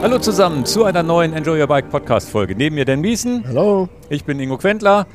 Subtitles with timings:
[0.00, 2.54] Hallo zusammen zu einer neuen Enjoy Your Bike Podcast Folge.
[2.54, 3.44] Neben mir Dan Miesen.
[3.48, 3.88] Hallo.
[4.08, 5.08] Ich bin Ingo Quentler.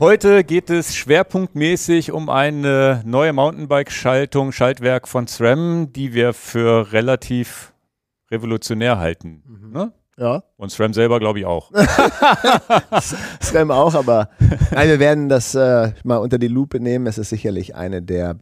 [0.00, 7.74] Heute geht es schwerpunktmäßig um eine neue Mountainbike-Schaltung, Schaltwerk von SRAM, die wir für relativ
[8.30, 9.42] revolutionär halten.
[9.46, 9.72] Mhm.
[9.72, 9.92] Ne?
[10.16, 10.42] Ja.
[10.56, 11.70] Und SRAM selber glaube ich auch.
[13.42, 14.30] SRAM auch, aber
[14.70, 17.06] nein, wir werden das äh, mal unter die Lupe nehmen.
[17.06, 18.38] Es ist sicherlich eine der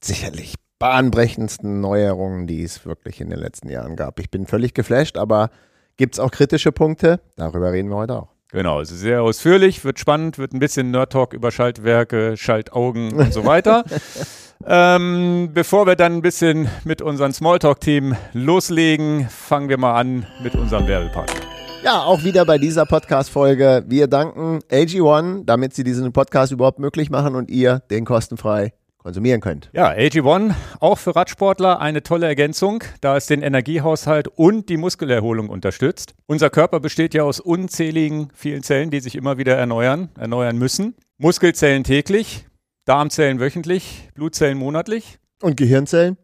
[0.00, 4.20] sicherlich bahnbrechendsten Neuerungen, die es wirklich in den letzten Jahren gab.
[4.20, 5.50] Ich bin völlig geflasht, aber
[5.96, 7.20] gibt es auch kritische Punkte?
[7.36, 8.28] Darüber reden wir heute auch.
[8.50, 13.44] Genau, also sehr ausführlich, wird spannend, wird ein bisschen Nerd-Talk über Schaltwerke, Schaltaugen und so
[13.44, 13.84] weiter.
[14.66, 20.54] ähm, bevor wir dann ein bisschen mit unserem Smalltalk-Team loslegen, fangen wir mal an mit
[20.54, 21.42] unserem Werbepartner.
[21.84, 23.84] Ja, auch wieder bei dieser Podcast-Folge.
[23.86, 29.40] Wir danken AG1, damit sie diesen Podcast überhaupt möglich machen und ihr den kostenfrei konsumieren
[29.40, 29.70] könnt.
[29.72, 35.48] Ja, AG1, auch für Radsportler eine tolle Ergänzung, da es den Energiehaushalt und die Muskelerholung
[35.48, 36.14] unterstützt.
[36.26, 40.94] Unser Körper besteht ja aus unzähligen vielen Zellen, die sich immer wieder erneuern, erneuern müssen.
[41.16, 42.46] Muskelzellen täglich,
[42.84, 45.18] Darmzellen wöchentlich, Blutzellen monatlich.
[45.40, 46.16] Und Gehirnzellen?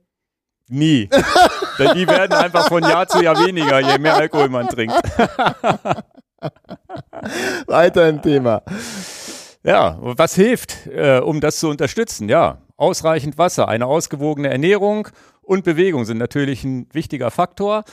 [0.69, 1.09] Nie.
[1.79, 4.95] Denn die werden einfach von Jahr zu Jahr weniger, je mehr Alkohol man trinkt.
[7.67, 8.63] Weiter im Thema.
[9.63, 12.29] Ja, was hilft, äh, um das zu unterstützen?
[12.29, 15.09] Ja, ausreichend Wasser, eine ausgewogene Ernährung
[15.43, 17.85] und Bewegung sind natürlich ein wichtiger Faktor.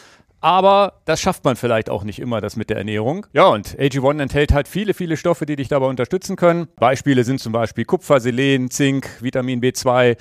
[0.43, 3.27] Aber das schafft man vielleicht auch nicht immer, das mit der Ernährung.
[3.31, 6.67] Ja, und AG1 enthält halt viele, viele Stoffe, die dich dabei unterstützen können.
[6.77, 10.17] Beispiele sind zum Beispiel Kupfer, Selen, Zink, Vitamin B2.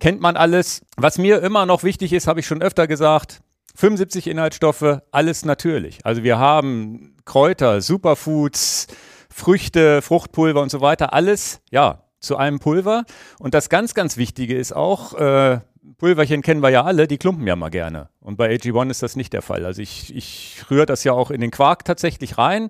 [0.00, 0.80] Kennt man alles.
[0.96, 3.40] Was mir immer noch wichtig ist, habe ich schon öfter gesagt,
[3.74, 5.98] 75 Inhaltsstoffe, alles natürlich.
[6.04, 8.86] Also wir haben Kräuter, Superfoods,
[9.28, 13.04] Früchte, Fruchtpulver und so weiter, alles, ja, zu einem Pulver.
[13.38, 15.60] Und das ganz, ganz Wichtige ist auch, äh,
[15.96, 18.08] Pulverchen kennen wir ja alle, die klumpen ja mal gerne.
[18.20, 19.64] Und bei AG1 ist das nicht der Fall.
[19.64, 22.68] Also ich, ich rühre das ja auch in den Quark tatsächlich rein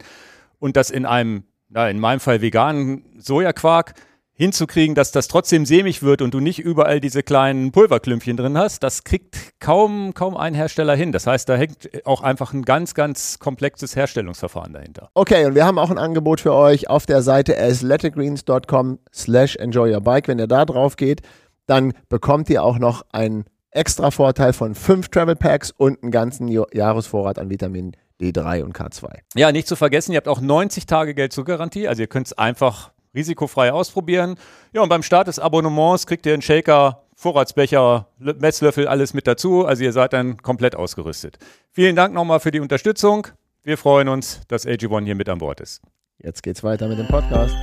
[0.59, 3.95] und das in einem, na, in meinem Fall veganen Sojaquark
[4.39, 8.85] hinzukriegen, dass das trotzdem sämig wird und du nicht überall diese kleinen Pulverklümpchen drin hast,
[8.85, 11.11] das kriegt kaum, kaum ein Hersteller hin.
[11.11, 15.11] Das heißt, da hängt auch einfach ein ganz, ganz komplexes Herstellungsverfahren dahinter.
[15.15, 20.29] Okay, und wir haben auch ein Angebot für euch auf der Seite athleticgreens.com slash enjoyyourbike.
[20.29, 21.23] Wenn ihr da drauf geht,
[21.67, 26.47] dann bekommt ihr auch noch einen extra Vorteil von fünf Travel Packs und einen ganzen
[26.47, 29.09] Jahresvorrat an Vitamin D3 und K2.
[29.35, 31.89] Ja, nicht zu vergessen, ihr habt auch 90 Tage Geld zur Garantie.
[31.89, 34.37] Also ihr könnt es einfach risikofrei ausprobieren.
[34.73, 39.67] Ja, und beim Start des Abonnements kriegt ihr einen Shaker, Vorratsbecher, Messlöffel, alles mit dazu.
[39.67, 41.39] Also ihr seid dann komplett ausgerüstet.
[41.73, 43.27] Vielen Dank nochmal für die Unterstützung.
[43.65, 45.83] Wir freuen uns, dass AG1 hier mit an Bord ist.
[46.19, 47.55] Jetzt geht's weiter mit dem Podcast.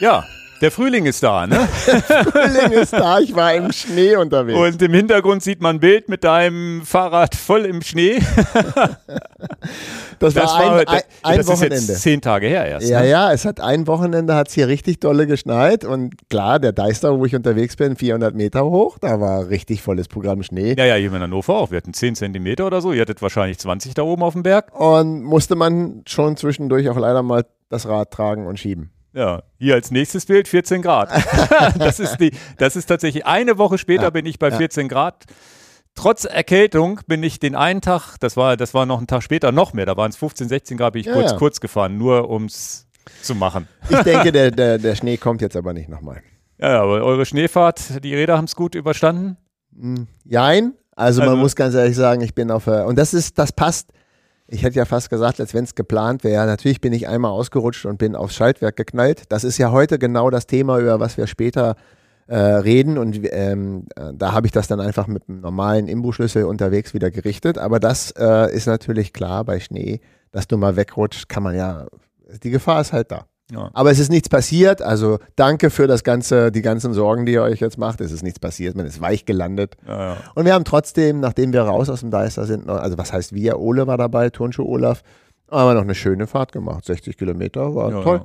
[0.00, 0.24] Ja,
[0.60, 1.68] der Frühling ist da, ne?
[1.86, 4.58] Der Frühling ist da, ich war im Schnee unterwegs.
[4.58, 8.20] Und im Hintergrund sieht man ein Bild mit deinem Fahrrad voll im Schnee.
[10.18, 11.76] das, das war ein, ein, ein das Wochenende.
[11.76, 12.88] Ist jetzt zehn Tage her erst.
[12.88, 13.08] Ja, ne?
[13.08, 17.18] ja, es hat ein Wochenende, hat es hier richtig dolle geschneit und klar, der Deister,
[17.18, 20.74] wo ich unterwegs bin, 400 Meter hoch, da war richtig volles Programm Schnee.
[20.76, 21.70] Ja, ja, hier in Hannover auch.
[21.70, 22.92] Wir hatten 10 Zentimeter oder so.
[22.92, 24.78] Ihr hattet wahrscheinlich 20 da oben auf dem Berg.
[24.78, 28.90] Und musste man schon zwischendurch auch leider mal das Rad tragen und schieben.
[29.12, 31.10] Ja, hier als nächstes Bild 14 Grad.
[31.78, 34.88] das, ist die, das ist tatsächlich eine Woche später ja, bin ich bei 14 ja.
[34.88, 35.24] Grad.
[35.94, 39.50] Trotz Erkältung bin ich den einen Tag, das war, das war noch einen Tag später
[39.50, 42.30] noch mehr, da waren es 15, 16 Grad, bin ich ja, kurz, kurz gefahren, nur
[42.30, 42.86] um es
[43.22, 43.66] zu machen.
[43.88, 46.22] Ich denke, der, der, der Schnee kommt jetzt aber nicht nochmal.
[46.58, 49.36] Ja, aber eure Schneefahrt, die Räder haben es gut überstanden?
[49.74, 50.74] Hm, jein.
[50.94, 53.92] Also, also man muss ganz ehrlich sagen, ich bin auf, und das ist, das passt
[54.52, 56.44] ich hätte ja fast gesagt, als wenn es geplant wäre.
[56.44, 59.22] Natürlich bin ich einmal ausgerutscht und bin aufs Schaltwerk geknallt.
[59.28, 61.76] Das ist ja heute genau das Thema, über was wir später
[62.26, 62.98] äh, reden.
[62.98, 67.12] Und ähm, äh, da habe ich das dann einfach mit einem normalen Imbusschlüssel unterwegs wieder
[67.12, 67.58] gerichtet.
[67.58, 70.00] Aber das äh, ist natürlich klar bei Schnee,
[70.32, 71.86] dass du mal wegrutscht, kann man ja,
[72.42, 73.26] die Gefahr ist halt da.
[73.52, 73.70] Ja.
[73.72, 74.82] Aber es ist nichts passiert.
[74.82, 78.00] Also danke für das ganze, die ganzen Sorgen, die ihr euch jetzt macht.
[78.00, 78.76] Es ist nichts passiert.
[78.76, 79.76] Man ist weich gelandet.
[79.86, 80.16] Ja, ja.
[80.34, 83.58] Und wir haben trotzdem, nachdem wir raus aus dem Deister sind, also was heißt wir?
[83.58, 85.02] Ole war dabei, Turnschuh Olaf,
[85.50, 86.84] haben wir noch eine schöne Fahrt gemacht.
[86.84, 88.22] 60 Kilometer war toll.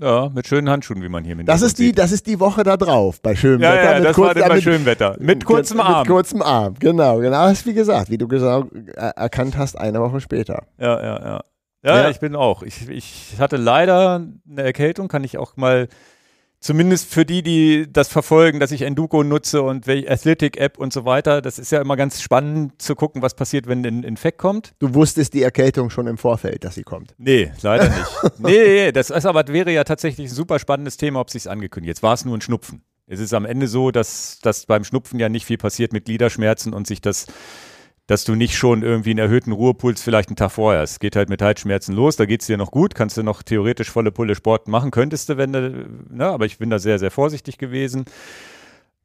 [0.00, 0.30] Ja.
[0.34, 2.76] Mit schönen Handschuhen, wie man hier mit das ist die, Das ist die Woche da
[2.76, 3.92] drauf, bei schönem ja, Wetter.
[3.92, 5.16] Ja, das kurz, war dann bei mit, schönem Wetter.
[5.20, 5.98] Mit kurzem mit, Arm.
[6.00, 7.18] Mit kurzem Arm, genau.
[7.18, 10.64] Genau, das ist wie gesagt, wie du gesagt, erkannt hast, eine Woche später.
[10.78, 11.44] Ja, ja, ja.
[11.82, 12.62] Ja, ja, ich bin auch.
[12.62, 15.88] Ich, ich hatte leider eine Erkältung, kann ich auch mal,
[16.62, 21.42] zumindest für die, die das verfolgen, dass ich Enduko nutze und Athletic-App und so weiter.
[21.42, 24.74] Das ist ja immer ganz spannend zu gucken, was passiert, wenn ein Infekt kommt.
[24.78, 27.14] Du wusstest die Erkältung schon im Vorfeld, dass sie kommt.
[27.18, 28.10] Nee, leider nicht.
[28.38, 31.88] nee, das ist aber wäre ja tatsächlich ein super spannendes Thema, ob sich angekündigt.
[31.88, 32.84] Jetzt war es nur ein Schnupfen.
[33.06, 36.72] Es ist am Ende so, dass, dass beim Schnupfen ja nicht viel passiert mit Gliederschmerzen
[36.72, 37.26] und sich das
[38.12, 41.00] dass du nicht schon irgendwie einen erhöhten Ruhepuls vielleicht einen Tag vorher hast.
[41.00, 43.90] Geht halt mit Halsschmerzen los, da geht es dir noch gut, kannst du noch theoretisch
[43.90, 47.10] volle Pulle Sport machen, könntest du, wenn du, ne, aber ich bin da sehr, sehr
[47.10, 48.04] vorsichtig gewesen.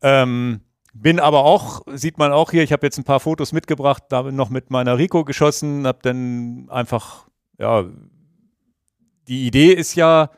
[0.01, 0.59] Ähm,
[0.93, 4.23] bin aber auch, sieht man auch hier, ich habe jetzt ein paar Fotos mitgebracht, da
[4.23, 7.27] noch mit meiner Rico geschossen, habe dann einfach,
[7.57, 7.85] ja,
[9.29, 10.31] die Idee ist ja,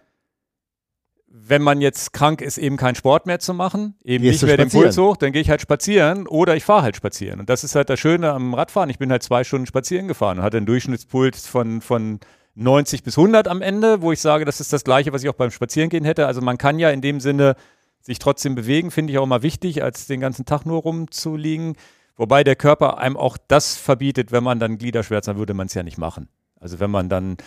[1.49, 4.57] wenn man jetzt krank ist, eben keinen Sport mehr zu machen, eben Gehst nicht mehr
[4.57, 4.83] den spazieren?
[4.85, 7.39] Puls hoch, dann gehe ich halt spazieren oder ich fahre halt spazieren.
[7.39, 8.89] Und das ist halt das Schöne am Radfahren.
[8.89, 12.19] Ich bin halt zwei Stunden spazieren gefahren und hatte einen Durchschnittspuls von, von
[12.55, 15.33] 90 bis 100 am Ende, wo ich sage, das ist das Gleiche, was ich auch
[15.33, 16.27] beim Spazierengehen hätte.
[16.27, 17.55] Also man kann ja in dem Sinne
[18.01, 21.75] sich trotzdem bewegen, finde ich auch mal wichtig, als den ganzen Tag nur rumzuliegen.
[22.15, 25.73] Wobei der Körper einem auch das verbietet, wenn man dann Gliederschmerzen hat, würde man es
[25.73, 26.27] ja nicht machen.
[26.59, 27.37] Also wenn man dann,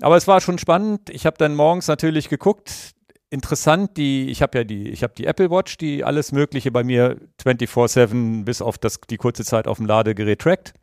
[0.00, 1.08] aber es war schon spannend.
[1.10, 2.92] Ich habe dann morgens natürlich geguckt.
[3.32, 6.82] Interessant, die, ich habe ja die, ich habe die Apple Watch, die alles Mögliche bei
[6.82, 10.74] mir 24/7 bis auf das, die kurze Zeit auf dem Ladegerät trackt.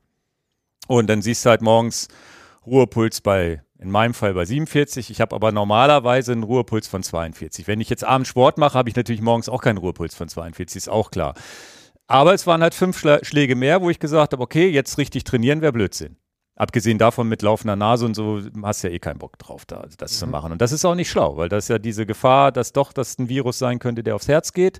[0.88, 2.07] Und dann siehst du halt morgens
[2.65, 5.09] Ruhepuls bei, in meinem Fall bei 47.
[5.09, 7.67] Ich habe aber normalerweise einen Ruhepuls von 42.
[7.67, 10.77] Wenn ich jetzt abends Sport mache, habe ich natürlich morgens auch keinen Ruhepuls von 42,
[10.77, 11.33] ist auch klar.
[12.07, 15.61] Aber es waren halt fünf Schläge mehr, wo ich gesagt habe, okay, jetzt richtig trainieren
[15.61, 16.15] wäre Blödsinn.
[16.57, 19.86] Abgesehen davon mit laufender Nase und so hast du ja eh keinen Bock drauf, da,
[20.00, 20.51] das zu machen.
[20.51, 23.19] Und das ist auch nicht schlau, weil das ist ja diese Gefahr, dass doch das
[23.19, 24.80] ein Virus sein könnte, der aufs Herz geht.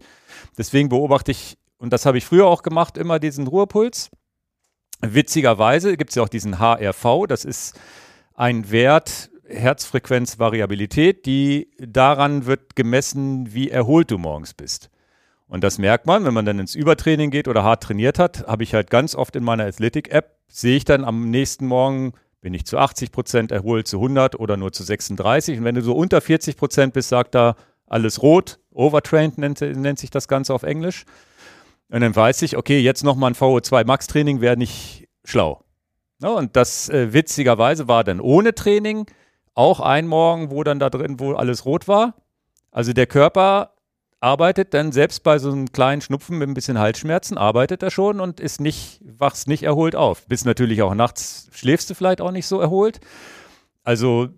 [0.58, 4.10] Deswegen beobachte ich, und das habe ich früher auch gemacht, immer diesen Ruhepuls.
[5.02, 7.80] Witzigerweise gibt es ja auch diesen HRV, das ist
[8.34, 14.90] ein Wert, Herzfrequenzvariabilität, die daran wird gemessen, wie erholt du morgens bist.
[15.48, 18.64] Und das merkt man, wenn man dann ins Übertraining geht oder hart trainiert hat, habe
[18.64, 22.66] ich halt ganz oft in meiner Athletic-App, sehe ich dann am nächsten Morgen, bin ich
[22.66, 25.60] zu 80 Prozent erholt, zu 100 oder nur zu 36.
[25.60, 27.56] Und wenn du so unter 40 Prozent bist, sagt da
[27.86, 31.06] alles rot, overtrained nennt, nennt sich das Ganze auf Englisch.
[31.90, 35.64] Und dann weiß ich, okay, jetzt nochmal ein VO2 Max Training wäre nicht schlau.
[36.22, 39.06] Ja, und das äh, witzigerweise war dann ohne Training
[39.54, 42.16] auch ein Morgen, wo dann da drin, wo alles rot war.
[42.72, 43.72] Also der Körper
[44.20, 48.20] arbeitet dann selbst bei so einem kleinen Schnupfen mit ein bisschen Halsschmerzen, arbeitet er schon
[48.20, 50.26] und ist nicht, wachst nicht erholt auf.
[50.28, 53.00] Bis natürlich auch nachts schläfst du vielleicht auch nicht so erholt.
[53.84, 54.30] Also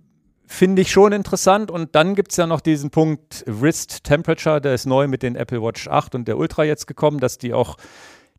[0.45, 1.71] finde ich schon interessant.
[1.71, 5.35] Und dann gibt es ja noch diesen Punkt Wrist Temperature, der ist neu mit den
[5.35, 7.77] Apple Watch 8 und der Ultra jetzt gekommen, dass die auch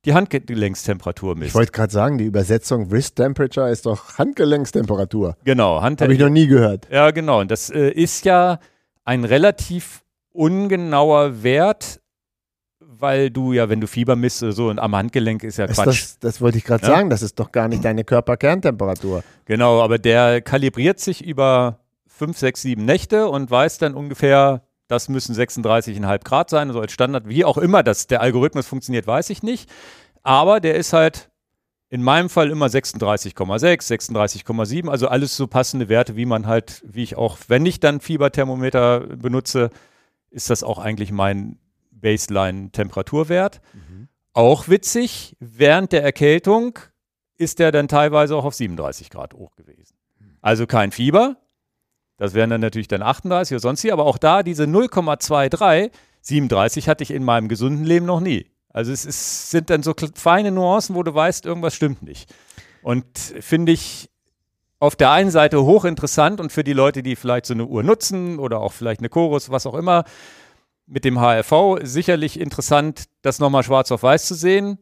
[0.05, 1.55] die Handgelenkstemperatur Ich misst.
[1.55, 5.37] wollte gerade sagen, die Übersetzung Wrist Temperature ist doch Handgelenkstemperatur.
[5.45, 6.89] Genau, Hand Habe ich noch nie gehört.
[6.91, 7.41] Ja, genau.
[7.41, 8.59] Und das äh, ist ja
[9.05, 12.01] ein relativ ungenauer Wert,
[12.81, 15.77] weil du ja, wenn du Fieber misst oder so und am Handgelenk ist ja Ist
[15.77, 15.87] Quatsch.
[15.87, 16.91] das, das wollte ich gerade Ja.
[16.95, 19.23] sagen, das ist doch gar nicht deine Körperkerntemperatur.
[19.45, 25.09] Genau, aber der kalibriert sich über fünf, sechs, sieben Nächte und weiß dann ungefähr, das
[25.09, 27.29] müssen 36,5 Grad sein, so als Standard.
[27.29, 29.71] Wie auch immer das, der Algorithmus funktioniert, weiß ich nicht.
[30.23, 31.31] Aber der ist halt
[31.89, 33.35] in meinem Fall immer 36,6,
[33.89, 38.01] 36,7, also alles so passende Werte, wie man halt, wie ich auch, wenn ich dann
[38.01, 39.71] Fieberthermometer benutze,
[40.31, 41.59] ist das auch eigentlich mein
[41.91, 43.61] Baseline-Temperaturwert.
[44.33, 46.79] Auch witzig, während der Erkältung
[47.37, 49.97] ist der dann teilweise auch auf 37 Grad hoch gewesen.
[50.41, 51.37] Also kein Fieber.
[52.17, 55.91] Das wären dann natürlich dann 38 oder sonst wie, aber auch da diese 0,23,
[56.21, 58.51] 37 hatte ich in meinem gesunden Leben noch nie.
[58.69, 62.33] Also es ist, sind dann so feine Nuancen, wo du weißt, irgendwas stimmt nicht.
[62.83, 64.11] Und finde ich
[64.81, 68.39] auf der einen Seite hochinteressant und für die Leute, die vielleicht so eine Uhr nutzen
[68.39, 70.05] oder auch vielleicht eine Chorus, was auch immer,
[70.87, 74.79] mit dem HRV sicherlich interessant, das nochmal schwarz auf weiß zu sehen.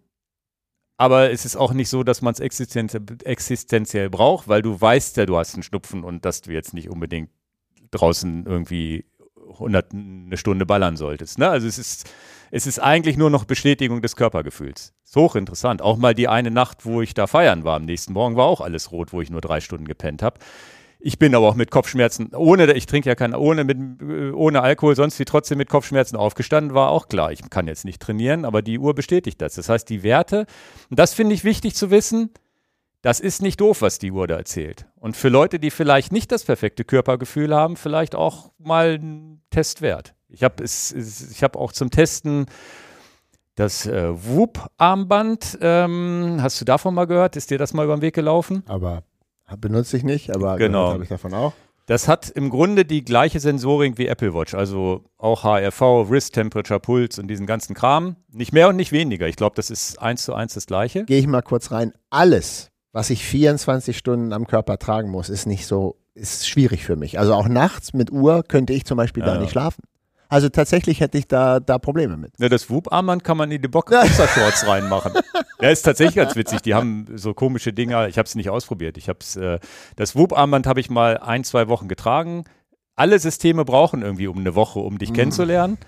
[0.96, 5.16] Aber es ist auch nicht so, dass man es existenziell, existenziell braucht, weil du weißt
[5.16, 7.30] ja, du hast einen Schnupfen und dass du jetzt nicht unbedingt
[7.90, 9.04] draußen irgendwie
[9.52, 11.38] 100 eine Stunde ballern solltest.
[11.38, 11.48] Ne?
[11.48, 12.10] Also es ist,
[12.50, 14.94] es ist eigentlich nur noch Bestätigung des Körpergefühls.
[15.04, 15.82] Ist hochinteressant.
[15.82, 18.60] Auch mal die eine Nacht, wo ich da feiern war, am nächsten Morgen war auch
[18.60, 20.38] alles rot, wo ich nur drei Stunden gepennt habe.
[21.00, 24.62] Ich bin aber auch mit Kopfschmerzen, ohne, ich trinke ja kein, ohne, mit, äh, ohne
[24.62, 28.44] Alkohol, sonst wie trotzdem mit Kopfschmerzen aufgestanden, war auch klar, ich kann jetzt nicht trainieren,
[28.44, 29.54] aber die Uhr bestätigt das.
[29.54, 30.46] Das heißt, die Werte,
[30.90, 32.30] und das finde ich wichtig zu wissen,
[33.02, 34.86] das ist nicht doof, was die Uhr da erzählt.
[34.96, 39.82] Und für Leute, die vielleicht nicht das perfekte Körpergefühl haben, vielleicht auch mal ein Test
[39.82, 40.14] wert.
[40.28, 42.46] Ich habe habe auch zum Testen
[43.54, 45.58] das äh, Whoop-Armband.
[45.60, 47.36] Ähm, hast du davon mal gehört?
[47.36, 48.62] Ist dir das mal über den Weg gelaufen?
[48.66, 49.02] Aber
[49.58, 50.92] benutze ich nicht, aber Genau.
[50.92, 51.52] habe ich davon auch.
[51.86, 55.80] Das hat im Grunde die gleiche Sensorik wie Apple Watch, also auch HRV,
[56.10, 58.16] Wrist Temperature, Puls und diesen ganzen Kram.
[58.30, 59.26] Nicht mehr und nicht weniger.
[59.26, 61.04] Ich glaube, das ist eins zu eins das gleiche.
[61.06, 61.94] Gehe ich mal kurz rein.
[62.10, 66.96] Alles, was ich 24 Stunden am Körper tragen muss, ist nicht so, ist schwierig für
[66.96, 67.18] mich.
[67.18, 69.32] Also auch nachts mit Uhr könnte ich zum Beispiel Ja.
[69.32, 69.82] gar nicht schlafen.
[70.28, 72.32] Also tatsächlich hätte ich da, da Probleme mit.
[72.38, 75.12] Ja, das Whoop-Armband kann man in die Boxershorts reinmachen.
[75.60, 76.60] Ja, ist tatsächlich ganz witzig.
[76.62, 78.08] Die haben so komische Dinger.
[78.08, 78.98] Ich habe es nicht ausprobiert.
[78.98, 79.58] Ich hab's, äh,
[79.96, 82.44] das Whoop-Armband habe ich mal ein, zwei Wochen getragen.
[82.94, 85.14] Alle Systeme brauchen irgendwie um eine Woche, um dich mhm.
[85.14, 85.78] kennenzulernen.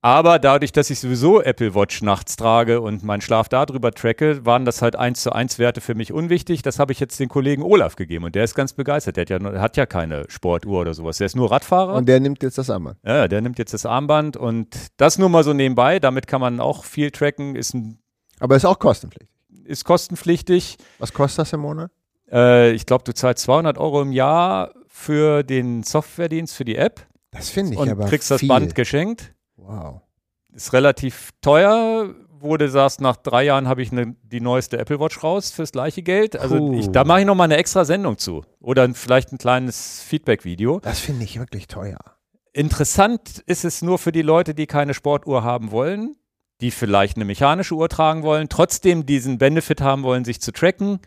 [0.00, 4.64] Aber dadurch, dass ich sowieso Apple Watch nachts trage und meinen Schlaf darüber tracke, waren
[4.64, 6.62] das halt eins zu eins Werte für mich unwichtig.
[6.62, 9.16] Das habe ich jetzt den Kollegen Olaf gegeben und der ist ganz begeistert.
[9.16, 11.18] Der hat ja, hat ja keine Sportuhr oder sowas.
[11.18, 11.94] Der ist nur Radfahrer.
[11.94, 12.98] Und der nimmt jetzt das Armband.
[13.04, 15.98] Ja, der nimmt jetzt das Armband und das nur mal so nebenbei.
[15.98, 17.56] Damit kann man auch viel tracken.
[17.56, 17.98] Ist ein,
[18.38, 19.34] Aber ist auch kostenpflichtig.
[19.64, 20.76] Ist kostenpflichtig.
[21.00, 21.90] Was kostet das im Monat?
[22.30, 27.04] Äh, ich glaube, du zahlst 200 Euro im Jahr für den Softwaredienst, für die App.
[27.32, 28.38] Das finde ich und aber kriegst viel.
[28.38, 29.34] das Band geschenkt.
[29.68, 30.00] Wow.
[30.52, 34.98] Ist relativ teuer, wo du sagst, nach drei Jahren habe ich ne, die neueste Apple
[34.98, 36.36] Watch raus fürs gleiche Geld.
[36.36, 38.44] Also ich, da mache ich nochmal eine extra Sendung zu.
[38.60, 40.80] Oder vielleicht ein kleines Feedback-Video.
[40.80, 41.98] Das finde ich wirklich teuer.
[42.52, 46.16] Interessant ist es nur für die Leute, die keine Sportuhr haben wollen,
[46.62, 50.98] die vielleicht eine mechanische Uhr tragen wollen, trotzdem diesen Benefit haben wollen, sich zu tracken.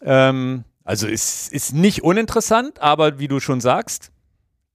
[0.00, 4.12] Ähm, also es ist nicht uninteressant, aber wie du schon sagst,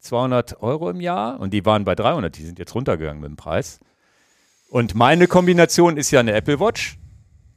[0.03, 3.35] 200 Euro im Jahr und die waren bei 300, die sind jetzt runtergegangen mit dem
[3.37, 3.79] Preis.
[4.69, 6.97] Und meine Kombination ist ja eine Apple Watch,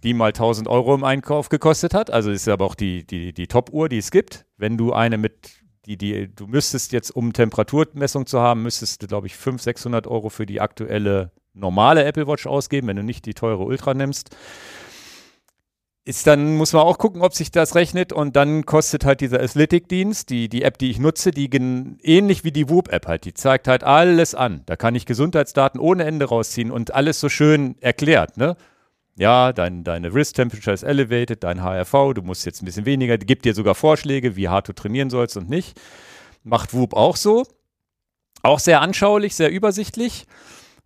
[0.03, 2.11] die mal 1000 Euro im Einkauf gekostet hat.
[2.11, 4.45] Also ist aber auch die, die, die Top-Uhr, die es gibt.
[4.57, 9.07] Wenn du eine mit, die, die, du müsstest jetzt, um Temperaturmessung zu haben, müsstest du,
[9.07, 13.25] glaube ich, 500, 600 Euro für die aktuelle normale Apple Watch ausgeben, wenn du nicht
[13.25, 14.37] die teure Ultra nimmst
[16.07, 19.41] ist dann muss man auch gucken, ob sich das rechnet und dann kostet halt dieser
[19.43, 23.67] Athletic-Dienst, die, die App, die ich nutze, die ähnlich wie die Whoop-App halt, die zeigt
[23.67, 24.63] halt alles an.
[24.67, 28.57] Da kann ich Gesundheitsdaten ohne Ende rausziehen und alles so schön erklärt, ne?
[29.19, 33.19] Ja, dein, deine Wrist Temperature ist elevated, dein HRV, du musst jetzt ein bisschen weniger,
[33.19, 35.81] gibt dir sogar Vorschläge, wie hart du trainieren sollst und nicht.
[36.45, 37.47] Macht Whoop auch so.
[38.43, 40.27] Auch sehr anschaulich, sehr übersichtlich.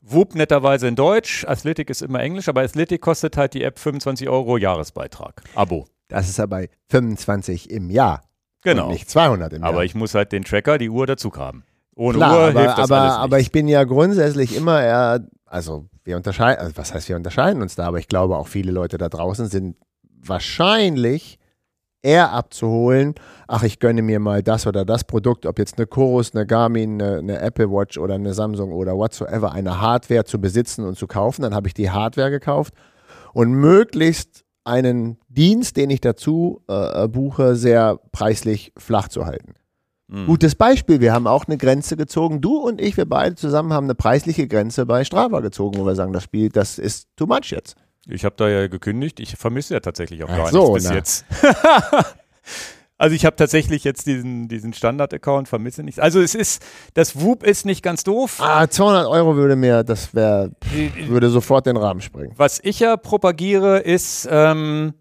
[0.02, 4.28] Whoop netterweise in Deutsch, Athletic ist immer Englisch, aber Athletic kostet halt die App 25
[4.28, 5.87] Euro Jahresbeitrag, Abo.
[6.09, 8.23] Das ist aber 25 im Jahr.
[8.62, 8.87] Genau.
[8.87, 9.71] Und nicht 200 im Jahr.
[9.71, 11.64] Aber ich muss halt den Tracker, die Uhr dazu haben.
[11.95, 13.23] Ohne Klar, Uhr aber, hilft das aber, alles nicht.
[13.25, 17.62] aber ich bin ja grundsätzlich immer eher, also wir unterscheiden, also was heißt wir unterscheiden
[17.62, 19.76] uns da, aber ich glaube auch viele Leute da draußen sind
[20.23, 21.38] wahrscheinlich
[22.02, 23.14] eher abzuholen,
[23.47, 27.00] ach, ich gönne mir mal das oder das Produkt, ob jetzt eine Chorus, eine Garmin,
[27.00, 31.07] eine, eine, Apple Watch oder eine Samsung oder whatsoever, eine Hardware zu besitzen und zu
[31.07, 32.75] kaufen, dann habe ich die Hardware gekauft
[33.33, 39.54] und möglichst einen Dienst, den ich dazu äh, buche, sehr preislich flach zu halten.
[40.09, 40.26] Mhm.
[40.26, 42.40] Gutes Beispiel, wir haben auch eine Grenze gezogen.
[42.40, 45.95] Du und ich, wir beide zusammen haben eine preisliche Grenze bei Strava gezogen, wo wir
[45.95, 47.76] sagen, das Spiel, das ist too much jetzt.
[48.07, 49.21] Ich habe da ja gekündigt.
[49.21, 50.95] Ich vermisse ja tatsächlich auch gar so, nichts bis na.
[50.95, 51.25] jetzt.
[52.99, 55.99] also ich habe tatsächlich jetzt diesen, diesen Standard-Account, vermisse nichts.
[55.99, 56.62] Also es ist,
[56.95, 58.38] das Whoop ist nicht ganz doof.
[58.40, 60.52] Ah, 200 Euro würde mir, das wäre,
[61.07, 62.33] würde sofort den Rahmen springen.
[62.37, 64.95] Was ich ja propagiere, ist ähm,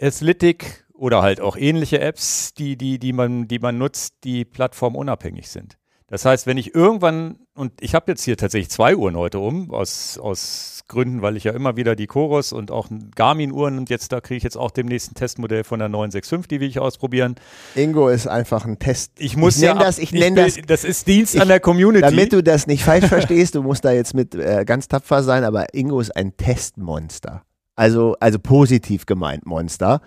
[0.00, 5.48] Athletic oder halt auch ähnliche Apps, die, die, die, man, die man nutzt, die plattformunabhängig
[5.48, 5.78] sind.
[6.06, 9.70] Das heißt, wenn ich irgendwann, und ich habe jetzt hier tatsächlich zwei Uhren heute um,
[9.70, 14.12] aus, aus Gründen, weil ich ja immer wieder die Chorus und auch Garmin-Uhren und jetzt
[14.12, 17.34] da kriege ich jetzt auch demnächst ein Testmodell von der 965, die will ich ausprobieren.
[17.74, 19.12] Ingo ist einfach ein Test.
[19.18, 22.02] Ich muss ich ja, das, ich nenne das, das ist Dienst an der Community.
[22.02, 25.42] damit du das nicht falsch verstehst, du musst da jetzt mit äh, ganz tapfer sein,
[25.42, 27.42] aber Ingo ist ein Testmonster.
[27.74, 30.00] Also, also positiv gemeint Monster.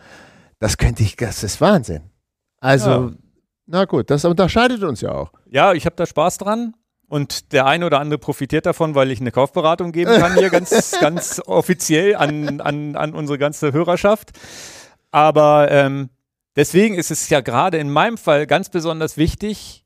[0.60, 2.04] Das könnte ich, das ist Wahnsinn.
[2.62, 3.12] Also, Ja.
[3.66, 5.32] na gut, das unterscheidet uns ja auch.
[5.50, 6.76] Ja, ich habe da Spaß dran.
[7.08, 10.92] Und der eine oder andere profitiert davon, weil ich eine Kaufberatung geben kann hier ganz,
[11.00, 14.32] ganz offiziell an, an, an unsere ganze Hörerschaft.
[15.12, 16.10] Aber ähm,
[16.56, 19.84] deswegen ist es ja gerade in meinem Fall ganz besonders wichtig,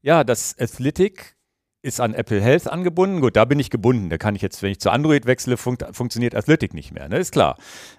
[0.00, 1.36] ja, das Athletic
[1.82, 3.20] ist an Apple Health angebunden.
[3.20, 4.08] Gut, da bin ich gebunden.
[4.08, 7.18] Da kann ich jetzt, wenn ich zu Android wechsle, funkt, funktioniert Athletic nicht mehr, ne?
[7.18, 7.56] Ist klar.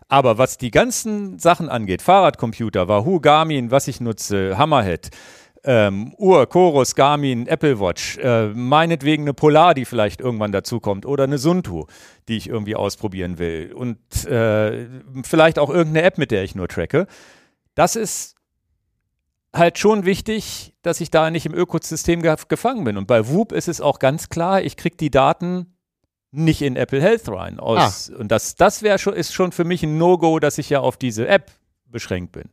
[0.08, 5.10] Aber was die ganzen Sachen angeht, Fahrradcomputer, Wahoo, Garmin, was ich nutze, Hammerhead,
[5.64, 11.24] ähm, Uhr, Chorus, Garmin, Apple Watch, äh, meinetwegen eine Polar, die vielleicht irgendwann dazukommt oder
[11.24, 11.86] eine Suntu,
[12.28, 14.88] die ich irgendwie ausprobieren will und äh,
[15.24, 17.08] vielleicht auch irgendeine App, mit der ich nur tracke.
[17.76, 18.36] Das ist
[19.54, 22.98] halt schon wichtig, dass ich da nicht im Ökosystem ge gefangen bin.
[22.98, 25.78] Und bei Whoop ist es auch ganz klar, ich kriege die Daten
[26.32, 27.60] nicht in Apple Health rein.
[27.60, 30.80] Aus, Und das, das wäre schon, ist schon für mich ein No-Go, dass ich ja
[30.80, 31.52] auf diese App
[31.86, 32.50] beschränkt bin.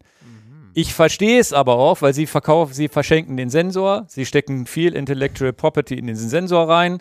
[0.74, 4.94] Ich verstehe es aber auch, weil sie verkaufen, sie verschenken den Sensor, sie stecken viel
[4.94, 7.00] Intellectual Property in diesen Sensor rein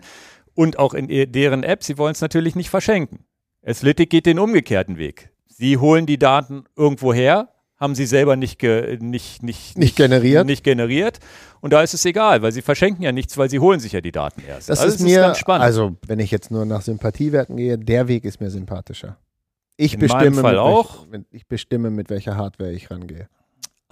[0.54, 1.84] und auch in deren App.
[1.84, 3.24] Sie wollen es natürlich nicht verschenken.
[3.64, 5.30] Athletic geht den umgekehrten Weg.
[5.46, 10.46] Sie holen die Daten irgendwo her, haben sie selber nicht, ge, nicht, nicht, nicht, generiert.
[10.46, 11.18] nicht generiert.
[11.60, 14.00] Und da ist es egal, weil sie verschenken ja nichts, weil sie holen sich ja
[14.00, 14.68] die Daten erst.
[14.68, 18.40] Das also ist mir, also wenn ich jetzt nur nach Sympathiewerten gehe, der Weg ist
[18.40, 19.18] mir sympathischer.
[19.76, 21.06] Ich In bestimme, Fall mit auch.
[21.10, 23.28] Welch, ich bestimme, mit welcher Hardware ich rangehe.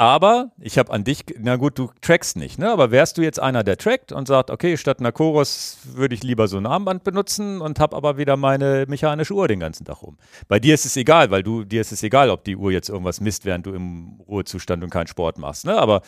[0.00, 2.70] Aber ich habe an dich, na gut, du trackst nicht, ne?
[2.70, 6.22] Aber wärst du jetzt einer, der trackt und sagt, okay, statt einer Chorus würde ich
[6.22, 10.00] lieber so ein Armband benutzen und habe aber wieder meine mechanische Uhr den ganzen Tag
[10.02, 10.16] rum.
[10.46, 12.88] Bei dir ist es egal, weil du dir ist es egal, ob die Uhr jetzt
[12.88, 15.76] irgendwas misst, während du im Ruhezustand und keinen Sport machst, ne?
[15.76, 16.02] Aber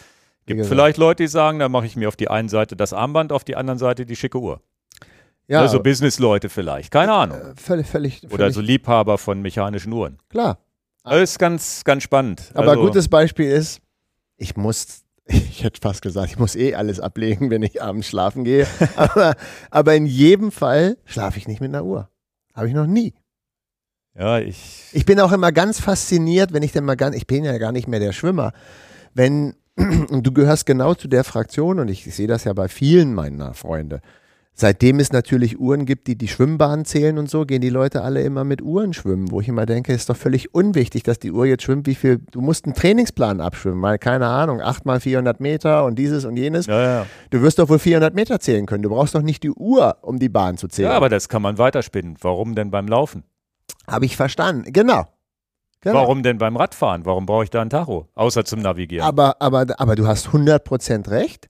[0.47, 3.33] gibt vielleicht Leute, die sagen, da mache ich mir auf die einen Seite das Armband,
[3.33, 4.61] auf die anderen Seite die schicke Uhr.
[5.49, 7.39] Ja, also Business-Leute vielleicht, keine Ahnung.
[7.39, 10.19] äh, völlig, völlig, völlig Oder so Liebhaber von mechanischen Uhren.
[10.29, 10.59] klar.
[11.11, 12.51] Das ist ganz, ganz spannend.
[12.55, 13.81] Aber also, gutes Beispiel ist,
[14.37, 18.45] ich muss, ich hätte fast gesagt, ich muss eh alles ablegen, wenn ich abends schlafen
[18.45, 18.67] gehe.
[18.97, 19.35] aber,
[19.71, 22.09] aber in jedem Fall schlafe ich nicht mit einer Uhr.
[22.55, 23.15] Habe ich noch nie.
[24.17, 24.91] Ja, ich.
[24.93, 27.73] Ich bin auch immer ganz fasziniert, wenn ich denn mal ganz, ich bin ja gar
[27.73, 28.53] nicht mehr der Schwimmer,
[29.15, 33.15] wenn, und du gehörst genau zu der Fraktion, und ich, sehe das ja bei vielen
[33.15, 34.01] meiner Freunde,
[34.55, 38.23] seitdem es natürlich Uhren gibt, die die Schwimmbahn zählen und so, gehen die Leute alle
[38.23, 41.47] immer mit Uhren schwimmen, wo ich immer denke, ist doch völlig unwichtig, dass die Uhr
[41.47, 45.41] jetzt schwimmt, wie viel, du musst einen Trainingsplan abschwimmen, weil keine Ahnung, 8 mal 400
[45.41, 46.67] Meter und dieses und jenes.
[46.67, 47.07] Ja, ja.
[47.31, 50.19] Du wirst doch wohl 400 Meter zählen können, du brauchst doch nicht die Uhr, um
[50.19, 50.91] die Bahn zu zählen.
[50.91, 52.17] ja, aber das kann man weiterspinnen.
[52.21, 53.25] Warum denn beim Laufen?
[53.87, 55.07] Habe ich verstanden, genau.
[55.81, 55.95] genau.
[55.95, 57.05] Warum denn beim Radfahren?
[57.05, 58.09] Warum brauche ich da ein Tacho?
[58.15, 59.07] Außer zum Navigieren.
[59.07, 61.49] Aber, aber, aber du hast 100% recht.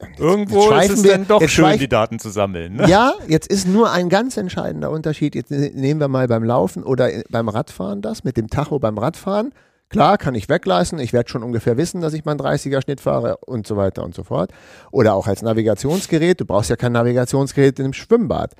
[0.00, 2.76] Jetzt- Irgendwo jetzt ist es wir- dann doch schön, schweif- die Daten zu sammeln.
[2.76, 2.88] Ne?
[2.88, 5.34] Ja, jetzt ist nur ein ganz entscheidender Unterschied.
[5.34, 8.78] Jetzt ne- nehmen wir mal beim Laufen oder i- beim Radfahren das mit dem Tacho
[8.78, 9.52] beim Radfahren.
[9.88, 10.98] Klar, kann ich wegleisten.
[10.98, 14.14] Ich werde schon ungefähr wissen, dass ich meinen 30er Schnitt fahre und so weiter und
[14.16, 14.50] so fort.
[14.90, 16.40] Oder auch als Navigationsgerät.
[16.40, 18.54] Du brauchst ja kein Navigationsgerät in einem Schwimmbad.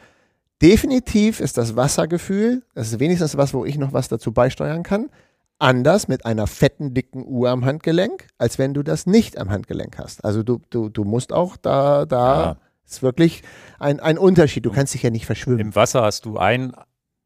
[0.62, 5.11] Definitiv ist das Wassergefühl, das ist wenigstens was, wo ich noch was dazu beisteuern kann,
[5.58, 9.98] anders mit einer fetten, dicken Uhr am Handgelenk, als wenn du das nicht am Handgelenk
[9.98, 10.25] hast.
[10.25, 12.56] Also du, du, du musst auch da, da Ja.
[12.86, 13.42] ist wirklich
[13.78, 14.66] ein, ein Unterschied.
[14.66, 15.60] Du kannst dich ja nicht verschwimmen.
[15.60, 16.72] Im Wasser hast du einen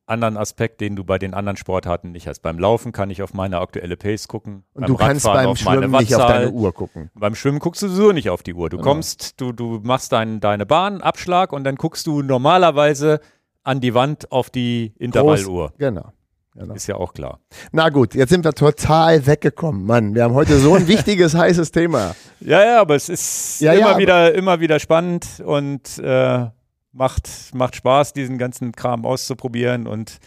[0.06, 2.40] anderen Aspekt, den du bei den anderen Sportarten nicht hast.
[2.40, 4.64] Beim Laufen kann ich auf meine aktuelle Pace gucken.
[4.74, 7.10] Und du kannst Radfahren beim Schwimmen nicht auf deine Uhr gucken.
[7.14, 8.68] Beim Schwimmen guckst du sowieso nicht auf die Uhr.
[8.70, 8.88] Du Genau.
[8.90, 13.20] kommst, du, du machst dein, deine Bahn, Abschlag und dann guckst du normalerweise
[13.62, 15.74] an die Wand auf die Intervalluhr.
[15.78, 16.12] Genau.
[16.54, 16.74] Genau.
[16.74, 17.40] Ist ja auch klar.
[17.72, 19.84] Na gut, jetzt sind wir total weggekommen.
[19.84, 22.14] Mann, wir haben heute so ein wichtiges, heißes Thema.
[22.40, 26.46] Ja, ja, aber es ist Ja, ja, immer, aber- wieder, immer wieder spannend und äh,
[26.92, 29.86] macht, macht Spaß, diesen ganzen Kram auszuprobieren.
[29.86, 30.18] Und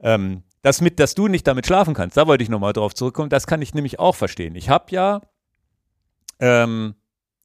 [0.00, 3.30] ähm, das mit, dass du nicht damit schlafen kannst, da wollte ich nochmal drauf zurückkommen,
[3.30, 4.54] das kann ich nämlich auch verstehen.
[4.54, 5.22] Ich habe ja
[6.40, 6.94] ähm,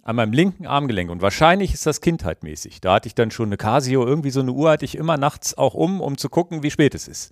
[0.04, 2.82] an meinem linken Armgelenk und wahrscheinlich ist das kindheitmäßig.
[2.82, 5.58] Da hatte ich dann schon eine Casio, irgendwie so eine Uhr hatte ich immer nachts
[5.58, 7.32] auch um, um zu gucken, wie spät es ist.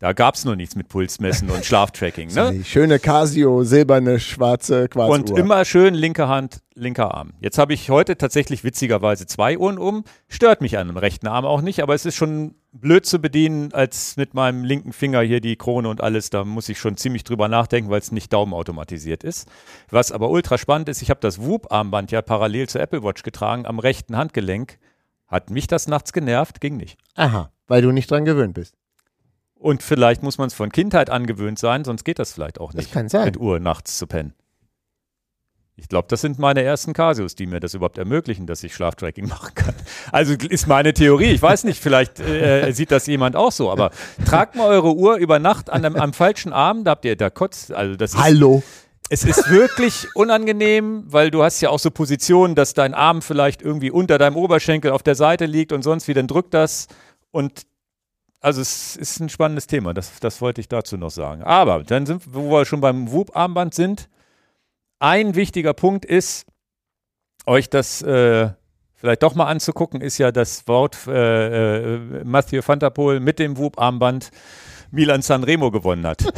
[0.00, 2.30] Da gab es noch nichts mit Pulsmessen und Schlaftracking.
[2.40, 2.52] Ne?
[2.52, 5.14] Die schöne Casio, silberne, schwarze Quarzuhr.
[5.14, 7.32] Und immer schön linke Hand, linker Arm.
[7.40, 10.04] Jetzt habe ich heute tatsächlich witzigerweise zwei Uhren um.
[10.28, 13.74] Stört mich an dem rechten Arm auch nicht, aber es ist schon blöd zu bedienen,
[13.74, 16.30] als mit meinem linken Finger hier die Krone und alles.
[16.30, 19.48] Da muss ich schon ziemlich drüber nachdenken, weil es nicht daumenautomatisiert ist.
[19.90, 23.66] Was aber ultra spannend ist, ich habe das Whoop-Armband ja parallel zur Apple Watch getragen
[23.66, 24.78] am rechten Handgelenk.
[25.26, 26.60] Hat mich das nachts genervt?
[26.62, 26.98] Ging nicht.
[27.16, 28.79] Aha, weil du nicht dran gewöhnt bist.
[29.60, 32.76] Und vielleicht muss man es von Kindheit angewöhnt sein, sonst geht das vielleicht auch Das
[32.86, 32.92] nicht.
[32.92, 33.26] kann sein.
[33.26, 34.32] Mit Uhr nachts zu pennen.
[35.76, 39.28] Ich glaube, das sind meine ersten Casios, die mir das überhaupt ermöglichen, dass ich Schlaftracking
[39.28, 39.74] machen kann.
[40.12, 41.26] Also ist meine Theorie.
[41.30, 43.90] Ich weiß nicht, vielleicht äh, sieht das jemand auch so, aber
[44.26, 47.28] tragt mal eure Uhr über Nacht an einem, am falschen Arm, da habt ihr da
[47.28, 47.70] kotzt.
[47.72, 48.62] Also das ist, Hallo.
[49.10, 53.60] es ist wirklich unangenehm, weil du hast ja auch so Positionen, dass dein Arm vielleicht
[53.60, 56.88] irgendwie unter deinem Oberschenkel auf der Seite liegt und sonst wie, dann drückt das
[57.30, 57.66] und
[58.40, 61.42] also es ist ein spannendes Thema, das, das wollte ich dazu noch sagen.
[61.42, 64.08] Aber dann sind, wo wir schon beim Whoop-Armband sind,
[64.98, 66.46] ein wichtiger Punkt ist,
[67.46, 68.50] euch das äh,
[68.94, 74.30] vielleicht doch mal anzugucken, ist ja das Wort äh, äh, der Poel mit dem Whoop-Armband
[74.90, 76.22] Milan Sanremo gewonnen hat.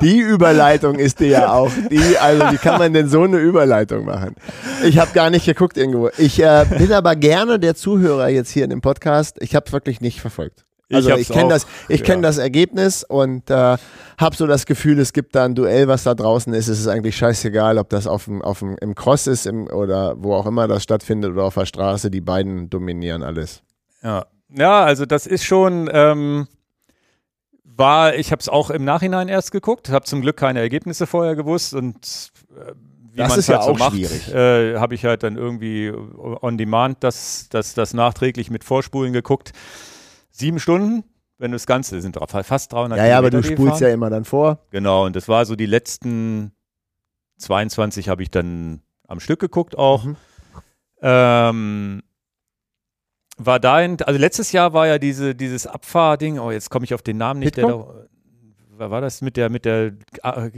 [0.00, 1.70] Die Überleitung ist dir ja auch.
[1.90, 4.36] Die, also wie kann man denn so eine Überleitung machen?
[4.84, 6.10] Ich habe gar nicht geguckt irgendwo.
[6.18, 9.36] Ich äh, bin aber gerne der Zuhörer jetzt hier in dem Podcast.
[9.40, 10.64] Ich habe wirklich nicht verfolgt.
[10.88, 12.06] Ich Also hab's ich, kenne das, ich ja.
[12.06, 13.76] kenne das Ergebnis und äh,
[14.18, 16.68] habe so das Gefühl, es gibt da ein Duell, was da draußen ist.
[16.68, 20.14] Es ist eigentlich scheißegal, ob das auf dem, auf dem, im Cross ist im, oder
[20.18, 22.10] wo auch immer das stattfindet oder auf der Straße.
[22.10, 23.62] Die beiden dominieren alles.
[24.02, 26.48] Ja, ja also das ist schon, ähm,
[27.64, 31.36] war, ich habe es auch im Nachhinein erst geguckt, habe zum Glück keine Ergebnisse vorher
[31.36, 32.72] gewusst und äh,
[33.12, 34.28] wie Das man's ist ja halt so auch macht.
[34.32, 39.52] Äh, habe ich halt dann irgendwie on demand das, das, das nachträglich mit Vorspulen geguckt.
[40.30, 41.04] Sieben Stunden
[41.38, 44.24] wenn du das Ganze, sind fast 300 Ja, ja, aber du spulst ja immer dann
[44.24, 44.60] vor.
[44.70, 46.52] Genau, und das war so die letzten
[47.38, 50.04] 22 habe ich dann am Stück geguckt auch.
[50.04, 50.16] Mhm.
[51.02, 52.02] Ähm,
[53.36, 57.02] war dahin, also letztes Jahr war ja diese, dieses Abfahrding, oh, jetzt komme ich auf
[57.02, 57.92] den Namen nicht, Pitcock?
[57.92, 58.08] der
[58.78, 59.92] da, war das mit der, mit der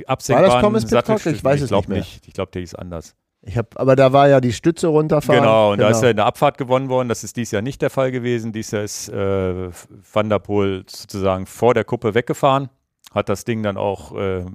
[0.06, 1.26] absenkbaren Pitcock?
[1.26, 1.98] Ich weiß es nicht mehr.
[1.98, 2.26] Nicht.
[2.26, 3.14] Ich glaube, der hieß anders.
[3.42, 5.42] Ich hab, aber da war ja die Stütze runterfahren.
[5.42, 5.90] Genau, und genau.
[5.90, 7.08] da ist ja in der Abfahrt gewonnen worden.
[7.08, 8.52] Das ist dies Jahr nicht der Fall gewesen.
[8.52, 9.70] Dies Jahr ist äh,
[10.12, 12.70] Van der Poel sozusagen vor der Kuppe weggefahren,
[13.14, 14.46] hat das Ding dann auch äh,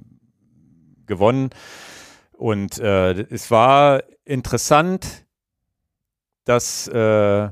[1.06, 1.50] gewonnen.
[2.32, 5.24] Und äh, es war interessant,
[6.44, 6.88] dass.
[6.88, 7.50] Äh,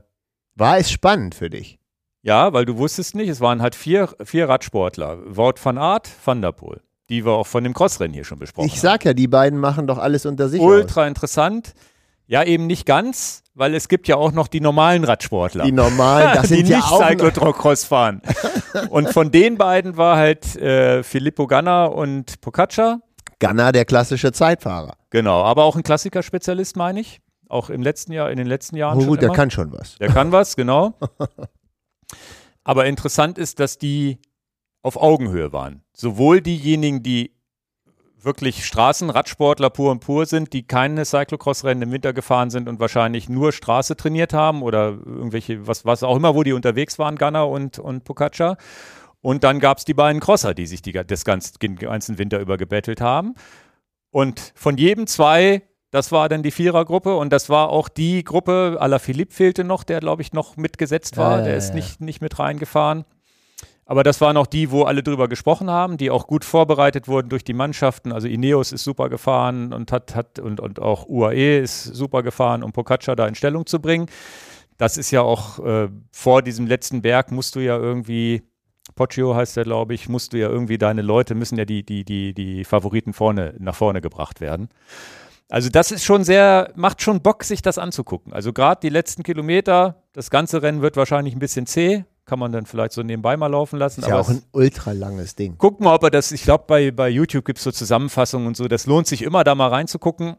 [0.60, 1.78] war es spannend für dich?
[2.22, 5.18] Ja, weil du wusstest nicht, es waren halt vier, vier Radsportler.
[5.24, 8.66] Wout van Aert, Van der Poel die wir auch von dem Crossrennen hier schon besprochen
[8.66, 8.76] ich haben.
[8.76, 10.60] Ich sag ja, die beiden machen doch alles unter sich.
[10.60, 11.08] Ultra aus.
[11.08, 11.74] interessant.
[12.26, 15.64] Ja, eben nicht ganz, weil es gibt ja auch noch die normalen Radsportler.
[15.64, 18.22] Die normalen, das sind die ja nicht Cyclocross fahren.
[18.90, 23.00] und von den beiden war halt äh, Filippo Ganna und Pocaccia.
[23.40, 24.94] Ganna, der klassische Zeitfahrer.
[25.10, 27.20] Genau, aber auch ein Klassikerspezialist, meine ich.
[27.50, 28.98] Auch im letzten Jahr, in den letzten Jahren.
[28.98, 29.96] Oh, gut, der kann schon was.
[29.98, 30.94] Der kann was, genau.
[32.64, 34.18] aber interessant ist, dass die
[34.82, 35.82] auf Augenhöhe waren.
[35.92, 37.34] Sowohl diejenigen, die
[38.22, 43.28] wirklich Straßenradsportler pur und pur sind, die keine Cyclocross-Rennen im Winter gefahren sind und wahrscheinlich
[43.28, 47.48] nur Straße trainiert haben oder irgendwelche, was, was auch immer, wo die unterwegs waren, Gunner
[47.48, 48.56] und, und Pocaccia.
[49.22, 52.40] Und dann gab es die beiden Crosser, die sich die, das ganze, den ganzen Winter
[52.40, 53.34] über gebettelt haben.
[54.10, 58.78] Und von jedem zwei, das war dann die Vierergruppe und das war auch die Gruppe,
[58.80, 61.70] à la Philipp fehlte noch, der glaube ich noch mitgesetzt war, ja, der ja, ist
[61.70, 61.74] ja.
[61.76, 63.04] Nicht, nicht mit reingefahren.
[63.90, 67.28] Aber das waren auch die, wo alle drüber gesprochen haben, die auch gut vorbereitet wurden
[67.28, 68.12] durch die Mannschaften.
[68.12, 72.62] Also Ineos ist super gefahren und hat, hat und, und auch UAE ist super gefahren,
[72.62, 74.06] um Pocaccia da in Stellung zu bringen.
[74.78, 78.42] Das ist ja auch äh, vor diesem letzten Berg musst du ja irgendwie,
[78.94, 82.04] Poggio heißt der, glaube ich, musst du ja irgendwie deine Leute, müssen ja die, die,
[82.04, 84.68] die, die Favoriten vorne, nach vorne gebracht werden.
[85.50, 88.32] Also das ist schon sehr, macht schon Bock, sich das anzugucken.
[88.32, 92.52] Also gerade die letzten Kilometer, das ganze Rennen wird wahrscheinlich ein bisschen zäh, kann man
[92.52, 94.00] dann vielleicht so nebenbei mal laufen lassen.
[94.02, 95.56] Ist ja auch ein ultra langes Ding.
[95.58, 98.56] Guck mal, ob er das, ich glaube, bei, bei YouTube gibt es so Zusammenfassungen und
[98.56, 98.68] so.
[98.68, 100.36] Das lohnt sich immer, da mal reinzugucken.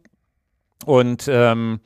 [0.86, 1.82] Und ähm,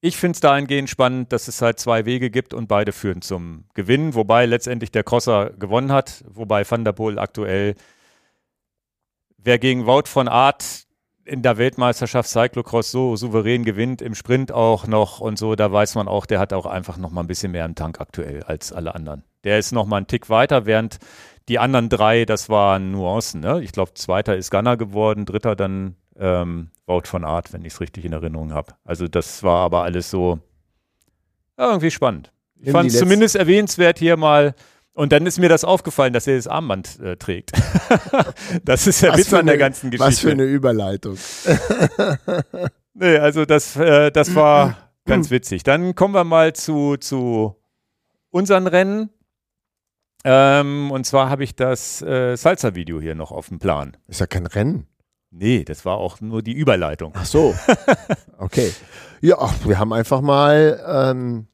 [0.00, 3.64] ich finde es dahingehend spannend, dass es halt zwei Wege gibt und beide führen zum
[3.74, 7.76] Gewinn, wobei letztendlich der Crosser gewonnen hat, wobei Van der Poel aktuell,
[9.38, 10.84] wer gegen Wout von Art
[11.24, 15.94] in der Weltmeisterschaft Cyclocross so souverän gewinnt, im Sprint auch noch und so, da weiß
[15.94, 18.72] man auch, der hat auch einfach noch mal ein bisschen mehr im Tank aktuell als
[18.72, 19.24] alle anderen.
[19.44, 20.98] Der ist noch mal einen Tick weiter, während
[21.48, 23.40] die anderen drei, das waren Nuancen.
[23.40, 23.62] Ne?
[23.62, 27.80] Ich glaube, zweiter ist Gunner geworden, dritter dann ähm, Wout von Art, wenn ich es
[27.80, 28.74] richtig in Erinnerung habe.
[28.84, 30.38] Also das war aber alles so
[31.58, 32.32] ja, irgendwie spannend.
[32.60, 34.54] Ich fand es zumindest erwähnenswert hier mal
[34.94, 37.52] und dann ist mir das aufgefallen, dass er das Armband äh, trägt.
[38.64, 40.06] das ist der was Witz an der ganzen Geschichte.
[40.06, 41.18] Was für eine Überleitung.
[42.94, 45.64] nee, also das, äh, das war ganz witzig.
[45.64, 47.56] Dann kommen wir mal zu, zu
[48.30, 49.10] unseren Rennen.
[50.24, 53.96] Ähm, und zwar habe ich das äh, Salsa-Video hier noch auf dem Plan.
[54.06, 54.86] Ist ja kein Rennen.
[55.30, 57.12] Nee, das war auch nur die Überleitung.
[57.16, 57.54] Ach so.
[58.36, 58.72] Okay.
[59.20, 61.46] Ja, ach, wir haben einfach mal ähm,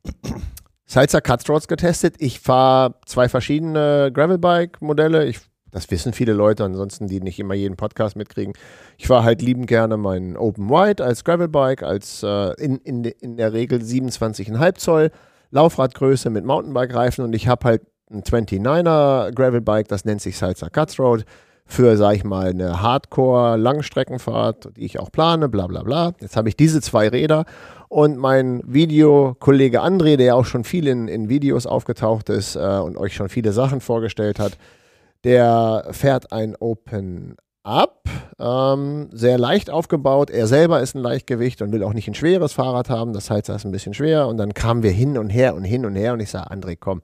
[0.91, 2.17] Salsa Cutthroats getestet.
[2.19, 5.33] Ich fahre zwei verschiedene Gravelbike-Modelle.
[5.71, 8.55] Das wissen viele Leute, ansonsten die nicht immer jeden Podcast mitkriegen.
[8.99, 13.37] Ich fahre halt liebend gerne meinen Open Wide als Gravelbike, als äh, in, in, in
[13.37, 15.11] der Regel 27,5 Zoll
[15.53, 21.25] Laufradgröße mit Mountainbike-Reifen und ich habe halt ein 29er Gravelbike, das nennt sich Salsa Cutthroat
[21.67, 26.15] für, sag ich mal, eine Hardcore-Langstreckenfahrt, die ich auch plane, bla bla bla.
[26.21, 27.45] Jetzt habe ich diese zwei Räder
[27.91, 32.61] und mein Videokollege André, der ja auch schon viel in, in Videos aufgetaucht ist äh,
[32.61, 34.57] und euch schon viele Sachen vorgestellt hat,
[35.25, 38.05] der fährt ein Open Up,
[38.39, 40.31] ähm, sehr leicht aufgebaut.
[40.31, 43.13] Er selber ist ein Leichtgewicht und will auch nicht ein schweres Fahrrad haben.
[43.13, 44.29] Das heißt, er ist ein bisschen schwer.
[44.29, 46.77] Und dann kamen wir hin und her und hin und her und ich sage, André,
[46.79, 47.03] komm,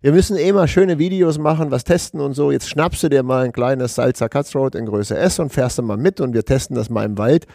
[0.00, 2.50] wir müssen eh mal schöne Videos machen, was testen und so.
[2.50, 5.82] Jetzt schnappst du dir mal ein kleines Salzer Cutthroat in Größe S und fährst du
[5.82, 7.46] mal mit und wir testen das mal im Wald.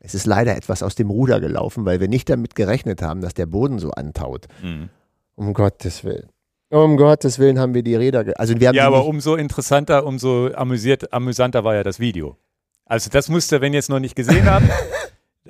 [0.00, 3.34] Es ist leider etwas aus dem Ruder gelaufen, weil wir nicht damit gerechnet haben, dass
[3.34, 4.46] der Boden so antaut.
[4.62, 4.88] Mhm.
[5.36, 6.30] Um Gottes Willen.
[6.70, 8.24] Um Gottes Willen haben wir die Räder.
[8.36, 12.36] Also wir haben ja, aber umso interessanter, umso amüsiert, amüsanter war ja das Video.
[12.86, 14.66] Also das müsst ihr, wenn ihr es noch nicht gesehen habt,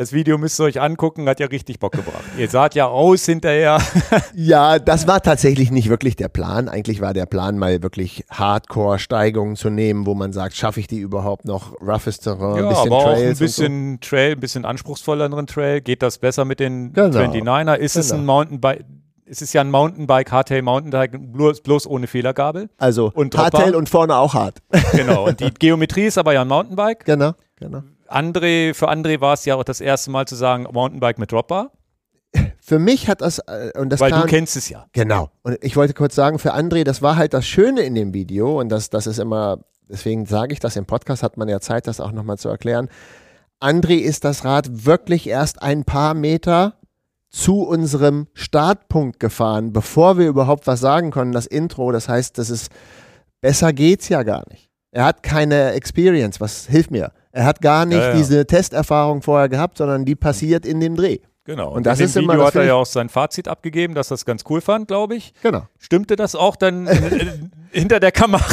[0.01, 2.25] Das Video müsst ihr euch angucken, hat ja richtig Bock gebracht.
[2.39, 3.83] Ihr saht ja aus hinterher.
[4.35, 6.71] ja, das war tatsächlich nicht wirklich der Plan.
[6.71, 11.01] Eigentlich war der Plan, mal wirklich Hardcore-Steigungen zu nehmen, wo man sagt, schaffe ich die
[11.01, 11.79] überhaupt noch?
[11.83, 13.21] Roughes Terrain, ja, bisschen aber Trails.
[13.21, 14.09] Auch ein bisschen so.
[14.09, 15.83] Trail, ein bisschen anspruchsvolleren Trail.
[15.83, 17.19] Geht das besser mit den genau.
[17.19, 17.75] 29er?
[17.75, 18.01] Ist genau.
[18.07, 18.85] es ein Mountainbike?
[19.27, 22.71] es ist ja ein Mountainbike, Hardtail Mountainbike, bloß, bloß ohne Fehlergabel.
[22.79, 24.61] Also Und Hardtail und vorne auch hart.
[24.93, 25.27] Genau.
[25.29, 27.05] Und die Geometrie ist aber ja ein Mountainbike.
[27.05, 27.83] genau, genau.
[28.11, 31.71] André, für André war es ja auch das erste Mal zu sagen, Mountainbike mit Dropper,
[32.61, 34.87] Für mich hat das, äh, und das weil kam, du kennst es ja.
[34.93, 35.31] Genau.
[35.43, 38.61] Und ich wollte kurz sagen, für André, das war halt das Schöne in dem Video
[38.61, 41.87] und das, das ist immer, deswegen sage ich das im Podcast, hat man ja Zeit,
[41.87, 42.89] das auch nochmal zu erklären.
[43.61, 46.75] André ist das Rad wirklich erst ein paar Meter
[47.31, 51.93] zu unserem Startpunkt gefahren, bevor wir überhaupt was sagen konnten, das Intro.
[51.93, 52.71] Das heißt, das ist,
[53.41, 54.71] besser geht's ja gar nicht.
[54.93, 57.13] Er hat keine Experience, was hilft mir?
[57.33, 58.15] Er hat gar nicht Ja, ja.
[58.15, 61.19] diese Testerfahrung vorher gehabt, sondern die passiert in dem Dreh.
[61.45, 61.71] Genau.
[61.73, 63.95] Und das in dem ist immer, Video das hat er ja auch sein Fazit abgegeben,
[63.95, 65.33] dass er es ganz cool fand, glaube ich.
[65.43, 65.63] Genau.
[65.79, 66.87] Stimmte das auch dann
[67.73, 68.45] hinter der Kamera?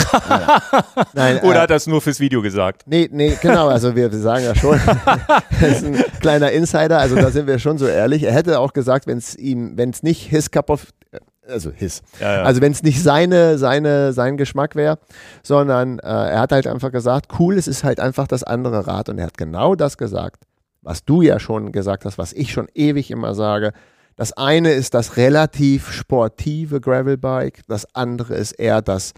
[1.13, 2.83] Nein, Oder äh, hat er es nur fürs Video gesagt?
[2.87, 4.79] Nee, nee, genau, also wir, wir sagen ja schon,
[5.59, 8.23] das ist ein kleiner Insider, also da sind wir schon so ehrlich.
[8.23, 10.87] Er hätte auch gesagt, wenn es ihm, wenn es nicht his cup of,
[11.47, 12.43] also his, Ja, ja.
[12.43, 14.99] also wenn es nicht seine, seine, sein Geschmack wäre,
[15.43, 19.09] sondern äh, er hat halt einfach gesagt, cool, es ist halt einfach das andere Rad
[19.09, 20.43] und er hat genau das gesagt,
[20.81, 23.71] was du ja schon gesagt hast, was ich schon ewig immer sage.
[24.15, 29.13] Das eine ist das relativ sportive Gravelbike, das andere ist eher das,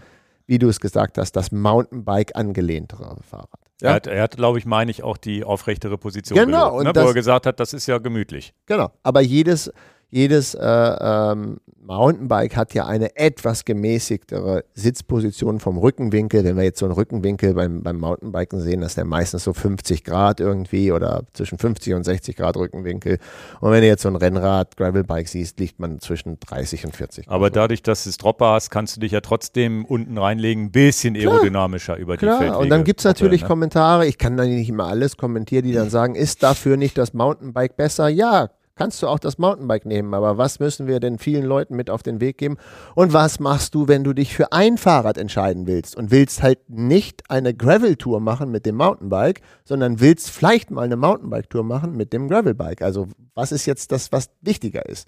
[0.46, 3.48] wie du es gesagt hast, das Mountainbike angelehntere Fahrrad.
[3.82, 6.84] Er hat, er hat glaube ich, meine ich, auch die aufrechtere Position Genau, gelobt, und
[6.84, 8.52] ne, das- wo er gesagt hat, das ist ja gemütlich.
[8.66, 8.90] Genau.
[9.02, 9.72] Aber jedes,
[10.10, 11.58] jedes äh, ähm,
[11.90, 16.44] Mountainbike hat ja eine etwas gemäßigtere Sitzposition vom Rückenwinkel.
[16.44, 19.52] Wenn wir jetzt so einen Rückenwinkel beim, beim Mountainbiken sehen, das ist der meistens so
[19.52, 23.18] 50 Grad irgendwie oder zwischen 50 und 60 Grad Rückenwinkel.
[23.60, 27.26] Und wenn du jetzt so ein Rennrad, Gravelbike siehst, liegt man zwischen 30 und 40
[27.26, 27.34] Grad.
[27.34, 30.70] Aber dadurch, dass du es Dropper hast, kannst du dich ja trotzdem unten reinlegen, ein
[30.72, 32.58] bisschen aerodynamischer über die Klar, Feldwege.
[32.58, 33.48] und dann gibt es natürlich ne?
[33.48, 37.14] Kommentare, ich kann da nicht immer alles kommentieren, die dann sagen, ist dafür nicht das
[37.14, 38.08] Mountainbike besser?
[38.08, 41.90] Ja, kannst du auch das Mountainbike nehmen, aber was müssen wir denn vielen Leuten mit
[41.90, 42.56] auf den Weg geben?
[42.94, 46.60] Und was machst du, wenn du dich für ein Fahrrad entscheiden willst und willst halt
[46.70, 52.14] nicht eine Gravel-Tour machen mit dem Mountainbike, sondern willst vielleicht mal eine Mountainbike-Tour machen mit
[52.14, 52.80] dem Gravelbike?
[52.80, 55.06] Also was ist jetzt das, was wichtiger ist?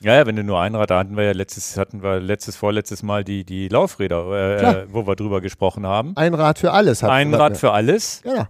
[0.00, 2.56] Ja, ja, wenn du nur ein Rad, da hatten wir ja letztes, hatten wir letztes,
[2.56, 6.16] vorletztes Mal die, die Laufräder, äh, wo wir drüber gesprochen haben.
[6.16, 7.04] Ein Rad für alles.
[7.04, 8.22] Ein Rad für alles.
[8.22, 8.46] Genau.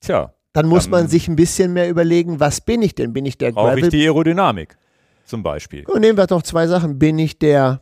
[0.00, 3.12] Tja, Dann muss Dann- man sich ein bisschen mehr überlegen, was bin ich denn?
[3.12, 4.76] Bin ich der brauche ich Gravel die Aerodynamik
[5.24, 5.84] zum Beispiel.
[5.86, 6.98] Und nehmen wir doch zwei Sachen.
[6.98, 7.80] Bin ich der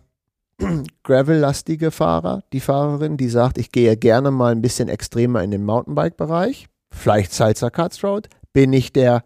[1.04, 5.64] Gravel-lastige Fahrer, die Fahrerin, die sagt, ich gehe gerne mal ein bisschen extremer in den
[5.64, 8.28] Mountainbike-Bereich, vielleicht Salsa Cutthroat?
[8.52, 9.22] Bin ich der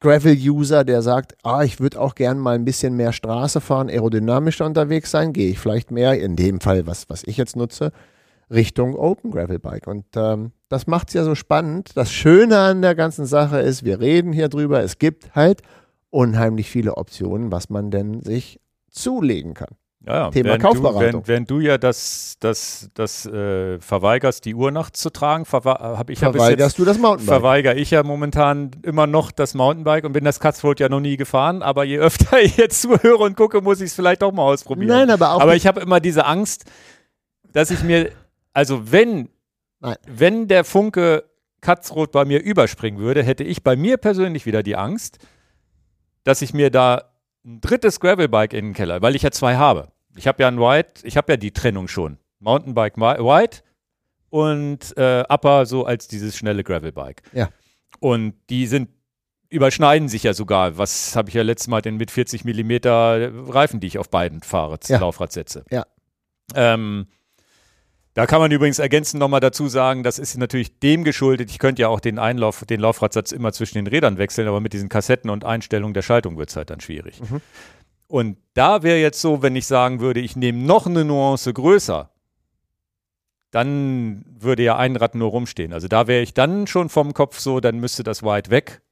[0.00, 4.64] Gravel-User, der sagt, ah, ich würde auch gern mal ein bisschen mehr Straße fahren, aerodynamischer
[4.66, 5.32] unterwegs sein?
[5.32, 7.92] Gehe ich vielleicht mehr, in dem Fall, was, was ich jetzt nutze,
[8.50, 9.86] Richtung Open Gravel Bike.
[9.86, 11.90] Und ähm, das macht es ja so spannend.
[11.96, 15.62] Das Schöne an der ganzen Sache ist, wir reden hier drüber, es gibt halt
[16.10, 19.76] unheimlich viele Optionen, was man denn sich zulegen kann.
[20.06, 20.30] Ja, ja.
[20.30, 20.92] Thema während Kaufberatung.
[20.94, 25.44] Du, während, während du ja das, das, das äh, verweigerst, die Uhr nachts zu tragen,
[25.44, 27.34] habe ich ja bis jetzt Verweigerst du das Mountainbike?
[27.34, 31.16] verweigere ich ja momentan immer noch das Mountainbike und bin das Cutthroat ja noch nie
[31.16, 34.44] gefahren, aber je öfter ich jetzt zuhöre und gucke, muss ich es vielleicht doch mal
[34.44, 34.88] ausprobieren.
[34.88, 36.64] Nein, aber auch aber ich habe immer diese Angst,
[37.52, 38.10] dass ich mir,
[38.58, 39.28] also wenn,
[39.78, 39.94] Nein.
[40.08, 44.74] wenn der Funke Cutthroat bei mir überspringen würde, hätte ich bei mir persönlich wieder die
[44.74, 45.18] Angst,
[46.24, 47.04] dass ich mir da
[47.44, 49.92] ein drittes Gravelbike in den Keller, weil ich ja zwei habe.
[50.16, 52.18] Ich habe ja ein White, ich habe ja die Trennung schon.
[52.40, 53.62] Mountainbike White
[54.28, 57.22] und äh, Upper so als dieses schnelle Gravelbike.
[57.32, 57.50] Ja.
[58.00, 58.88] Und die sind
[59.50, 60.78] überschneiden sich ja sogar.
[60.78, 64.42] Was habe ich ja letztes Mal denn mit 40 Millimeter Reifen, die ich auf beiden
[64.42, 64.98] fahre, Ja.
[64.98, 65.64] Laufrad setze.
[65.70, 65.86] Ja.
[66.56, 67.06] Ähm,
[68.18, 71.52] da kann man übrigens ergänzend nochmal dazu sagen, das ist natürlich dem geschuldet.
[71.52, 74.72] Ich könnte ja auch den Einlauf, den Laufradsatz immer zwischen den Rädern wechseln, aber mit
[74.72, 77.20] diesen Kassetten und Einstellungen der Schaltung wird es halt dann schwierig.
[77.20, 77.40] Mhm.
[78.08, 82.10] Und da wäre jetzt so, wenn ich sagen würde, ich nehme noch eine Nuance größer,
[83.52, 85.72] dann würde ja ein Rad nur rumstehen.
[85.72, 88.82] Also da wäre ich dann schon vom Kopf so, dann müsste das White weg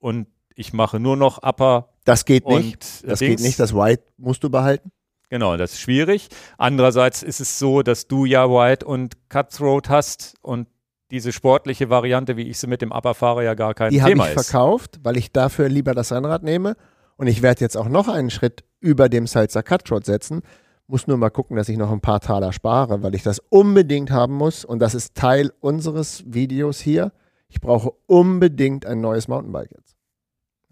[0.00, 2.84] und ich mache nur noch Upper Das geht nicht.
[3.04, 3.36] äh, Das Dings.
[3.36, 3.58] geht nicht.
[3.58, 4.92] Das White musst du behalten.
[5.28, 6.28] Genau, das ist schwierig.
[6.56, 10.68] Andererseits ist es so, dass du ja White und Cutthroat hast und
[11.10, 14.10] diese sportliche Variante, wie ich sie mit dem Upper fahre, ja gar kein Die habe
[14.10, 14.48] ich Thema ist.
[14.48, 16.76] verkauft, weil ich dafür lieber das Rennrad nehme.
[17.16, 20.42] Und ich werde jetzt auch noch einen Schritt über dem Salsa Cutthroat setzen.
[20.88, 24.10] Muss nur mal gucken, dass ich noch ein paar Taler spare, weil ich das unbedingt
[24.10, 24.64] haben muss.
[24.64, 27.12] Und das ist Teil unseres Videos hier.
[27.48, 29.96] Ich brauche unbedingt ein neues Mountainbike jetzt.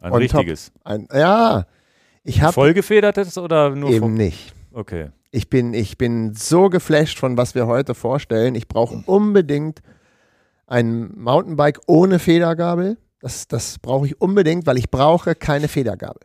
[0.01, 0.73] Ein on richtiges.
[0.85, 1.67] Ein, ja,
[2.25, 4.55] ich habe Vollgefedertes oder nur eben vom, nicht.
[4.73, 5.11] Okay.
[5.31, 8.55] Ich bin, ich bin so geflasht von was wir heute vorstellen.
[8.55, 9.81] Ich brauche unbedingt
[10.67, 12.97] ein Mountainbike ohne Federgabel.
[13.21, 16.23] Das, das brauche ich unbedingt, weil ich brauche keine Federgabel.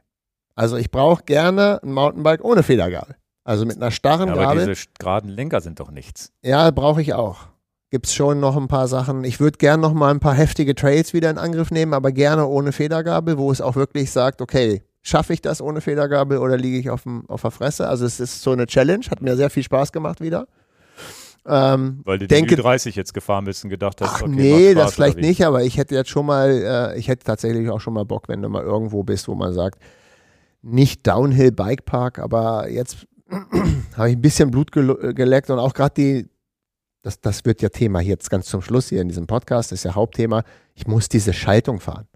[0.56, 3.16] Also ich brauche gerne ein Mountainbike ohne Federgabel.
[3.44, 4.68] Also mit einer starren Ja, aber Gabel.
[4.68, 6.32] diese geraden Lenker sind doch nichts.
[6.44, 7.48] Ja, brauche ich auch.
[7.90, 9.24] Gibt's schon noch ein paar Sachen.
[9.24, 12.46] Ich würde gern noch mal ein paar heftige Trails wieder in Angriff nehmen, aber gerne
[12.46, 16.78] ohne Federgabel, wo es auch wirklich sagt, okay, schaffe ich das ohne Federgabel oder liege
[16.78, 17.88] ich auf, dem, auf der Fresse?
[17.88, 20.48] Also es ist so eine Challenge, hat mir sehr viel Spaß gemacht wieder.
[21.46, 24.74] Ähm, Weil du Denke- den Ü30 jetzt gefahren bist und gedacht hast, Ach okay, nee,
[24.74, 26.50] das vielleicht nicht, aber ich hätte jetzt schon mal,
[26.94, 29.54] äh, ich hätte tatsächlich auch schon mal Bock, wenn du mal irgendwo bist, wo man
[29.54, 29.80] sagt,
[30.62, 33.08] nicht Downhill Bikepark, aber jetzt
[33.96, 36.30] habe ich ein bisschen Blut gel geleckt und auch gerade die,
[37.02, 39.84] das, das wird ja Thema jetzt ganz zum Schluss hier in diesem Podcast, das ist
[39.86, 40.44] ja Hauptthema,
[40.76, 42.08] ich muss diese Schaltung fahren.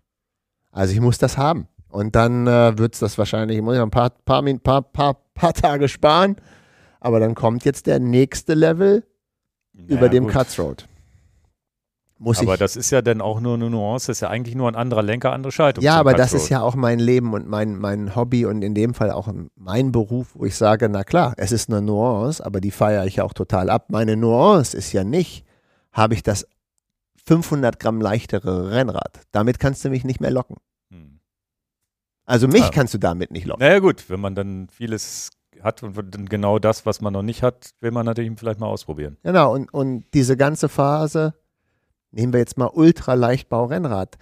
[0.72, 1.68] Also ich muss das haben.
[1.94, 5.14] Und dann äh, wird es das wahrscheinlich, ich muss ja ein paar, paar, paar, paar,
[5.36, 6.38] paar Tage sparen,
[7.00, 9.04] aber dann kommt jetzt der nächste Level
[9.74, 10.34] Naja, über dem gut.
[10.34, 10.88] Cuts Road.
[12.18, 14.56] Muss Aber ich das ist ja dann auch nur eine Nuance, das ist ja eigentlich
[14.56, 15.84] nur ein anderer Lenker, andere Schaltung.
[15.84, 16.42] Ja, aber das Cutthroat.
[16.42, 19.92] ist ja auch mein Leben und mein, mein Hobby und in dem Fall auch mein
[19.92, 23.24] Beruf, wo ich sage, na klar, es ist eine Nuance, aber die feiere ich ja
[23.24, 23.88] auch total ab.
[23.90, 25.46] Meine Nuance ist ja nicht,
[25.92, 26.48] habe ich das
[27.28, 29.22] 500 Gramm leichtere Rennrad.
[29.32, 30.58] Damit kannst du mich nicht mehr locken.
[32.26, 32.70] Also mich Ah.
[32.74, 33.66] kannst du damit nicht locken.
[33.66, 35.30] Naja gut, wenn man dann vieles
[35.62, 38.68] hat und dann genau das, was man noch nicht hat, will man natürlich vielleicht mal
[38.68, 39.18] ausprobieren.
[39.24, 41.34] Genau, und, und diese ganze Phase,
[42.12, 44.18] nehmen wir jetzt mal Ultra-Leichtbau-Rennrad,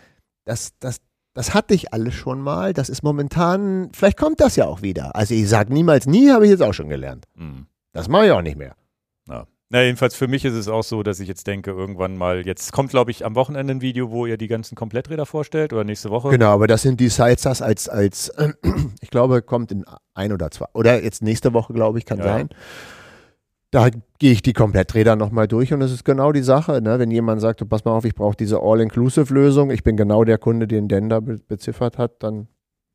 [0.45, 0.97] das, das,
[1.33, 2.73] das hatte ich alles schon mal.
[2.73, 5.15] Das ist momentan, vielleicht kommt das ja auch wieder.
[5.15, 7.25] Also ich sage niemals nie, habe ich jetzt auch schon gelernt.
[7.35, 7.65] Hm.
[7.93, 8.75] Das mache ich auch nicht mehr.
[9.73, 12.73] Na, jedenfalls für mich ist es auch so, dass ich jetzt denke, irgendwann mal, jetzt
[12.73, 16.09] kommt, glaube ich, am Wochenende ein Video, wo ihr die ganzen Kompletträder vorstellt oder nächste
[16.09, 16.27] Woche.
[16.29, 18.51] Genau, aber das sind die Sidestars als, als äh,
[19.01, 22.25] ich glaube, kommt in ein oder zwei, oder jetzt nächste Woche, glaube ich, kann Ja.
[22.25, 22.49] sein.
[23.71, 23.87] Da
[24.19, 26.81] gehe ich die Kompletträder nochmal durch und das ist genau die Sache.
[26.81, 26.99] Ne?
[26.99, 30.67] Wenn jemand sagt, pass mal auf, ich brauche diese All-Inclusive-Lösung, ich bin genau der Kunde,
[30.67, 32.49] den be beziffert hat, dann.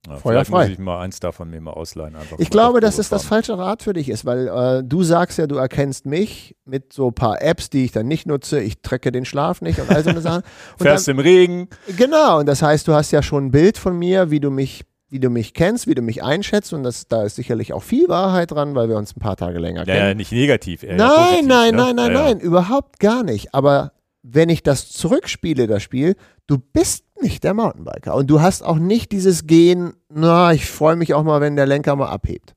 [0.09, 0.63] Ja, Feuer vielleicht frei.
[0.65, 2.17] muss ich mal eins davon mir mal ausleihen.
[2.17, 5.39] Einfach Ich glaube, dass es das falsche Rad für dich ist, weil äh, du sagst
[5.39, 8.61] ja, du erkennst mich mit so ein paar Apps, die ich dann nicht nutze.
[8.61, 10.43] Ich trecke den Schlaf nicht und all so eine Sachen.
[10.79, 11.69] Und dann, Fährst im Regen.
[11.97, 14.85] Genau, und das heißt, du hast ja schon ein Bild von mir, wie du mich,
[15.09, 18.09] wie du mich kennst, wie du mich einschätzt, und das, da ist sicherlich auch viel
[18.09, 20.17] Wahrheit dran, weil wir uns ein paar Tage länger Ja, ja, kennen.
[20.19, 20.83] nicht negativ.
[20.83, 21.83] Eher nein, positiv, nein, ne?
[21.83, 22.25] nein, nein, ja, ja.
[22.25, 23.55] nein, überhaupt gar nicht.
[23.55, 23.93] Aber
[24.29, 26.17] wenn ich das zurückspiele, das Spiel,
[26.49, 30.97] du bist nicht der Mountainbiker und du hast auch nicht dieses Gehen, na, ich freue
[30.97, 32.55] mich auch mal, wenn der Lenker mal abhebt.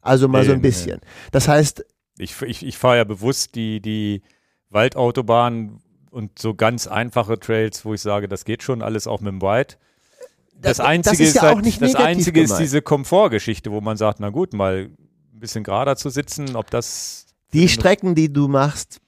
[0.00, 1.00] Also mal Nee, so ein nee, bisschen.
[1.30, 1.84] Das heißt,
[2.18, 4.22] Ich, ich, ich fahre ja bewusst die, die
[4.70, 5.78] Waldautobahn
[6.10, 9.42] und so ganz einfache Trails, wo ich sage, das geht schon alles auch mit dem
[9.42, 9.76] White.
[10.54, 13.80] Das, Das- Einzige das ist ja halt, auch nicht das Einzige ist diese Komfortgeschichte, wo
[13.80, 14.90] man sagt, na gut, mal
[15.32, 19.00] ein bisschen gerader zu sitzen, ob das die Strecken, die du machst,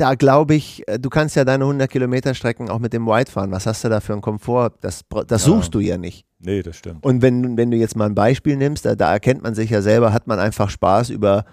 [0.00, 3.30] da glaube ich, äh, du kannst ja deine 100 Kilometer Strecken auch mit dem White
[3.30, 3.50] fahren.
[3.50, 4.72] Was hast du da für einen Komfort?
[4.80, 5.52] Das, das Ja.
[5.52, 6.26] suchst du ja nicht.
[6.38, 7.04] Nee, das stimmt.
[7.04, 9.82] Und wenn, wenn du jetzt mal ein Beispiel nimmst, da, da erkennt man sich ja
[9.82, 11.44] selber, hat man einfach Spaß, über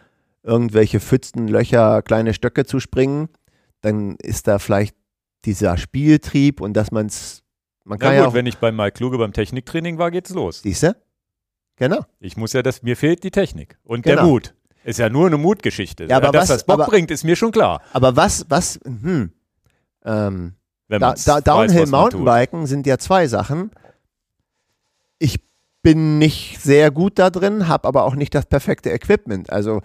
[0.44, 3.28] irgendwelche Pfützen, Löcher, kleine Stöcke zu springen,
[3.82, 4.96] dann ist da vielleicht
[5.46, 7.44] dieser Spieltrieb und dass man es,
[7.84, 10.30] man Na kann gut, ja auch, wenn ich bei Mike Kluge beim Techniktraining war, geht's
[10.32, 10.62] los.
[10.62, 10.96] siehst du?
[11.76, 12.00] Genau.
[12.20, 14.16] Ich muss ja das, mir fehlt die Technik und Genau.
[14.16, 14.54] der Mut.
[14.88, 16.06] Ist ja nur eine Mutgeschichte.
[16.06, 17.82] Ja, aber Dass was- das Bock aber- bringt, ist mir schon klar.
[17.92, 19.32] Aber was, was, hm,
[20.06, 20.54] ähm,
[20.88, 21.92] Wenn Da, da, weiß, Downhill tut.
[21.92, 23.72] Mountainbiken sind ja zwei Sachen.
[25.20, 25.42] Ich
[25.82, 29.50] bin nicht sehr gut da drin, habe aber auch nicht das perfekte Equipment.
[29.52, 29.82] Also,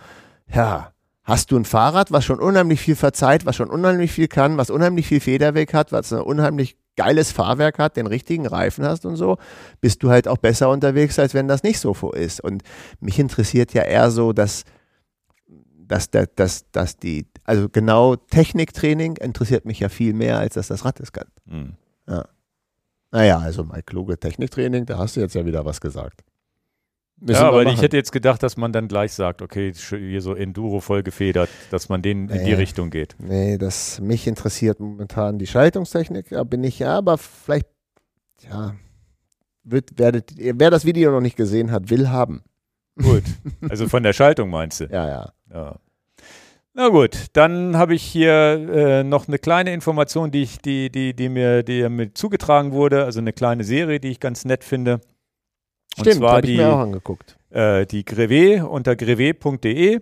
[0.52, 0.92] ja,
[1.24, 4.70] hast du ein Fahrrad, was schon unheimlich viel verzeiht, was schon unheimlich viel kann, was
[4.70, 9.16] unheimlich viel Federweg hat, was ein unheimlich geiles Fahrwerk hat, den richtigen Reifen hast und
[9.16, 9.38] so,
[9.80, 12.40] bist du halt auch besser unterwegs, als wenn das nicht so ist.
[12.40, 12.62] Und
[13.00, 14.62] mich interessiert ja eher so, dass,
[15.92, 20.68] dass, dass, dass, dass die, also genau Techniktraining interessiert mich ja viel mehr, als dass
[20.68, 21.26] das Rad es kann.
[21.46, 21.74] Hm.
[23.10, 26.22] Naja, also mal kluge Techniktraining, da hast du jetzt ja wieder was gesagt.
[27.20, 27.74] Müssen Ja, aber machen.
[27.74, 31.50] ich hätte jetzt gedacht, dass man dann gleich sagt, okay, hier so Enduro voll gefedert,
[31.70, 32.54] dass man den in die Nee.
[32.54, 33.14] Richtung geht.
[33.18, 36.30] Nee, das mich interessiert momentan die Schaltungstechnik.
[36.30, 37.68] Da bin ich ja, aber vielleicht,
[38.50, 38.74] ja,
[39.62, 42.42] wird, werdet, wer das Video noch nicht gesehen hat, will haben.
[43.00, 43.24] Gut.
[43.68, 44.84] Also von der Schaltung meinst du?
[44.86, 45.32] Ja, ja.
[45.52, 45.76] Ja.
[46.74, 51.14] Na gut, dann habe ich hier äh, noch eine kleine Information, die, ich, die, die,
[51.14, 54.94] die, mir, die mir zugetragen wurde, also eine kleine Serie, die ich ganz nett finde.
[55.98, 57.36] Und Stimmt, zwar habe ich die, mir auch angeguckt.
[57.50, 60.00] äh, die Grevé unter grevé.de.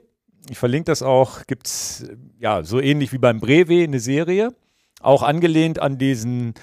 [0.49, 2.09] Ich verlinke das auch, gibt es
[2.39, 4.55] ja so ähnlich wie beim Brevet eine Serie,
[5.01, 6.55] auch angelehnt an diesen,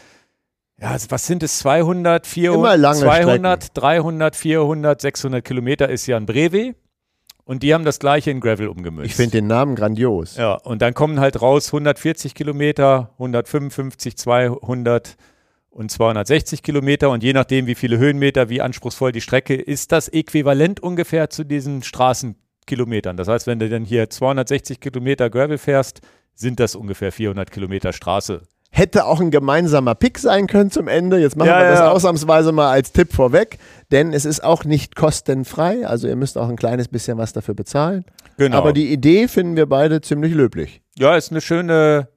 [0.80, 6.16] ja, was sind es, 200, 400, Immer lange 200 300, 400, 600 Kilometer ist ja
[6.16, 6.78] ein Brevet
[7.48, 9.10] und die haben das gleiche in Gravel umgemünzt.
[9.10, 10.36] Ich finde den Namen grandios.
[10.36, 15.16] Ja, und dann kommen halt raus 140 Kilometer, 155, 200
[15.70, 20.10] und 260 Kilometer und je nachdem, wie viele Höhenmeter, wie anspruchsvoll die Strecke, ist das
[20.10, 23.16] äquivalent ungefähr zu diesen Straßenkilometern.
[23.16, 26.02] Das heißt, wenn du dann hier 260 Kilometer Gravel fährst,
[26.36, 28.42] sind das ungefähr 400 Kilometer Straße.
[28.78, 31.18] Hätte auch ein gemeinsamer Pick sein können zum Ende.
[31.18, 31.90] Jetzt machen ja, wir das ja.
[31.90, 33.58] ausnahmsweise mal als Tipp vorweg,
[33.92, 35.88] denn es ist auch nicht kostenfrei.
[35.88, 38.06] Also ihr müsst auch ein kleines bisschen was dafür bezahlen.
[38.38, 38.56] Genau.
[38.56, 40.84] Aber die Idee finden wir beide ziemlich löblich.
[40.96, 42.10] Ja, ist eine schöne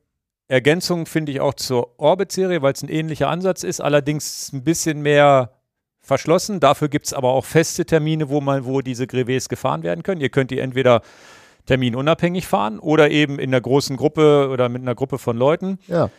[0.48, 5.00] Ergänzung finde ich auch zur Orbit-Serie, weil es ein ähnlicher Ansatz ist, allerdings ein bisschen
[5.00, 5.52] mehr
[6.02, 6.60] verschlossen.
[6.60, 10.20] Dafür gibt es aber auch feste Termine, wo man, wo diese Grevés gefahren werden können.
[10.20, 11.00] Ihr könnt die entweder
[11.64, 15.78] terminunabhängig fahren oder eben in einer großen Gruppe oder mit einer Gruppe von Leuten.
[15.86, 16.10] Ja.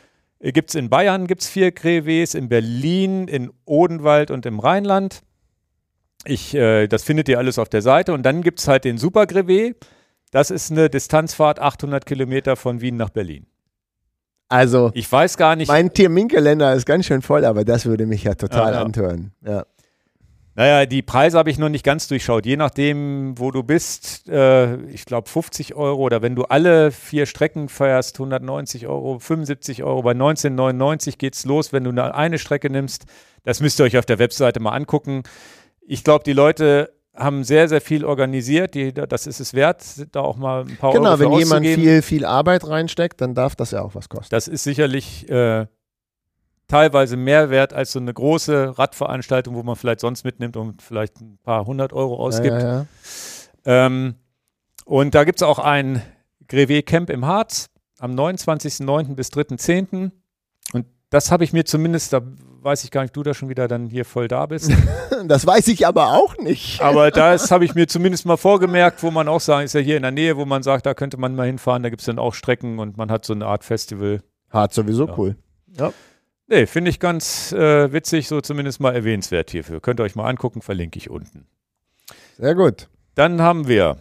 [0.42, 5.22] Gibt es in Bayern gibt's vier Grevés, in Berlin, in Odenwald und im Rheinland.
[6.26, 8.14] Ich, äh, das findet ihr alles auf der Seite.
[8.14, 9.76] Und dann gibt es halt den Super Grevé.
[10.32, 13.46] Das ist eine Distanzfahrt 800 Kilometer von Wien nach Berlin.
[14.50, 15.70] Also, ich weiß gar nicht.
[15.70, 18.84] Mein Terminkalender ist ganz schön voll, aber das würde mich ja total ja, ja.
[18.84, 19.32] antören.
[19.46, 19.66] Ja.
[20.56, 22.46] Naja, die Preise habe ich noch nicht ganz durchschaut.
[22.46, 27.26] Je nachdem, wo du bist, äh, ich glaube 50 Euro oder wenn du alle vier
[27.26, 30.02] Strecken fährst, 190 Euro, 75 Euro.
[30.04, 33.06] Bei 1999 geht es los, wenn du eine, eine Strecke nimmst.
[33.44, 35.24] Das müsst ihr euch auf der Webseite mal angucken.
[35.88, 38.74] Ich glaube, die Leute haben sehr, sehr viel organisiert.
[38.76, 41.66] Die, das ist es wert, da auch mal ein paar genau, Euro Genau, wenn jemand
[41.66, 44.28] viel, viel Arbeit reinsteckt, dann darf das ja auch was kosten.
[44.32, 45.66] Das ist sicherlich äh,
[46.72, 51.20] teilweise mehr wert als so eine große Radveranstaltung, wo man vielleicht sonst mitnimmt und vielleicht
[51.20, 52.54] ein paar hundert Euro ausgibt.
[52.54, 52.86] Ja, ja,
[53.66, 53.86] ja.
[53.86, 54.16] Ähm,
[54.86, 56.02] und da gibt es auch ein
[56.50, 57.70] Grevé Camp im Harz
[58.00, 59.16] am 29.09.
[59.16, 60.12] bis 3.10.
[60.72, 62.22] Und das habe ich mir zumindest, da
[62.62, 64.72] weiß ich gar nicht, du da schon wieder dann hier voll da bist.
[65.26, 66.82] das weiß ich aber auch nicht.
[66.82, 69.98] aber das habe ich mir zumindest mal vorgemerkt, wo man auch sagt, ist ja hier
[69.98, 72.18] in der Nähe, wo man sagt, da könnte man mal hinfahren, da gibt es dann
[72.18, 74.22] auch Strecken und man hat so eine Art Festival.
[74.50, 75.18] Hart sowieso ja.
[75.18, 75.36] cool.
[75.78, 75.92] Ja.
[76.52, 79.80] Nee, finde ich ganz äh, witzig, so zumindest mal erwähnenswert hierfür.
[79.80, 81.48] Könnt ihr euch mal angucken, verlinke ich unten.
[82.38, 82.90] Sehr gut.
[83.16, 83.96] Dann haben wir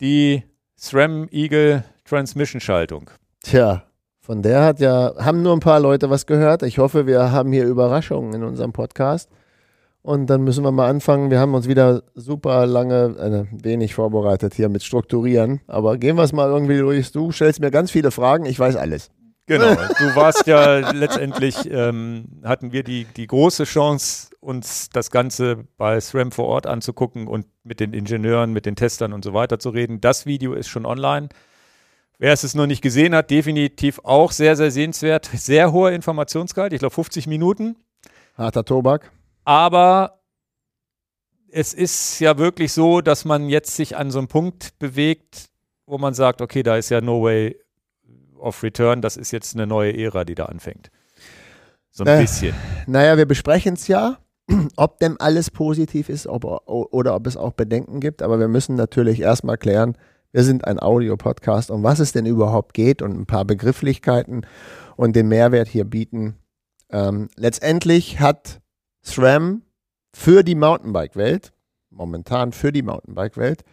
[0.00, 0.42] die
[0.78, 3.10] SRAM Eagle Transmission Schaltung.
[3.42, 3.82] Tja,
[4.18, 6.62] von der hat ja, haben nur ein paar Leute was gehört.
[6.62, 9.28] Ich hoffe, wir haben hier Überraschungen in unserem Podcast.
[10.00, 11.30] Und dann müssen wir mal anfangen.
[11.30, 15.60] Wir haben uns wieder super lange, äh, wenig vorbereitet hier mit Strukturieren.
[15.66, 17.12] Aber gehen wir es mal irgendwie durch.
[17.12, 19.10] Du stellst mir ganz viele Fragen, ich weiß alles.
[19.50, 25.66] Genau, du warst ja letztendlich, ähm, hatten wir die, die große Chance, uns das Ganze
[25.76, 29.58] bei SRAM vor Ort anzugucken und mit den Ingenieuren, mit den Testern und so weiter
[29.58, 30.00] zu reden.
[30.00, 31.30] Das Video ist schon online.
[32.18, 35.28] Wer es noch nicht gesehen hat, definitiv auch sehr, sehr sehenswert.
[35.34, 37.74] Sehr hoher Informationsgehalt, ich glaube 50 Minuten.
[38.38, 39.10] Harter Tobak.
[39.44, 40.20] Aber
[41.50, 45.48] es ist ja wirklich so, dass man jetzt sich an so einem Punkt bewegt,
[45.86, 47.56] wo man sagt, okay, da ist ja no way
[48.40, 50.90] of return, das ist jetzt eine neue Ära, die da anfängt.
[51.90, 52.54] So ein äh, bisschen.
[52.86, 54.18] Naja, wir besprechen es ja,
[54.76, 58.74] ob denn alles positiv ist ob, oder ob es auch Bedenken gibt, aber wir müssen
[58.74, 59.96] natürlich erstmal klären,
[60.32, 64.46] wir sind ein Audio-Podcast, um was es denn überhaupt geht und ein paar Begrifflichkeiten
[64.96, 66.36] und den Mehrwert hier bieten.
[66.88, 68.60] Ähm, letztendlich hat
[69.02, 69.62] SRAM
[70.12, 71.52] für die Mountainbike-Welt,
[71.90, 73.64] momentan für die Mountainbike-Welt,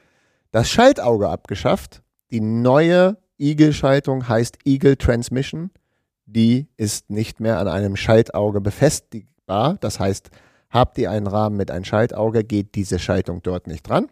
[0.51, 2.01] das Schaltauge abgeschafft.
[2.31, 5.71] Die neue Eagle-Schaltung heißt Eagle Transmission.
[6.25, 9.77] Die ist nicht mehr an einem Schaltauge befestigbar.
[9.79, 10.29] Das heißt,
[10.69, 14.07] habt ihr einen Rahmen mit einem Schaltauge, geht diese Schaltung dort nicht dran.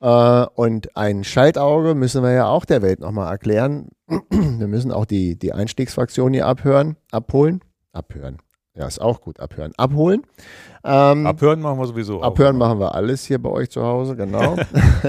[0.00, 3.88] Äh, und ein Schaltauge müssen wir ja auch der Welt nochmal erklären.
[4.30, 7.60] wir müssen auch die, die Einstiegsfraktion hier abhören, abholen.
[7.92, 8.38] Abhören.
[8.74, 9.72] Ja, ist auch gut, abhören.
[9.76, 10.22] Abholen.
[10.84, 12.22] Ähm, abhören machen wir sowieso.
[12.22, 12.60] Abhören auch.
[12.60, 14.54] machen wir alles hier bei euch zu Hause, genau.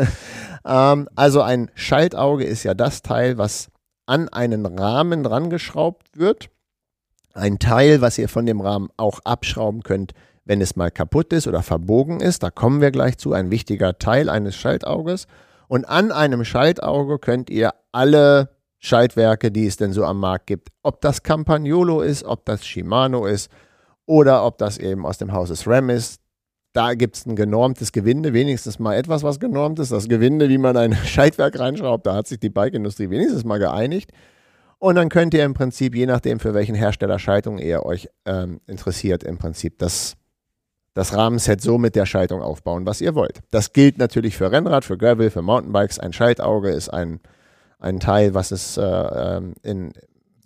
[0.66, 3.70] ähm, also ein Schaltauge ist ja das Teil, was
[4.06, 6.50] an einen Rahmen drangeschraubt wird.
[7.34, 10.14] Ein Teil, was ihr von dem Rahmen auch abschrauben könnt,
[10.46, 12.42] wenn es mal kaputt ist oder verbogen ist.
[12.42, 15.28] Da kommen wir gleich zu, ein wichtiger Teil eines Schaltauges.
[15.68, 18.50] Und an einem Schaltauge könnt ihr alle
[18.80, 23.28] Schaltwerke, die es denn so am Markt gibt, ob das Campagnolo ist, ob das Shimano
[23.28, 23.52] ist
[24.06, 26.22] oder ob das eben aus dem Haus SRAM ist,
[26.80, 29.92] da gibt es ein genormtes Gewinde, wenigstens mal etwas, was genormt ist.
[29.92, 34.14] Das Gewinde, wie man ein Schaltwerk reinschraubt, da hat sich die Bike-Industrie wenigstens mal geeinigt.
[34.78, 38.62] Und dann könnt ihr im Prinzip, je nachdem, für welchen Hersteller Schaltung ihr euch ähm,
[38.66, 40.16] interessiert, im Prinzip das
[40.94, 43.40] das Rahmenset so mit der Schaltung aufbauen, was ihr wollt.
[43.52, 46.00] Das gilt natürlich für Rennrad, für Gravel, für Mountainbikes.
[46.00, 47.20] Ein Schaltauge ist ein,
[47.78, 49.92] ein Teil, was es äh, ähm, in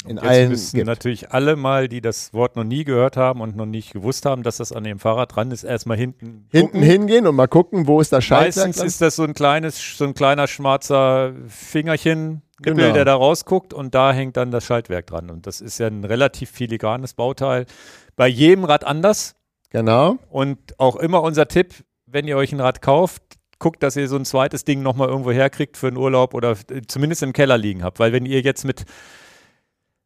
[0.05, 0.87] in Jetzt allen müssen gibt.
[0.87, 4.43] natürlich alle mal, die das Wort noch nie gehört haben und noch nicht gewusst haben,
[4.43, 6.81] dass das an dem Fahrrad dran ist, erstmal hinten hinten gucken.
[6.81, 8.67] hingehen und mal gucken, wo ist das Schaltwerk.
[8.67, 12.93] Meistens ist das so ein kleines, so ein kleiner schwarzer Fingerchen, genau.
[12.93, 15.29] der da rausguckt und da hängt dann das Schaltwerk dran.
[15.29, 17.65] Und das ist ja ein relativ filigranes Bauteil.
[18.15, 19.35] Bei jedem Rad anders.
[19.69, 20.17] Genau.
[20.29, 21.73] Und auch immer unser Tipp,
[22.05, 23.23] wenn ihr euch ein Rad kauft,
[23.59, 26.55] guckt, dass ihr so ein zweites Ding nochmal irgendwo herkriegt für einen Urlaub oder
[26.87, 27.99] zumindest im Keller liegen habt.
[27.99, 28.85] Weil wenn ihr jetzt mit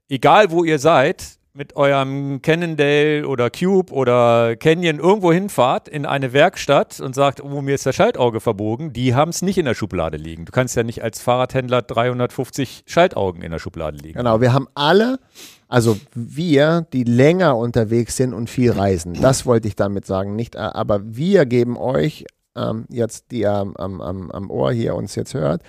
[0.09, 6.31] egal wo ihr seid, mit eurem Cannondale oder Cube oder Canyon irgendwo hinfahrt in eine
[6.31, 9.73] Werkstatt und sagt, oh, mir ist das Schaltauge verbogen, die haben es nicht in der
[9.73, 10.45] Schublade liegen.
[10.45, 14.19] Du kannst ja nicht als Fahrradhändler 350 Schaltaugen in der Schublade liegen.
[14.19, 15.19] Genau, wir haben alle,
[15.67, 19.15] also wir, die länger unterwegs sind und viel reisen.
[19.19, 24.29] Das wollte ich damit sagen, nicht, aber wir geben euch ähm, jetzt, die am, am,
[24.29, 25.63] am Ohr hier uns jetzt hört,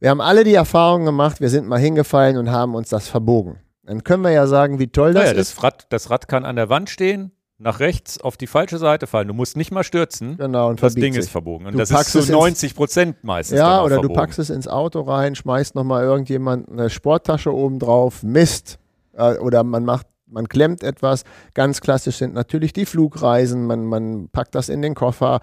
[0.00, 3.58] wir haben alle die Erfahrung gemacht, wir sind mal hingefallen und haben uns das verbogen.
[3.84, 5.56] Dann können wir ja sagen, wie toll das naja, ist.
[5.56, 9.06] Das Rad, das Rad kann an der Wand stehen, nach rechts auf die falsche Seite
[9.06, 9.26] fallen.
[9.26, 10.36] Du musst nicht mal stürzen.
[10.36, 11.24] Genau, und das Ding sich.
[11.24, 11.66] ist verbogen.
[11.66, 13.58] Und du das ist so 90 Prozent meistens.
[13.58, 14.14] Ja, oder verbogen.
[14.14, 18.78] du packst es ins Auto rein, schmeißt nochmal irgendjemand eine Sporttasche oben drauf, Mist.
[19.14, 21.24] Äh, oder man macht, man klemmt etwas.
[21.54, 23.66] Ganz klassisch sind natürlich die Flugreisen.
[23.66, 25.40] Man, man packt das in den Koffer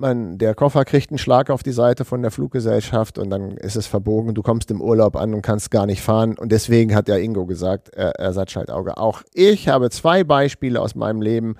[0.00, 3.76] man, der Koffer kriegt einen Schlag auf die Seite von der Fluggesellschaft und dann ist
[3.76, 4.34] es verbogen.
[4.34, 6.36] Du kommst im Urlaub an und kannst gar nicht fahren.
[6.36, 8.96] Und deswegen hat ja Ingo gesagt, äh, Ersatzschaltauge.
[8.96, 11.56] Auch ich habe zwei Beispiele aus meinem Leben,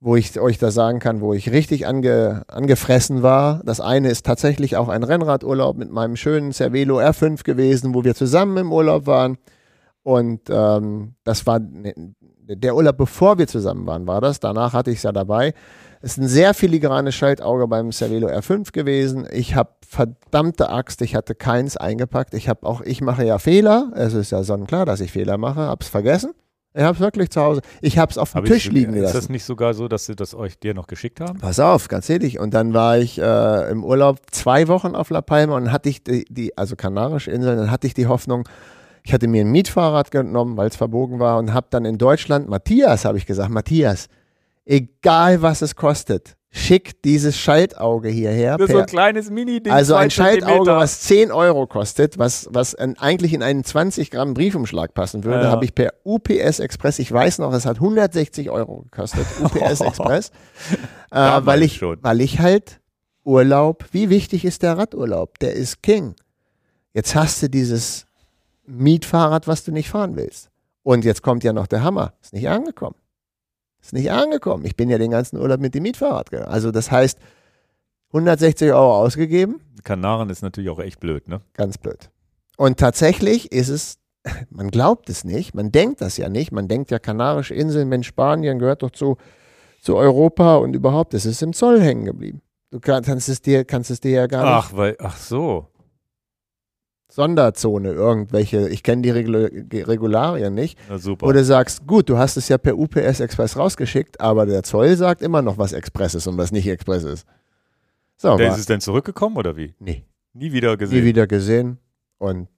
[0.00, 3.62] wo ich euch da sagen kann, wo ich richtig ange, angefressen war.
[3.64, 8.14] Das eine ist tatsächlich auch ein Rennradurlaub mit meinem schönen Cervelo R5 gewesen, wo wir
[8.14, 9.38] zusammen im Urlaub waren.
[10.02, 11.94] Und ähm, das war ne,
[12.48, 14.38] der Urlaub, bevor wir zusammen waren, war das.
[14.40, 15.52] Danach hatte ich es ja dabei.
[16.02, 19.26] Es ist ein sehr filigranes Schaltauge beim Cervelo R5 gewesen.
[19.32, 22.34] Ich habe verdammte Axt, ich hatte keins eingepackt.
[22.34, 23.92] Ich habe auch, ich mache ja Fehler.
[23.94, 25.60] Es ist ja sonnenklar, dass ich Fehler mache.
[25.60, 26.32] Hab's vergessen.
[26.76, 27.62] Ich habe es wirklich zu Hause.
[27.80, 29.16] Ich habe es auf dem Hab Tisch ich, liegen gelassen.
[29.16, 31.38] Ist das nicht sogar so, dass sie das euch dir noch geschickt haben?
[31.38, 32.38] Pass auf, ganz ehrlich.
[32.38, 36.04] Und dann war ich äh, im Urlaub zwei Wochen auf La Palma und hatte ich
[36.04, 38.46] die, die also Kanarische Inseln, dann hatte ich die Hoffnung,
[39.04, 42.48] ich hatte mir ein Mietfahrrad genommen, weil es verbogen war und habe dann in Deutschland,
[42.48, 44.08] Matthias, habe ich gesagt, Matthias,
[44.66, 48.56] egal was es kostet, schickt dieses Schaltauge hierher.
[48.58, 49.72] Für so ein kleines Mini-Ding.
[49.72, 54.34] Also ein Schaltauge, was 10 Euro kostet, was, was ein, eigentlich in einen 20 Gramm
[54.34, 55.50] Briefumschlag passen würde, ja.
[55.50, 60.30] habe ich per UPS Express, ich weiß noch, es hat 160 Euro gekostet, UPS Express,
[61.10, 62.80] äh, weil, ich, weil ich halt
[63.24, 65.38] Urlaub, wie wichtig ist der Radurlaub?
[65.40, 66.14] Der ist King.
[66.94, 68.06] Jetzt hast du dieses
[68.66, 70.48] Mietfahrrad, was du nicht fahren willst.
[70.82, 72.94] Und jetzt kommt ja noch der Hammer, ist nicht angekommen.
[73.86, 74.64] Ist nicht angekommen.
[74.64, 76.50] Ich bin ja den ganzen Urlaub mit dem Mietfahrrad gegangen.
[76.50, 77.20] Also das heißt,
[78.08, 79.60] 160 Euro ausgegeben.
[79.84, 81.40] Kanaren ist natürlich auch echt blöd, ne?
[81.54, 82.10] Ganz blöd.
[82.56, 83.98] Und tatsächlich ist es,
[84.50, 86.50] man glaubt es nicht, man denkt das ja nicht.
[86.50, 89.18] Man denkt ja, Kanarische Inseln, Mensch, Spanien gehört doch zu,
[89.80, 92.42] zu Europa und überhaupt, es ist im Zoll hängen geblieben.
[92.72, 94.52] Du kannst es dir, kannst es dir ja gar nicht.
[94.52, 95.68] Ach, weil, ach so.
[97.16, 100.78] Sonderzone, irgendwelche, ich kenne die Regularien nicht.
[100.86, 101.26] Na super.
[101.26, 105.22] Oder sagst, gut, du hast es ja per UPS Express rausgeschickt, aber der Zoll sagt
[105.22, 107.26] immer noch, was Express ist und was nicht Express ist.
[108.18, 109.74] So, der ist es denn zurückgekommen oder wie?
[109.78, 110.04] Nee.
[110.34, 110.98] Nie wieder gesehen?
[110.98, 111.78] Nie wieder gesehen
[112.18, 112.48] und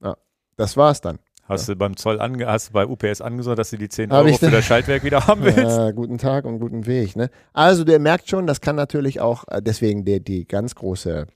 [0.00, 0.16] ja,
[0.56, 1.18] das war's dann.
[1.48, 1.74] Hast ja.
[1.74, 4.52] du beim Zoll ange hast du bei UPS angesorgt, dass du die 10 Euro für
[4.52, 5.58] das Schaltwerk wieder haben willst?
[5.58, 7.16] Ja, guten Tag und guten Weg.
[7.16, 7.28] Ne?
[7.52, 11.26] Also der merkt schon, das kann natürlich auch, äh, deswegen die, die ganz große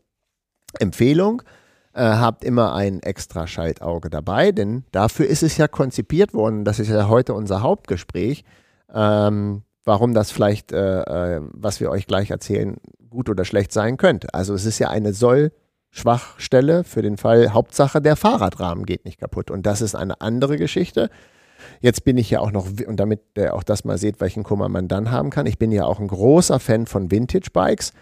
[0.79, 1.43] Empfehlung,
[1.99, 6.65] äh, habt immer ein extra Schaltauge dabei, denn dafür ist es ja konzipiert worden.
[6.65, 8.45] Das ist ja heute unser Hauptgespräch.
[8.95, 12.77] Ähm, warum das vielleicht, äh, äh, was wir euch gleich erzählen,
[13.11, 14.29] gut oder schlecht sein könnte.
[14.33, 19.51] Also es ist ja eine Soll-Schwachstelle für den Fall, Hauptsache der Fahrradrahmen geht nicht kaputt.
[19.51, 21.11] Und das ist eine andere Geschichte.
[21.81, 24.69] Jetzt bin ich ja auch noch, und damit ihr auch das mal seht, welchen Kummer
[24.69, 27.93] man dann haben kann, ich bin ja auch ein großer Fan von Vintage-Bikes.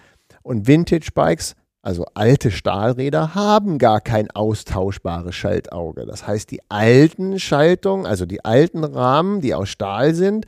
[0.42, 1.54] Und Vintage-Bikes
[1.86, 6.04] also alte Stahlräder haben gar kein austauschbares Schaltauge.
[6.04, 10.46] Das heißt, die alten Schaltungen, also die alten Rahmen, die aus Stahl sind,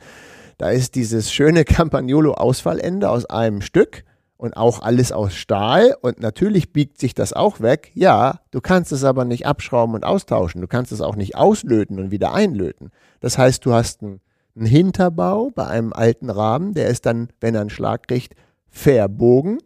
[0.57, 4.03] da ist dieses schöne Campagnolo-Ausfallende aus einem Stück
[4.35, 7.91] und auch alles aus Stahl und natürlich biegt sich das auch weg.
[7.93, 10.59] Ja, du kannst es aber nicht abschrauben und austauschen.
[10.59, 12.91] Du kannst es auch nicht auslöten und wieder einlöten.
[13.21, 14.19] Das heißt, du hast einen,
[14.57, 18.35] einen Hinterbau bei einem alten Rahmen, der ist dann, wenn er einen Schlag kriegt,
[18.67, 19.59] verbogen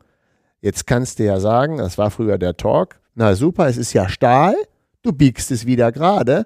[0.64, 4.07] Jetzt kannst du ja sagen, das war früher der Talk, na super, es ist ja
[4.07, 4.55] Stahl,
[5.01, 6.45] du biegst es wieder gerade.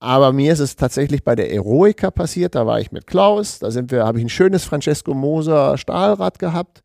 [0.00, 3.70] Aber mir ist es tatsächlich bei der Eroica passiert, da war ich mit Klaus, da
[3.70, 6.82] sind wir, habe ich ein schönes Francesco Moser Stahlrad gehabt,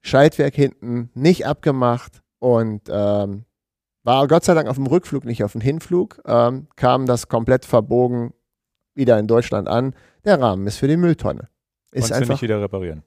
[0.00, 3.44] Schaltwerk hinten nicht abgemacht und ähm,
[4.02, 7.64] war Gott sei Dank auf dem Rückflug, nicht auf dem Hinflug, ähm, kam das komplett
[7.64, 8.34] verbogen
[8.96, 9.94] wieder in Deutschland an.
[10.24, 11.48] Der Rahmen ist für die Mülltonne.
[11.92, 13.04] Ist Konntest einfach, du nicht wieder reparieren.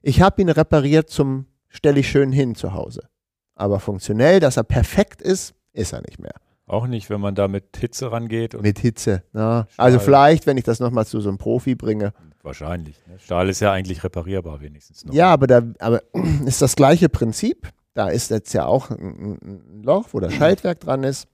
[0.00, 3.08] ich habe ihn repariert zum stelle ich schön hin zu Hause.
[3.54, 6.34] Aber funktionell, dass er perfekt ist, ist er nicht mehr.
[6.66, 8.60] Auch nicht, wenn man da mit Hitze rangeht.
[8.60, 9.24] Mit Hitze.
[9.32, 9.66] Na.
[9.76, 10.04] Also Stahl.
[10.04, 12.12] vielleicht, wenn ich das nochmal zu so einem Profi bringe.
[12.42, 12.96] wahrscheinlich.
[13.06, 13.18] Ne?
[13.18, 15.12] Stahl ist ja eigentlich reparierbar wenigstens noch.
[15.12, 16.02] Ja, aber da aber
[16.46, 17.68] ist das gleiche Prinzip.
[17.94, 21.26] Da ist jetzt ja auch ein, ein Loch, wo das Schaltwerk dran ist.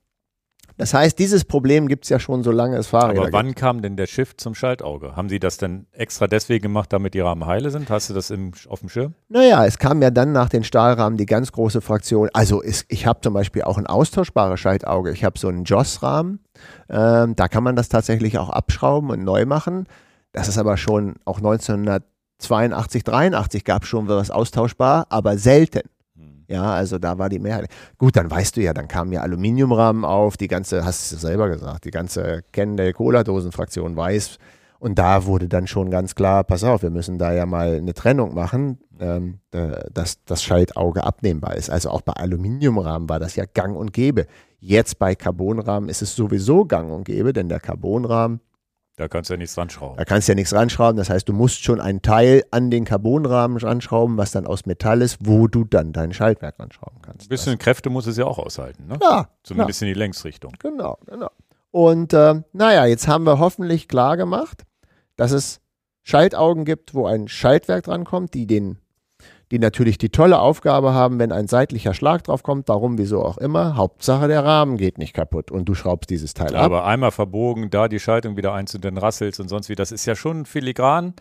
[0.79, 3.59] Das heißt, dieses Problem gibt es ja schon, solange es Fahrräder Aber wann gibt.
[3.59, 5.17] kam denn der Shift zum Schaltauge?
[5.17, 7.89] Haben Sie das denn extra deswegen gemacht, damit die Rahmen heile sind?
[7.89, 9.15] Hast du das im, auf dem Schirm?
[9.29, 12.29] Naja, es kam ja dann nach den Stahlrahmen die ganz große Fraktion.
[12.35, 15.13] Also ist, ich habe zum Beispiel auch ein austauschbares Schaltauge.
[15.13, 16.41] Ich habe so einen Joss-Rahmen.
[16.91, 19.87] Ähm, da kann man das tatsächlich auch abschrauben und neu machen.
[20.33, 25.89] Das ist aber schon auch 1982, 83 gab es schon was austauschbar, aber selten.
[26.49, 27.69] Ja, also da war die Mehrheit.
[27.99, 31.49] Gut, dann weißt du ja, dann kamen ja Aluminiumrahmen auf, die ganze, hast du selber
[31.49, 34.39] gesagt, die ganze Cannondale Cola-Dosen-Fraktion weiß.
[34.79, 37.95] Und da wurde dann schon ganz klar, pass auf, wir müssen da ja mal eine
[37.95, 41.71] Trennung machen, ähm, äh, dass das Schaltauge abnehmbar ist.
[41.71, 44.27] Also auch bei Aluminiumrahmen war das ja gang und gäbe.
[44.59, 48.41] Jetzt bei Carbonrahmen ist es sowieso gang und gäbe, denn der Carbonrahmen
[48.97, 49.99] Da kannst du ja nichts dran schrauben.
[49.99, 50.97] da kannst du ja nichts ranschrauben.
[50.97, 55.03] Das heißt, du musst schon einen Teil an den Carbonrahmen ranschrauben, was dann aus Metall
[55.03, 57.27] ist, wo du dann dein Schaltwerk ranschrauben kannst.
[57.27, 58.97] Ein bisschen Kräfte muss es ja auch aushalten, ne?
[58.99, 60.53] Das, ja, Zumindest in die Längsrichtung.
[60.59, 61.31] Genau, genau.
[61.71, 64.63] Und äh, naja, jetzt haben wir hoffentlich klar gemacht,
[65.17, 65.61] dass es
[66.03, 68.79] Schaltaugen gibt, wo ein Schaltwerk drankommt, die den,
[69.53, 73.39] die natürlich die tolle Aufgabe haben, wenn ein seitlicher Schlag drauf kommt, warum, wieso auch
[73.39, 73.77] immer.
[73.77, 76.65] Hauptsache der Rahmen geht nicht kaputt und du schraubst dieses Teil ab.
[76.65, 79.77] Aber einmal verbogen, da die Schaltung wieder eins und dann rasselst und sonst wie.
[79.77, 81.15] Das ist ja schon filigran.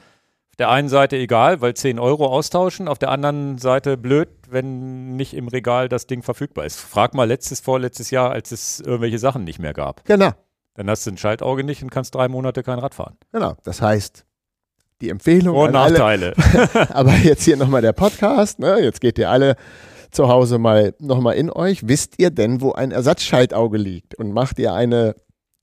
[0.49, 2.88] Auf der einen Seite egal, weil 10 Euro austauschen.
[2.88, 6.80] Auf der anderen Seite blöd, wenn nicht im Regal das Ding verfügbar ist.
[6.80, 10.03] Frag mal letztes, vorletztes Jahr, als es irgendwelche Sachen nicht mehr gab.
[10.05, 10.32] Genau,
[10.76, 13.17] Dann hast du ein Schaltauge nicht und kannst drei Monate kein Rad fahren.
[13.32, 13.55] genau.
[13.65, 14.26] Das heißt,
[15.01, 16.33] die Empfehlung Vor- und Nachteile.
[16.89, 18.59] Aber jetzt hier nochmal der Podcast.
[18.59, 18.79] Ne?
[18.81, 19.55] Jetzt geht ihr alle
[20.11, 21.87] zu Hause mal nochmal in euch.
[21.87, 24.15] Wisst ihr denn, wo ein Ersatzschaltauge liegt?
[24.15, 25.15] Und macht ihr eine,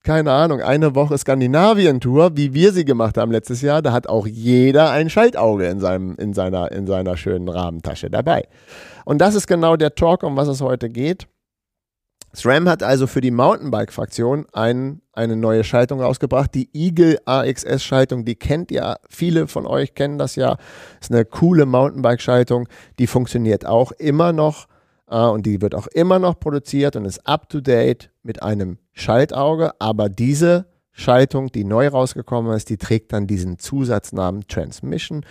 [0.02, 3.80] keine Ahnung, eine Woche Skandinavien-Tour, wie wir sie gemacht haben letztes Jahr?
[3.82, 8.46] Da hat auch jeder ein Schaltauge in, seinem, in, seiner, in seiner schönen Rahmentasche dabei.
[9.04, 11.26] Und das ist genau der Talk, um was es heute geht.
[12.34, 16.54] SRAM hat also für die Mountainbike-Fraktion ein, eine neue Schaltung rausgebracht.
[16.54, 20.56] Die Eagle AXS-Schaltung, die kennt ihr, viele von euch kennen das ja.
[21.00, 22.68] Ist eine coole Mountainbike-Schaltung.
[22.98, 24.66] Die funktioniert auch immer noch
[25.08, 29.72] äh, und die wird auch immer noch produziert und ist up-to-date mit einem Schaltauge.
[29.78, 35.26] Aber diese Schaltung, die neu rausgekommen ist, die trägt dann diesen Zusatznamen Transmission.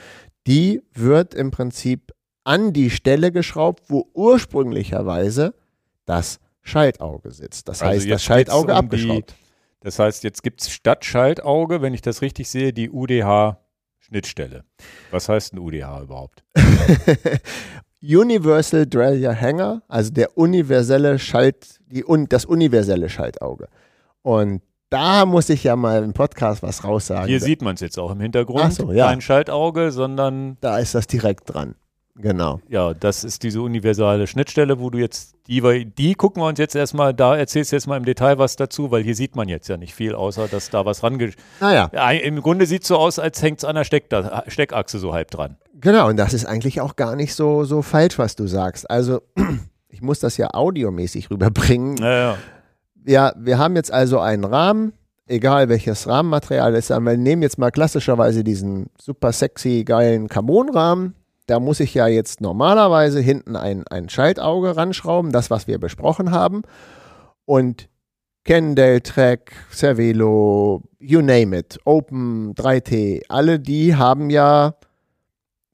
[0.46, 5.54] Die wird im Prinzip an die Stelle geschraubt, wo ursprünglicherweise
[6.06, 7.68] das Schaltauge sitzt.
[7.68, 9.36] Das Also heißt, das Schaltauge um die- abgeschraubt.
[9.84, 14.64] Das heißt, jetzt gibt es statt Schaltauge, wenn ich das richtig sehe, die UDH-Schnittstelle.
[15.10, 16.44] Was heißt ein UDH überhaupt?
[18.04, 23.68] Universal Derailleur Hanger, also der universelle Schalt, die, das universelle Schaltauge.
[24.24, 27.28] Und da muss ich ja mal im Podcast was raussagen.
[27.28, 28.62] Hier sieht man es jetzt auch im Hintergrund.
[28.64, 29.08] Ach so, ja.
[29.08, 31.76] Kein Schaltauge, sondern da ist das direkt dran.
[32.16, 32.60] Genau.
[32.68, 36.76] ja, das ist diese universale Schnittstelle, wo du jetzt, die, die gucken wir uns jetzt
[36.76, 39.70] erstmal, da erzählst du jetzt mal im Detail was dazu, weil hier sieht man jetzt
[39.70, 41.32] ja nicht viel, außer dass da was range...
[41.60, 44.10] Naja, Ja, Im Grunde sieht es so aus, als hängt es an der Steck
[44.48, 45.58] Steckachse so halb dran.
[45.80, 46.10] genau.
[46.10, 48.90] Und das ist eigentlich auch gar nicht so, so falsch, was du sagst.
[48.90, 49.22] Also,
[49.90, 51.96] ich muss das ja audiomäßig rüberbringen.
[51.96, 52.38] Naja,
[53.06, 54.94] Ja, wir haben jetzt also einen Rahmen,
[55.28, 57.00] egal welches Rahmenmaterial es ist.
[57.00, 61.16] Wir nehmen jetzt mal klassischerweise diesen super sexy, geilen Carbonrahmen.
[61.52, 66.32] Da muss ich ja jetzt normalerweise hinten ein, ein Schaltauge ranschrauben, das, was wir besprochen
[66.32, 66.62] haben.
[67.44, 67.90] Und
[68.46, 74.76] Cannondale, Trek, Cervelo, you name it, Open, 3T, alle die haben ja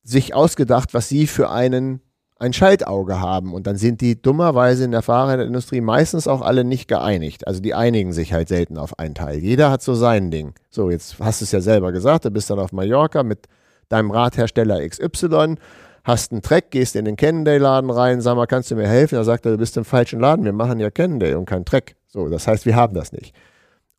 [0.01, 2.01] sich ausgedacht, was sie für einen
[2.39, 3.53] ein Schaltauge haben.
[3.53, 7.45] Und dann sind die dummerweise in der Fahrradindustrie meistens auch alle nicht geeinigt.
[7.45, 9.37] Also die einigen sich halt selten auf ein Teil.
[9.37, 10.55] Jeder hat so sein Ding.
[10.71, 13.47] So, jetzt hast du es ja selber gesagt, du bist dann auf Mallorca mit
[13.89, 15.55] deinem Radhersteller XY,
[16.03, 19.15] hast einen Track, gehst in den Cannondale-Laden rein, sag mal, kannst du mir helfen?
[19.15, 21.95] Da sagt er, du bist im falschen Laden, wir machen ja Cannondale und kein Track.
[22.07, 23.35] So, das heißt, wir haben das nicht.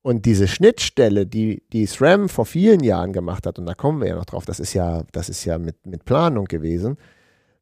[0.01, 4.09] Und diese Schnittstelle, die, die SRAM vor vielen Jahren gemacht hat, und da kommen wir
[4.09, 6.97] ja noch drauf, das ist ja, das ist ja mit, mit Planung gewesen.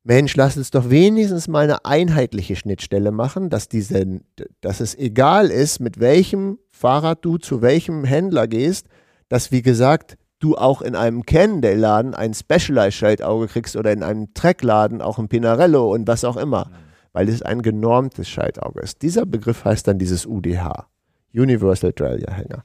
[0.05, 4.21] Mensch, lass uns doch wenigstens mal eine einheitliche Schnittstelle machen, dass, diese,
[4.61, 8.87] dass es egal ist, mit welchem Fahrrad du zu welchem Händler gehst,
[9.29, 15.01] dass, wie gesagt, du auch in einem Cannondale-Laden ein Specialized-Schaltauge kriegst oder in einem Track-Laden
[15.01, 16.71] auch ein Pinarello und was auch immer.
[17.13, 19.01] weil es ein genormtes Schaltauge ist.
[19.01, 20.87] Dieser Begriff heißt dann dieses UDH,
[21.33, 22.65] Universal Derailleur Hänger.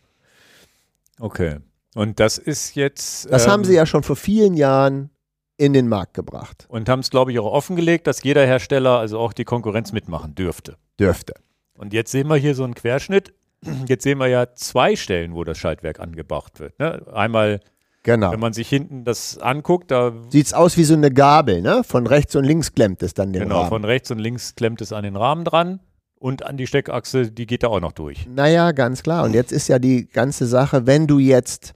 [1.22, 1.60] Okay.
[1.96, 3.32] Und das ist jetzt.
[3.32, 5.10] Das ähm, haben sie ja schon vor vielen Jahren
[5.56, 6.66] in den Markt gebracht.
[6.68, 10.36] Und haben es, glaube ich, auch offengelegt, dass jeder Hersteller, also auch die Konkurrenz mitmachen
[10.36, 10.76] dürfte.
[11.00, 11.36] Dürfte.
[11.78, 13.34] Und jetzt sehen wir hier so einen Querschnitt.
[13.88, 16.78] Jetzt sehen wir ja zwei Stellen, wo das Schaltwerk angebracht wird.
[16.80, 17.06] Ne?
[17.14, 17.60] Einmal,
[18.04, 18.32] Genau.
[18.32, 21.84] wenn man sich hinten das anguckt, da Sieht's aus wie so eine Gabel, ne?
[21.84, 23.70] Von rechts und links klemmt es dann den genau, Rahmen.
[23.70, 25.80] von rechts und links klemmt es an den Rahmen dran
[26.16, 28.26] und an die Steckachse, die geht da auch noch durch.
[28.28, 29.24] Naja, ganz klar.
[29.24, 31.74] Und jetzt ist ja die ganze Sache, wenn du jetzt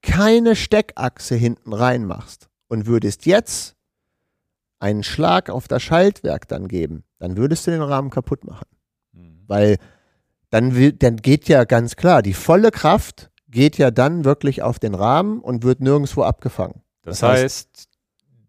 [0.00, 3.74] keine Steckachse hinten reinmachst und würdest jetzt
[4.78, 8.66] einen Schlag auf das Schaltwerk dann geben, dann würdest du den Rahmen kaputt machen.
[9.12, 9.42] Hm.
[9.48, 9.78] Weil
[10.54, 14.78] dann, will, dann geht ja ganz klar, die volle Kraft geht ja dann wirklich auf
[14.78, 16.80] den Rahmen und wird nirgendwo abgefangen.
[17.02, 17.88] Das, Das heißt- heißt,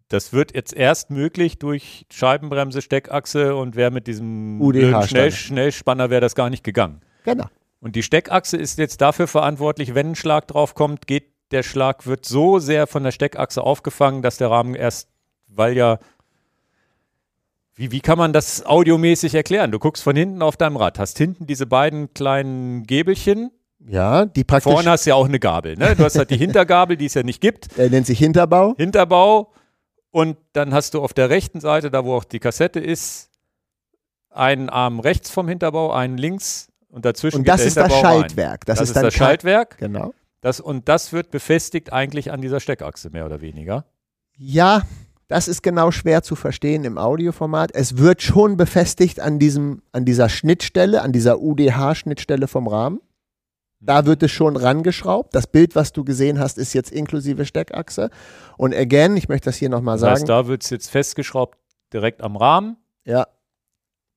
[0.08, 4.60] das wird jetzt erst möglich durch Scheibenbremse, Steckachse und wer mit diesem.
[5.08, 7.00] Schnell, Schnellspanner wäre das gar nicht gegangen.
[7.24, 7.46] Genau.
[7.80, 12.06] Und die Steckachse ist jetzt dafür verantwortlich, wenn ein Schlag drauf kommt, geht der Schlag
[12.06, 15.08] wird so sehr von der Steckachse aufgefangen, dass der Rahmen erst,
[15.48, 15.98] weil ja
[17.76, 19.70] wie, wie kann man das audiomäßig erklären?
[19.70, 23.50] Du guckst von hinten auf deinem Rad, hast hinten diese beiden kleinen Gäbelchen,
[23.86, 25.76] Ja, die praktisch, vorne hast du ja auch eine Gabel.
[25.76, 25.94] Ne?
[25.94, 27.76] Du hast halt die Hintergabel, die es ja nicht gibt.
[27.76, 28.74] der nennt sich Hinterbau.
[28.78, 29.52] Hinterbau
[30.10, 33.30] und dann hast du auf der rechten Seite, da wo auch die Kassette ist,
[34.30, 37.92] einen Arm rechts vom Hinterbau, einen links und dazwischen Und das ist das.
[37.92, 38.64] Schaltwerk.
[38.64, 40.14] Das, Das, ist, das Schaltwerk Genau.
[40.40, 43.84] das, und das wird befestigt eigentlich an dieser Steckachse mehr oder weniger.
[44.38, 44.82] Ja,
[45.28, 47.70] das ist genau schwer zu verstehen im Audioformat.
[47.74, 53.00] Es wird schon befestigt an, diesem, an dieser Schnittstelle, an dieser UDH-Schnittstelle vom Rahmen.
[53.80, 55.34] Da wird es schon rangeschraubt.
[55.34, 58.10] Das Bild, was du gesehen hast, ist jetzt inklusive Steckachse.
[58.56, 60.14] Und again, ich möchte das hier nochmal Das sagen.
[60.14, 61.58] heißt, da wird es jetzt festgeschraubt
[61.92, 63.26] direkt am Rahmen, ja,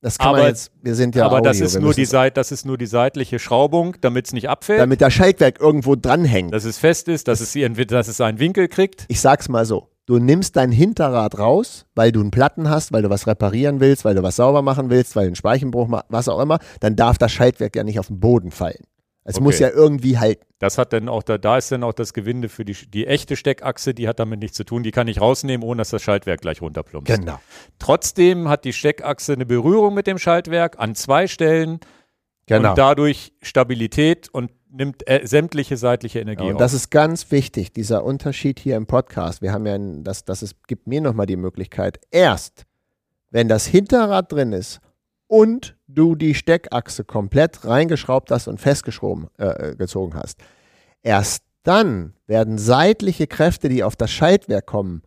[0.02, 2.36] das kann Aber- man jetzt, wir sind ja aber Audio, das, ist nur die Seit,
[2.38, 6.52] das ist nur die seitliche Schraubung, damit es nicht abfällt, damit das Schaltwerk irgendwo dranhängt.
[6.54, 7.52] dass es fest ist, dass es,
[7.86, 9.04] dass es seinen Winkel kriegt.
[9.08, 13.02] ich sag's mal so, du nimmst dein Hinterrad raus, weil du einen Platten hast, weil
[13.02, 16.06] du was reparieren willst, weil du was sauber machen willst, weil du einen Speichenbruch machst,
[16.08, 18.82] was auch immer, dann darf das Schaltwerk ja nicht auf den Boden fallen.
[19.22, 19.44] Es Okay.
[19.44, 20.44] muss ja irgendwie halten.
[20.58, 23.36] Das hat dann auch da, da ist dann auch das Gewinde für die, die echte
[23.36, 24.82] Steckachse, die hat damit nichts zu tun.
[24.82, 27.14] Die kann ich rausnehmen, ohne dass das Schaltwerk gleich runterplumpst.
[27.16, 27.38] Genau.
[27.78, 31.78] Trotzdem hat die Steckachse eine Berührung mit dem Schaltwerk an zwei Stellen
[32.46, 32.70] Genau.
[32.70, 36.60] und dadurch Stabilität und nimmt äh, sämtliche seitliche Energie Ja, und auf.
[36.60, 39.42] das ist ganz wichtig, dieser Unterschied hier im Podcast.
[39.42, 42.66] Wir haben ja, ein, das, das ist, gibt mir nochmal die Möglichkeit, erst,
[43.30, 44.80] wenn das Hinterrad drin ist
[45.26, 50.40] und du die Steckachse komplett reingeschraubt hast und festgezogen äh, gezogen hast,
[51.02, 55.02] erst dann werden seitliche Kräfte, die auf das Schaltwerk kommen,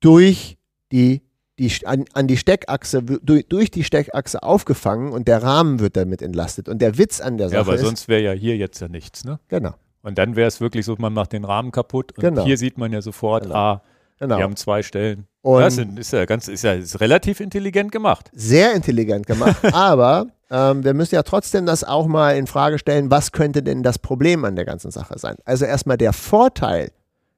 [0.00, 0.58] durch
[0.92, 1.22] die,
[1.58, 6.20] die an, an die Steckachse, durch, durch die Steckachse aufgefangen und der Rahmen wird damit
[6.22, 6.68] entlastet.
[6.68, 8.88] Und der Witz an der Sache ja, weil ist, sonst wäre ja hier jetzt ja
[8.88, 9.38] nichts, ne?
[9.48, 12.44] genau, Und dann wäre es wirklich so, man macht den Rahmen kaputt und Genau.
[12.44, 13.54] hier sieht man ja sofort, Genau.
[13.54, 13.82] ah,
[14.18, 14.36] genau.
[14.36, 15.26] wir haben zwei Stellen.
[15.42, 18.30] Und- das ist, ist ja ganz, ist ja ist relativ intelligent gemacht.
[18.34, 23.10] sehr intelligent gemacht, aber ähm, wir müssen ja trotzdem das auch mal in Frage stellen,
[23.10, 25.36] was könnte denn das Problem an der ganzen Sache sein?
[25.44, 26.90] Also erstmal der Vorteil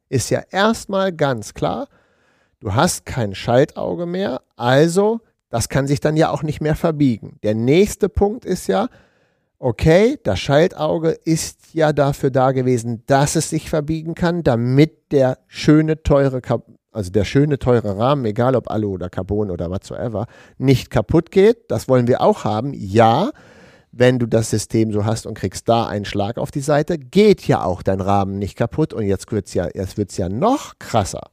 [0.08, 1.86] ist ja erstmal ganz klar,
[2.61, 7.38] du hast kein Schaltauge mehr, also das kann sich dann ja auch nicht mehr verbiegen.
[7.42, 8.88] Der nächste Punkt ist ja,
[9.59, 15.38] okay, das Schaltauge ist ja dafür da gewesen, dass es sich verbiegen kann, damit der
[15.46, 16.40] schöne, teure,
[16.92, 20.26] also der schöne, teure Rahmen, egal ob Alu oder Carbon oder whatsoever,
[20.59, 21.70] nicht kaputt geht.
[21.70, 22.72] Das wollen wir auch haben.
[22.74, 23.30] Ja,
[23.90, 27.46] wenn du das System so hast und kriegst da einen Schlag auf die Seite, geht
[27.48, 28.92] ja auch dein Rahmen nicht kaputt.
[28.92, 31.30] Und jetzt wird es ja, ja noch krasser.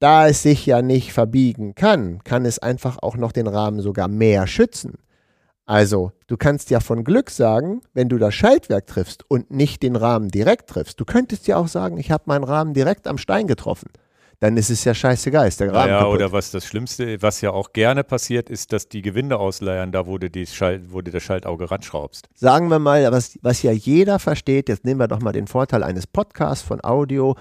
[0.00, 4.08] Da es sich ja nicht verbiegen kann, kann es einfach auch noch den Rahmen sogar
[4.08, 4.94] mehr schützen.
[5.66, 9.94] Also, du kannst ja von Glück sagen, wenn du das Schaltwerk triffst und nicht den
[9.94, 10.98] Rahmen direkt triffst.
[10.98, 13.90] Du könntest ja auch sagen, ich habe meinen Rahmen direkt am Stein getroffen.
[14.40, 16.14] Dann ist es ja scheißegal, ist der Rahmen Ja, kaputt.
[16.16, 20.06] oder was das Schlimmste, was ja auch gerne passiert, ist, dass die Gewinde ausleiern, da
[20.06, 22.26] wo du, die Schalt, wo du das Schaltauge ranschraubst.
[22.34, 25.82] Sagen wir mal, was, was ja jeder versteht, jetzt nehmen wir doch mal den Vorteil
[25.82, 27.36] eines Podcasts von Audio.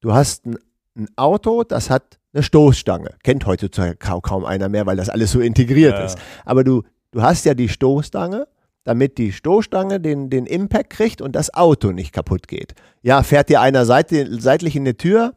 [0.00, 0.56] Du hast ein,
[0.96, 3.10] ein Auto, das hat eine Stoßstange.
[3.22, 6.04] Kennt heutzutage kaum, einer mehr, weil das alles so integriert Ja.
[6.04, 6.18] ist.
[6.44, 6.82] Aber du,
[7.12, 8.46] du hast ja die Stoßstange,
[8.84, 12.74] damit die Stoßstange den, den Impact kriegt und das Auto nicht kaputt geht.
[13.02, 15.34] Ja, fährt dir einer seite, seitlich in die Tür,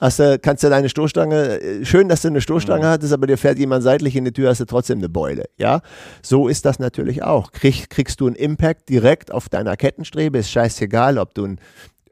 [0.00, 2.88] hast du, kannst du deine Stoßstange, äh, schön, dass du eine Stoßstange Mhm.
[2.90, 5.44] hattest, aber dir fährt jemand seitlich in die Tür, hast du trotzdem eine Beule.
[5.56, 5.80] Ja,
[6.22, 7.50] so ist das natürlich auch.
[7.52, 11.60] Krieg, kriegst du einen Impact direkt auf deiner Kettenstrebe, ist scheißegal, ob du ein,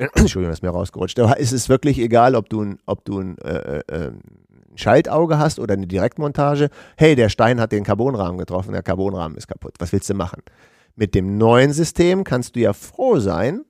[0.15, 3.39] Entschuldigung, ist mir rausgerutscht, aber ist es wirklich egal, ob du ein, ob du ein,
[3.39, 4.21] äh, äh, ein
[4.77, 9.49] Schaltauge hast oder eine Direktmontage, hey, der Stein hat den Carbonrahmen getroffen, der Carbonrahmen ist
[9.49, 9.75] kaputt.
[9.79, 10.43] Was willst du machen?
[10.97, 13.65] Mit dem neuen System kannst du ja froh sein,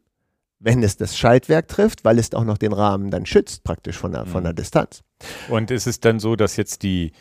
[0.60, 4.12] wenn es das Schaltwerk trifft, weil es auch noch den Rahmen dann schützt, praktisch von
[4.12, 4.56] der, von der mhm.
[4.56, 5.02] Distanz.
[5.48, 7.12] Und ist es dann so, dass jetzt die,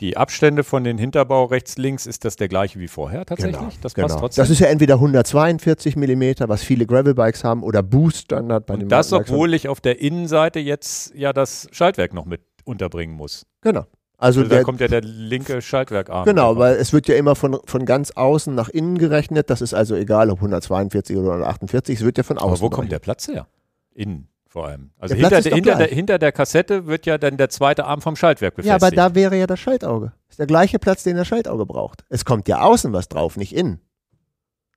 [0.00, 3.58] die Abstände von den Hinterbau rechts, links, ist das der gleiche wie vorher tatsächlich?
[3.58, 4.08] Genau, das genau.
[4.08, 4.42] passt trotzdem.
[4.42, 8.88] Das ist ja entweder 142 mm, was viele Gravelbikes haben, oder Boost-Standard bei Und den
[8.88, 13.46] Das, obwohl ich auf der Innenseite jetzt ja das Schaltwerk noch mit unterbringen muss.
[13.60, 13.86] Genau.
[14.16, 16.26] Also, also da kommt ja der linke Schaltwerkarm.
[16.26, 19.48] Genau, weil es wird ja immer von, von ganz außen nach innen gerechnet.
[19.48, 22.50] Das ist also egal, ob 142 oder 148, es wird ja von außen.
[22.50, 23.46] Aber wo kommt der Platz her?
[23.94, 24.90] Innen vor allem.
[24.98, 28.16] Also hinter, der, hinter, der, hinter, der, Kassette wird ja dann der zweite Arm vom
[28.16, 28.82] Schaltwerk befestigt.
[28.82, 30.06] Ja, aber da wäre ja das Schaltauge.
[30.26, 32.04] Das ist der gleiche Platz, den das Schaltauge braucht.
[32.08, 33.80] Es kommt ja außen was drauf, nicht innen.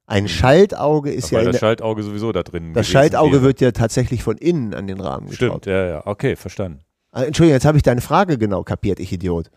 [0.05, 0.27] Ein hm.
[0.27, 1.39] Schaltauge ist ja.
[1.39, 2.73] Weil das Schaltauge sowieso da drin.
[2.75, 3.43] Das Schaltauge wäre.
[3.43, 5.63] wird ja tatsächlich von innen an den Rahmen geschraubt.
[5.63, 6.01] Stimmt, ja, ja.
[6.05, 6.81] Okay, verstanden.
[7.11, 9.49] Ah, Entschuldigung, jetzt habe ich deine Frage genau kapiert, ich Idiot.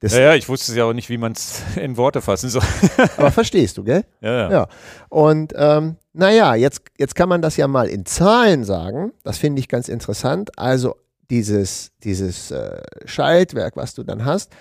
[0.00, 2.48] Das ja, ja, ich wusste es ja auch nicht, wie man es in Worte fassen
[2.48, 2.62] soll.
[3.18, 4.04] aber verstehst du, gell?
[4.22, 4.50] Ja, ja.
[4.50, 4.68] ja.
[5.10, 9.12] Und ähm, naja, jetzt, jetzt kann man das ja mal in Zahlen sagen.
[9.22, 10.58] Das finde ich ganz interessant.
[10.58, 10.96] Also
[11.30, 14.52] dieses, dieses äh, Schaltwerk, was du dann hast,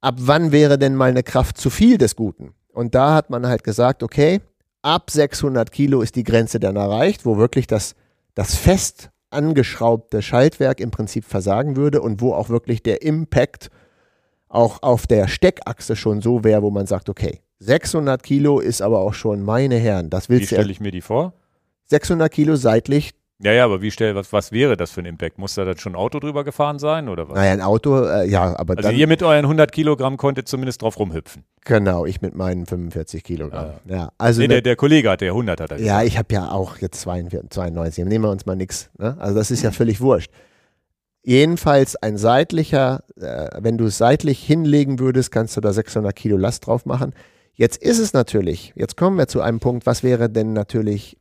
[0.00, 2.54] ab wann wäre denn mal eine Kraft zu viel des Guten?
[2.72, 4.40] Und da hat man halt gesagt, okay,
[4.82, 7.94] ab 600 Kilo ist die Grenze dann erreicht, wo wirklich das,
[8.34, 13.70] das fest angeschraubte Schaltwerk im Prinzip versagen würde und wo auch wirklich der Impact
[14.48, 19.00] auch auf der Steckachse schon so wäre, wo man sagt, okay, 600 Kilo ist aber
[19.00, 20.56] auch schon, meine Herren, das willst du.
[20.56, 21.32] Wie stelle ich mir die vor?
[21.86, 23.12] 600 Kilo seitlich.
[23.38, 25.36] Ja, ja, aber wie stell, was, was wäre das für ein Impact?
[25.36, 27.36] Muss da dann schon ein Auto drüber gefahren sein oder was?
[27.36, 30.80] Naja, ein Auto, äh, ja, aber Also dann, ihr mit euren 100 Kilogramm konntet zumindest
[30.80, 31.44] drauf rumhüpfen.
[31.66, 33.72] Genau, ich mit meinen 45 Kilogramm.
[33.86, 34.12] Ja, ja.
[34.16, 36.78] also nee, der, der, Kollege hatte ja 100, hat er Ja, ich habe ja auch
[36.78, 38.04] jetzt 92, 92.
[38.06, 38.88] Nehmen wir uns mal nichts.
[38.96, 39.16] Ne?
[39.18, 40.30] Also das ist ja völlig wurscht.
[41.22, 46.38] Jedenfalls ein seitlicher, äh, wenn du es seitlich hinlegen würdest, kannst du da 600 Kilo
[46.38, 47.12] Last drauf machen.
[47.56, 51.18] Jetzt ist es natürlich, jetzt kommen wir zu einem Punkt, was wäre denn natürlich,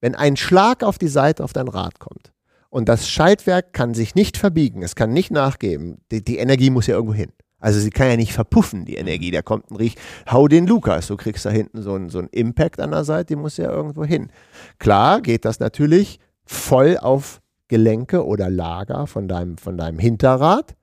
[0.00, 2.32] wenn ein Schlag auf die Seite auf dein Rad kommt
[2.70, 6.86] und das Schaltwerk kann sich nicht verbiegen, es kann nicht nachgeben, die, die Energie muss
[6.86, 7.32] ja irgendwo hin.
[7.58, 9.30] Also sie kann ja nicht verpuffen, die Energie.
[9.30, 9.96] Da kommt ein Riech,
[10.30, 13.36] hau den Lukas, du kriegst da hinten so einen so Impact an der Seite, die
[13.36, 14.32] muss ja irgendwo hin.
[14.78, 20.74] Klar geht das natürlich voll auf Gelenke oder Lager von deinem, von deinem Hinterrad.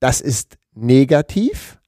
[0.00, 1.78] Das ist negativ,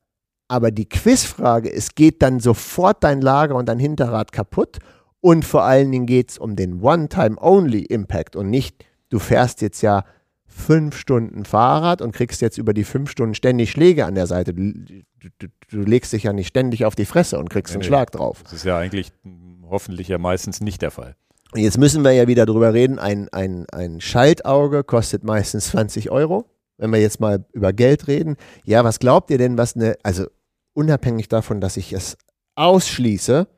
[0.49, 4.79] aber die Quizfrage ist, geht dann sofort dein Lager und dein Hinterrad kaputt?
[5.21, 10.05] Und vor allen Dingen geht es um den One-Time-Only-Impact und nicht, du fährst jetzt ja
[10.47, 14.55] fünf Stunden Fahrrad und kriegst jetzt über die fünf Stunden ständig Schläge an der Seite.
[14.55, 14.73] Du,
[15.39, 18.11] du, du legst dich ja nicht ständig auf die Fresse und kriegst nee, einen Schlag
[18.13, 18.43] drauf.
[18.45, 19.13] Das ist ja eigentlich
[19.69, 21.15] hoffentlich ja meistens nicht der Fall.
[21.55, 22.99] Jetzt müssen wir ja wieder drüber reden.
[22.99, 26.45] Ein, ein, ein Schaltauge kostet meistens 20 Euro.
[26.77, 28.37] Wenn wir jetzt mal über Geld reden.
[28.65, 30.27] Ja, was glaubt ihr denn, was eine, also
[30.79, 32.17] unabhängig davon, dass ich es
[32.55, 33.49] ausschließe,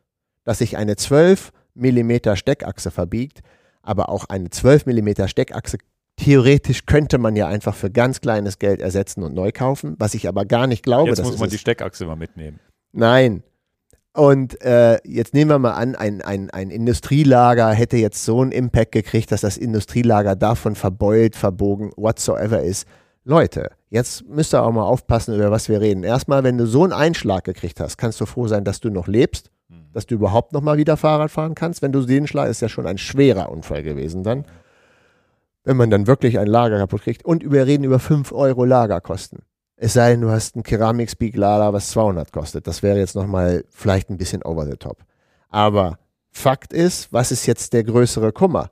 [0.45, 3.41] dass sich eine 12 mm Steckachse verbiegt,
[3.83, 5.77] aber auch eine 12 mm Steckachse
[6.17, 10.29] theoretisch könnte man ja einfach für ganz kleines Geld ersetzen und neu kaufen, was ich
[10.29, 11.11] aber gar nicht glaube.
[11.11, 12.59] Jetzt muss man die Steckachse mal mitnehmen.
[12.93, 13.43] Nein,
[14.13, 18.51] und äh, jetzt nehmen wir mal an, ein, ein, ein Industrielager hätte jetzt so einen
[18.51, 22.89] Impact gekriegt, dass das Industrielager davon verbeult, verbogen, whatsoever ist.
[23.31, 26.03] Leute, jetzt müsst ihr auch mal aufpassen, über was wir reden.
[26.03, 29.07] Erstmal, wenn du so einen Einschlag gekriegt hast, kannst du froh sein, dass du noch
[29.07, 29.85] lebst, mhm.
[29.93, 31.81] dass du überhaupt noch mal wieder Fahrrad fahren kannst.
[31.81, 34.47] Wenn du den Schlag, ist ja schon ein schwerer Unfall gewesen dann.
[35.63, 37.25] Wenn man dann wirklich ein Lager kaputt kriegt.
[37.25, 39.45] Und wir reden über 5 Euro Lagerkosten.
[39.77, 42.67] Es sei denn, du hast einen Keramik-Speak-Lader, was 200 kostet.
[42.67, 45.05] Das wäre jetzt nochmal vielleicht ein bisschen over the top.
[45.51, 46.01] Aber
[46.33, 48.71] Fakt ist, was ist jetzt der größere Kummer?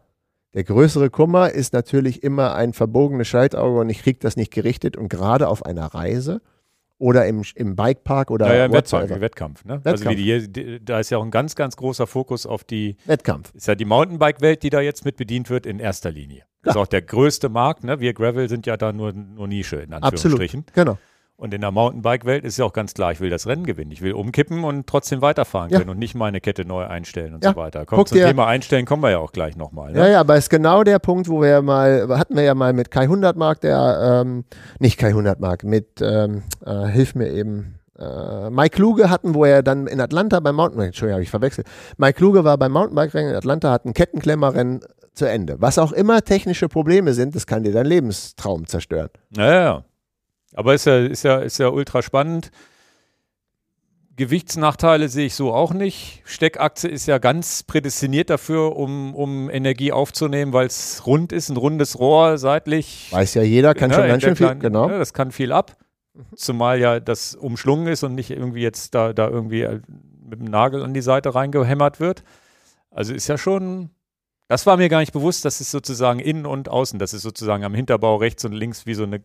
[0.54, 4.96] Der größere Kummer ist natürlich immer ein verbogenes Schaltauge und ich kriege das nicht gerichtet
[4.96, 6.40] und gerade auf einer Reise
[6.98, 9.64] oder im, im Bikepark oder naja, im Wettpark, im Wettkampf.
[9.64, 9.84] Ne?
[9.84, 10.06] Wettkampf.
[10.06, 13.54] Also die, die, da ist ja auch ein ganz, ganz großer Fokus auf die Wettkampf.
[13.54, 16.44] Ist ja die Mountainbike-Welt, die da jetzt mit bedient wird in erster Linie.
[16.62, 17.84] Das ist auch der größte Markt.
[17.84, 18.00] Ne?
[18.00, 20.64] Wir Gravel sind ja da nur, nur Nische in Anführungsstrichen.
[20.66, 20.98] Absolut, genau.
[21.40, 23.92] Und in der Mountainbike-Welt ist ja auch ganz klar, ich will das Rennen gewinnen.
[23.92, 25.78] Ich will umkippen und trotzdem weiterfahren ja.
[25.78, 27.52] können und nicht meine Kette neu einstellen und ja.
[27.52, 27.86] so weiter.
[27.86, 29.92] Kommt zum Thema Einstellen, kommen wir ja auch gleich nochmal.
[29.92, 30.00] Ne?
[30.00, 32.72] Ja, ja, aber es ist genau der Punkt, wo wir mal, hatten wir ja mal
[32.72, 34.46] mit Kai 100 Mark, der, ähm,
[34.80, 39.44] nicht Kai 100 Mark, mit, ähm, äh, hilf mir eben, äh, Mike Kluge hatten, wo
[39.44, 41.68] er dann in Atlanta beim Mountainbike, Entschuldigung, habe ich verwechselt.
[41.98, 44.80] Mike Kluge war beim Mountainbike-Rennen in Atlanta, hat ein Kettenklemmerrennen
[45.14, 45.60] zu Ende.
[45.60, 49.10] Was auch immer technische Probleme sind, das kann dir deinen Lebenstraum zerstören.
[49.36, 49.84] Ja, ja.
[50.54, 52.50] Aber ist ja, ist ja, ist ja ultra spannend.
[54.16, 56.22] Gewichtsnachteile sehe ich so auch nicht.
[56.24, 61.56] Steckachse ist ja ganz prädestiniert dafür, um, um Energie aufzunehmen, weil es rund ist, ein
[61.56, 63.08] rundes Rohr seitlich.
[63.12, 64.88] Weiß ja jeder, kann Ja, schon ganz schön viel, kleinen- genau.
[64.90, 65.76] Ja, das kann viel ab.
[66.34, 69.80] Zumal ja das umschlungen ist und nicht irgendwie jetzt da, da irgendwie äh,
[70.28, 72.24] mit dem Nagel an die Seite reingehämmert wird.
[72.90, 73.90] Also ist ja schon,
[74.48, 77.62] das war mir gar nicht bewusst, dass es sozusagen innen und außen, dass es sozusagen
[77.62, 79.22] am Hinterbau rechts und links wie so eine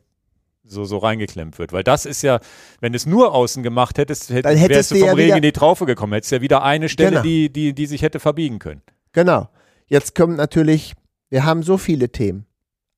[0.63, 1.73] so, so reingeklemmt wird.
[1.73, 2.39] Weil das ist ja,
[2.79, 5.37] wenn es nur außen gemacht hättest, hätt, Dann wärst hättest du du vom ja Regen
[5.37, 6.13] in die Traufe gekommen.
[6.13, 7.21] Hättest ja wieder eine Stelle, Genau.
[7.23, 8.81] die, die, die sich hätte verbiegen können.
[9.11, 9.49] Genau.
[9.87, 10.93] Jetzt kommt natürlich,
[11.29, 12.45] wir haben so viele Themen.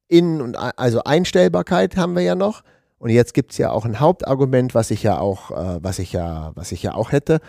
[0.08, 2.62] Innen und also Einstellbarkeit haben wir ja noch.
[3.00, 6.14] Und jetzt gibt es ja auch ein Hauptargument, was ich ja auch, äh, was ich
[6.14, 7.40] ja, was ich ja auch hätte.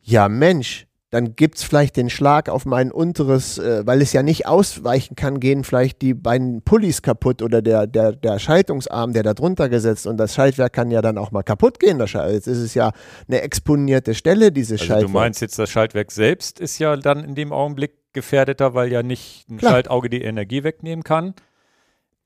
[0.00, 4.24] Ja, Mensch, dann gibt es vielleicht den Schlag auf mein unteres, äh, weil es ja
[4.24, 9.22] nicht ausweichen kann, gehen vielleicht die beiden Pullis kaputt oder der, der, der Schaltungsarm, der
[9.22, 12.00] da drunter gesetzt und das Schaltwerk kann ja dann auch mal kaputt gehen.
[12.00, 12.90] Das Jetzt ist es ja
[13.28, 15.06] eine exponierte Stelle, dieses Also Schaltwerk.
[15.06, 19.04] du meinst jetzt, das Schaltwerk selbst ist ja dann in dem Augenblick gefährdeter, weil ja
[19.04, 19.70] nicht ein Klar.
[19.70, 21.34] Schaltauge die Energie wegnehmen kann.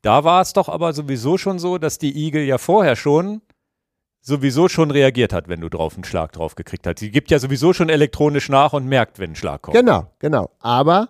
[0.01, 3.43] Da war es doch aber sowieso schon so, dass die Igel ja vorher schon
[4.21, 6.99] sowieso schon reagiert hat, wenn du drauf einen Schlag drauf gekriegt hast.
[6.99, 9.77] Sie gibt ja sowieso schon elektronisch nach und merkt, wenn ein Schlag kommt.
[9.77, 10.51] Genau, genau.
[10.61, 11.09] Aber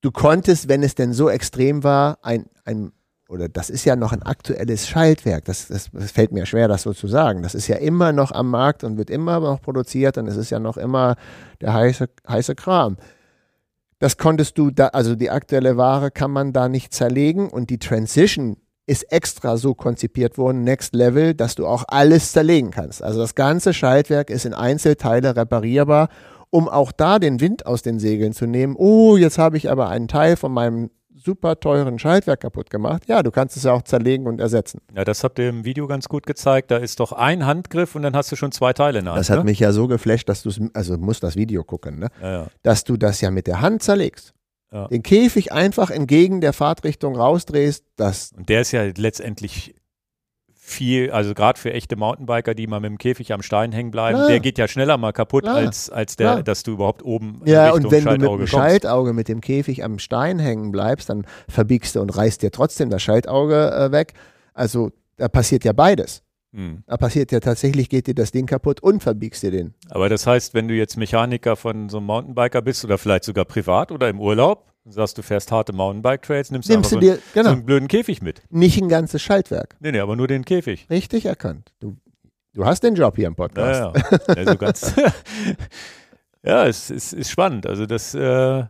[0.00, 2.92] du konntest, wenn es denn so extrem war, ein, ein
[3.28, 5.44] oder das ist ja noch ein aktuelles Schaltwerk.
[5.46, 7.42] Das, das, das fällt mir schwer, das so zu sagen.
[7.42, 10.50] Das ist ja immer noch am Markt und wird immer noch produziert und es ist
[10.50, 11.16] ja noch immer
[11.60, 12.96] der heiße, heiße Kram.
[13.98, 17.78] Das konntest du da, also die aktuelle Ware kann man da nicht zerlegen und die
[17.78, 23.02] Transition ist extra so konzipiert worden, Next Level, dass du auch alles zerlegen kannst.
[23.02, 26.08] Also das ganze Schaltwerk ist in Einzelteile reparierbar,
[26.50, 28.76] um auch da den Wind aus den Segeln zu nehmen.
[28.76, 30.90] Oh, jetzt habe ich aber einen Teil von meinem
[31.24, 33.04] super teuren Schaltwerk kaputt gemacht.
[33.08, 34.80] Ja, du kannst es ja auch zerlegen und ersetzen.
[34.94, 36.70] Ja, das habt ihr im Video ganz gut gezeigt.
[36.70, 39.20] Da ist doch ein Handgriff und dann hast du schon zwei Teile in der Hand.
[39.20, 39.44] Das hat ne?
[39.44, 42.08] mich ja so geflasht, dass du es, also musst das Video gucken, ne?
[42.20, 42.46] ja, ja.
[42.62, 44.33] dass du das ja mit der Hand zerlegst.
[44.74, 44.88] Ja.
[44.88, 49.76] Den Käfig einfach entgegen der Fahrtrichtung rausdrehst, das Und der ist ja letztendlich
[50.52, 54.16] viel, also gerade für echte Mountainbiker, die mal mit dem Käfig am Stein hängen bleiben,
[54.16, 54.28] Klar.
[54.28, 55.56] der geht ja schneller mal kaputt, Klar.
[55.56, 56.42] als, als der, Klar.
[56.42, 58.52] dass du überhaupt oben Ja, Richtung und wenn du mit Schaltauge dem kommst.
[58.52, 62.90] Schaltauge mit dem Käfig am Stein hängen bleibst, dann verbiegst du und reißt dir trotzdem
[62.90, 64.14] das Schaltauge äh, weg.
[64.54, 66.22] Also da passiert ja beides.
[66.54, 66.84] Hm.
[66.86, 69.74] Da passiert ja tatsächlich, geht dir das Ding kaputt und verbiegst dir den.
[69.90, 73.44] Aber das heißt, wenn du jetzt Mechaniker von so einem Mountainbiker bist oder vielleicht sogar
[73.44, 77.20] privat oder im Urlaub, sagst du fährst harte Mountainbike-Trails, nimmst, Nimmst du so, dir, einen,
[77.20, 78.42] so genau, einen blöden Käfig mit.
[78.50, 79.76] nicht ein ganzes Schaltwerk.
[79.80, 80.86] Nee, nee, aber nur den Käfig.
[80.90, 81.72] Richtig erkannt.
[81.80, 81.96] Du,
[82.52, 83.94] du hast den Job hier im Podcast.
[83.96, 84.34] Ja, ja.
[84.36, 84.94] ja, so ganz
[86.44, 87.66] ja es ist, ist spannend.
[87.66, 88.64] Also das, äh,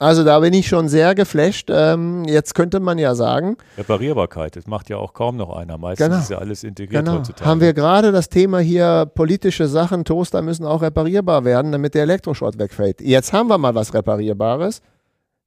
[0.00, 1.70] Also da bin ich schon sehr geflasht.
[1.72, 5.76] Ähm, jetzt könnte man ja sagen, Reparierbarkeit, das macht ja auch kaum noch einer.
[5.76, 6.18] Meistens Genau.
[6.20, 7.18] ist ja alles integriert Genau.
[7.18, 7.44] heutzutage.
[7.50, 12.02] Haben wir gerade das Thema hier politische Sachen, Toaster müssen auch reparierbar werden, damit der
[12.02, 13.00] Elektroschrott wegfällt.
[13.00, 14.82] Jetzt haben wir mal was Reparierbares.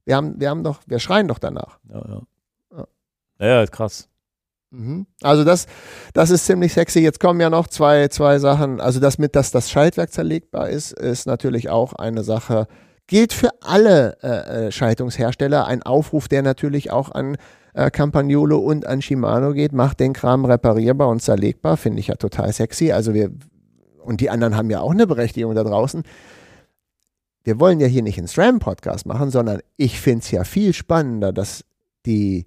[0.04, 1.78] Wir haben, wir haben doch, wir schreien doch danach.
[1.88, 2.20] Ja, ja.
[2.76, 2.86] Ja.
[3.46, 4.08] Ja, ist krass.
[4.70, 5.06] Mhm.
[5.22, 5.66] Also das,
[6.12, 7.00] das ist ziemlich sexy.
[7.00, 8.80] Jetzt kommen ja noch zwei, zwei Sachen.
[8.82, 12.66] Also das mit, dass das Schaltwerk zerlegbar ist, ist natürlich auch eine Sache.
[13.06, 15.66] Gilt für alle äh, äh, Schaltungshersteller.
[15.66, 17.36] Ein Aufruf, der natürlich auch an
[17.74, 19.72] äh, Campagnolo und an Shimano geht.
[19.72, 21.76] Macht den Kram reparierbar und zerlegbar.
[21.76, 22.92] Finde ich ja total sexy.
[22.92, 23.30] Also wir,
[24.02, 26.02] und die anderen haben ja auch eine Berechtigung da draußen.
[27.44, 31.32] Wir wollen ja hier nicht einen SRAM-Podcast machen, sondern ich finde es ja viel spannender,
[31.32, 31.64] dass
[32.06, 32.46] die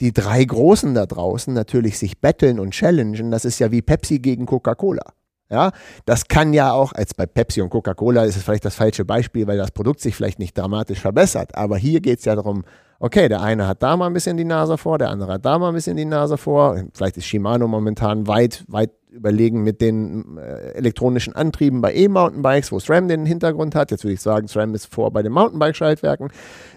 [0.00, 4.18] die drei Großen da draußen natürlich sich betteln und challengen, das ist ja wie Pepsi
[4.18, 5.14] gegen Coca-Cola.
[5.50, 5.72] Ja,
[6.06, 9.46] das kann ja auch, als bei Pepsi und Coca-Cola ist es vielleicht das falsche Beispiel,
[9.46, 11.54] weil das Produkt sich vielleicht nicht dramatisch verbessert.
[11.54, 12.64] Aber hier geht es ja darum,
[12.98, 15.58] okay, der eine hat da mal ein bisschen die Nase vor, der andere hat da
[15.58, 16.82] mal ein bisschen die Nase vor.
[16.94, 22.80] Vielleicht ist Shimano momentan weit, weit überlegen mit den äh, elektronischen Antrieben bei E-Mountainbikes, wo
[22.80, 23.90] SRAM den Hintergrund hat.
[23.90, 26.30] Jetzt würde ich sagen, SRAM ist vor bei den Mountainbike-Schaltwerken.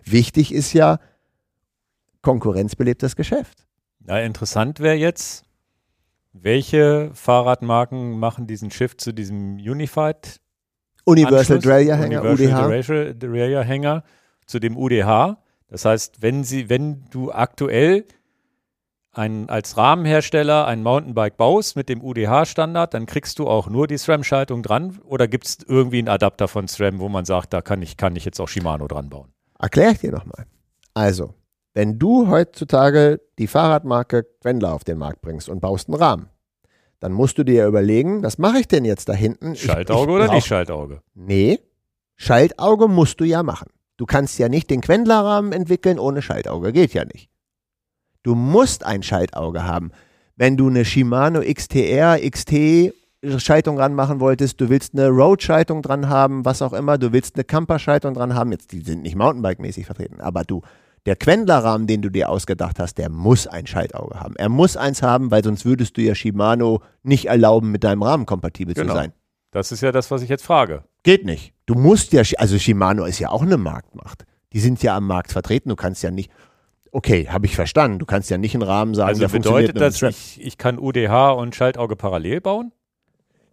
[0.04, 1.00] Wichtig ist ja,
[2.22, 3.66] konkurrenzbelebtes Geschäft.
[4.06, 5.46] Ja, interessant wäre jetzt,
[6.42, 10.40] welche Fahrradmarken machen diesen Shift zu diesem Unified
[11.06, 12.68] Universal Derailleur-Hänger, Universal UDH.
[12.68, 14.04] Derailleur- Derailleur-Hänger
[14.46, 15.38] zu dem UDH.
[15.70, 18.06] Das heißt, wenn sie, wenn du aktuell
[19.12, 23.98] ein, als Rahmenhersteller ein Mountainbike baust mit dem UDH-Standard, dann kriegst du auch nur die
[23.98, 27.82] SRAM-Schaltung dran oder gibt es irgendwie einen Adapter von SRAM, wo man sagt, da kann
[27.82, 29.32] ich, kann ich jetzt auch Shimano dran bauen?
[29.60, 30.46] Erkläre ich dir nochmal.
[30.94, 31.34] Also,
[31.78, 36.30] wenn du heutzutage die Fahrradmarke Quendler auf den Markt bringst und baust einen Rahmen,
[37.00, 39.54] dann musst du dir ja überlegen, was mache ich denn jetzt da hinten?
[39.54, 41.02] Ich- Schaltauge ich oder brauch- nicht Schaltauge?
[41.14, 41.60] Nee,
[42.16, 43.70] Schaltauge musst du ja machen.
[43.98, 46.74] Du kannst ja nicht den Quendler-Rahmen entwickeln ohne Schaltauge.
[46.74, 47.30] Geht ja nicht.
[48.24, 49.92] Du musst ein Schaltauge haben.
[50.36, 52.92] Wenn du eine Shimano XTR, XT
[53.38, 57.44] Schaltung ranmachen wolltest, du willst eine Road-Schaltung dran haben, was auch immer, du willst eine
[57.44, 60.62] Camper-Schaltung dran haben, jetzt die sind nicht Mountainbike-mäßig vertreten, aber du,
[61.08, 64.36] der Quendler-Rahmen, den du dir ausgedacht hast, der muss ein Schaltauge haben.
[64.36, 68.26] Er muss eins haben, weil sonst würdest du ja Shimano nicht erlauben, mit deinem Rahmen
[68.26, 68.90] kompatibel genau.
[68.90, 69.14] zu sein.
[69.52, 70.84] Das ist ja das, was ich jetzt frage.
[71.04, 71.54] Geht nicht.
[71.66, 74.26] Du musst ja, also Shimano ist ja auch eine Marktmacht.
[74.52, 75.70] Die sind ja am Markt vertreten.
[75.70, 76.30] Du kannst ja nicht,
[76.92, 78.00] okay, habe ich verstanden.
[78.00, 81.32] Du kannst ja nicht einen Rahmen sagen, also der bedeutet das, ich, ich kann UDH
[81.32, 82.74] und Schaltauge parallel bauen?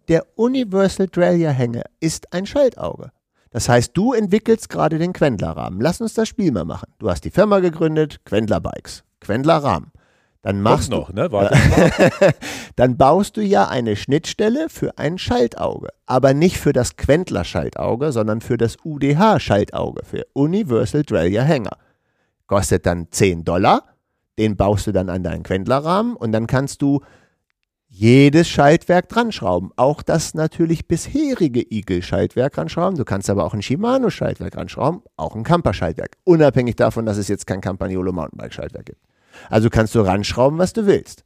[0.09, 3.11] Der Universal Derailleur Hänger ist ein Schaltauge.
[3.55, 5.79] Das heißt, du entwickelst gerade den Quendler-Rahmen.
[5.79, 6.91] Lass uns das Spiel mal machen.
[6.99, 9.93] Du hast die Firma gegründet, Quendler Bikes, Quendler Rahmen.
[10.41, 11.31] Dann machst noch, du, ne?
[11.31, 11.55] Warte
[12.75, 18.41] dann baust du ja eine Schnittstelle für ein Schaltauge, aber nicht für das Quendler-Schaltauge, sondern
[18.41, 21.77] für das UDH-Schaltauge, für Universal Derailleur Hänger.
[22.47, 23.83] Kostet dann 10 Dollar,
[24.37, 26.99] den baust du dann an deinen Quendler-Rahmen und dann kannst du
[27.97, 29.71] jedes Schaltwerk dran schrauben.
[29.77, 32.97] Auch das natürlich bisherige Eagle-Schaltwerk dran schrauben.
[32.97, 36.17] Du kannst aber auch ein Shimano-Schaltwerk dran schrauben, auch ein Camper-Schaltwerk.
[36.25, 39.01] Unabhängig davon, dass es jetzt kein Campagnolo Mountainbike-Schaltwerk gibt.
[39.49, 41.23] Also kannst du ranschrauben, was du willst.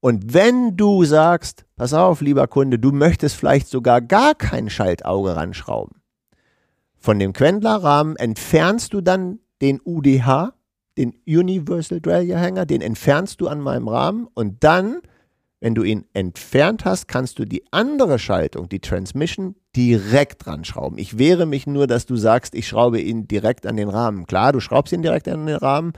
[0.00, 5.36] Und wenn du sagst, pass auf, lieber Kunde, du möchtest vielleicht sogar gar kein Schaltauge
[5.36, 6.02] ranschrauben,
[6.98, 10.52] von dem Quendler-Rahmen entfernst du dann den UDH,
[10.98, 15.00] den Universal Derailleur Hanger, den entfernst du an meinem Rahmen und dann
[15.64, 20.98] wenn du ihn entfernt hast, kannst du die andere Schaltung, die Transmission, direkt dran schrauben.
[20.98, 24.26] Ich wehre mich nur, dass du sagst, ich schraube ihn direkt an den Rahmen.
[24.26, 25.94] Klar, du schraubst ihn direkt an den Rahmen,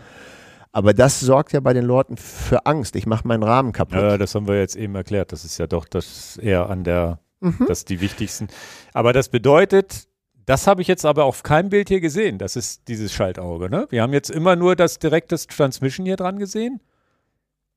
[0.71, 2.95] aber das sorgt ja bei den Leuten für Angst.
[2.95, 3.99] Ich mache meinen Rahmen kaputt.
[3.99, 5.33] Ja, das haben wir jetzt eben erklärt.
[5.33, 7.65] Das ist ja doch das eher an der, mhm.
[7.67, 8.47] das die wichtigsten.
[8.93, 10.07] Aber das bedeutet,
[10.45, 12.39] das habe ich jetzt aber auf keinem Bild hier gesehen.
[12.39, 13.69] Das ist dieses Schaltauge.
[13.69, 13.89] Ne?
[13.91, 16.81] Wir haben jetzt immer nur das direkte Transmission hier dran gesehen.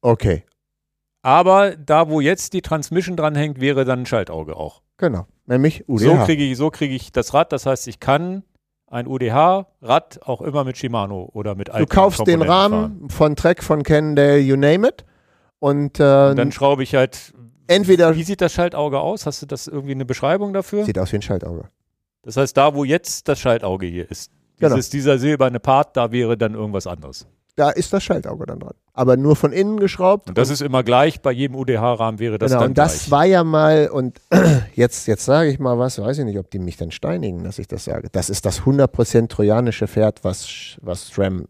[0.02, 0.44] Okay,
[1.22, 4.82] aber da, wo jetzt die Transmission dranhängt, wäre dann ein Schaltauge auch.
[4.98, 6.04] Genau, nämlich UDH.
[6.04, 7.52] So kriege ich, so krieg ich das Rad.
[7.52, 8.44] Das heißt, ich kann
[8.88, 13.10] ein UDH-Rad auch immer mit Shimano oder mit alten Du kaufst den Rahmen fahren.
[13.10, 15.06] von Trek, von Cannondale, you name it.
[15.60, 17.34] Und, äh, und dann schraube ich halt.
[17.68, 18.16] Entweder.
[18.16, 19.26] Wie sieht das Schaltauge aus?
[19.26, 20.86] Hast du das irgendwie eine Beschreibung dafür?
[20.86, 21.70] Sieht aus wie ein Schaltauge.
[22.24, 24.76] Das heißt, da, wo jetzt das Schaltauge hier ist, genau.
[24.76, 28.74] dieses, dieser silberne Part, da wäre dann irgendwas anderes da ist das Schaltauge dann dran.
[28.94, 30.30] Aber nur von innen geschraubt.
[30.30, 32.94] Und das und ist immer gleich, bei jedem UDH-Rahmen wäre das genau, dann und das
[32.94, 33.12] gleich.
[33.12, 34.22] war ja mal, und
[34.76, 37.60] jetzt, jetzt sage ich mal was, weiß ich nicht, ob die mich dann steinigen, dass
[37.60, 38.10] ich das sage.
[38.12, 41.48] Das ist das 100% trojanische Pferd, was, was SRAM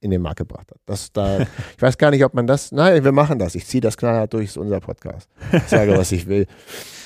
[0.00, 0.78] in den Markt gebracht hat.
[0.86, 1.40] Das da,
[1.76, 3.54] ich weiß gar nicht, ob man das, nein, wir machen das.
[3.54, 5.28] Ich ziehe das knallhart durch, ist unser Podcast.
[5.52, 6.46] Ich sage, was ich will.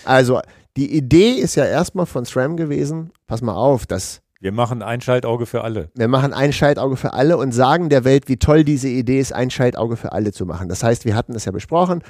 [0.04, 0.40] Also,
[0.76, 5.00] die Idee ist ja erstmal von SRAM gewesen, pass mal auf, das wir machen ein
[5.00, 5.88] Schaltauge für alle.
[5.94, 9.32] Wir machen ein Schaltauge für alle und sagen der Welt, wie toll diese Idee ist,
[9.32, 10.68] ein Schaltauge für alle zu machen.
[10.68, 12.02] Das heißt, wir hatten das ja besprochen.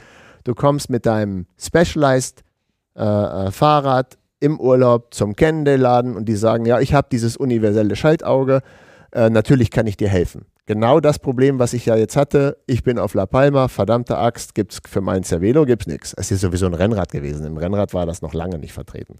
[0.44, 2.42] Du kommst mit deinem Specialized
[2.96, 7.96] äh, äh, Fahrrad im Urlaub zum Cannondale-Laden und die sagen, ja, ich habe dieses universelle
[7.96, 8.62] Schaltauge.
[9.12, 10.46] Äh, natürlich kann ich dir helfen.
[10.72, 12.56] Genau das Problem, was ich ja jetzt hatte.
[12.66, 16.14] Ich bin auf La Palma, verdammte Axt, gibt es für mein Cervelo gibt's nichts.
[16.16, 17.44] Es ist sowieso ein Rennrad gewesen.
[17.44, 19.18] Im Rennrad war das noch lange nicht vertreten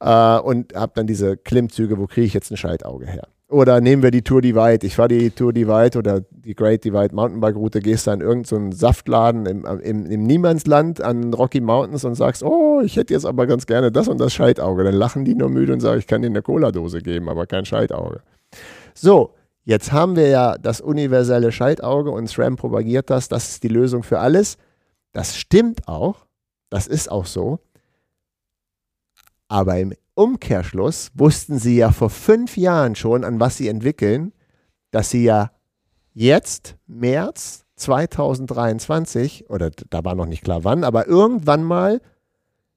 [0.00, 3.28] äh, und habe dann diese Klimmzüge, wo kriege ich jetzt ein Schaltauge her?
[3.48, 4.84] Oder nehmen wir die Tour Divide.
[4.84, 8.72] Ich fahre die Tour Divide oder die Great Divide Mountainbike Route, gehst da in irgendeinen
[8.72, 13.24] so Saftladen im, im, im Niemandsland an Rocky Mountains und sagst, oh, ich hätte jetzt
[13.24, 14.82] aber ganz gerne das und das Schaltauge.
[14.82, 17.64] Dann lachen die nur müde und sagen, ich kann dir eine Cola-Dose geben, aber kein
[17.64, 18.22] Schaltauge.
[18.94, 19.34] So,
[19.64, 24.02] jetzt haben wir ja das universelle Schaltauge und SRAM propagiert das, das ist die Lösung
[24.02, 24.56] für alles.
[25.12, 26.26] Das stimmt auch,
[26.70, 27.60] das ist auch so.
[29.48, 34.32] Aber im Umkehrschluss wussten sie ja vor fünf Jahren schon, an was sie entwickeln,
[34.90, 35.50] dass sie ja
[36.14, 42.00] jetzt, März 2023, oder da war noch nicht klar wann, aber irgendwann mal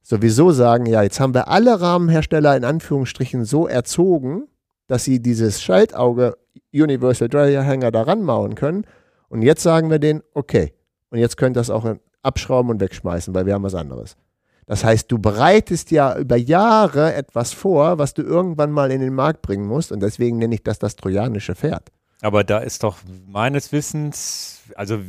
[0.01, 4.47] sowieso sagen, ja, jetzt haben wir alle Rahmenhersteller in Anführungsstrichen so erzogen,
[4.87, 6.37] dass sie dieses Schaltauge
[6.73, 8.85] Universal Derailleur Hanger da ranmauen können.
[9.29, 10.73] Und jetzt sagen wir denen, okay,
[11.09, 11.85] und jetzt könnt ihr das auch
[12.21, 14.17] abschrauben und wegschmeißen, weil wir haben was anderes.
[14.65, 19.13] Das heißt, du bereitest ja über Jahre etwas vor, was du irgendwann mal in den
[19.13, 19.91] Markt bringen musst.
[19.91, 21.91] Und deswegen nenne ich das das trojanische Pferd.
[22.21, 22.97] Aber da ist doch
[23.27, 24.99] meines Wissens, also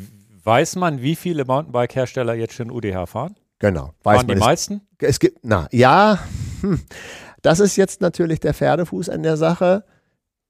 [0.44, 3.36] weiß man, wie viele Mountainbike-Hersteller jetzt schon UDH fahren?
[3.58, 3.94] Genau.
[4.02, 4.80] Weiß fahren man die meisten?
[4.98, 6.18] Es gibt, na, ja,
[6.60, 6.80] hm,
[7.46, 9.84] das ist jetzt natürlich der Pferdefuß an der Sache.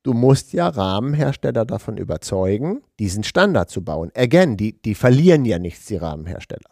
[0.02, 4.10] Du musst ja Rahmenhersteller davon überzeugen, diesen Standard zu bauen.
[4.16, 6.70] Again, die, die verlieren ja nichts, die Rahmenhersteller.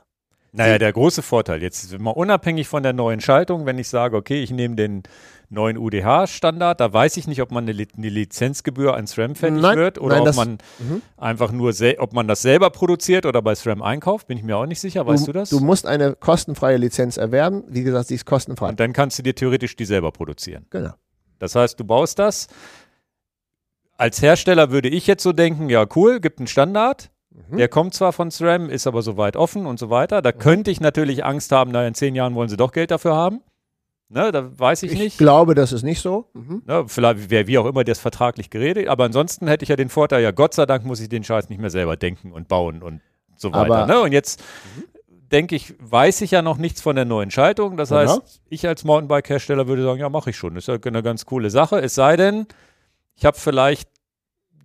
[0.52, 4.42] Naja, der große Vorteil, jetzt mal unabhängig von der neuen Schaltung, wenn ich sage, okay,
[4.42, 5.02] ich nehme den
[5.54, 9.62] neuen UDH-Standard, da weiß ich nicht, ob man eine, Li eine Lizenzgebühr an SRAM fällig
[9.62, 11.02] Nein, wird oder nein, ob man mhm.
[11.16, 14.66] einfach nur, ob man das selber produziert oder bei SRAM einkauft, bin ich mir auch
[14.66, 15.50] nicht sicher, weißt du, das?
[15.50, 18.68] Du musst eine kostenfreie Lizenz erwerben, wie gesagt, sie ist kostenfrei.
[18.68, 20.66] Und dann kannst du dir theoretisch die selber produzieren.
[20.70, 20.92] Genau.
[21.38, 22.48] Das heißt, du baust das.
[23.96, 27.56] Als Hersteller würde ich jetzt so denken, ja cool, gibt einen Standard, Mhm.
[27.56, 30.22] Der kommt zwar von SRAM, ist aber soweit offen und so weiter.
[30.22, 33.14] Da könnte ich natürlich Angst haben, na, in zehn Jahren wollen sie doch Geld dafür
[33.14, 33.40] haben.
[34.10, 35.18] Ne, da weiß ich, Ich nicht.
[35.18, 36.28] glaube, das ist nicht so.
[36.34, 36.62] Mhm.
[36.66, 38.86] Ne, vielleicht wäre wie auch immer das vertraglich geredet.
[38.88, 41.48] Aber ansonsten hätte ich ja den Vorteil, ja, Gott sei Dank muss ich den Scheiß
[41.48, 43.00] nicht mehr selber denken und bauen und
[43.36, 43.74] so weiter.
[43.74, 44.00] Aber- ne?
[44.02, 44.42] Und jetzt
[45.32, 47.76] denke ich, weiß ich ja noch nichts von der neuen Schaltung.
[47.76, 50.54] Das heißt, ich als Mountainbike-Hersteller würde sagen, ja, mache ich schon.
[50.56, 51.80] Ist ja eine ganz coole Sache.
[51.80, 52.46] Es sei denn,
[53.16, 53.88] ich habe vielleicht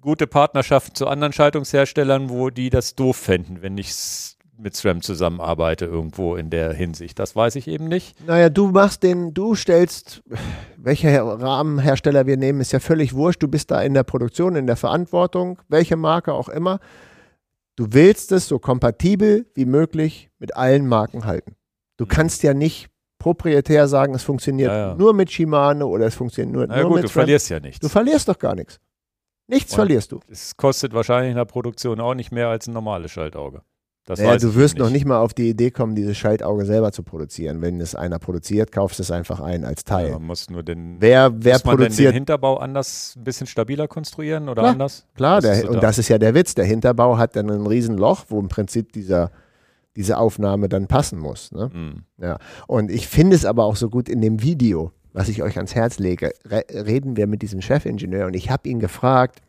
[0.02, 5.02] gute Partnerschaften zu anderen Schaltungsherstellern, wo die das doof fänden, wenn ich s- mit SRAM
[5.02, 7.18] zusammenarbeite irgendwo in der Hinsicht.
[7.20, 8.16] Das weiß ich eben nicht.
[8.28, 10.22] Naja, du machst den, du stellst,
[10.78, 13.42] welcher Her- Rahmenhersteller wir nehmen, ist ja völlig wurscht.
[13.42, 16.80] Du bist da in der Produktion, in der Verantwortung, welche Marke auch immer.
[17.78, 21.56] Du willst es so kompatibel wie möglich mit allen Marken halten.
[21.98, 22.10] Du Mhm.
[22.10, 24.96] kannst ja nicht proprietär sagen, es funktioniert Ja, ja.
[24.96, 27.22] nur mit Shimano oder es funktioniert nur, Na nur gut, mit du SRAM.
[27.22, 27.80] verlierst ja nichts.
[27.80, 28.80] Du verlierst doch gar nichts.
[29.48, 30.20] Nichts Und- verlierst du.
[30.30, 33.62] Es kostet wahrscheinlich in der Produktion auch nicht mehr als ein normales Schaltauge.
[34.18, 37.04] Naja, du wirst eben noch nicht mal auf die Idee kommen, dieses Schaltauge selber zu
[37.04, 37.62] produzieren.
[37.62, 40.08] Wenn es einer produziert, kaufst du es einfach ein als Teil.
[40.08, 43.24] Ja, man muss nur den, Wer, wer muss man denn den produziert Hinterbau anders, ein
[43.24, 45.06] bisschen stabiler konstruieren oder Klar, anders?
[45.16, 45.82] Klar, der, so und da.
[45.82, 46.56] das ist ja der Witz.
[46.56, 49.32] Der Hinterbau hat dann ein Riesenloch, wo im Prinzip dieser,
[49.96, 51.52] diese Aufnahme dann passen muss.
[51.52, 51.70] Ne?
[51.74, 52.36] Mhm.
[52.68, 55.76] Und ich finde es aber auch so gut in dem Video, was ich euch ans
[55.76, 59.42] Herz lege, re reden wir mit diesem Chefingenieur und ich habe ihn gefragt,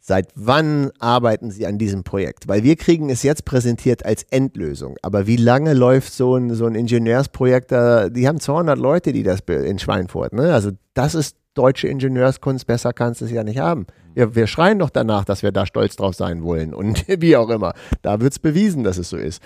[0.00, 2.48] seit wann arbeiten Sie an diesem Projekt?
[2.48, 4.96] Weil wir kriegen es jetzt präsentiert als Endlösung.
[5.02, 8.08] Aber wie lange läuft so ein, so ein Ingenieursprojekt da?
[8.08, 10.32] Die haben 200 Leute, die das in Schweinfurt.
[10.32, 10.52] Ne?
[10.52, 13.86] Also das ist deutsche Ingenieurskunst, besser kannst du es ja nicht haben.
[14.14, 17.50] Wir, wir schreien doch danach, dass wir da stolz drauf sein wollen und wie auch
[17.50, 17.74] immer.
[18.02, 19.42] Da wird es bewiesen, dass es so ist.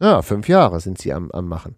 [0.00, 1.76] Ja, fünf Jahre sind sie am, am Machen.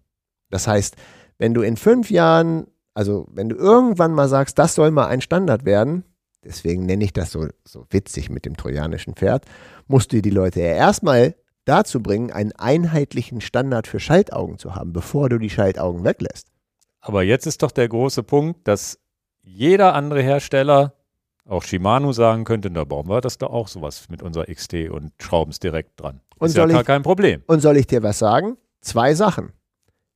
[0.49, 0.95] Das heißt,
[1.37, 5.21] wenn du in fünf Jahren, also wenn du irgendwann mal sagst, das soll mal ein
[5.21, 6.05] Standard werden,
[6.43, 9.45] deswegen nenne ich das so, so witzig mit dem trojanischen Pferd,
[9.87, 14.91] musst du die Leute ja erstmal dazu bringen, einen einheitlichen Standard für Schaltaugen zu haben,
[14.93, 16.47] bevor du die Schaltaugen weglässt.
[16.99, 18.99] Aber jetzt ist doch der große Punkt, dass
[19.41, 20.93] jeder andere Hersteller,
[21.45, 25.11] auch Shimano, sagen könnte, da bauen wir das da auch sowas mit unserer XT und
[25.21, 26.21] schrauben es direkt dran.
[26.39, 27.43] Und ist ja gar ich- kein Problem.
[27.47, 28.57] Und soll ich dir was sagen?
[28.81, 29.51] Zwei Sachen.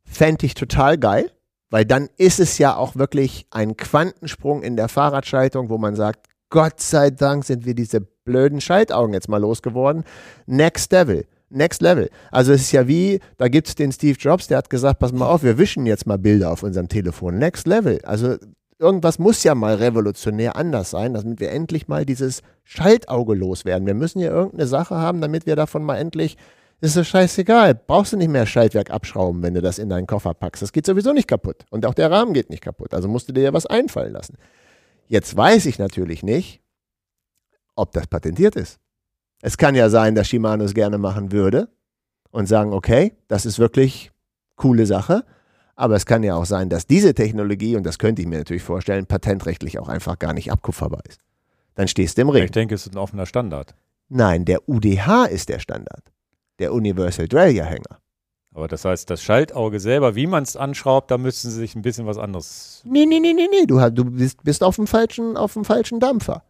[0.03, 1.31] Fände ich total geil,
[1.69, 6.27] weil dann ist es ja auch wirklich ein Quantensprung in der Fahrradschaltung, wo man sagt,
[6.49, 10.03] Gott sei Dank sind wir diese blöden Schaltaugen jetzt mal losgeworden.
[10.45, 11.25] Next Level.
[11.49, 12.09] Next Level.
[12.31, 15.13] Also es ist ja wie, da gibt es den Steve Jobs, der hat gesagt, pass
[15.13, 17.37] mal auf, wir wischen jetzt mal Bilder auf unserem Telefon.
[17.37, 17.99] Next Level.
[18.03, 18.35] Also
[18.79, 23.87] irgendwas muss ja mal revolutionär anders sein, damit wir endlich mal dieses Schaltauge loswerden.
[23.87, 26.37] Wir müssen ja irgendeine Sache haben, damit wir davon mal endlich
[26.81, 27.75] ist es scheißegal.
[27.75, 30.61] Brauchst du nicht mehr Schaltwerk abschrauben, wenn du das in deinen Koffer packst.
[30.61, 31.65] Das geht sowieso nicht kaputt.
[31.69, 32.93] Und auch der Rahmen geht nicht kaputt.
[32.93, 34.37] Also musst du dir ja was einfallen lassen.
[35.07, 36.61] Jetzt weiß ich natürlich nicht,
[37.75, 38.79] ob das patentiert ist.
[39.41, 41.69] Es kann ja sein, dass Shimano es gerne machen würde
[42.31, 44.11] und sagen, okay, das ist wirklich
[44.55, 45.23] coole Sache.
[45.75, 48.63] Aber es kann ja auch sein, dass diese Technologie, und das könnte ich mir natürlich
[48.63, 51.21] vorstellen, patentrechtlich auch einfach gar nicht abkupferbar ist.
[51.75, 52.45] Dann stehst du im Ring.
[52.45, 53.75] Ich denke, es ist ein offener Standard.
[54.09, 56.03] Nein, der UDH ist der Standard.
[56.59, 57.99] Der Universal Derailleur Hänger.
[58.53, 61.83] Aber das heißt, das Schaltauge selber, wie man es anschraubt, da müssten sie sich ein
[61.83, 62.81] bisschen was anderes.
[62.85, 63.67] Nee, nee, nee, nee, nee.
[63.67, 66.43] Du, du bist, bist auf, dem falschen, auf dem falschen Dampfer.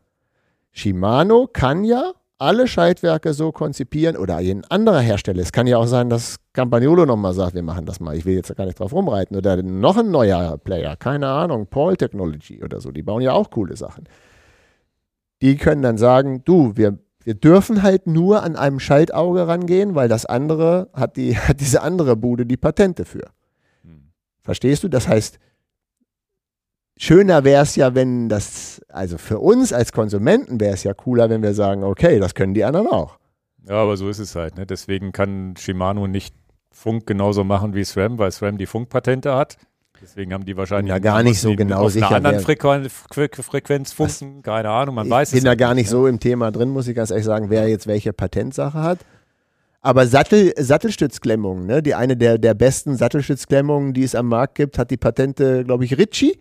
[0.71, 5.41] Shimano kann ja alle Schaltwerke so konzipieren oder ein anderer Hersteller.
[5.41, 8.15] Es kann ja auch sein, dass Campagnolo nochmal sagt, wir machen das mal.
[8.15, 9.35] Ich will jetzt gar nicht drauf rumreiten.
[9.35, 12.91] Oder noch ein neuer Player, keine Ahnung, Paul Technology oder so.
[12.91, 14.05] Die bauen ja auch coole Sachen.
[15.41, 16.97] Die können dann sagen, du, wir,
[17.27, 21.81] wir dürfen halt nur an einem Schaltauge rangehen, weil das andere hat, die, hat diese
[21.81, 23.31] andere Bude die Patente für.
[23.83, 24.13] Hm.
[24.43, 24.87] Verstehst du?
[24.87, 25.37] Das heißt,
[26.95, 31.29] schöner wäre es ja, wenn das, also für uns als Konsumenten wäre es ja cooler,
[31.29, 33.19] wenn wir sagen, okay, das können die anderen auch.
[33.67, 34.55] Ja, aber so ist es halt.
[34.55, 34.65] Ne?
[34.65, 36.33] Deswegen kann Shimano nicht
[36.71, 39.57] Funk genauso machen wie SRAM, weil SRAM die Funkpatente hat.
[40.01, 42.87] Deswegen haben die wahrscheinlich Ja, gar nicht so genau auf sicher, einer anderen wer- Frequen
[42.87, 44.41] Fre- Frequenz funken.
[44.41, 46.69] Keine Ahnung, man ich weiß bin es da halt gar nicht so im Thema drin,
[46.69, 48.99] muss ich ganz ehrlich sagen, wer jetzt welche Patentsache hat.
[49.81, 51.81] Aber Sattel, Sattelstützklemmungen, ne?
[51.83, 55.85] die eine der, der besten Sattelstützklemmungen, die es am Markt gibt, hat die Patente, glaube
[55.85, 56.39] ich, Ritchie.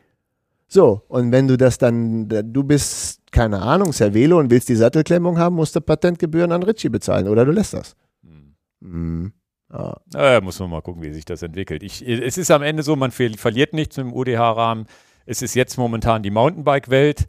[0.69, 5.39] So, und wenn du das dann, du bist, keine Ahnung, Cervelo und willst die Sattelklemmung
[5.39, 7.95] haben, musst du Patentgebühren an Ritchie bezahlen oder du lässt das.
[8.25, 8.55] Hm.
[8.81, 9.33] Mhm.
[9.73, 9.97] Ja.
[10.13, 11.83] Naja, muss man mal gucken, wie sich das entwickelt.
[11.83, 14.87] Ich, es ist am Ende so, man verliert nichts mit dem UDH-Rahmen.
[15.25, 17.27] Es ist jetzt momentan die Mountainbike-Welt,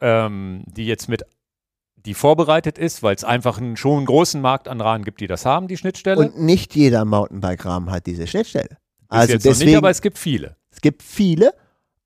[0.00, 1.24] ähm, die jetzt mit
[2.06, 5.44] die vorbereitet ist, weil es einfach einen, schon großen Markt an Rahmen gibt, die das
[5.44, 6.20] haben, die Schnittstelle.
[6.20, 8.78] Und nicht jeder Mountainbike-Rahmen hat diese Schnittstelle.
[9.08, 10.56] Also deswegen, nicht, aber es gibt viele.
[10.70, 11.52] Es gibt viele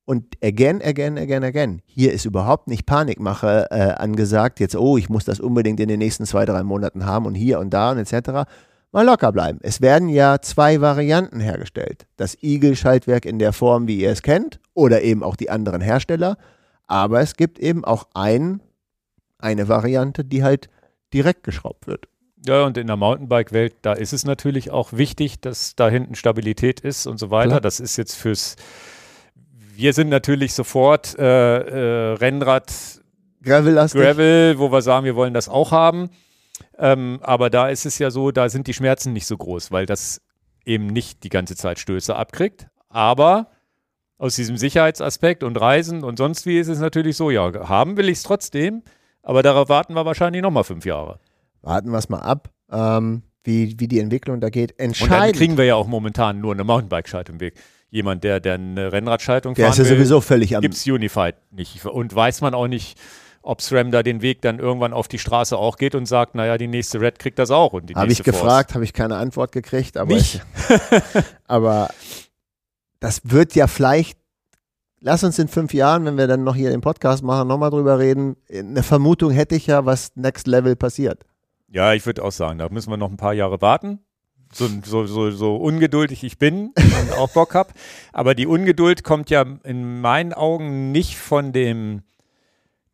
[0.06, 1.82] und again, again, again, again.
[1.86, 4.58] Hier ist überhaupt nicht Panikmache äh, angesagt.
[4.58, 7.60] Jetzt, oh, ich muss das unbedingt in den nächsten zwei, drei Monaten haben und hier
[7.60, 8.50] und da und etc.
[8.92, 9.58] Mal locker bleiben.
[9.62, 12.06] Es werden ja zwei Varianten hergestellt.
[12.16, 16.36] Das Eagle-Schaltwerk in der Form, wie ihr es kennt, oder eben auch die anderen Hersteller.
[16.86, 18.60] Aber es gibt eben auch ein
[19.42, 20.68] eine Variante, die halt
[21.12, 22.08] direkt geschraubt wird.
[22.46, 26.80] Ja, und in der Mountainbike-Welt, da ist es natürlich auch wichtig, dass da hinten Stabilität
[26.80, 27.48] ist und so weiter.
[27.48, 27.60] Klar.
[27.60, 28.56] Das ist jetzt fürs.
[29.74, 32.72] Wir sind natürlich sofort äh, äh, Rennrad,
[33.42, 36.10] Gravel, Gravel, wo wir sagen, wir wollen das auch haben.
[36.78, 39.86] Ähm, aber da ist es ja so, da sind die Schmerzen nicht so groß, weil
[39.86, 40.20] das
[40.64, 42.68] eben nicht die ganze Zeit Stöße abkriegt.
[42.88, 43.50] Aber
[44.18, 48.08] aus diesem Sicherheitsaspekt und Reisen und sonst wie ist es natürlich so, ja, haben will
[48.08, 48.82] ich es trotzdem.
[49.22, 51.20] Aber darauf warten wir wahrscheinlich nochmal fünf Jahre.
[51.62, 54.78] Warten wir es mal ab, ähm, wie, wie die Entwicklung da geht.
[54.78, 55.12] Entscheidend.
[55.12, 57.54] Und dann kriegen wir ja auch momentan nur eine Mountainbike-Schaltung weg.
[57.90, 60.62] Jemand, der, der eine Rennradschaltung fahren Der ist ja sowieso völlig am...
[60.62, 61.84] Gibt es Unified nicht.
[61.84, 62.98] Und weiß man auch nicht,
[63.42, 66.58] ob SRAM da den Weg dann irgendwann auf die Straße auch geht und sagt, naja,
[66.58, 67.72] die nächste Red kriegt das auch.
[67.72, 69.96] Habe ich gefragt, habe ich keine Antwort gekriegt.
[69.96, 70.42] Aber, nicht?
[70.68, 71.88] Ich, aber
[73.00, 74.20] das wird ja vielleicht
[75.00, 77.98] lass uns in fünf Jahren, wenn wir dann noch hier den Podcast machen, nochmal drüber
[77.98, 78.36] reden.
[78.52, 81.24] Eine Vermutung hätte ich ja, was Next Level passiert.
[81.68, 84.00] Ja, ich würde auch sagen, da müssen wir noch ein paar Jahre warten.
[84.52, 87.72] So, so, so, so ungeduldig ich bin und auch Bock habe.
[88.12, 92.02] Aber die Ungeduld kommt ja in meinen Augen nicht von dem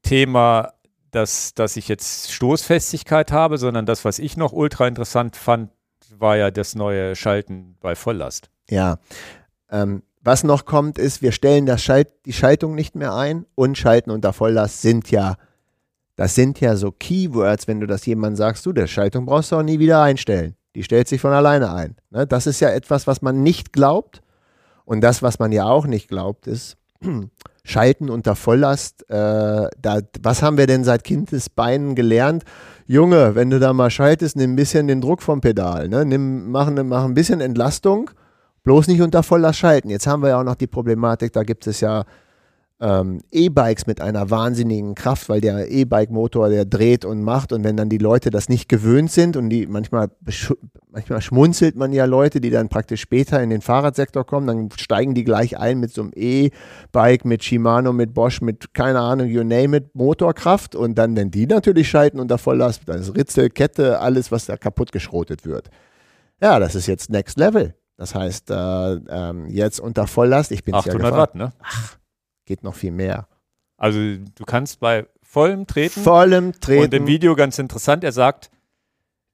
[0.06, 0.72] Thema,
[1.10, 5.70] dass, dass ich jetzt Stoßfestigkeit habe, sondern das, was ich noch ultra interessant fand,
[6.18, 8.48] war ja das neue Schalten bei Volllast.
[8.70, 8.98] Ja,
[9.70, 13.78] ähm, was noch kommt, ist, wir stellen das Schalt, die Schaltung nicht mehr ein und
[13.78, 15.36] Schalten unter Volllast sind ja,
[16.16, 19.56] das sind ja so Keywords, wenn du das jemandem sagst, du, der Schaltung brauchst du
[19.56, 20.56] auch nie wieder einstellen.
[20.74, 21.96] Die stellt sich von alleine ein.
[22.10, 22.26] Ne?
[22.26, 24.20] Das ist ja etwas, was man nicht glaubt.
[24.84, 26.76] Und das, was man ja auch nicht glaubt, ist,
[27.66, 29.08] Schalten unter Volllast.
[29.10, 32.44] Äh, da, was haben wir denn seit Kindesbeinen gelernt?
[32.86, 35.88] Junge, wenn du da mal schaltest, nimm ein bisschen den Druck vom Pedal.
[35.88, 36.04] Ne?
[36.04, 38.10] Nimm, mach, mach ein bisschen Entlastung
[38.66, 39.90] Bloß nicht unter voller Schalten.
[39.90, 42.02] Jetzt haben wir ja auch noch die Problematik, da gibt es ja
[42.78, 47.76] ähm, E-Bikes mit einer wahnsinnigen Kraft, weil der E-Bike-Motor, der dreht und macht und wenn
[47.76, 50.10] dann die Leute das nicht gewöhnt sind und die manchmal,
[50.90, 55.14] manchmal schmunzelt man ja Leute, die dann praktisch später in den Fahrradsektor kommen, dann steigen
[55.14, 59.42] die gleich ein mit so einem E-Bike, mit Shimano, mit Bosch, mit keine Ahnung, you
[59.42, 64.00] name it, Motorkraft und dann, wenn die natürlich schalten unter Volllast, dann ist Ritzel, Kette,
[64.00, 65.70] alles, was da kaputt geschrotet wird.
[66.42, 67.74] Ja, das ist jetzt Next Level.
[67.96, 71.52] Das heißt, äh, ähm, jetzt unter Volllast, ich bin 800 ja Watt, ne?
[71.62, 71.96] Ach,
[72.46, 73.28] geht noch viel mehr.
[73.76, 76.02] Also du kannst bei vollem Treten.
[76.02, 76.84] Vollem Treten.
[76.84, 78.50] Und im Video ganz interessant, er sagt,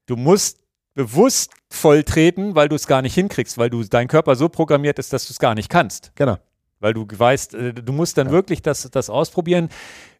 [0.06, 0.58] du musst
[0.94, 4.98] bewusst voll treten, weil du es gar nicht hinkriegst, weil du dein Körper so programmiert
[4.98, 6.12] ist, dass du es gar nicht kannst.
[6.16, 6.38] Genau
[6.82, 8.32] weil du weißt, äh, du musst dann ja.
[8.32, 9.68] wirklich das, das ausprobieren.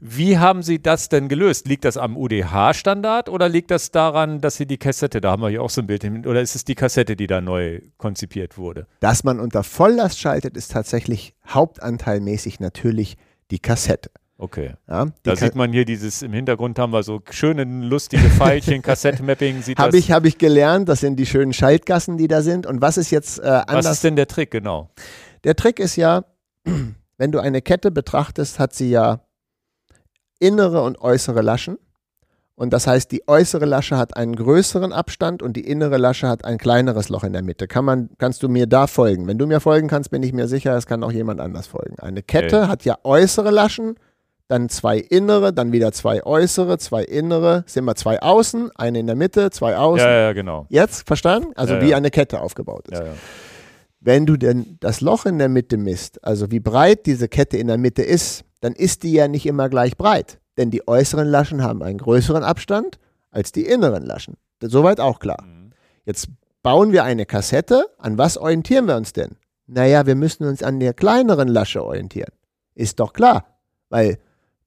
[0.00, 1.68] Wie haben Sie das denn gelöst?
[1.68, 5.50] Liegt das am UDH-Standard oder liegt das daran, dass Sie die Kassette, da haben wir
[5.50, 8.86] hier auch so ein Bild, oder ist es die Kassette, die da neu konzipiert wurde?
[9.00, 13.16] Dass man unter Volllast schaltet, ist tatsächlich hauptanteilmäßig natürlich
[13.50, 14.10] die Kassette.
[14.38, 14.74] Okay.
[14.88, 19.62] Ja, da sieht man hier dieses, im Hintergrund haben wir so schöne, lustige Pfeilchen, Kassettemapping.
[19.78, 22.66] Habe ich, hab ich gelernt, das sind die schönen Schaltgassen, die da sind.
[22.66, 23.86] Und was ist jetzt äh, anders?
[23.86, 24.90] Was ist denn der Trick, genau?
[25.44, 26.24] Der Trick ist ja,
[26.64, 29.20] wenn du eine Kette betrachtest, hat sie ja
[30.38, 31.78] innere und äußere Laschen.
[32.54, 36.44] Und das heißt, die äußere Lasche hat einen größeren Abstand und die innere Lasche hat
[36.44, 37.66] ein kleineres Loch in der Mitte.
[37.66, 39.26] Kann man, kannst du mir da folgen?
[39.26, 41.98] Wenn du mir folgen kannst, bin ich mir sicher, es kann auch jemand anders folgen.
[41.98, 42.68] Eine Kette okay.
[42.68, 43.96] hat ja äußere Laschen,
[44.48, 49.06] dann zwei innere, dann wieder zwei äußere, zwei innere, sind wir zwei außen, eine in
[49.06, 50.06] der Mitte, zwei außen.
[50.06, 50.66] Ja, ja, genau.
[50.68, 51.52] Jetzt verstanden?
[51.56, 51.96] Also ja, wie ja.
[51.96, 52.98] eine Kette aufgebaut ist.
[52.98, 53.12] Ja, ja.
[54.04, 57.68] Wenn du denn das Loch in der Mitte misst, also wie breit diese Kette in
[57.68, 60.40] der Mitte ist, dann ist die ja nicht immer gleich breit.
[60.56, 62.98] Denn die äußeren Laschen haben einen größeren Abstand
[63.30, 64.34] als die inneren Laschen.
[64.60, 65.44] Soweit auch klar.
[65.44, 65.70] Mhm.
[66.04, 66.28] Jetzt
[66.64, 67.86] bauen wir eine Kassette.
[67.98, 69.36] An was orientieren wir uns denn?
[69.68, 72.32] Naja, wir müssen uns an der kleineren Lasche orientieren.
[72.74, 73.46] Ist doch klar.
[73.88, 74.18] Weil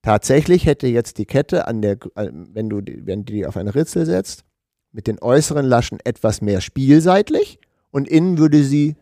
[0.01, 4.05] tatsächlich hätte jetzt die Kette an der, wenn du, wenn du die auf eine Ritzel
[4.05, 4.45] setzt,
[4.93, 7.59] mit den äußeren Laschen etwas mehr spielseitlich
[7.91, 8.95] und innen würde sie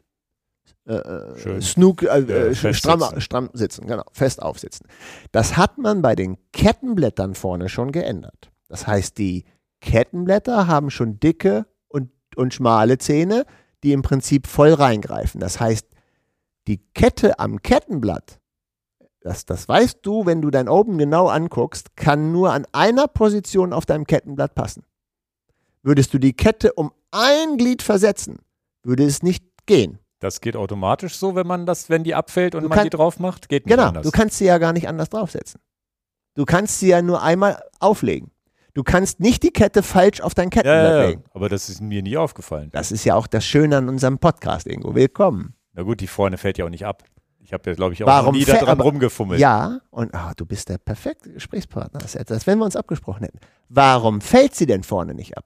[0.87, 3.21] äh, äh Snook, äh, ja, stramm, sitzen.
[3.21, 4.87] stramm sitzen, genau, fest aufsitzen.
[5.31, 8.51] Das hat man bei den Kettenblättern vorne schon geändert.
[8.67, 9.45] Das heißt, die
[9.81, 13.45] Kettenblätter haben schon dicke und und schmale Zähne,
[13.83, 15.39] die im Prinzip voll reingreifen.
[15.39, 15.87] Das heißt,
[16.67, 18.39] die Kette am Kettenblatt,
[19.21, 23.73] das, das weißt du, wenn du dein Open genau anguckst, kann nur an einer Position
[23.73, 24.83] auf deinem Kettenblatt passen.
[25.81, 28.39] Würdest du die Kette um ein Glied versetzen,
[28.83, 29.99] würde es nicht gehen.
[30.23, 32.89] Das geht automatisch so, wenn man das, wenn die abfällt und Du man kann- die
[32.91, 33.49] drauf macht?
[33.49, 34.03] Geht nicht Genau, anders.
[34.05, 35.59] du kannst sie ja gar nicht anders draufsetzen.
[36.35, 38.31] Du kannst sie ja nur einmal auflegen.
[38.73, 41.23] Du kannst nicht die Kette falsch auf dein Kettenblatt ja, ja, legen.
[41.31, 42.69] aber das ist mir nie aufgefallen.
[42.71, 44.95] Das ist ja auch das Schöne an unserem Podcast, Ingo.
[44.95, 45.55] Willkommen.
[45.73, 47.03] Na gut, die vorne fällt ja auch nicht ab.
[47.39, 49.41] Ich habe ja, glaube ich, auch Warum nie fä- da dran aber- rumgefummelt.
[49.41, 51.99] Ja, und ah, du bist der perfekte Gesprächspartner.
[51.99, 53.39] Das ist als wenn wir uns abgesprochen hätten.
[53.67, 55.45] Warum fällt sie denn vorne nicht ab?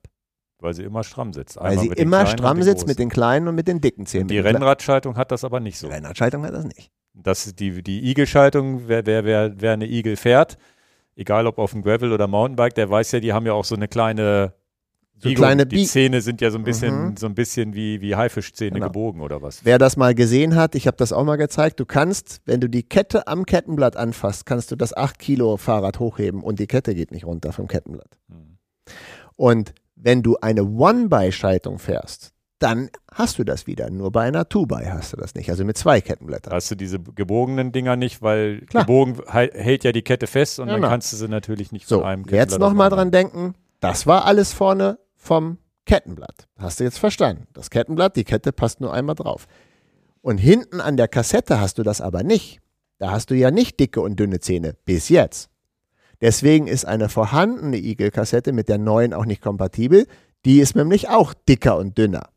[0.60, 1.58] Weil sie immer stramm sitzt.
[1.58, 4.06] Weil Einmal sie mit den immer stramm sitzt mit den kleinen und mit den dicken
[4.08, 4.28] Zähnen.
[4.28, 5.88] Die Rennradschaltung hat das aber nicht so.
[5.88, 6.90] Rennradschaltung hat das nicht.
[7.14, 10.58] Das die, die Igel-Schaltung, wer, wer, wer, wer eine Igel fährt,
[11.16, 13.76] egal ob auf dem Gravel oder Mountainbike, der weiß ja, die haben ja auch so
[13.76, 14.54] eine kleine
[15.20, 17.18] So kleine die Bie- Zähne sind ja so ein bisschen, Mhm.
[17.18, 18.86] so ein bisschen wie, wie Haifischzähne Genau.
[18.88, 19.66] gebogen oder was.
[19.66, 22.68] Wer das mal gesehen hat, ich habe das auch mal gezeigt, du kannst, wenn du
[22.70, 26.94] die Kette am Kettenblatt anfasst, kannst du das 8 Kilo Fahrrad hochheben und die Kette
[26.94, 28.18] geht nicht runter vom Kettenblatt.
[28.30, 28.58] Hm.
[29.36, 33.90] Und wenn du eine One-by-Schaltung fährst, dann hast du das wieder.
[33.90, 36.54] Nur bei einer Two-by hast du das nicht, also mit zwei Kettenblättern.
[36.54, 38.84] hast du diese gebogenen Dinger nicht, weil Klar.
[38.86, 40.82] gebogen hält ja die Kette fest und Genau.
[40.82, 43.12] dann kannst du sie natürlich nicht So, von einem jetzt Kettenblatt nochmal auf den dran
[43.12, 46.48] denken, das war alles vorne vom Kettenblatt.
[46.58, 47.48] Hast du jetzt verstanden?
[47.54, 49.48] Das Kettenblatt, die Kette passt nur einmal drauf.
[50.22, 52.60] Und hinten an der Kassette hast du das aber nicht.
[52.98, 55.50] Da hast du ja nicht dicke und dünne Zähne, bis jetzt.
[56.22, 60.08] Deswegen ist eine vorhandene Eagle-Kassette mit der neuen auch nicht kompatibel.
[60.46, 62.30] Die ist nämlich auch dicker und dünner.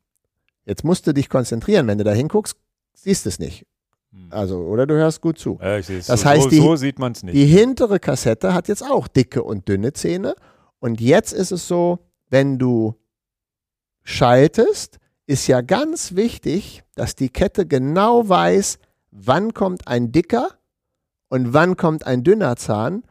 [0.67, 1.87] Jetzt musst du dich konzentrieren.
[1.87, 2.57] Wenn du da hinguckst,
[2.95, 3.67] siehst du es nicht.
[4.13, 4.33] anderen.
[4.33, 5.59] Also, oder du hörst gut zu.
[5.63, 5.79] Ja.
[5.79, 7.35] Das so, heißt, die- so sieht man es nicht.
[7.35, 10.35] Die hintere Kassette hat jetzt auch dicke und dünne Zähne.
[10.79, 12.95] Und jetzt ist es so, wenn du
[14.03, 18.79] schaltest, ist ja ganz wichtig, dass die Kette genau weiß,
[19.11, 20.49] wann kommt ein dicker
[21.29, 23.03] und wann kommt ein dünner Zahn.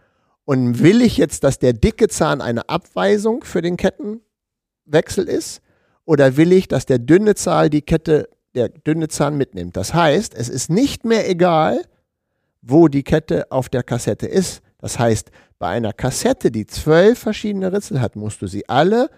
[0.49, 5.61] Und will ich jetzt, dass der dicke Zahn eine Abweisung für den Kettenwechsel ist?
[6.05, 9.77] Oder will ich, dass der dünne Zahn die Kette, der dünne Zahn mitnimmt?
[9.77, 11.83] Das heißt, es ist nicht mehr egal,
[12.63, 14.63] wo die Kette auf der Kassette ist.
[14.79, 19.11] Das heißt, bei einer Kassette, die zwölf verschiedene Ritzel hat, musst du sie alle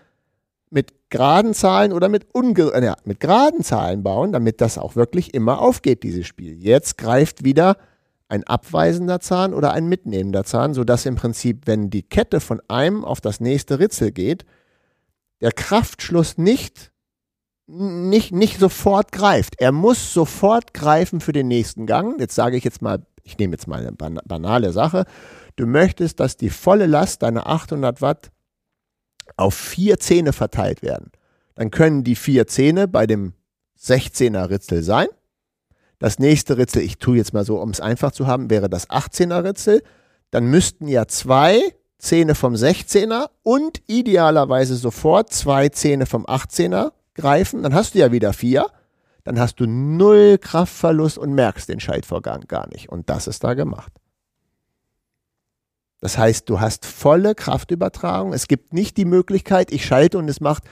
[0.69, 4.97] mit geraden Zahlen oder mit, unge äh, ja, mit geraden Zahlen bauen, damit das auch
[4.97, 6.61] wirklich immer aufgeht, dieses Spiel.
[6.61, 7.77] Jetzt greift wieder
[8.31, 13.03] ein abweisender Zahn oder ein mitnehmender Zahn, sodass im Prinzip, wenn die Kette von einem
[13.03, 14.45] auf das nächste Ritzel geht,
[15.41, 16.91] der Kraftschluss nicht,
[17.67, 19.55] nicht, nicht sofort greift.
[19.59, 22.19] Er muss sofort greifen für den nächsten Gang.
[22.19, 25.05] Jetzt sage ich jetzt mal, ich nehme jetzt mal eine ban- banale Sache.
[25.57, 28.31] Du möchtest, dass die volle Last deiner 800 Watt
[29.35, 31.11] auf vier Zähne verteilt werden.
[31.55, 33.33] Dann können die vier Zähne bei dem
[33.77, 35.07] 16er Ritzel sein.
[36.01, 38.89] Das nächste Ritzel, ich tue jetzt mal so, um es einfach zu haben, wäre das
[38.89, 39.83] 18er Ritzel.
[40.31, 41.61] Dann müssten ja zwei
[41.99, 47.61] Zähne vom 16er und idealerweise sofort zwei Zähne vom 18er greifen.
[47.61, 48.65] Dann hast du ja wieder vier.
[49.23, 52.89] Dann hast du null Kraftverlust und merkst den Schaltvorgang gar nicht.
[52.89, 53.93] Und das ist da gemacht.
[55.99, 58.33] Das heißt, du hast volle Kraftübertragung.
[58.33, 60.63] Es gibt nicht die Möglichkeit, ich schalte und es macht,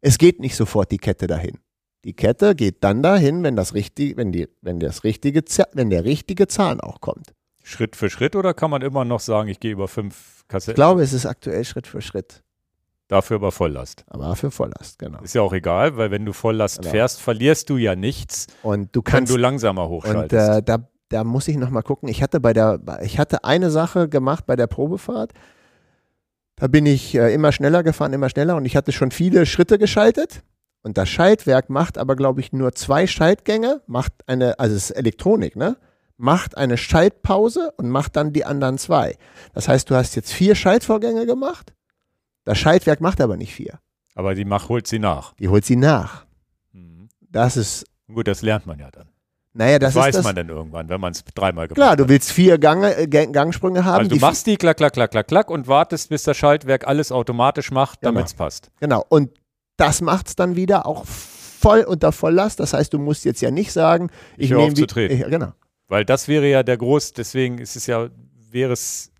[0.00, 1.58] es geht nicht sofort die Kette dahin.
[2.06, 5.42] Die Kette geht dann dahin, wenn das richtige, wenn die, wenn das richtige,
[5.72, 7.34] wenn der richtige Zahn auch kommt.
[7.64, 10.76] Schritt für Schritt oder kann man immer noch sagen, ich gehe über fünf Ich Kassetten,
[10.76, 12.44] glaube, es ist aktuell Schritt für Schritt,
[13.08, 14.04] dafür aber Volllast?
[14.06, 15.20] aber für Volllast, genau.
[15.20, 16.90] Ist ja auch egal, weil wenn du Volllast Genau.
[16.92, 20.48] fährst, verlierst du ja nichts, Und du wenn kannst du langsamer Und hochschaltest.
[20.58, 22.08] äh, da, da muss ich noch mal gucken.
[22.08, 25.32] Ich hatte bei der, ich hatte eine Sache gemacht bei der Probefahrt.
[26.54, 29.76] Da bin ich äh, immer schneller gefahren, immer schneller und ich hatte schon viele Schritte
[29.76, 30.44] geschaltet.
[30.86, 34.96] Und das Schaltwerk macht aber, glaube ich, nur zwei Schaltgänge, macht eine, also es ist
[34.96, 35.76] Elektronik, ne?
[36.16, 39.16] Macht eine Schaltpause und macht dann die anderen zwei.
[39.52, 41.74] Das heißt, du hast jetzt vier Schaltvorgänge gemacht.
[42.44, 43.80] Das Schaltwerk macht aber nicht vier.
[44.14, 45.34] aber die Mach holt sie nach.
[45.40, 46.24] Die holt sie nach.
[46.72, 47.08] Mhm.
[47.20, 49.08] Das ist, Gut, das lernt man ja dann.
[49.54, 50.24] naja, das, Das, weiß das.
[50.24, 51.98] man dann irgendwann, wenn man es dreimal gemacht Klar, hat.
[51.98, 53.98] du willst vier Gange, äh, Gang- Gangsprünge haben.
[53.98, 56.86] Also du die machst die klack, klack, klack, klack, klack und wartest, bis das Schaltwerk
[56.86, 58.12] alles automatisch macht, Genau.
[58.12, 58.70] damit es passt.
[58.78, 59.04] Genau.
[59.08, 59.30] Und
[59.76, 62.60] das macht es dann wieder auch voll unter Volllast.
[62.60, 65.14] Das heißt, du musst jetzt ja nicht sagen, Ich ich, nehme treten.
[65.14, 65.52] Ich, genau.
[65.88, 68.08] Weil das wäre ja der groß, deswegen ist es ja,
[68.50, 69.12] wäre es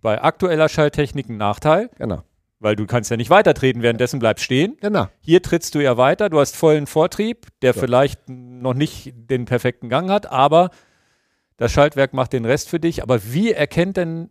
[0.00, 2.22] bei aktueller Schalttechnik ein Nachteil, Genau.
[2.58, 4.76] weil du kannst ja nicht weitertreten, währenddessen bleibst stehen.
[4.80, 5.06] Genau.
[5.20, 7.80] Hier trittst du ja weiter, du hast vollen Vortrieb, der Ja.
[7.80, 10.70] vielleicht noch nicht den perfekten Gang hat, aber
[11.58, 13.02] das Schaltwerk macht den Rest für dich.
[13.02, 14.30] Aber wie erkennt denn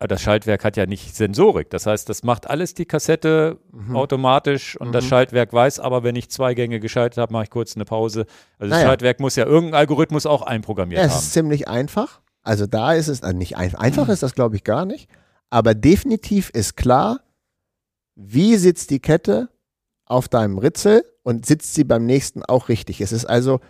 [0.00, 1.70] das Schaltwerk hat ja nicht Sensorik.
[1.70, 3.96] Das heißt, das macht alles die Kassette Mhm.
[3.96, 5.08] automatisch und das Mhm.
[5.08, 8.26] Schaltwerk weiß aber, wenn ich zwei Gänge geschaltet habe, mache ich kurz eine Pause.
[8.58, 8.86] Also das Naja.
[8.88, 11.18] Schaltwerk muss ja irgendein Algorithmus auch einprogrammiert Ja, es haben.
[11.20, 12.20] ist ziemlich einfach.
[12.42, 15.08] Also da ist es, also nicht einfach, einfach ist das glaube ich gar nicht,
[15.50, 17.20] aber definitiv ist klar,
[18.14, 19.48] wie sitzt die Kette
[20.04, 23.00] auf deinem Ritzel und sitzt sie beim nächsten auch richtig.
[23.00, 23.60] Es ist also,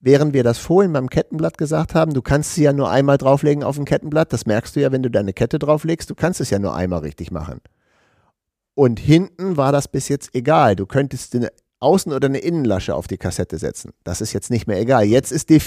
[0.00, 3.62] während wir das vorhin beim Kettenblatt gesagt haben, du kannst sie ja nur einmal drauflegen
[3.62, 6.50] auf ein Kettenblatt, das merkst du ja, wenn du deine Kette drauflegst, du kannst es
[6.50, 7.60] ja nur einmal richtig machen.
[8.74, 10.74] Und hinten war das bis jetzt egal.
[10.76, 11.50] Du könntest eine
[11.80, 13.92] Außen- oder eine Innenlasche auf die Kassette setzen.
[14.04, 15.04] Das ist jetzt nicht mehr egal.
[15.04, 15.58] Jetzt ist de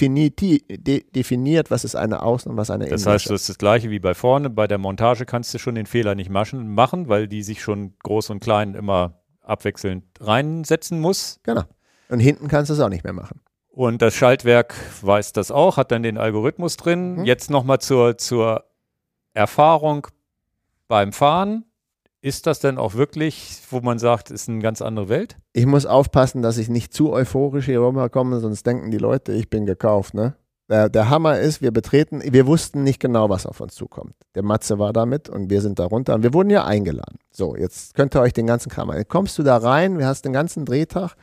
[1.11, 3.13] definiert, was ist eine Außen- und was eine Das Innenlasche.
[3.25, 4.49] heißt, das ist das gleiche wie bei vorne.
[4.49, 8.29] Bei der Montage kannst du schon den Fehler nicht machen, weil die sich schon groß
[8.31, 11.39] und klein immer abwechselnd reinsetzen muss.
[11.43, 11.63] genau.
[12.09, 13.41] Und hinten kannst du es auch nicht mehr machen.
[13.75, 17.15] Und das Schaltwerk weiß das auch, hat dann den Algorithmus drin.
[17.15, 17.25] Mhm.
[17.25, 18.65] Jetzt nochmal zur, zur
[19.33, 20.07] Erfahrung
[20.87, 21.65] beim Fahren.
[22.21, 25.37] Ist das denn auch wirklich, wo man sagt, ist eine ganz andere Welt?
[25.53, 29.49] Ich muss aufpassen, dass ich nicht zu euphorisch hier rüberkomme, sonst denken die Leute, ich
[29.49, 30.13] bin gekauft.
[30.13, 30.35] Ne?
[30.69, 34.13] Der, der Hammer ist, wir betreten, wir wussten nicht genau, was auf uns zukommt.
[34.35, 37.17] Der Matze war damit und wir sind da runter und wir wurden ja eingeladen.
[37.31, 39.03] So, jetzt könnt ihr euch den ganzen Kram an.
[39.07, 41.15] Kommst du da rein, wir hast den ganzen Drehtag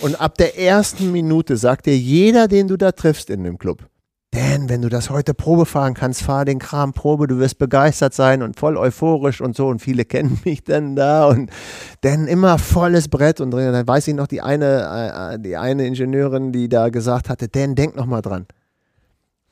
[0.00, 3.88] und ab der ersten Minute sagt dir jeder, den du da triffst in dem Club,
[4.34, 8.14] Dan, wenn du das heute Probe fahren kannst, fahr den Kram Probe, du wirst begeistert
[8.14, 11.50] sein und voll euphorisch und so und viele kennen mich dann da und
[12.00, 13.72] dann immer volles Brett und drin.
[13.72, 17.76] Dann weiß ich noch die eine, äh, die eine Ingenieurin, die da gesagt hatte, Dan,
[17.76, 18.46] denk noch mal dran.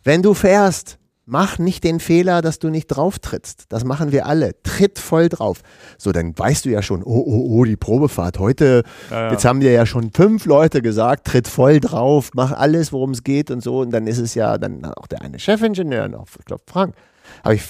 [0.02, 3.66] Wenn du fährst, mach nicht den Fehler, dass du nicht drauf trittst.
[3.68, 4.60] Das machen wir alle.
[4.62, 5.62] Tritt voll drauf.
[5.98, 8.38] So, dann weißt du ja schon, oh, oh, oh, die Probefahrt.
[8.38, 9.30] Heute, Ja, ja.
[9.32, 13.22] jetzt haben dir ja schon fünf Leute gesagt, tritt voll drauf, mach alles, worum es
[13.22, 13.80] geht und so.
[13.80, 16.94] Und dann ist es ja dann auch der eine Chefingenieur noch, ich glaube Frank.
[17.42, 17.62] Aber ich,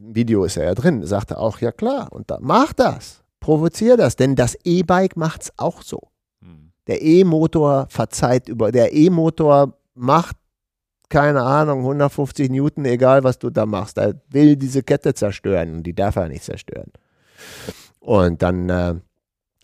[0.00, 3.22] Video ist er ja drin, sagte auch, ja klar, und da, mach das.
[3.40, 6.00] Provozier das, denn das E-Bike macht's auch so.
[6.40, 6.70] Hm.
[6.86, 10.36] Der E-Motor verzeiht über, der E-Motor macht,
[11.14, 13.98] keine Ahnung, 150 Newton, egal was du da machst.
[13.98, 16.90] Er will diese Kette zerstören und die darf er nicht zerstören.
[18.00, 18.94] Und dann äh,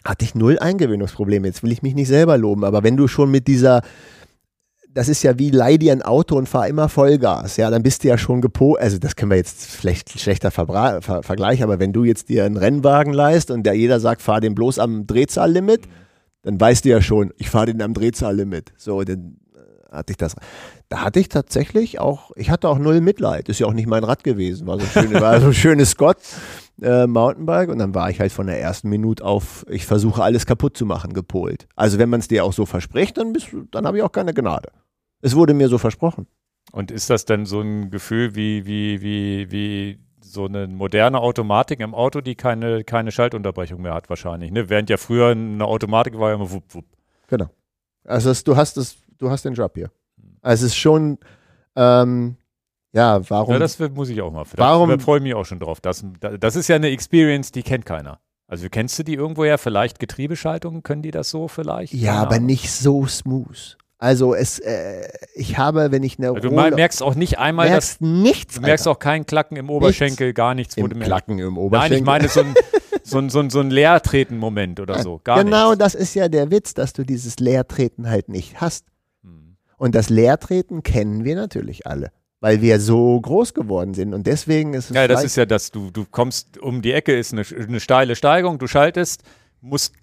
[0.05, 1.49] hatte ich null Eingewöhnungsprobleme.
[1.49, 3.83] Jetzt will ich mich nicht selber loben, aber wenn du schon mit dieser,
[4.91, 8.05] das ist ja wie leih dir ein Auto und fahr immer Vollgas, ja, dann bist
[8.05, 11.81] du ja schon gepo, also das können wir jetzt vielleicht schlechter Verbra ver Vergleich, aber
[11.81, 15.05] wenn du jetzt dir einen Rennwagen leist und der jeder sagt, fahr den bloß am
[15.09, 15.89] Drehzahllimit,
[16.43, 18.73] dann weißt du ja schon, ich fahre den am Drehzahllimit.
[18.77, 19.37] So, dann
[19.91, 20.37] hatte ich das.
[20.89, 23.49] Da hatte ich tatsächlich auch, ich hatte auch null Mitleid.
[23.49, 24.67] Ist ja auch nicht mein Rad gewesen.
[24.67, 26.19] War so ein, schön, war so ein schönes Scott
[26.83, 30.47] äh, Mountainbike und dann war ich halt von der ersten Minute auf, ich versuche alles
[30.47, 31.67] kaputt zu machen, gepolt.
[31.77, 34.35] Also wenn man es dir auch so verspricht, dann, bist, dann habe ich auch keine
[34.35, 34.71] Gnade.
[35.21, 36.27] Es wurde mir so versprochen.
[36.73, 41.81] Und ist das denn so ein Gefühl wie, wie, wie, wie so eine moderne Automatik
[41.81, 44.53] im Auto, die keine, keine Schaltunterbrechung mehr hat wahrscheinlich?
[44.53, 44.69] Ne?
[44.69, 46.85] Während ja früher eine Automatik war ja immer wupp, wupp.
[47.27, 47.51] Genau.
[48.05, 49.91] Also du hast es, du hast den Job hier.
[50.43, 51.19] Also es ist schon,
[51.77, 52.37] ähm,
[52.93, 53.53] ja, warum?
[53.53, 54.45] Ja, das muss ich auch mal.
[54.57, 55.81] Da, Warum- Da freue ich mich auch schon drauf.
[55.81, 56.05] Das,
[56.41, 58.19] das ist ja eine Experience, die kennt keiner.
[58.49, 59.59] Also kennst du die irgendwoher?
[59.59, 60.83] Vielleicht Getriebeschaltungen?
[60.83, 61.95] Können die das so vielleicht?
[61.95, 63.77] ja, Keine aber nicht so smooth.
[63.99, 67.69] Also es, äh, ich habe, wenn ich eine Also Du Rolle- merkst auch nicht einmal,
[67.69, 68.55] dass merkst nichts.
[68.57, 68.97] du merkst Alter.
[68.97, 70.77] auch keinen Klacken im Oberschenkel, gar nichts.
[70.77, 71.99] im Klacken im Nein, Oberschenkel.
[71.99, 72.55] ich meine so ein,
[73.05, 75.21] so ein, so ein, so ein Leertreten-Moment oder so.
[75.23, 75.79] Gar genau, nichts.
[75.79, 78.87] das ist ja der Witz, dass du dieses Leertreten halt nicht hast.
[79.81, 84.13] Und das Leertreten kennen wir natürlich alle, weil wir so groß geworden sind.
[84.13, 87.19] Und deswegen ist es Ja, das ist ja das, du, du kommst um die Ecke,
[87.19, 89.23] ist eine, eine steile Steigung, du schaltest,
[89.63, 89.95] musst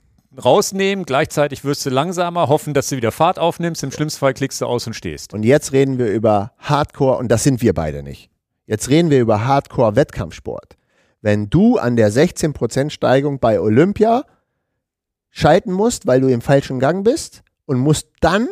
[0.44, 4.62] rausnehmen, gleichzeitig wirst du langsamer, hoffen, dass du wieder Fahrt aufnimmst, im schlimmsten Fall klickst
[4.62, 5.36] du aus und stehst.
[5.36, 8.32] Und jetzt reden wir über Hardcore, und das sind wir beide nicht.
[8.66, 10.76] Jetzt reden wir über Hardcore-Wettkampfsport.
[11.22, 14.26] Wenn du an der 16% Steigung bei Olympia
[15.30, 18.48] schalten musst, weil du im falschen Gang bist und musst dann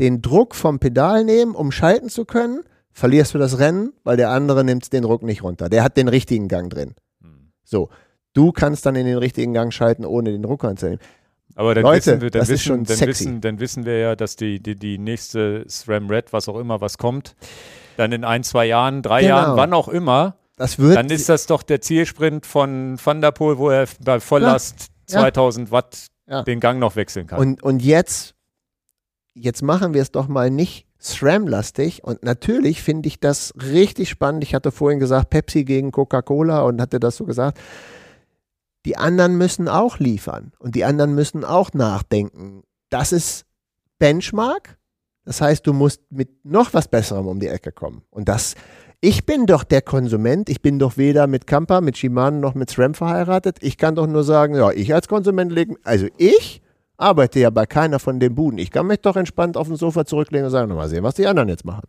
[0.00, 4.30] den Druck vom Pedal nehmen, um schalten zu können, verlierst du das Rennen, weil der
[4.30, 5.68] andere nimmt den Druck nicht runter.
[5.68, 6.94] Der hat den richtigen Gang drin.
[7.22, 7.52] Hm.
[7.62, 7.88] So,
[8.32, 10.98] du kannst dann in den richtigen Gang schalten, ohne den Druck anzunehmen.
[11.54, 14.60] Aber dann, Leute, wissen, wir, dann, wissen, dann, wissen, dann wissen wir ja, dass die,
[14.60, 17.34] die, die nächste SRAM Red, was auch immer, was kommt,
[17.96, 19.34] dann in ein, zwei Jahren, drei Genau.
[19.36, 23.68] Jahren, wann auch immer, dann ist das doch der Zielsprint von Van der Poel, wo
[23.70, 25.20] er bei Volllast Ja.
[25.20, 26.42] 2000 Watt Ja.
[26.42, 27.38] den Gang noch wechseln kann.
[27.40, 28.34] Und, und jetzt,
[29.34, 32.04] jetzt machen wir es doch mal nicht SRAM-lastig.
[32.04, 34.44] Und natürlich finde ich das richtig spannend.
[34.44, 37.58] Ich hatte vorhin gesagt, Pepsi gegen Coca-Cola und hatte das so gesagt.
[38.86, 42.62] Die anderen müssen auch liefern und die anderen müssen auch nachdenken.
[42.88, 43.44] Das ist
[43.98, 44.78] Benchmark.
[45.24, 48.02] Das heißt, du musst mit noch was Besserem um die Ecke kommen.
[48.10, 48.54] Und das,
[49.02, 50.48] ich bin doch der Konsument.
[50.48, 53.58] Ich bin doch weder mit Kampa, mit Shimano noch mit SRAM verheiratet.
[53.60, 56.62] Ich kann doch nur sagen, ja, ich als Konsument legen, also ich
[57.00, 58.58] arbeite ja bei keiner von den Buden.
[58.58, 61.26] Ich kann mich doch entspannt auf dem Sofa zurücklegen und sagen, mal sehen, was die
[61.26, 61.88] anderen jetzt machen.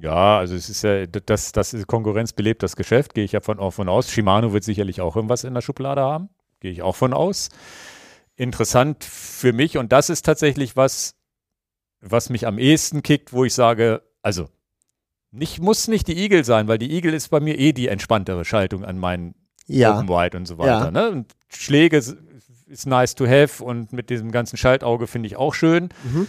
[0.00, 3.40] Ja, also es ist ja, das, das ist Konkurrenz belebt das Geschäft, gehe ich ja
[3.40, 4.10] von, auch von aus.
[4.10, 6.28] Shimano wird sicherlich auch irgendwas in der Schublade haben,
[6.60, 7.50] gehe ich auch von aus.
[8.36, 11.14] Interessant für mich und das ist tatsächlich was,
[12.00, 14.48] was mich am ehesten kickt, wo ich sage, also
[15.30, 18.44] nicht, muss nicht die Igel sein, weil die Igel ist bei mir eh die entspanntere
[18.44, 19.34] Schaltung an meinen
[19.66, 19.96] Ja.
[19.96, 20.84] Open Wide und so weiter.
[20.86, 20.90] Ja.
[20.90, 21.10] Ne?
[21.10, 22.02] Und Schläge
[22.66, 25.90] ist nice to have und mit diesem ganzen Schaltauge finde ich auch schön.
[26.04, 26.28] Mhm.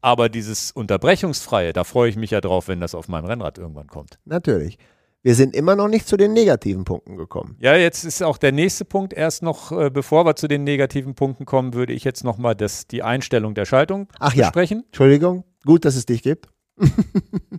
[0.00, 3.86] Aber dieses Unterbrechungsfreie, da freue ich mich ja drauf, wenn das auf meinem Rennrad irgendwann
[3.86, 4.18] kommt.
[4.24, 4.78] Natürlich.
[5.22, 7.56] Wir sind immer noch nicht zu den negativen Punkten gekommen.
[7.60, 11.14] Ja, jetzt ist auch der nächste Punkt erst noch, äh, bevor wir zu den negativen
[11.14, 14.46] Punkten kommen, würde ich jetzt nochmal die Einstellung der Schaltung Ach ja.
[14.46, 14.82] besprechen.
[14.86, 16.48] Entschuldigung, gut, dass es dich gibt.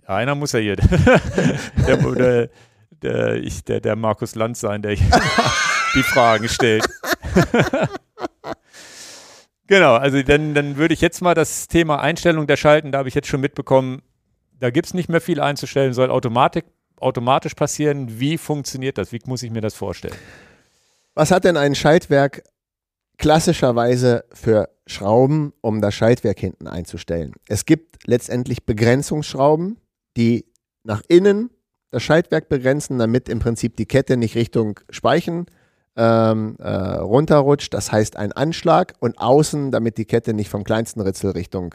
[0.06, 0.76] Ja, einer muss ja hier
[1.86, 2.50] der, der,
[2.90, 5.18] der, ich, der, der Markus Lanz sein, der hier
[5.94, 6.84] die Fragen stellt.
[9.66, 13.08] Genau, also dann, dann würde ich jetzt mal das Thema Einstellung der Schalten, da habe
[13.08, 14.02] ich jetzt schon mitbekommen,
[14.60, 16.64] da gibt es nicht mehr viel einzustellen, soll Automatik,
[16.96, 18.18] automatisch passieren.
[18.20, 19.12] Wie funktioniert das?
[19.12, 20.14] Wie muss ich mir das vorstellen?
[21.14, 22.42] Was hat denn ein Schaltwerk
[23.18, 27.32] klassischerweise für Schrauben, um das Schaltwerk hinten einzustellen?
[27.48, 29.78] Es gibt letztendlich Begrenzungsschrauben,
[30.16, 30.46] die
[30.82, 31.50] nach innen
[31.90, 35.46] das Schaltwerk begrenzen, damit im Prinzip die Kette nicht Richtung Speichen
[35.96, 37.72] ähm, äh, runterrutscht.
[37.74, 41.74] Das heißt ein Anschlag und außen, damit die Kette nicht vom kleinsten Ritzel Richtung,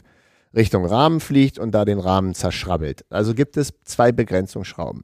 [0.56, 3.06] Richtung Rahmen fliegt und da den Rahmen zerschrabbelt.
[3.10, 5.04] Also gibt es zwei Begrenzungsschrauben.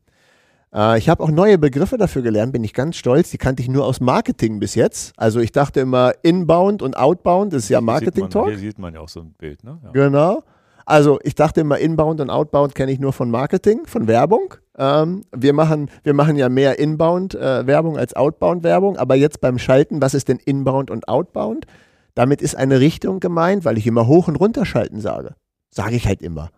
[0.74, 3.32] Äh, ich habe auch neue Begriffe dafür gelernt, bin ich ganz stolz.
[3.32, 5.14] Die kannte ich nur aus Marketing bis jetzt.
[5.18, 8.50] Also ich dachte immer Inbound und Outbound, das ist ja Marketing-Talk.
[8.50, 9.80] Hier sieht man ja auch so ein Bild, ne?
[9.84, 9.92] Ja.
[9.92, 10.44] Genau.
[10.86, 14.54] Also ich dachte immer, Inbound und Outbound kenne ich nur von Marketing, von Werbung.
[14.78, 20.14] Ähm, wir, machen, wir machen ja mehr Inbound-Werbung als Outbound-Werbung, aber jetzt beim Schalten, was
[20.14, 21.66] ist denn Inbound und Outbound?
[22.14, 25.36] Damit ist eine Richtung gemeint, weil ich immer hoch und runter schalten sage.
[25.70, 26.50] Sage ich halt immer.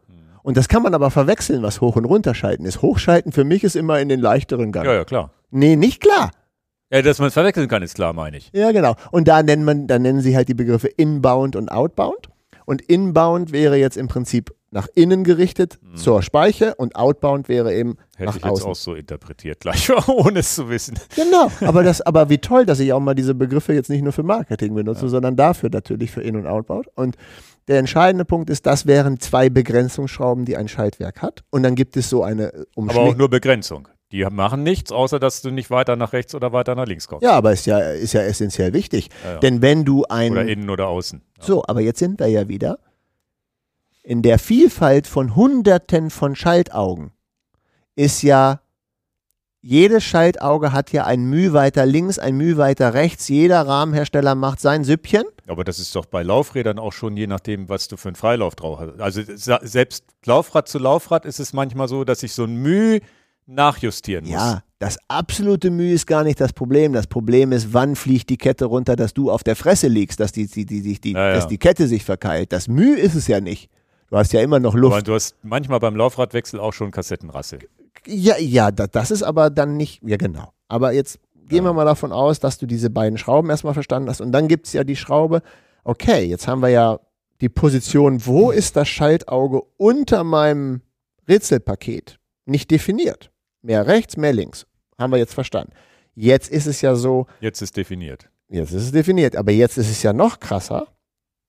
[0.43, 2.81] Und das kann man aber verwechseln, was hoch und runter schalten ist.
[2.81, 4.85] Hochschalten für mich ist immer in den leichteren Gang.
[4.85, 5.31] ja, ja, klar.
[5.51, 6.31] Nee, nicht klar.
[6.89, 8.49] Ja, dass man es verwechseln kann, ist klar, meine ich.
[8.53, 8.95] Ja, genau.
[9.11, 12.29] Und da nennt man, da nennen sie halt die Begriffe Inbound und Outbound.
[12.65, 17.91] Und Inbound wäre jetzt im Prinzip nach innen gerichtet zur Speiche und Outbound wäre eben
[17.91, 17.95] Mhm.
[18.17, 18.67] Hätte nach ich jetzt außen.
[18.71, 20.97] auch so interpretiert, gleich ohne es zu wissen.
[21.15, 21.51] Genau.
[21.61, 24.23] Aber das, aber wie toll, dass ich auch mal diese Begriffe jetzt nicht nur für
[24.23, 26.87] Marketing benutze, sondern dafür natürlich für In- und Outbound.
[26.95, 27.15] Und
[27.67, 31.43] der entscheidende Punkt ist, das wären zwei Begrenzungsschrauben, die ein Schaltwerk hat.
[31.51, 33.17] Und dann gibt es so eine Aber auch Umschläge.
[33.17, 33.87] nur Begrenzung.
[34.11, 37.23] Die machen nichts, außer dass du nicht weiter nach rechts oder weiter nach links kommst.
[37.23, 39.09] Ja, aber ist ja, ist ja essentiell wichtig.
[39.25, 39.39] Ja, ja.
[39.39, 40.31] Denn wenn du ein.
[40.31, 41.21] Oder innen oder außen.
[41.39, 41.43] Ja.
[41.43, 42.79] So, aber jetzt sind wir ja wieder
[44.07, 47.11] in der Vielfalt von Hunderten von Schaltaugen
[47.97, 48.61] ist ja
[49.59, 53.27] jedes Schaltauge hat ja ein Müh weiter links, ein Müh weiter rechts.
[53.27, 55.25] Jeder Rahmenhersteller macht sein Süppchen.
[55.45, 58.55] Aber das ist doch bei Laufrädern auch schon, je nachdem, was du für einen Freilauf
[58.55, 59.01] drauf hast.
[59.01, 63.01] Also selbst Laufrad zu Laufrad ist es manchmal so, dass ich so ein Mühe
[63.45, 64.33] nachjustieren muss.
[64.33, 66.93] Ja, das absolute Mühe ist gar nicht das Problem.
[66.93, 70.31] Das Problem ist, wann fliegt die Kette runter, dass du auf der Fresse liegst, dass
[70.31, 71.35] die, die, die, die, die, Ja, ja.
[71.35, 72.53] dass die Kette sich verkeilt.
[72.53, 73.69] Das Mühe ist es ja nicht.
[74.09, 75.07] Du hast ja immer noch Aber Luft.
[75.07, 77.59] du hast manchmal beim Laufradwechsel auch schon Kassettenrassel.
[78.05, 80.53] Ja, ja, da, das ist aber dann nicht, ja genau.
[80.69, 81.19] Aber jetzt
[81.49, 84.21] gehen wir mal davon aus, dass du diese beiden Schrauben erstmal verstanden hast.
[84.21, 85.41] Und dann gibt es ja die Schraube,
[85.83, 86.99] okay, jetzt haben wir ja
[87.41, 90.81] die Position, wo ist das Schaltauge unter meinem
[91.27, 92.19] Ritzelpaket?
[92.45, 93.31] Nicht definiert.
[93.61, 94.65] Mehr rechts, mehr links.
[94.97, 95.73] Haben wir jetzt verstanden.
[96.15, 98.29] Jetzt ist es ja so, Jetzt ist definiert.
[98.49, 100.87] Jetzt ist es definiert, aber jetzt ist es ja noch krasser.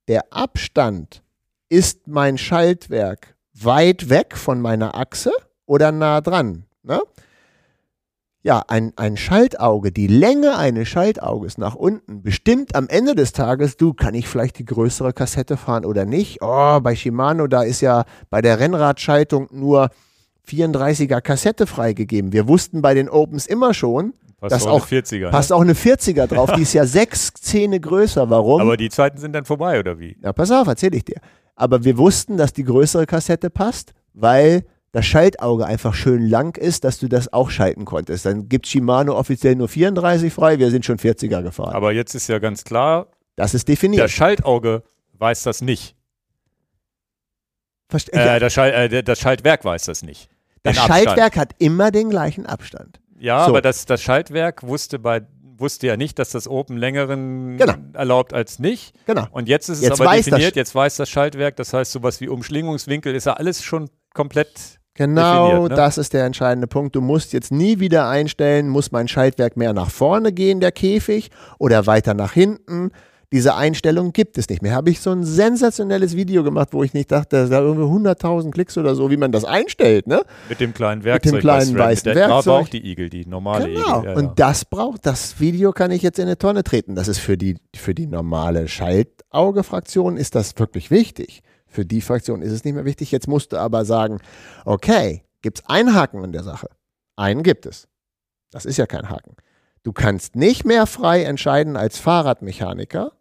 [0.09, 1.23] Der Abstand
[1.69, 5.33] ist mein Schaltwerk weit weg von meiner Achse
[5.67, 6.65] oder nah dran.
[6.83, 7.01] Ne?
[8.43, 13.77] Ja, ein, ein Schaltauge, die Länge eines Schaltauges nach unten bestimmt am Ende des Tages,
[13.77, 16.39] du, kann ich vielleicht die größere Kassette fahren oder nicht?
[16.41, 19.91] Oh, bei Shimano, da ist ja bei der Rennradschaltung nur
[20.49, 22.33] 34er Kassette freigegeben.
[22.33, 25.31] Wir wussten bei den Opens immer schon, Passt Das auch auch- eine 40er.
[25.31, 25.57] passt ne?
[25.57, 28.31] auch eine 40er drauf, die ist ja sechs Zähne größer.
[28.31, 28.61] Warum?
[28.61, 30.17] Aber die Zeiten sind dann vorbei, oder wie?
[30.23, 31.17] ja, pass auf, erzähl ich dir.
[31.61, 36.85] Aber wir wussten, dass die größere Kassette passt, weil das Schaltauge einfach schön lang ist,
[36.85, 38.25] dass du das auch schalten konntest.
[38.27, 41.75] Dann gibt Shimano offiziell nur 34 frei, wir sind schon 40er gefahren.
[41.75, 44.09] Aber jetzt ist ja ganz klar, das ist definiert.
[44.09, 45.97] Schaltauge weiß das nicht.
[47.91, 50.29] Verste- Äh, ja, das, Schal äh, das Schaltwerk weiß das nicht.
[50.63, 51.05] das Abstand.
[51.07, 53.01] Schaltwerk hat immer den gleichen Abstand.
[53.19, 53.51] Ja, So.
[53.51, 55.23] aber das, das Schaltwerk wusste bei,
[55.59, 57.75] wusste ja nicht, dass das Open längeren Genau.
[57.93, 58.95] erlaubt als nicht.
[59.07, 59.27] Genau.
[59.31, 62.29] Und jetzt ist es Jetzt aber definiert, jetzt weiß das Schaltwerk, das heißt sowas wie
[62.29, 65.75] Umschlingungswinkel ist ja alles schon komplett Genau, ne?
[65.77, 66.97] das ist der entscheidende Punkt.
[66.97, 71.31] Du musst jetzt nie wieder einstellen, muss mein Schaltwerk mehr nach vorne gehen, der Käfig,
[71.61, 72.91] oder weiter nach hinten.
[73.31, 74.75] Diese Einstellung gibt es nicht mehr.
[74.75, 78.79] Habe ich so ein sensationelles Video gemacht, wo ich nicht dachte, da irgendwie 100.000 Klicks
[78.79, 80.23] oder so, wie man das einstellt, ne?
[80.49, 81.41] mit dem kleinen Werkzeug.
[81.41, 81.91] kleinen bei SRAM.
[81.91, 82.53] weißen Mit der- Werkzeug.
[82.55, 83.81] Aber auch die Igel, die normale Genau.
[84.01, 84.05] Igel.
[84.05, 84.17] Ja, ja.
[84.17, 86.95] Und das braucht, das Video kann ich jetzt in eine Tonne treten.
[86.95, 91.43] Das ist für die, für die normale Schaltauge-Fraktion ist das wirklich wichtig.
[91.67, 93.13] Für die Fraktion ist es nicht mehr wichtig.
[93.13, 94.21] Jetzt musst du aber sagen,
[94.65, 96.69] okay, gibt es einen Haken in der Sache?
[97.17, 97.89] Einen gibt es.
[98.51, 99.37] Das ist ja kein Haken.
[99.83, 103.13] Du kannst nicht mehr frei entscheiden als Fahrradmechaniker,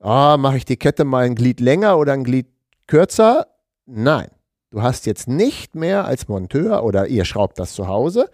[0.00, 2.46] ah, mache ich die Kette mal ein Glied länger oder ein Glied
[2.86, 3.46] kürzer?
[3.86, 4.28] Nein.
[4.70, 8.28] Du hast jetzt nicht mehr als Monteur oder ihr schraubt das zu Hause,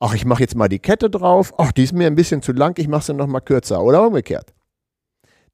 [0.00, 2.52] ach, ich mache jetzt mal die Kette drauf, ach, die ist mir ein bisschen zu
[2.52, 4.52] lang, ich mache sie noch mal kürzer oder umgekehrt.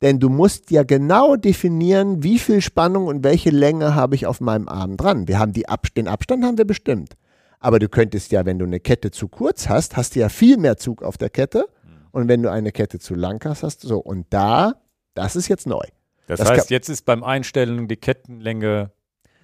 [0.03, 4.41] Denn du musst ja genau definieren, wie viel Spannung und welche Länge habe ich auf
[4.41, 5.27] meinem Arm dran.
[5.27, 7.15] Wir haben die Ab den Abstand haben wir bestimmt.
[7.61, 10.59] Aber du könntest ja, wenn du eine Kette zu kurz hast, hast du ja viel
[10.59, 11.67] mehr Zug auf der Kette.
[12.13, 13.99] Und wenn du eine Kette zu lang hast, hast du so.
[13.99, 14.75] Und da,
[15.17, 15.85] das ist jetzt neu.
[16.27, 18.91] das, das heißt, jetzt ist beim Einstellen die Kettenlänge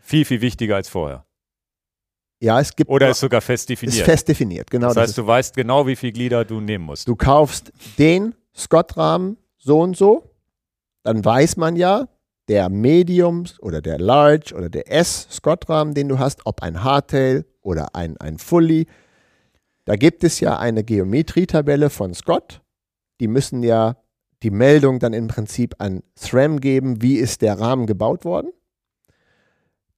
[0.00, 1.24] viel, viel wichtiger als vorher.
[2.40, 3.98] Ja, es gibt Oder noch- ist sogar fest definiert.
[3.98, 4.70] ist fest definiert.
[4.70, 7.06] Genau das das heißt, ist du weißt genau, wie viel Glieder du nehmen musst.
[7.06, 10.28] Du kaufst den Scott-Rahmen so und so,
[11.04, 12.08] dann weiß man ja,
[12.48, 17.94] der Mediums oder der Large oder der S-Scott-Rahmen, den du hast, ob ein Hardtail oder
[17.94, 18.88] ein, ein Fully,
[19.84, 22.60] da gibt es ja eine Geometrietabelle von Scott.
[23.20, 23.96] Die müssen ja
[24.42, 28.50] die Meldung dann im Prinzip an SRAM geben, wie ist der Rahmen gebaut worden.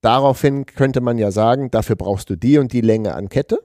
[0.01, 3.59] Daraufhin könnte man ja sagen, dafür brauchst du die und die Länge an Kette.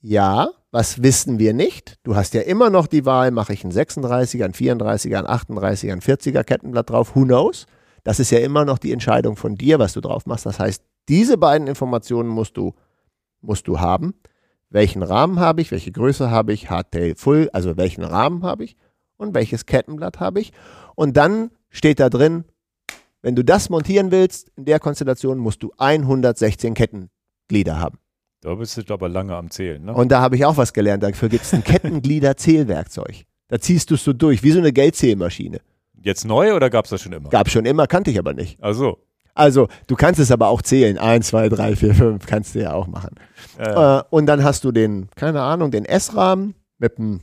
[0.00, 1.98] Ja, was wissen wir nicht?
[2.04, 5.92] Du hast ja immer noch die Wahl, mache ich einen 36er, einen 34er, einen 38er,
[5.92, 7.66] einen 40er Kettenblatt drauf, who knows?
[8.04, 10.46] Das ist ja immer noch die Entscheidung von dir, was du drauf machst.
[10.46, 12.74] Das heißt, diese beiden Informationen musst du,
[13.40, 14.14] musst du haben.
[14.70, 18.76] Welchen Rahmen habe ich, welche Größe habe ich, Hardtail Full, also welchen Rahmen habe ich
[19.22, 20.52] und welches Kettenblatt habe ich.
[20.94, 22.44] Und dann steht da drin,
[23.22, 27.98] wenn du das montieren willst, in der Konstellation musst du 116 Kettenglieder haben.
[28.40, 29.84] Da bist du aber lange am Zählen.
[29.84, 29.94] Ne?
[29.94, 31.04] Und da habe ich auch was gelernt.
[31.04, 33.22] Dafür gibt es ein Kettenglieder-Zählwerkzeug.
[33.48, 35.60] Da ziehst du es so durch, wie so eine Geldzählmaschine.
[36.02, 37.28] Jetzt neu oder gab es das schon immer?
[37.28, 38.60] Gab schon immer, kannte ich aber nicht.
[38.62, 38.98] Also,
[39.34, 40.98] Also, du kannst es aber auch zählen.
[40.98, 43.14] Eins, zwei, drei, vier, fünf, kannst du ja auch machen.
[43.58, 43.62] äh,
[43.98, 47.20] Äh, und dann hast du den, keine Ahnung, den S-Rahmen mit einem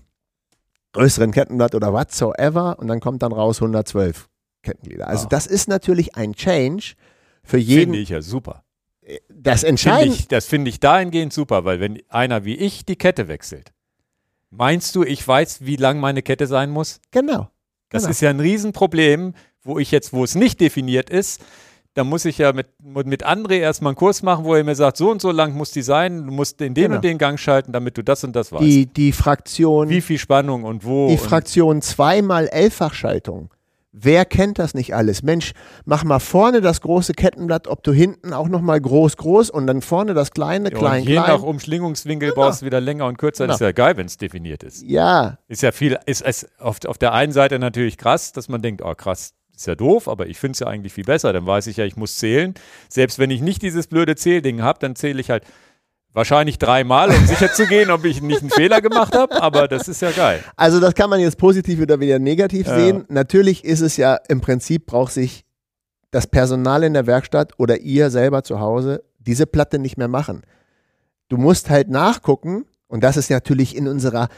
[0.94, 4.28] größeren Kettenblatt oder whatsoever und dann kommt dann raus 112
[4.64, 5.08] Kettenglieder.
[5.08, 5.30] Also, Ah.
[5.30, 6.94] das ist natürlich ein Change
[7.44, 7.82] für jeden.
[7.94, 8.64] finde ich ja super.
[9.30, 10.16] Das Finde Entscheidende.
[10.16, 13.72] ich, das finde ich dahingehend super, weil wenn einer wie ich die Kette wechselt,
[14.52, 17.00] meinst du, ich weiß, wie lang meine Kette sein muss?
[17.12, 17.50] Genau.
[17.90, 18.12] Das Genau.
[18.12, 19.34] ist ja ein Riesenproblem,
[19.64, 21.42] wo ich jetzt, wo es nicht definiert ist,
[22.00, 24.96] da muss ich ja mit, mit André erstmal einen Kurs machen, wo er mir sagt,
[24.96, 26.96] so und so lang muss die sein, du musst in den Genau.
[26.96, 28.64] und den Gang schalten, damit du das und das weißt.
[28.64, 29.90] Die, die Fraktion.
[29.90, 31.10] wie viel Spannung und wo.
[31.10, 33.54] Die Fraktion zweimal Elffachschaltung.
[33.92, 35.24] Wer kennt das nicht alles?
[35.24, 35.52] Mensch,
[35.84, 39.68] mach mal vorne das große Kettenblatt, ob du hinten auch noch mal groß, groß und
[39.68, 41.28] dann vorne das kleine, ja, klein, je klein.
[41.28, 43.46] nach Umschlingungswinkel brauchst du wieder länger und kürzer.
[43.48, 44.84] Das ist ja geil, wenn es definiert ist.
[44.84, 48.62] ja, Ist ja viel, ist, ist auf, auf der einen Seite natürlich krass, dass man
[48.62, 51.34] denkt, oh krass, ist ja doof, aber ich finde es ja eigentlich viel besser.
[51.34, 52.54] Dann weiß ich ja, ich muss zählen.
[52.88, 55.44] Selbst wenn ich nicht dieses blöde Zählding habe, dann zähle ich halt
[56.14, 59.42] wahrscheinlich dreimal, um sicher zu gehen, ob ich nicht einen Fehler gemacht habe.
[59.42, 60.44] Aber das ist ja geil.
[60.56, 62.76] also das kann man jetzt positiv oder wieder negativ Ja.
[62.80, 63.06] sehen.
[63.10, 65.44] Natürlich ist es ja im Prinzip braucht sich
[66.12, 70.42] das Personal in der Werkstatt oder ihr selber zu Hause diese Platte nicht mehr machen.
[71.28, 74.30] Du musst halt nachgucken und das ist natürlich in unserer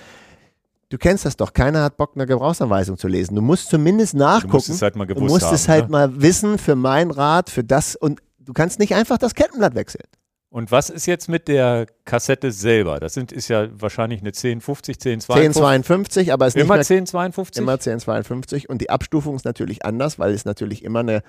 [0.92, 3.34] Du kennst das doch, keiner hat Bock, eine Gebrauchsanweisung zu lesen.
[3.36, 4.54] Du musst zumindest Du nachgucken.
[4.54, 5.56] musst es halt mal Du gewusst musst haben.
[5.56, 5.92] es halt ne?
[5.92, 10.04] mal wissen für mein Rad, für das und du kannst nicht einfach das Kettenblatt wechseln.
[10.50, 13.00] Und was ist jetzt mit der Kassette selber?
[13.00, 15.46] Das sind, ist ja wahrscheinlich eine 1050, 1052.
[15.62, 17.62] 1052, aber es ist nicht Immer mehr 1052?
[17.62, 21.24] immer 1052 und die Abstufung ist natürlich anders, weil es natürlich immer eine,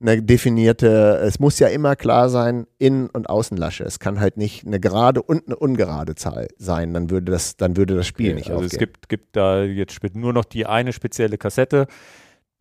[0.00, 3.84] eine definierte, es muss ja immer klar sein, Innen- und Außenlasche.
[3.84, 7.76] Es kann halt nicht eine gerade und eine ungerade Zahl sein, dann würde das, dann
[7.76, 8.78] würde das Spiel nicht also es aufgehen.
[8.80, 11.86] gibt, gibt da jetzt nur noch die eine spezielle Kassette.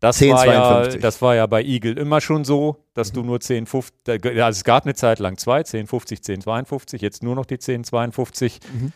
[0.02, 1.02] Das war, ja, 1052.
[1.02, 3.16] das war ja bei Eagle immer schon so, dass Mhm.
[3.16, 7.24] du nur 1050, da- ja, also es gab eine Zeit lang zwei, 1050, 1052, jetzt
[7.24, 8.60] nur noch die 1052.
[8.74, 8.92] Mhm.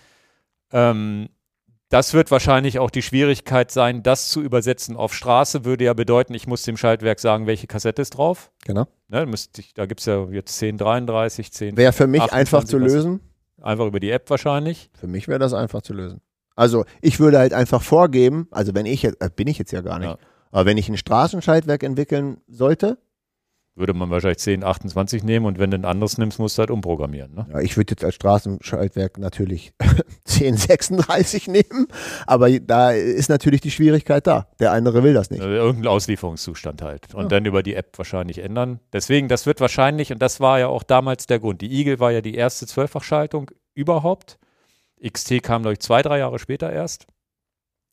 [0.72, 1.30] Ähm,
[1.90, 6.34] das wird wahrscheinlich auch die Schwierigkeit sein, das zu übersetzen auf Straße, würde ja bedeuten,
[6.36, 8.52] ich muss dem Schaltwerk sagen, welche Kassette ist drauf.
[8.66, 8.86] Genau.
[9.08, 9.26] Ne,
[9.58, 13.20] ich, da gibt es ja jetzt 1033, 10, Wäre für mich 28 einfach zu lösen.
[13.62, 14.92] einfach über die App wahrscheinlich.
[15.00, 16.22] Für mich wäre das einfach zu lösen.
[16.56, 19.82] Also ich würde halt einfach vorgeben, also wenn ich jetzt, äh, bin ich jetzt ja
[19.82, 20.18] gar nicht, Ja.
[20.52, 22.98] aber wenn ich ein Straßenschaltwerk entwickeln sollte,
[23.80, 26.70] Würde man wahrscheinlich 10, 28 nehmen und wenn du ein anderes nimmst, musst du halt
[26.70, 27.34] umprogrammieren.
[27.34, 27.48] Ne?
[27.50, 29.72] ja, ich würde jetzt als Straßenschaltwerk natürlich
[30.28, 31.88] 1036 nehmen,
[32.28, 34.48] aber da ist natürlich die Schwierigkeit da.
[34.60, 35.42] Der andere will das nicht.
[35.42, 37.14] Äh, Irgendein Auslieferungszustand halt.
[37.16, 37.28] Und Ja.
[37.30, 38.80] dann über die App wahrscheinlich ändern.
[38.94, 41.62] Deswegen, das wird wahrscheinlich, und das war ja auch damals der Grund.
[41.62, 44.38] Die Eagle war ja die erste Zwölffachschaltung überhaupt.
[45.08, 47.08] XT kam, glaube ich, zwei, drei Jahre später erst.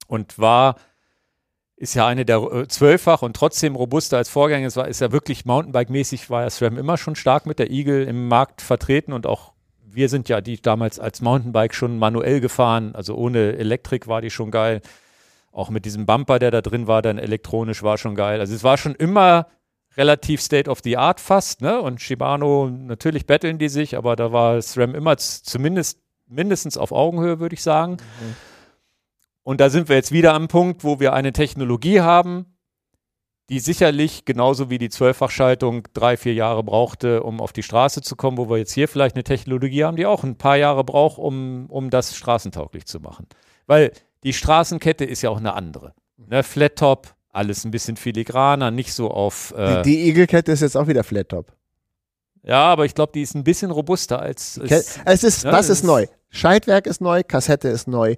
[0.08, 0.76] Und war,
[1.76, 4.66] ist ja eine der äh, zwölffach und trotzdem robuster als Vorgänger.
[4.66, 8.04] Es war, ist ja wirklich Mountainbike-mäßig, war ja SRAM immer schon stark mit der Eagle
[8.04, 12.94] im Markt vertreten und auch wir sind ja die damals als Mountainbike schon manuell gefahren,
[12.94, 14.82] also ohne Elektrik war die schon geil.
[15.52, 18.40] Auch mit diesem Bumper, der da drin war, dann elektronisch war schon geil.
[18.40, 19.46] Also es war schon immer
[19.96, 21.80] relativ State of the Art fast, ne?
[21.80, 27.40] Und Shimano, natürlich betteln die sich, aber da war SRAM immer zumindest mindestens auf Augenhöhe,
[27.40, 27.96] würde ich sagen.
[29.46, 32.46] Und da sind wir jetzt wieder am Punkt, wo wir eine Technologie haben,
[33.48, 38.16] die sicherlich genauso wie die Zwölffachschaltung drei, vier Jahre brauchte, um auf die Straße zu
[38.16, 41.18] kommen, wo wir jetzt hier vielleicht eine Technologie haben, die auch ein paar Jahre braucht,
[41.18, 43.28] um, um das straßentauglich zu machen.
[43.68, 43.92] Weil
[44.24, 45.94] die Straßenkette ist ja auch eine andere.
[46.16, 46.42] Ne?
[46.42, 49.54] Flat Top, alles ein bisschen filigraner, nicht so auf.
[49.56, 51.52] Äh, Die, die Eagle-Kette ist jetzt auch wieder Flat Top.
[52.42, 54.58] ja, aber ich glaube, die ist ein bisschen robuster als.
[54.58, 56.06] Als Es ist, Ja, was das ist ist- neu?
[56.30, 58.16] Schaltwerk ist neu, Kassette ist neu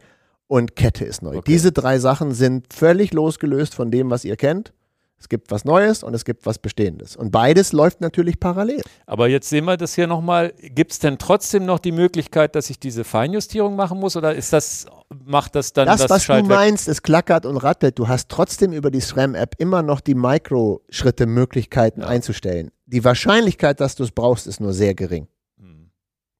[0.48, 1.36] und Kette ist neu.
[1.36, 1.42] Okay.
[1.46, 4.72] Diese drei Sachen sind völlig losgelöst von dem, was ihr kennt.
[5.20, 7.16] Es gibt was Neues und es gibt was Bestehendes.
[7.16, 8.82] Und beides läuft natürlich parallel.
[9.04, 10.52] aber jetzt sehen wir das hier nochmal.
[10.60, 14.16] Gibt es denn trotzdem noch die Möglichkeit, dass ich diese Feinjustierung machen muss?
[14.16, 14.86] Oder ist das,
[15.24, 16.56] macht das dann Das, das, was du Schaltwerk?
[16.60, 17.98] meinst, es klackert und rattelt.
[17.98, 22.06] Du hast trotzdem über die SRAM-App immer noch die Mikroschritte, Möglichkeiten Ja.
[22.06, 22.70] einzustellen.
[22.86, 25.26] Die Wahrscheinlichkeit, dass du es brauchst, ist nur sehr gering.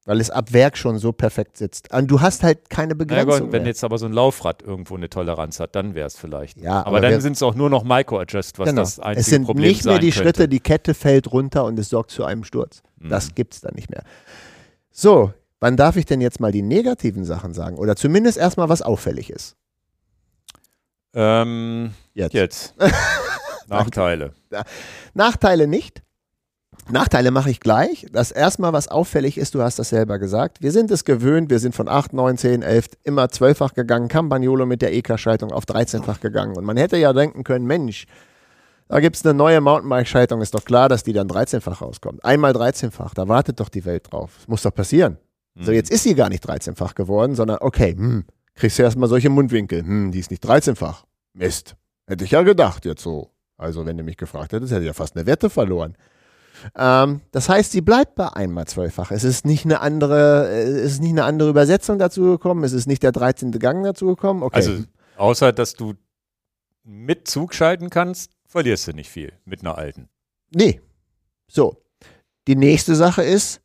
[0.09, 1.93] Weil es ab Werk schon so perfekt sitzt.
[1.93, 3.69] Und du hast halt keine Begrenzung gut, wenn mehr.
[3.69, 6.59] jetzt aber so ein Laufrad irgendwo eine Toleranz hat, dann wäre es vielleicht.
[6.63, 8.81] Ja, aber, aber dann sind es auch nur noch Micro-Adjust, was Genau.
[8.81, 10.19] das einzige es sind Problem nicht mehr die könnte.
[10.19, 12.83] Schritte, die Kette fällt runter und es sorgt zu einem Sturz.
[12.99, 13.11] Mhm.
[13.11, 14.03] Das gibt es dann nicht mehr.
[14.91, 17.77] So, wann darf ich denn jetzt mal die negativen Sachen sagen?
[17.77, 19.57] Oder zumindest erstmal, was auffällig ist.
[21.13, 22.33] Ähm, Jetzt.
[22.33, 22.75] jetzt.
[23.69, 24.33] Nachteile.
[25.13, 26.03] Nachteile nicht.
[26.91, 28.07] Nachteile mache ich gleich.
[28.13, 30.63] Das erstmal, was auffällig ist, du hast das selber gesagt.
[30.63, 34.65] Wir sind es gewöhnt, wir sind von 8, 9, 10, 11 immer 12-fach gegangen, Campagnolo
[34.65, 36.57] mit der EK-Schaltung auf 13-fach gegangen.
[36.57, 38.07] Und man hätte ja denken können, Mensch,
[38.89, 42.25] da gibt es eine neue Mountainbike-Schaltung, ist doch klar, dass die dann 13-fach rauskommt.
[42.25, 44.33] Einmal 13-fach, da wartet doch die Welt drauf.
[44.39, 45.19] Das muss doch passieren.
[45.61, 45.77] So, Mhm.
[45.77, 48.25] jetzt ist sie gar nicht 13-fach geworden, sondern okay, hm,
[48.55, 49.83] kriegst du erstmal solche Mundwinkel.
[49.83, 51.05] Hm, die ist nicht 13-fach.
[51.35, 51.77] Mist.
[52.07, 53.31] Hätte ich ja gedacht jetzt so.
[53.59, 55.97] Also, wenn du mich gefragt hättest, hätte ich ja fast eine Wette verloren.
[56.77, 59.11] Ähm, das heißt, sie bleibt bei einmal zwölffach.
[59.11, 62.65] Es ist nicht eine andere, äh, es ist nicht eine andere Übersetzung dazu gekommen.
[62.65, 63.53] Es ist nicht der 13.
[63.53, 64.43] Gang dazu gekommen.
[64.43, 64.57] Okay.
[64.57, 64.85] Also,
[65.17, 65.95] außer dass du
[66.85, 70.09] mit Zug schalten kannst, verlierst du nicht viel mit einer alten.
[70.51, 70.81] nee.
[71.51, 71.83] So.
[72.47, 73.61] Die nächste Sache ist,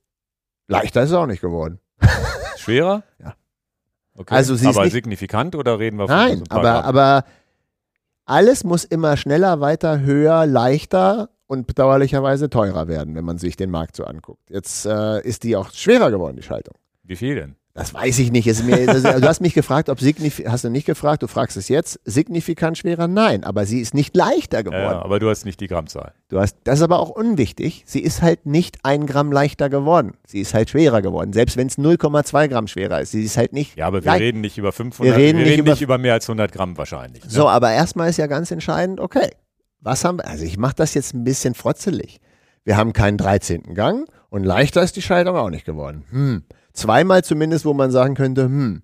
[0.67, 1.79] leichter ist es auch nicht geworden.
[2.57, 3.03] Schwerer?
[3.19, 3.35] Ja.
[4.15, 4.35] Okay.
[4.35, 7.25] Also sie ist aber signifikant oder reden wir von Nein, aber, aber
[8.25, 13.69] alles muss immer schneller, weiter, höher, leichter und bedauerlicherweise teurer werden, wenn man sich den
[13.71, 14.49] Markt so anguckt.
[14.49, 16.75] Jetzt äh, ist die auch schwerer geworden, die Schaltung.
[17.03, 17.55] Wie viel denn?
[17.75, 18.45] Das weiß ich nicht.
[18.65, 21.99] Mir, du hast mich gefragt, ob signifikant, hast du nicht gefragt, du fragst es jetzt,
[22.05, 23.07] signifikant schwerer?
[23.07, 24.83] Nein, aber sie ist nicht leichter geworden.
[24.91, 26.13] Ja, aber du hast nicht die Grammzahl.
[26.29, 27.81] Du hast, das ist aber auch unwichtig.
[27.87, 30.13] Sie ist halt nicht ein Gramm leichter geworden.
[30.27, 31.33] Sie ist halt schwerer geworden.
[31.33, 33.09] Selbst wenn es 0,2 Gramm schwerer ist.
[33.09, 33.75] Sie ist halt nicht.
[33.75, 34.21] Ja, aber wir gleich.
[34.21, 37.23] reden nicht über 500, Wir reden nicht über- nicht über mehr als 100 Gramm wahrscheinlich.
[37.23, 37.29] Ne?
[37.31, 39.31] So, aber erstmal ist ja ganz entscheidend, okay,
[39.83, 42.19] was haben wir, also ich mache das jetzt ein bisschen frotzelig.
[42.63, 43.73] Wir haben keinen 13.
[43.73, 46.05] Gang und leichter ist die Schaltung auch nicht geworden.
[46.09, 46.43] Hm.
[46.71, 48.83] Zweimal zumindest, wo man sagen könnte, hm.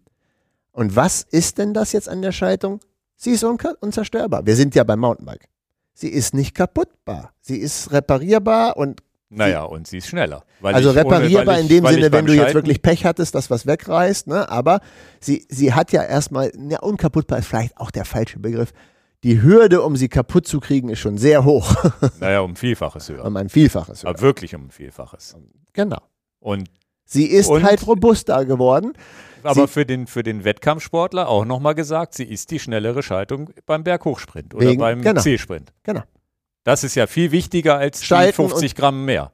[0.72, 2.80] Und was ist denn das jetzt an der Schaltung?
[3.16, 4.46] Sie ist unzerstörbar.
[4.46, 5.50] Wir sind ja beim Mountainbike.
[5.94, 7.34] Sie ist nicht kaputtbar.
[7.42, 10.44] Sie ist reparierbar und Naja, und sie ist schneller.
[10.62, 13.50] Also ohne- reparierbar weil ich, in dem Sinne, wenn du jetzt wirklich Pech hattest, dass
[13.50, 14.50] was wegreißt, ne?
[14.50, 14.80] aber
[15.20, 18.72] sie, sie hat ja erstmal, ne, unkaputtbar ist vielleicht auch der falsche Begriff.
[19.24, 21.76] Die Hürde, um sie kaputt zu kriegen, ist schon sehr hoch.
[22.20, 23.26] Naja, um ein Vielfaches höher.
[23.26, 24.04] um ein Vielfaches.
[24.04, 24.10] höher.
[24.12, 25.36] Aber wirklich um ein Vielfaches.
[25.74, 26.00] Genau.
[26.40, 26.70] Und
[27.06, 28.94] Sie ist Und- halt robuster geworden.
[29.44, 33.50] aber Sie- für den, für den Wettkampfsportler auch nochmal gesagt, sie ist die schnellere Schaltung
[33.66, 35.20] beim Berghochsprint oder Wegen- beim genau.
[35.20, 35.74] C-Sprint.
[35.84, 36.04] Genau.
[36.64, 39.32] Das ist ja viel wichtiger als die Schalten 50 Gramm mehr.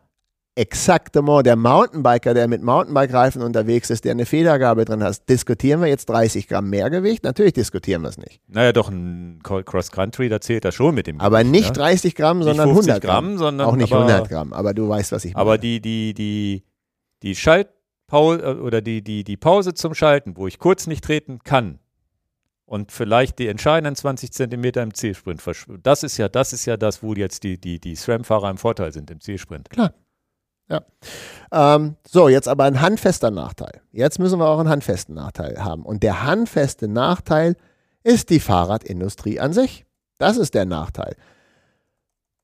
[0.56, 1.46] Exaktement.
[1.46, 6.08] Der Mountainbiker, der mit Mountainbike-Reifen unterwegs ist, der eine Federgabel drin hat, diskutieren wir jetzt
[6.08, 7.26] 30 Gramm mehr Gewicht?
[7.26, 8.40] Natürlich diskutieren wir es nicht.
[8.48, 11.74] Naja, doch ein Cross-Country, da zählt das schon mit dem Aber Gewicht, nicht ne?
[11.74, 13.26] 30 Gramm, Nicht sondern 50 100 Gramm.
[13.26, 15.42] Gramm, sondern Auch nicht aber, 100 Gramm, aber du weißt, was ich meine.
[15.42, 16.64] Aber die, die, die,
[17.22, 21.80] die Schaltpause oder die, die, die Pause zum Schalten, wo ich kurz nicht treten kann,
[22.66, 25.42] und vielleicht die entscheidenden 20 Zentimeter im Zielsprint.
[25.84, 28.92] Das ist ja, das ist ja das, wo jetzt die, die, die SRAM-Fahrer im Vorteil
[28.92, 29.70] sind im Zielsprint.
[29.70, 29.94] Klar.
[30.70, 30.82] Ja.
[31.52, 33.82] Ähm, so, jetzt aber ein handfester Nachteil.
[33.92, 35.84] Jetzt müssen wir auch einen handfesten Nachteil haben.
[35.84, 37.56] Und der handfeste Nachteil
[38.04, 39.86] ist die Fahrradindustrie an sich.
[40.18, 41.16] Das ist der Nachteil.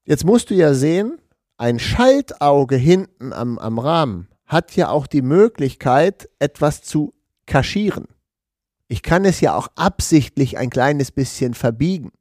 [0.05, 1.19] Jetzt musst du ja sehen,
[1.57, 7.13] ein Schaltauge hinten am, am Rahmen hat ja auch die Möglichkeit, etwas zu
[7.45, 8.07] kaschieren.
[8.87, 12.11] Ich kann es ja auch absichtlich ein kleines bisschen verbiegen.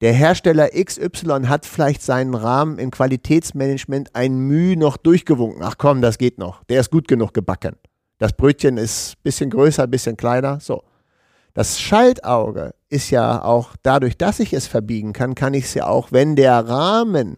[0.00, 5.62] Der Hersteller XY hat vielleicht seinen Rahmen im Qualitätsmanagement ein Mühe noch durchgewunken.
[5.62, 6.64] Ach komm, das geht noch.
[6.64, 7.76] Der ist gut genug gebacken.
[8.16, 10.58] Das Brötchen ist ein bisschen größer, ein bisschen kleiner.
[10.58, 10.84] So.
[11.52, 15.86] Das Schaltauge ist ja auch dadurch, dass ich es verbiegen kann, kann ich es ja
[15.86, 17.36] auch, wenn der Rahmen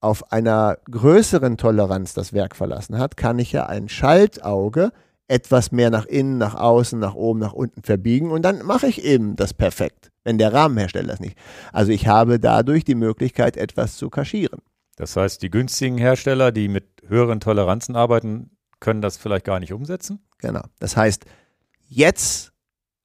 [0.00, 4.92] auf einer größeren Toleranz das Werk verlassen hat, kann ich ja ein Schaltauge
[5.26, 9.04] etwas mehr nach innen, nach außen, nach oben, nach unten verbiegen und dann mache ich
[9.04, 11.36] eben das perfekt wenn der Rahmenhersteller das nicht.
[11.72, 14.60] Also ich habe dadurch die Möglichkeit, etwas zu kaschieren.
[14.96, 18.50] Das heißt, die günstigen Hersteller, die mit höheren Toleranzen arbeiten,
[18.80, 20.20] können das vielleicht gar nicht umsetzen?
[20.38, 20.62] Genau.
[20.78, 21.24] Das heißt,
[21.88, 22.52] jetzt,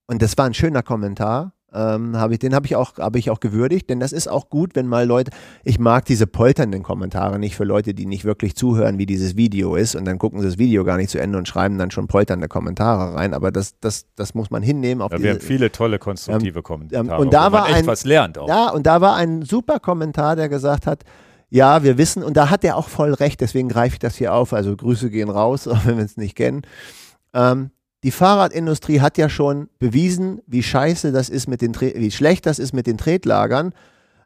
[0.07, 3.29] und das war ein schöner Kommentar, ähm, hab ich, den habe ich, auch, hab ich
[3.29, 5.31] auch gewürdigt, denn das ist auch gut, wenn mal Leute,
[5.63, 9.75] ich mag diese polternden Kommentare nicht für Leute, die nicht wirklich zuhören, wie dieses Video
[9.75, 12.07] ist und dann gucken sie das Video gar nicht zu Ende und schreiben dann schon
[12.07, 15.01] polternde Kommentare rein, aber das, das, das muss man hinnehmen.
[15.01, 18.05] Auf ja, diese, wir haben viele tolle konstruktive ähm, Kommentare, und da war ein, was
[18.05, 18.47] lernt auch.
[18.47, 21.03] Ja, und da war ein super Kommentar, der gesagt hat,
[21.49, 24.33] ja, wir wissen, und da hat er auch voll recht, deswegen greife ich das hier
[24.33, 26.63] auf, also Grüße gehen raus, auch wenn wir es nicht kennen.
[27.33, 27.71] Ähm,
[28.07, 32.57] die Fahrradindustrie hat ja schon bewiesen, wie scheiße das ist mit den, wie schlecht das
[32.57, 33.73] ist mit den Tretlagern.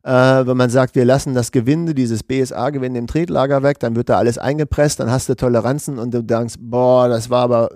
[0.03, 4.10] Äh, wenn man sagt, wir lassen das Gewinde, dieses BSA-Gewinde im Tretlager weg, dann wird
[4.10, 7.70] da alles eingepresst, dann hast du Toleranzen und du denkst, boah, das war aber,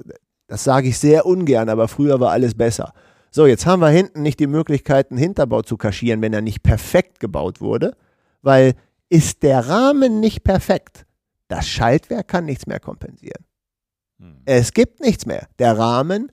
[0.45, 2.93] das sage ich sehr ungern, aber früher war alles besser.
[3.31, 6.61] So, jetzt haben wir hinten nicht die Möglichkeit, einen Hinterbau zu kaschieren, wenn er nicht
[6.61, 7.95] perfekt gebaut wurde,
[8.43, 8.75] weil
[9.09, 11.07] ist der Rahmen nicht perfekt,
[11.47, 13.43] das Schaltwerk kann nichts mehr kompensieren.
[14.19, 14.41] Hm.
[14.45, 15.47] Es gibt nichts mehr.
[15.59, 16.31] Der Rahmen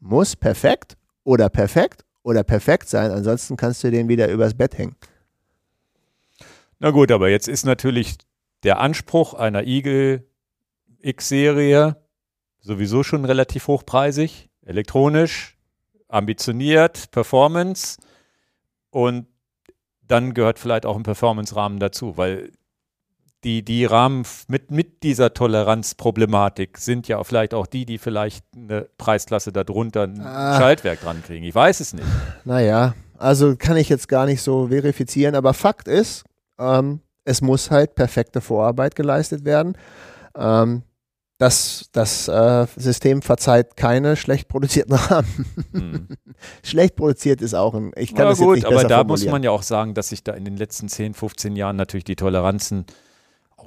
[0.00, 4.96] muss perfekt oder perfekt oder perfekt sein, ansonsten kannst du den wieder übers Bett hängen.
[6.78, 8.16] Na gut, aber jetzt ist natürlich
[8.62, 10.26] der Anspruch einer Eagle
[11.00, 11.96] X-Serie
[12.60, 15.56] sowieso schon relativ hochpreisig, elektronisch,
[16.08, 17.98] ambitioniert, Performance
[18.90, 19.26] und
[20.02, 22.52] dann gehört vielleicht auch ein Performance-Rahmen dazu, weil
[23.44, 28.88] die, die Rahmen mit, mit dieser Toleranzproblematik sind ja vielleicht auch die, die vielleicht eine
[28.98, 30.58] Preisklasse darunter ein ah.
[30.58, 31.44] Schaltwerk dran kriegen.
[31.44, 32.06] Ich weiß es nicht.
[32.44, 36.24] Naja, also kann ich jetzt gar nicht so verifizieren, aber Fakt ist,
[36.58, 39.76] ähm, es muss halt perfekte Vorarbeit geleistet werden.
[40.36, 40.82] Ähm,
[41.38, 45.46] das, das äh, System verzeiht keine schlecht produzierten Rahmen.
[45.72, 46.08] Hm.
[46.64, 47.92] schlecht produziert ist auch ein.
[47.94, 50.08] Ich kann ja, das gut, jetzt nicht aber da muss man ja auch sagen, dass
[50.08, 52.86] sich da in den letzten 10, 15 Jahren natürlich die Toleranzen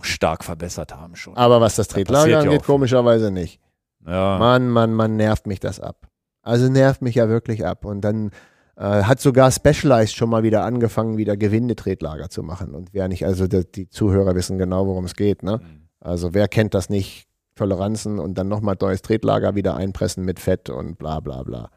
[0.04, 1.36] stark verbessert haben schon.
[1.38, 3.60] Aber was das Tretlager angeht, ja komischerweise nicht.
[4.06, 4.38] Ja.
[4.38, 6.08] Mann, Mann, Mann, nervt mich das ab.
[6.42, 7.86] Also nervt mich ja wirklich ab.
[7.86, 8.32] Und dann
[8.76, 12.74] äh, hat sogar Specialized schon mal wieder angefangen, wieder Gewindetretlager zu machen.
[12.74, 15.44] Und wer nicht, also die, die Zuhörer wissen genau, worum es geht.
[15.44, 15.62] Ne?
[15.62, 15.88] Mhm.
[16.00, 17.28] Also wer kennt das nicht?
[17.56, 21.70] Toleranzen und dann nochmal neues Tretlager wieder einpressen mit Fett und bla bla bla.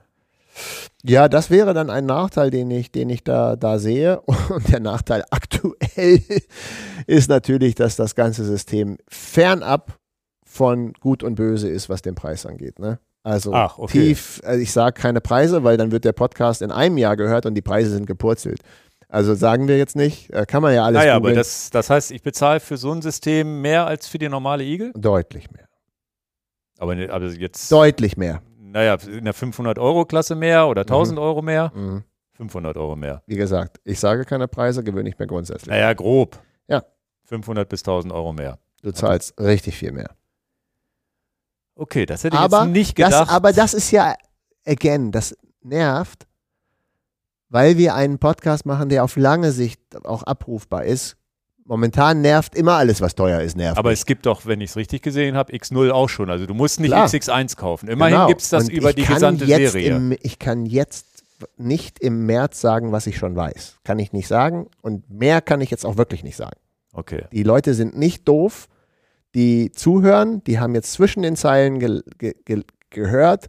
[1.02, 4.20] Ja, das wäre dann ein Nachteil, den ich, den ich da, da sehe.
[4.48, 6.22] Und der Nachteil aktuell
[7.06, 9.98] ist natürlich, dass das ganze System fernab
[10.46, 12.78] von Gut und Böse ist, was den Preis angeht.
[12.78, 13.00] Ne?
[13.24, 13.98] Also Ach, okay.
[13.98, 17.44] tief, also ich sage keine Preise, weil dann wird der Podcast in einem Jahr gehört
[17.44, 18.60] und die Preise sind gepurzelt.
[19.08, 22.12] Also sagen wir jetzt nicht, äh, kann man ja alles Naja, aber das, das heißt,
[22.12, 24.92] ich bezahle für so ein System mehr als für die normale Igel?
[24.94, 25.68] Deutlich mehr.
[26.78, 27.70] Aber, ne, aber jetzt.
[27.72, 28.40] Deutlich mehr
[28.74, 31.22] naja, in der 500-Euro-Klasse mehr oder 1000 mhm.
[31.22, 31.70] Euro mehr?
[31.74, 32.02] Mhm.
[32.32, 33.22] 500 Euro mehr.
[33.26, 35.68] Wie gesagt, ich sage keine Preise, gewöhne ich mir grundsätzlich.
[35.68, 36.42] Naja, grob.
[36.66, 36.82] Ja.
[37.22, 38.58] 500 bis 1000 Euro mehr.
[38.82, 39.48] Du zahlst also.
[39.48, 40.10] richtig viel mehr.
[41.76, 43.12] Okay, das hätte ich aber jetzt nicht gedacht.
[43.12, 44.16] Das, aber das ist ja,
[44.66, 46.26] again, das nervt,
[47.50, 51.16] weil wir einen Podcast machen, der auf lange Sicht auch abrufbar ist,
[51.66, 53.78] Momentan nervt immer alles, was teuer ist, nervt.
[53.78, 54.00] Aber mich.
[54.00, 56.28] es gibt doch, wenn ich es richtig gesehen habe, X0 auch schon.
[56.28, 57.06] Also du musst nicht Klar.
[57.06, 57.88] XX1 kaufen.
[57.88, 58.26] Immerhin genau.
[58.28, 59.96] gibt es das Und über die gesamte Serie.
[59.96, 61.06] Im, ich kann jetzt
[61.56, 63.78] nicht im März sagen, was ich schon weiß.
[63.82, 64.68] Kann ich nicht sagen.
[64.82, 66.58] Und mehr kann ich jetzt auch wirklich nicht sagen.
[66.92, 67.24] Okay.
[67.32, 68.68] Die Leute sind nicht doof,
[69.34, 73.48] die zuhören, die haben jetzt zwischen den Zeilen ge ge ge gehört.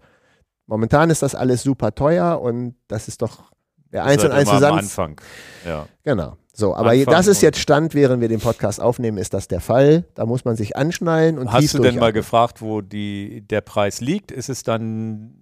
[0.67, 3.43] Momentan ist das alles super teuer und das ist doch
[3.91, 4.79] der Eins und Eins zusammen.
[4.79, 5.21] Am Anfang.
[5.65, 5.87] Ja.
[6.03, 6.37] Genau.
[6.57, 9.59] So, aber Anfang das ist jetzt Stand, während wir den Podcast aufnehmen, ist das der
[9.59, 10.05] Fall.
[10.15, 13.99] Da muss man sich anschnallen und Hast du denn mal gefragt, wo die, der Preis
[13.99, 14.31] liegt?
[14.31, 15.35] Ist es dann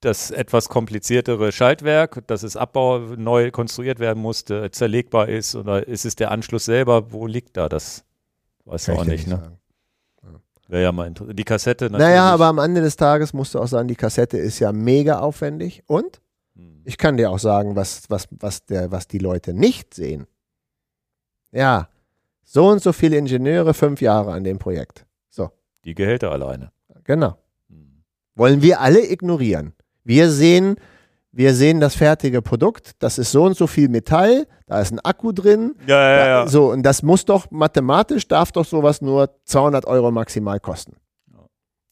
[0.00, 6.04] das etwas kompliziertere Schaltwerk, dass es Abbau neu konstruiert werden musste, zerlegbar ist oder ist
[6.04, 7.12] es der Anschluss selber?
[7.12, 8.04] Wo liegt da das?
[8.64, 9.58] Weiß du auch nicht, ne?
[10.66, 11.38] Wäre ja mal interessant.
[11.38, 12.06] Die Kassette natürlich.
[12.06, 15.18] Naja, aber am Ende des Tages musst du auch sagen, die Kassette ist ja mega
[15.18, 16.20] aufwendig und.
[16.84, 20.26] Ich kann dir auch sagen, was, was, was, der, was die Leute nicht sehen.
[21.52, 21.88] Ja,
[22.42, 25.06] so und so viele Ingenieure, fünf Jahre an dem Projekt.
[25.28, 25.50] So.
[25.84, 26.72] Die Gehälter alleine.
[27.04, 27.36] Genau.
[27.68, 28.02] Hm.
[28.34, 29.72] Wollen wir alle ignorieren.
[30.04, 30.76] Wir sehen,
[31.32, 34.98] wir sehen das fertige Produkt, das ist so und so viel Metall, da ist ein
[35.00, 35.76] Akku drin.
[35.86, 36.46] Ja, ja, ja.
[36.48, 40.96] so, und das muss doch mathematisch, darf doch sowas nur 200 Euro maximal kosten.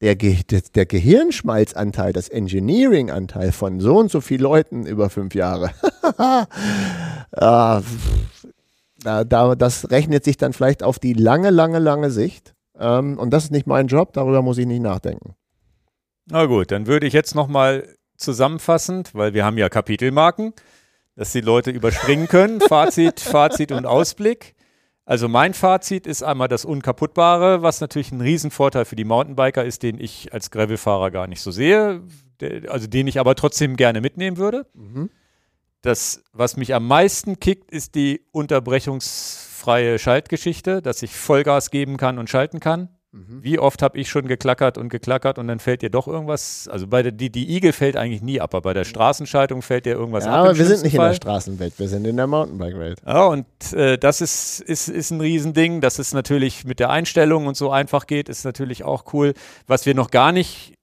[0.00, 0.38] Der, Ge
[0.74, 5.72] der Gehirnschmalzanteil, das Engineering-Anteil von so und so vielen Leuten über fünf Jahre,
[7.32, 7.82] ah,
[9.02, 12.54] da, da, das rechnet sich dann vielleicht auf die lange, lange, lange Sicht.
[12.78, 15.34] Ähm, und das ist nicht mein Job, darüber muss ich nicht nachdenken.
[16.26, 20.52] Na gut, dann würde ich jetzt nochmal zusammenfassend, weil wir haben ja Kapitelmarken,
[21.16, 22.60] dass die Leute überspringen können.
[22.60, 24.54] Fazit, Fazit und Ausblick.
[25.08, 29.82] Also mein Fazit ist einmal das Unkaputtbare, was natürlich ein Riesenvorteil für die Mountainbiker ist,
[29.82, 32.02] den ich als Gravelfahrer gar nicht so sehe,
[32.68, 34.66] also den ich aber trotzdem gerne mitnehmen würde.
[34.74, 35.08] Mhm.
[35.80, 42.18] Das, was mich am meisten kickt, ist die unterbrechungsfreie Schaltgeschichte, dass ich Vollgas geben kann
[42.18, 42.90] und schalten kann.
[43.10, 43.42] Mhm.
[43.42, 46.86] Wie oft habe ich schon geklackert und geklackert und dann fällt dir doch irgendwas, also
[46.86, 49.94] bei der, die, die Igel fällt eigentlich nie ab, aber bei der Straßenschaltung fällt dir
[49.94, 50.40] irgendwas ja, ab.
[50.40, 51.06] Aber wir sind nicht Fall.
[51.06, 53.00] in der Straßenwelt, wir sind in der Mountainbike-Welt.
[53.06, 57.46] Ja, und äh, das ist, ist, ist ein Riesending, dass es natürlich mit der Einstellung
[57.46, 59.32] und so einfach geht, ist natürlich auch cool.
[59.66, 60.74] Was wir noch gar nicht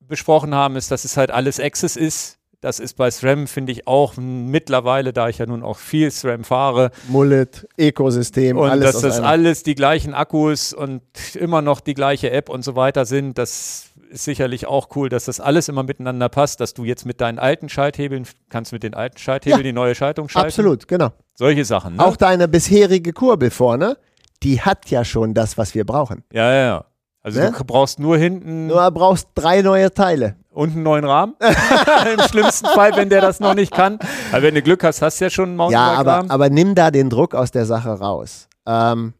[0.00, 2.35] besprochen haben, ist, dass es halt alles Access ist.
[2.60, 6.44] Das ist bei SRAM, finde ich, auch mittlerweile, da ich ja nun auch viel SRAM
[6.44, 6.90] fahre.
[7.08, 8.94] Mullet, Ökosystem, und alles.
[8.96, 11.02] Und dass das alles die gleichen Akkus und
[11.34, 15.26] immer noch die gleiche App und so weiter sind, das ist sicherlich auch cool, dass
[15.26, 18.94] das alles immer miteinander passt, dass du jetzt mit deinen alten Schalthebeln kannst mit den
[18.94, 20.48] alten Schalthebeln ja, die neue Schaltung schalten.
[20.48, 21.10] Absolut, genau.
[21.34, 21.96] Solche Sachen.
[21.96, 22.04] Ne?
[22.04, 23.98] Auch deine bisherige Kurbel vorne,
[24.42, 26.24] die hat ja schon das, was wir brauchen.
[26.32, 26.84] Ja, ja, ja.
[27.22, 27.52] Also ne?
[27.56, 28.68] du brauchst nur hinten.
[28.68, 30.36] Nur brauchst drei neue Teile.
[30.56, 31.34] Und einen neuen Rahmen.
[32.14, 33.98] Im schlimmsten Fall, wenn der das noch nicht kann.
[34.32, 36.06] Aber wenn du Glück hast, hast du ja schon einen Mountainbike-Rahmen.
[36.06, 38.48] Ja, aber, aber nimm da den Druck aus der Sache raus.
[38.64, 39.12] Ähm,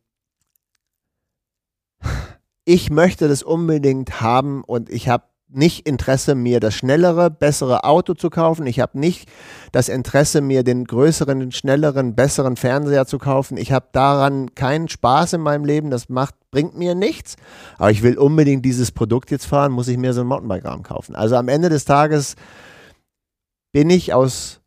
[2.64, 8.14] ich möchte das unbedingt haben und ich habe nicht Interesse, mir das schnellere, bessere Auto
[8.14, 8.66] zu kaufen.
[8.66, 9.28] Ich habe nicht
[9.72, 13.56] das Interesse, mir den größeren, schnelleren, besseren Fernseher zu kaufen.
[13.56, 15.90] Ich habe daran keinen Spaß in meinem Leben.
[15.90, 17.36] Das macht, bringt mir nichts.
[17.78, 21.14] Aber ich will unbedingt dieses Produkt jetzt fahren, muss ich mir so einen Mountainbike-Rahmen kaufen.
[21.14, 22.34] Also am Ende des Tages
[23.72, 24.60] bin ich aus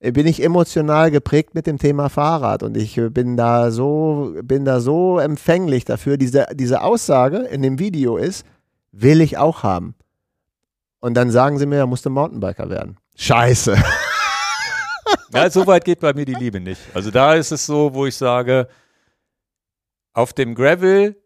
[0.00, 4.78] bin ich emotional geprägt mit dem Thema Fahrrad und ich bin da so bin da
[4.78, 8.46] so empfänglich dafür diese diese Aussage in dem Video ist
[9.00, 9.94] will ich auch haben
[11.00, 12.98] und dann sagen sie mir, er musste Mountainbiker werden.
[13.16, 13.76] Scheiße.
[15.32, 16.80] Ja, so weit geht bei mir die Liebe nicht.
[16.94, 18.68] Also da ist es so, wo ich sage,
[20.12, 21.22] auf dem Gravel,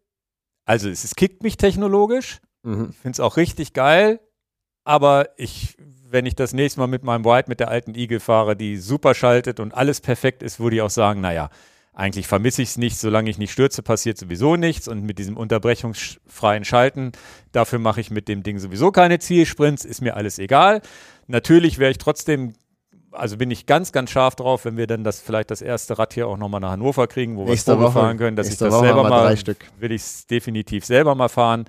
[0.65, 2.89] also es, es kickt mich technologisch, mhm.
[2.91, 4.21] ich finde es auch richtig geil,
[4.85, 5.77] aber ich,
[6.09, 9.15] wenn ich das nächste Mal mit meinem White, mit der alten Eagle fahre, die super
[9.15, 11.49] schaltet und alles perfekt ist, würde ich auch sagen, naja,
[11.95, 14.89] eigentlich vermisse ich es nicht, solange ich nicht stürze, passiert sowieso nichts.
[14.89, 17.13] Und mit diesem unterbrechungsfreien Schalten,
[17.53, 20.81] dafür mache ich mit dem Ding sowieso keine Zielsprints, ist mir alles egal.
[21.27, 22.55] Natürlich wäre ich trotzdem,
[23.11, 26.15] also bin ich ganz, ganz scharf drauf, wenn wir dann das vielleicht das erste Rad
[26.15, 28.87] hier auch nochmal nach Hannover kriegen, wo wir es fahren können, dass ich das Woche
[28.87, 29.37] selber mal,
[29.79, 31.67] will ich es definitiv selber mal fahren.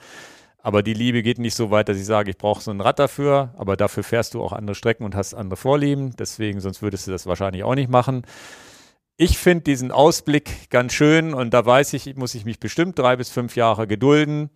[0.66, 2.98] Aber die Liebe geht nicht so weit, dass ich sage, ich brauche so ein Rad
[2.98, 6.16] dafür, aber dafür fährst du auch andere Strecken und hast andere Vorlieben.
[6.18, 8.24] Deswegen, sonst würdest du das wahrscheinlich auch nicht machen
[9.18, 13.16] ich finde diesen Ausblick ganz schön und da weiß ich, muss ich mich bestimmt drei
[13.16, 14.50] bis fünf Jahre gedulden,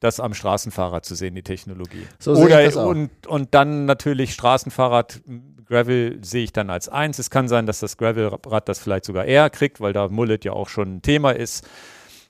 [0.00, 2.06] das am Straßenfahrrad zu sehen, die Technologie.
[2.18, 2.86] So Oder.
[2.86, 5.22] Und, und dann natürlich Straßenfahrrad,
[5.64, 7.18] Gravel sehe ich dann als eins.
[7.18, 10.52] Es kann sein, dass das Gravelrad das vielleicht sogar eher kriegt, weil da Mullet ja
[10.52, 11.66] auch schon ein Thema ist.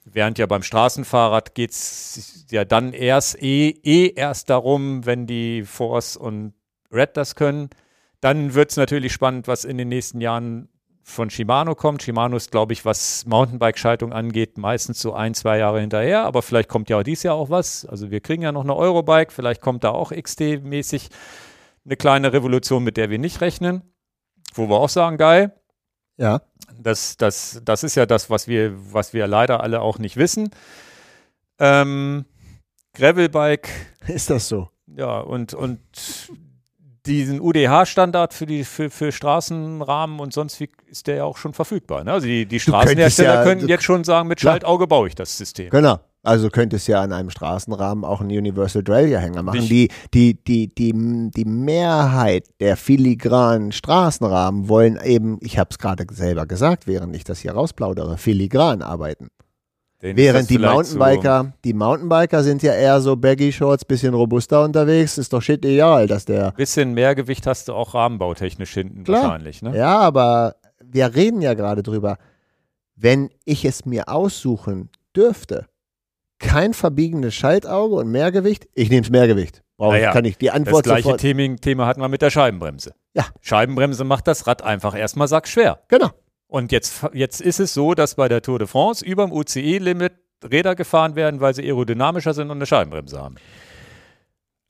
[0.04, 5.64] Während ja beim Straßenfahrrad geht es ja dann erst eh, eh erst darum, wenn die
[5.64, 6.54] Force und
[6.92, 7.70] Red das können.
[8.20, 10.68] Dann wird es natürlich spannend, was in den nächsten Jahren
[11.08, 12.02] von Shimano kommt.
[12.02, 16.68] Shimano ist, glaube ich, was Mountainbike-Schaltung angeht, meistens so ein, zwei Jahre hinterher, aber vielleicht
[16.68, 17.86] kommt ja auch dieses Jahr auch was.
[17.86, 21.10] Also wir kriegen ja noch eine Eurobike, vielleicht kommt da auch XT-mäßig
[21.84, 23.82] eine kleine Revolution, mit der wir nicht rechnen.
[24.52, 25.54] Wo wir auch sagen, geil.
[26.16, 26.42] Ja.
[26.76, 30.50] Das, das, das ist ja das, was wir, was wir leider alle auch nicht wissen.
[31.60, 32.24] Ähm,
[32.94, 33.68] Gravelbike.
[34.08, 34.70] Ist das so?
[34.88, 35.78] Ja, und, und
[37.06, 41.52] diesen UDH-Standard für die für, für Straßenrahmen und sonst wie ist der ja auch schon
[41.54, 42.04] verfügbar.
[42.04, 42.12] Ne?
[42.12, 45.70] Also die, die Straßenhersteller ja, können jetzt schon sagen, mit Schaltauge baue ich das System.
[45.70, 45.98] Genau.
[46.22, 49.60] Also könntest ja an einem Straßenrahmen auch einen Universal Derailleur-Hänger machen.
[49.60, 49.70] Nicht-
[50.12, 56.04] Die, die, die, die, die Mehrheit der filigranen Straßenrahmen wollen eben, ich habe es gerade
[56.12, 59.28] selber gesagt, während ich das hier rausplaudere, filigran arbeiten.
[59.98, 65.16] Das Während die Mountainbiker, die Mountainbiker sind ja eher so Baggy Shorts, bisschen robuster unterwegs.
[65.16, 66.40] Ist doch shit egal, dass der.
[66.40, 69.22] So ein bisschen mehr Gewicht hast du auch rahmenbautechnisch hinten Klar.
[69.22, 69.62] wahrscheinlich.
[69.62, 69.76] Ne?
[69.76, 72.18] Ja, aber wir reden ja gerade drüber.
[72.94, 75.66] Wenn ich es mir aussuchen dürfte,
[76.38, 79.62] kein verbiegendes Schaltauge und Mehrgewicht, ich nehme es Mehrgewicht.
[79.78, 81.20] Brauche ich, Naja, kann ich die Das Antwort gleiche sofort.
[81.20, 82.94] Thema, Thema hatten wir mit der Scheibenbremse.
[83.14, 83.24] Ja.
[83.40, 85.80] Scheibenbremse macht das Rad einfach erstmal sackschwer.
[85.88, 86.10] Genau.
[86.48, 90.12] Und jetzt, jetzt ist es so, dass bei der Tour de France über dem UCI-Limit
[90.44, 93.36] Räder gefahren werden, weil sie aerodynamischer sind und eine Scheibenbremse haben.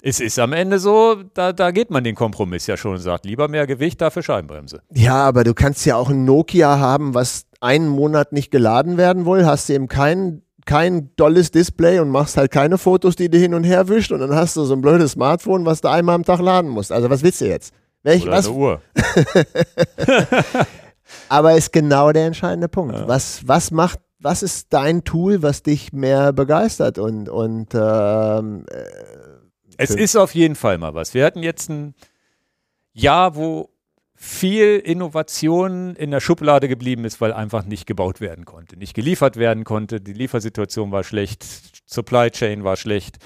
[0.03, 3.25] Es ist am Ende so, da, da geht man den Kompromiss ja schon und sagt,
[3.25, 4.83] lieber mehr Gewicht, dafür Scheibenbremse.
[4.93, 9.27] Ja, aber du kannst ja auch ein Nokia haben, was einen Monat nicht geladen werden
[9.27, 13.39] will, hast du eben kein, kein dolles Display und machst halt keine Fotos, die du
[13.39, 16.15] hin und her wischt und dann hast du so ein blödes Smartphone, was du einmal
[16.15, 16.93] am Tag laden musst.
[16.93, 17.75] Also was willst du jetzt?
[18.03, 18.81] Welch, Oder was, eine Uhr.
[21.29, 22.95] aber ist genau der entscheidende Punkt.
[23.07, 28.65] Was, was macht, was ist dein Tool, was dich mehr begeistert und, und ähm,
[29.77, 31.15] Es Für- ist auf jeden Fall mal was.
[31.15, 31.95] Wir hatten jetzt ein
[32.93, 33.71] Jahr, wo
[34.19, 39.37] viel Innovation in der Schublade geblieben ist, weil einfach nicht gebaut werden konnte, nicht geliefert
[39.37, 40.01] werden konnte.
[40.01, 41.45] Die Liefersituation war schlecht,
[41.85, 43.19] Supply Chain war schlecht.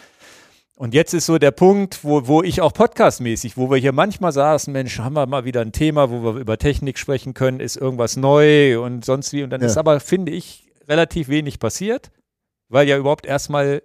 [0.80, 4.32] Und jetzt ist so der Punkt, wo, wo ich auch podcastmäßig, wo wir hier manchmal
[4.32, 7.76] saßen, Mensch, haben wir mal wieder ein Thema, wo wir über Technik sprechen können, ist
[7.76, 9.42] irgendwas neu und sonst wie.
[9.42, 9.66] Und dann Ja.
[9.66, 12.10] ist aber, finde ich, relativ wenig passiert,
[12.70, 13.82] weil ja überhaupt erstmal,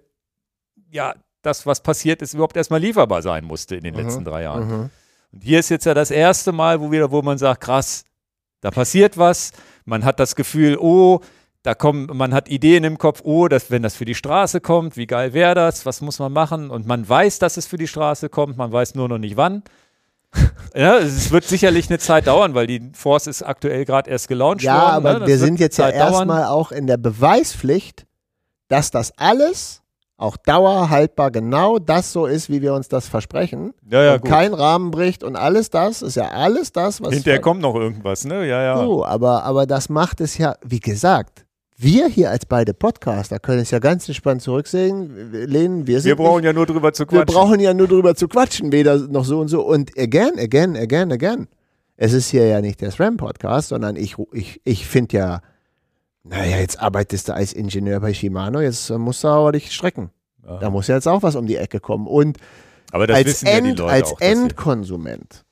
[0.90, 1.12] ja,
[1.42, 4.00] das, was passiert ist, überhaupt erstmal lieferbar sein musste in den Mhm.
[4.00, 4.66] letzten drei Jahren.
[4.66, 4.90] mhm.
[5.34, 8.04] Und hier ist jetzt ja das erste Mal, wo wieder, wo man sagt, krass,
[8.62, 9.52] da passiert was.
[9.84, 11.20] Man hat das Gefühl, oh,
[11.66, 14.96] da kommen, man hat Ideen im Kopf, oh, dass, wenn das für die Straße kommt,
[14.96, 16.70] wie geil wäre das, was muss man machen?
[16.70, 19.64] Und man weiß, dass es für die Straße kommt, man weiß nur noch nicht wann.
[20.76, 24.62] ja, es wird sicherlich eine Zeit dauern, weil die Force ist aktuell gerade erst gelauncht
[24.62, 24.94] Ja, worden.
[24.94, 25.26] aber ne?
[25.26, 28.06] Wir sind jetzt ja erstmal auch in der Beweispflicht,
[28.68, 29.82] dass das alles
[30.18, 33.74] auch dauerhaltbar genau das so ist, wie wir uns das versprechen.
[33.90, 34.30] Ja, ja, und gut.
[34.30, 37.12] kein Rahmen bricht und alles das ist ja alles das, was.
[37.12, 38.46] Hinterher kommt noch irgendwas, ne?
[38.46, 38.78] Ja, ja.
[38.78, 41.45] So, aber, aber das macht es ja, wie gesagt,
[41.78, 45.86] wir hier als beide Podcaster können es ja ganz entspannt zurücksehen, lehnen.
[45.86, 47.34] Wir, wir brauchen nicht, ja nur drüber zu wir quatschen.
[47.34, 49.62] brauchen ja nur drüber zu quatschen, weder noch so und so.
[49.62, 51.48] Und again, again, again, again.
[51.96, 55.40] Es ist hier ja nicht der SRAM-Podcast, sondern ich, ich, ich finde ja,
[56.24, 60.10] naja, jetzt arbeitest du als Ingenieur bei Shimano, jetzt äh, musst du aber dich strecken.
[60.46, 60.58] Ja.
[60.58, 62.06] Da muss ja jetzt auch was um die Ecke kommen.
[62.06, 62.38] Und
[62.92, 64.20] aber das als, wissen ja die End, Leute als auch.
[64.20, 65.44] Endkonsument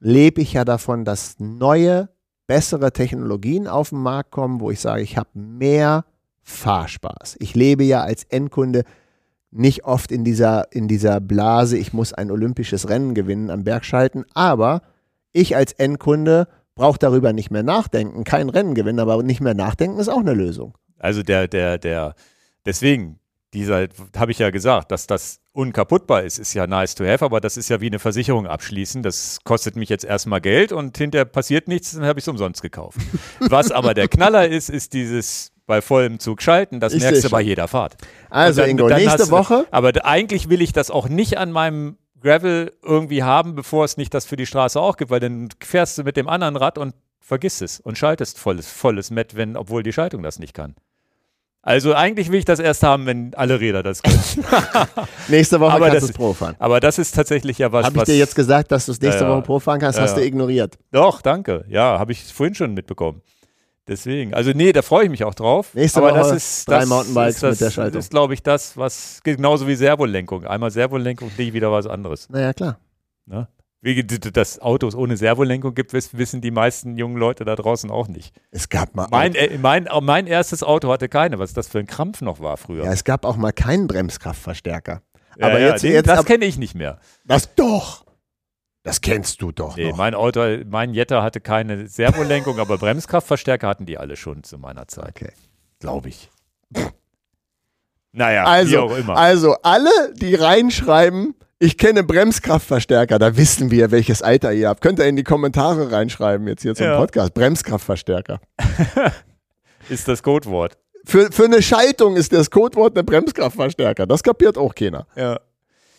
[0.00, 2.08] lebe ich ja davon, dass neue,
[2.46, 6.04] bessere Technologien auf den Markt kommen, wo ich sage, ich habe mehr
[6.42, 7.36] Fahrspaß.
[7.40, 8.84] Ich lebe ja als Endkunde
[9.50, 14.24] nicht oft in dieser, in dieser Blase, ich muss ein olympisches Rennen gewinnen am Bergschalten,
[14.34, 14.82] aber
[15.32, 19.98] ich als Endkunde brauche darüber nicht mehr nachdenken, kein Rennen gewinnen, aber nicht mehr nachdenken
[19.98, 20.76] ist auch eine Lösung.
[20.98, 22.14] Also der, der, der,
[22.64, 23.18] deswegen,
[23.54, 27.40] dieser, habe ich ja gesagt, dass das unkaputtbar ist, ist ja nice to have, aber
[27.40, 29.02] das ist ja wie eine Versicherung abschließen.
[29.02, 32.60] Das kostet mich jetzt erstmal Geld und hinterher passiert nichts, dann habe ich es umsonst
[32.62, 32.98] gekauft.
[33.40, 37.30] Was aber der Knaller ist, ist dieses bei vollem Zug schalten, das Ich merkst du
[37.30, 37.96] bei jeder Fahrt.
[38.30, 41.96] Also dann- Ingo, nächste du- Woche, Aber eigentlich will ich das auch nicht an meinem
[42.20, 45.98] Gravel irgendwie haben, bevor es nicht das für die Straße auch gibt, weil dann fährst
[45.98, 49.82] du mit dem anderen Rad und vergisst es und schaltest volles, volles Met, wenn, obwohl
[49.82, 50.76] die Schaltung das nicht kann.
[51.66, 54.16] Also eigentlich will ich das erst haben, wenn alle Räder das können.
[55.28, 56.54] nächste Woche Aber kannst das du es Pro fahren.
[56.60, 59.24] Aber das ist tatsächlich ja was, Habe ich dir jetzt gesagt, dass du es nächste
[59.24, 59.30] Ja.
[59.30, 60.78] Woche Pro fahren kannst, Ja, hast du ignoriert.
[60.92, 61.64] Doch, danke.
[61.68, 63.20] Ja, habe ich vorhin schon mitbekommen.
[63.88, 65.74] Deswegen, also nee, da freue ich mich auch drauf.
[65.74, 67.92] Nächste Aber Woche das ist drei das Mountainbikes ist das, mit der Schaltung.
[67.94, 70.44] Das ist, glaube ich, das, was genauso wie Servolenkung.
[70.44, 72.28] Einmal Servolenkung, nie wieder was anderes.
[72.30, 72.78] Naja, klar.
[73.26, 73.48] Ne?
[73.82, 78.08] Wie dass Autos ohne Servolenkung gibt, wiss- wissen die meisten jungen Leute da draußen auch
[78.08, 78.34] nicht.
[78.50, 81.86] Es gab mal Mein, äh, mein, mein erstes Auto hatte keine, was das für ein
[81.86, 82.84] Krampf noch war früher.
[82.84, 85.02] Ja, es gab auch mal keinen Bremskraftverstärker.
[85.38, 86.98] Ja, aber ja, jetzt, den, jetzt das kenne ich nicht mehr.
[87.24, 88.06] das doch.
[88.82, 89.96] Das kennst du doch Nee, noch.
[89.96, 94.86] mein Auto, mein Jetta hatte keine Servolenkung, aber Bremskraftverstärker hatten die alle schon zu meiner
[94.88, 95.32] Zeit, Okay.
[95.80, 96.30] glaube ich.
[98.12, 99.16] Naja, wie Also, auch immer.
[99.16, 104.80] also alle, die reinschreiben, ich kenne Bremskraftverstärker, da wissen wir, welches Alter ihr habt.
[104.82, 106.98] Könnt ihr in die Kommentare reinschreiben, jetzt hier zum Ja.
[106.98, 107.34] Podcast.
[107.34, 108.40] Bremskraftverstärker.
[109.88, 110.76] ist das Codewort.
[111.04, 114.06] Für, für eine Schaltung ist das Codewort eine Bremskraftverstärker.
[114.06, 115.06] Das kapiert auch keiner.
[115.14, 115.40] Ja.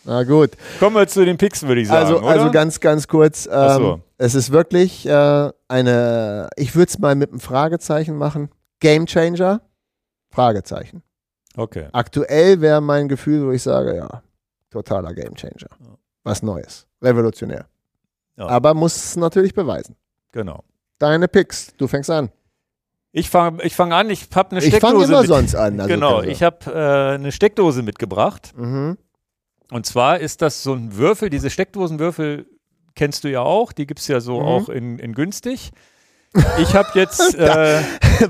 [0.04, 0.52] Na gut.
[0.80, 2.06] Kommen wir zu den Picks, würde ich sagen.
[2.06, 2.28] Also, oder?
[2.28, 3.48] also ganz, ganz kurz.
[3.52, 4.02] Ähm, so.
[4.18, 8.50] Es ist wirklich äh, eine, ich würde es mal mit einem Fragezeichen machen.
[8.80, 9.62] Game Changer?
[10.30, 11.04] Fragezeichen.
[11.56, 11.88] Okay.
[11.92, 14.22] Aktuell wäre mein Gefühl, wo ich sage, ja,
[14.70, 15.68] totaler Gamechanger.
[16.24, 16.88] Was Neues.
[17.02, 17.68] Revolutionär.
[18.38, 18.48] Ja.
[18.48, 19.96] Aber muss es natürlich beweisen.
[20.32, 20.64] Genau.
[21.00, 22.30] Deine Picks, du fängst an.
[23.12, 25.28] Ich fange ich fang an, ich habe eine Ich fange Steckdose immer mit.
[25.30, 25.80] sonst an.
[25.80, 28.54] Also genau, ich habe äh, eine Steckdose mitgebracht.
[28.56, 28.98] Mhm.
[29.72, 32.46] Und zwar ist das so ein Würfel, diese Steckdosenwürfel
[32.96, 34.46] kennst du ja auch, die gibt es ja so Mhm.
[34.46, 35.72] auch in, in günstig.
[36.60, 37.82] Ich habe jetzt, äh,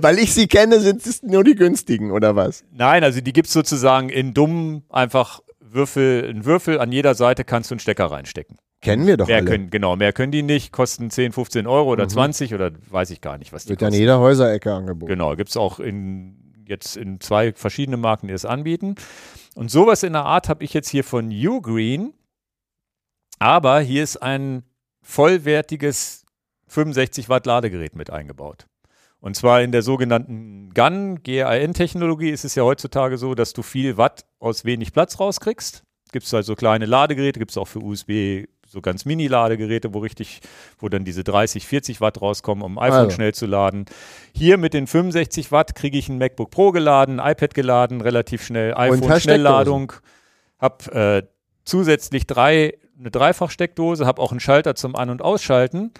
[0.02, 2.64] Weil ich sie kenne, sind es nur die günstigen, oder was?
[2.72, 5.42] nein, also die gibt es sozusagen in dumm einfach
[5.74, 8.58] Würfel, ein Würfel, an jeder Seite kannst du einen Stecker reinstecken.
[8.82, 9.46] Kennen wir doch Mehr alle.
[9.46, 13.22] können, genau, mehr können die nicht, kosten 10, 15 Euro oder 20 oder weiß ich
[13.22, 13.96] gar nicht, was die Wird kosten.
[13.96, 15.10] jeder Häuserecke angeboten.
[15.10, 18.96] Genau, gibt es auch in, jetzt in zwei verschiedene Marken, die es anbieten.
[19.56, 22.14] Und sowas in der Art habe ich jetzt hier von Ugreen.
[23.40, 24.64] Aber hier ist ein
[25.02, 26.26] vollwertiges
[26.68, 28.68] 65 Watt Ladegerät mit eingebaut.
[29.20, 33.98] Und zwar in der sogenannten GAN, GAN-Technologie ist es ja heutzutage so, dass du viel
[33.98, 35.84] Watt aus wenig Platz rauskriegst.
[36.12, 40.42] Gibt es also kleine Ladegeräte, gibt es auch für USB so ganz Mini-Ladegeräte, wo richtig,
[40.80, 43.12] wo dann diese 30, 40 Watt rauskommen, um iPhone Also.
[43.12, 43.86] schnell zu laden.
[44.34, 48.44] Hier mit den 65 Watt kriege ich ein MacBook Pro geladen, ein iPad geladen, relativ
[48.44, 49.94] schnell, iPhone hast Schnellladung,
[50.60, 51.24] habe äh,
[51.64, 55.92] zusätzlich drei, eine Dreifachsteckdose, habe auch einen Schalter zum An- und Ausschalten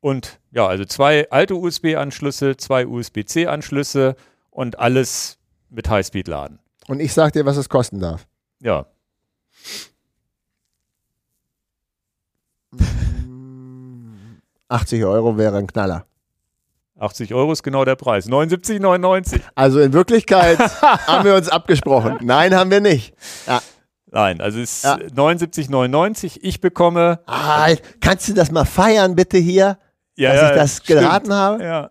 [0.00, 4.16] und ja, also zwei alte USB-Anschlüsse, zwei USB-C-Anschlüsse
[4.50, 6.58] und alles mit Highspeed-Laden.
[6.88, 8.26] Und ich sag dir, was es kosten darf.
[8.60, 8.86] Ja,
[14.68, 16.06] 80 Euro wäre ein Knaller.
[16.98, 18.28] 80 Euro ist genau der Preis.
[18.28, 19.40] 79,99.
[19.54, 22.18] Also in Wirklichkeit haben wir uns abgesprochen.
[22.20, 23.14] Nein, haben wir nicht.
[23.46, 23.62] Ja.
[24.12, 24.96] Nein, also es ist Ja.
[24.96, 26.38] 79,99.
[26.42, 27.20] Ich bekomme.
[27.26, 27.68] Ah,
[28.00, 29.78] kannst du das mal feiern, bitte hier,
[30.20, 31.00] Ja, dass ja, ich das stimmt.
[31.00, 31.64] geraten habe?
[31.64, 31.90] Ja.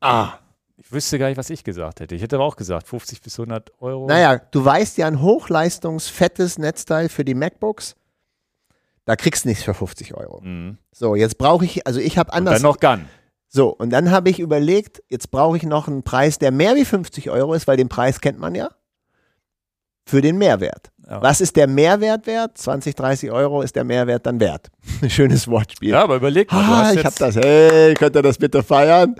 [0.00, 0.34] Ah.
[0.76, 2.14] Ich wüsste gar nicht, was ich gesagt hätte.
[2.14, 4.06] Ich hätte aber auch gesagt, 50 bis 100 Euro.
[4.06, 7.94] Naja, du weißt ja, ein hochleistungsfettes Netzteil für die MacBooks,
[9.04, 10.40] da kriegst du nichts für 50 Euro.
[10.40, 10.78] Mhm.
[10.92, 12.54] So, jetzt brauche ich, also ich habe Und anders.
[12.54, 13.06] dann noch Gun.
[13.48, 16.84] So, und dann habe ich überlegt, jetzt brauche ich noch einen Preis, der mehr wie
[16.84, 18.70] 50 Euro ist, weil den Preis kennt man ja.
[20.10, 20.90] Für den Mehrwert.
[21.08, 21.22] Ja.
[21.22, 22.58] Was ist der Mehrwert wert?
[22.58, 24.70] 20, 30 Euro ist der Mehrwert dann wert.
[25.02, 25.90] Ein schönes Wortspiel.
[25.90, 26.58] Ja, aber überleg mal.
[26.62, 27.36] Ah, ich habe jetzt, das.
[27.36, 29.14] Hey, könnt ihr das bitte feiern?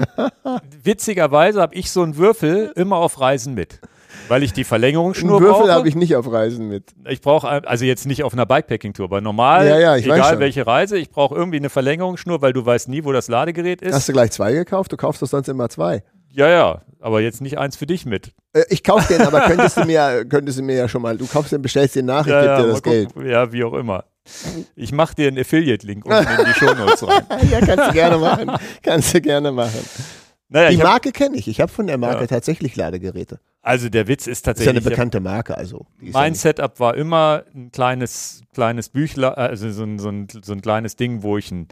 [0.82, 3.78] Witzigerweise habe ich so einen Würfel immer auf Reisen mit.
[4.28, 5.72] Weil ich die Einen Verlängerungsschnur Würfel brauche.
[5.72, 6.84] habe ich nicht auf Reisen mit.
[7.08, 10.98] Ich brauche, also jetzt nicht auf einer Bikepacking-Tour, aber normal, Ja, ja, egal welche Reise,
[10.98, 13.94] ich brauche irgendwie eine Verlängerungsschnur, weil du weißt nie, wo das Ladegerät ist.
[13.94, 14.92] Hast du gleich zwei gekauft?
[14.92, 16.02] Du kaufst doch sonst immer zwei.
[16.32, 18.32] Ja, ja, aber jetzt nicht eins für dich mit.
[18.52, 21.26] Äh, ich kaufe den, aber könntest du mir, könntest du mir ja schon mal, du
[21.26, 23.08] kaufst den, bestellst den nach, ich ja, gebe ja, dir das Geld.
[23.14, 23.28] gucken.
[23.30, 24.04] Ja, wie auch immer.
[24.76, 27.24] Ich mache dir einen Affiliate-Link unten in die Shownotes rein.
[27.50, 28.50] Ja, kannst du gerne machen.
[28.82, 29.80] Kannst du gerne machen.
[30.48, 31.46] Naja, Die Marke kenne ich.
[31.48, 32.26] Ich habe von der Marke Ja.
[32.26, 33.38] tatsächlich Ladegeräte.
[33.62, 35.86] also der Witz ist Das ist ja tatsächlich, eine bekannte Marke, also.
[36.00, 40.26] ja mein nicht- Setup war immer ein kleines, kleines Büchlein, also so ein, so, ein,
[40.42, 41.68] so ein kleines Ding, wo ich ein,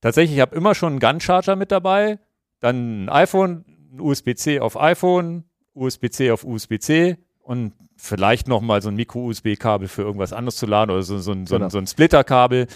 [0.00, 2.18] tatsächlich, ich habe immer schon einen Gun-Charger mit dabei,
[2.60, 5.44] dann ein iPhone, ein USB-C auf iPhone,
[5.74, 11.02] USB-C auf USB-C und vielleicht nochmal so ein Micro-USB-Kabel für irgendwas anderes zu laden oder
[11.02, 11.68] so, so, ein, so, Genau.
[11.68, 12.66] so ein Splitter-Kabel.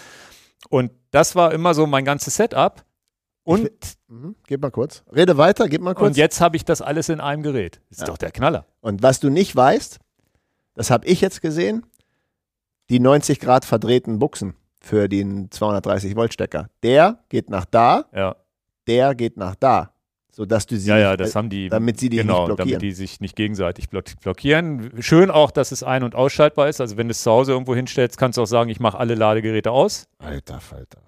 [0.69, 2.83] Und das war immer so mein ganzes Setup.
[3.43, 3.69] Und,
[4.07, 4.35] Mhm.
[4.47, 5.03] Gib mal kurz.
[5.13, 6.07] Rede weiter, gib mal kurz.
[6.07, 7.81] und jetzt habe ich das alles in einem Gerät.
[7.89, 8.05] Ist Ja.
[8.07, 8.65] doch der Knaller.
[8.79, 9.99] Und was du nicht weißt,
[10.75, 11.85] das habe ich jetzt gesehen,
[12.89, 16.69] die 90 Grad verdrehten Buchsen für den 230 Volt Stecker.
[16.83, 18.35] Der geht nach da, Ja,
[18.87, 19.93] der geht nach da,
[20.31, 21.69] sodass du sie ja, ja, das haben die.
[21.69, 22.69] damit sie die genau, nicht blockieren.
[22.69, 24.91] damit die sich nicht gegenseitig block- blockieren.
[24.99, 26.81] Schön auch, dass es ein- und ausschaltbar ist.
[26.81, 29.13] Also wenn du es zu Hause irgendwo hinstellst, kannst du auch sagen, ich mache alle
[29.15, 30.07] Ladegeräte aus.
[30.19, 30.99] Alter Falter.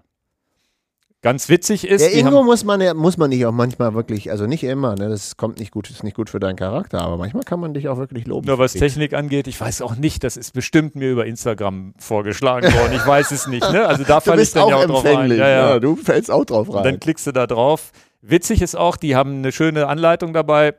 [1.26, 4.45] Ganz witzig ist, Der Ingo muss man ja, muss man nicht auch manchmal wirklich, also
[4.45, 7.41] nicht immer, ne, das kommt nicht gut, ist nicht gut für deinen Charakter, aber manchmal
[7.41, 8.45] kann man dich auch wirklich loben.
[8.45, 8.73] nur was.
[8.73, 12.93] Technik angeht, ich weiß auch nicht, das ist bestimmt mir über Instagram vorgeschlagen worden.
[12.93, 13.68] Ich weiß es nicht.
[13.72, 13.88] Ne?
[13.88, 15.11] Also da Du falle ich dann auch ja auch drauf ein.
[15.14, 15.69] empfänglich, Ja, ja.
[15.72, 16.84] ja, du fällst auch drauf Und rein.
[16.84, 17.91] dann klickst du da drauf.
[18.22, 20.76] Witzig ist auch, die haben eine schöne Anleitung dabei,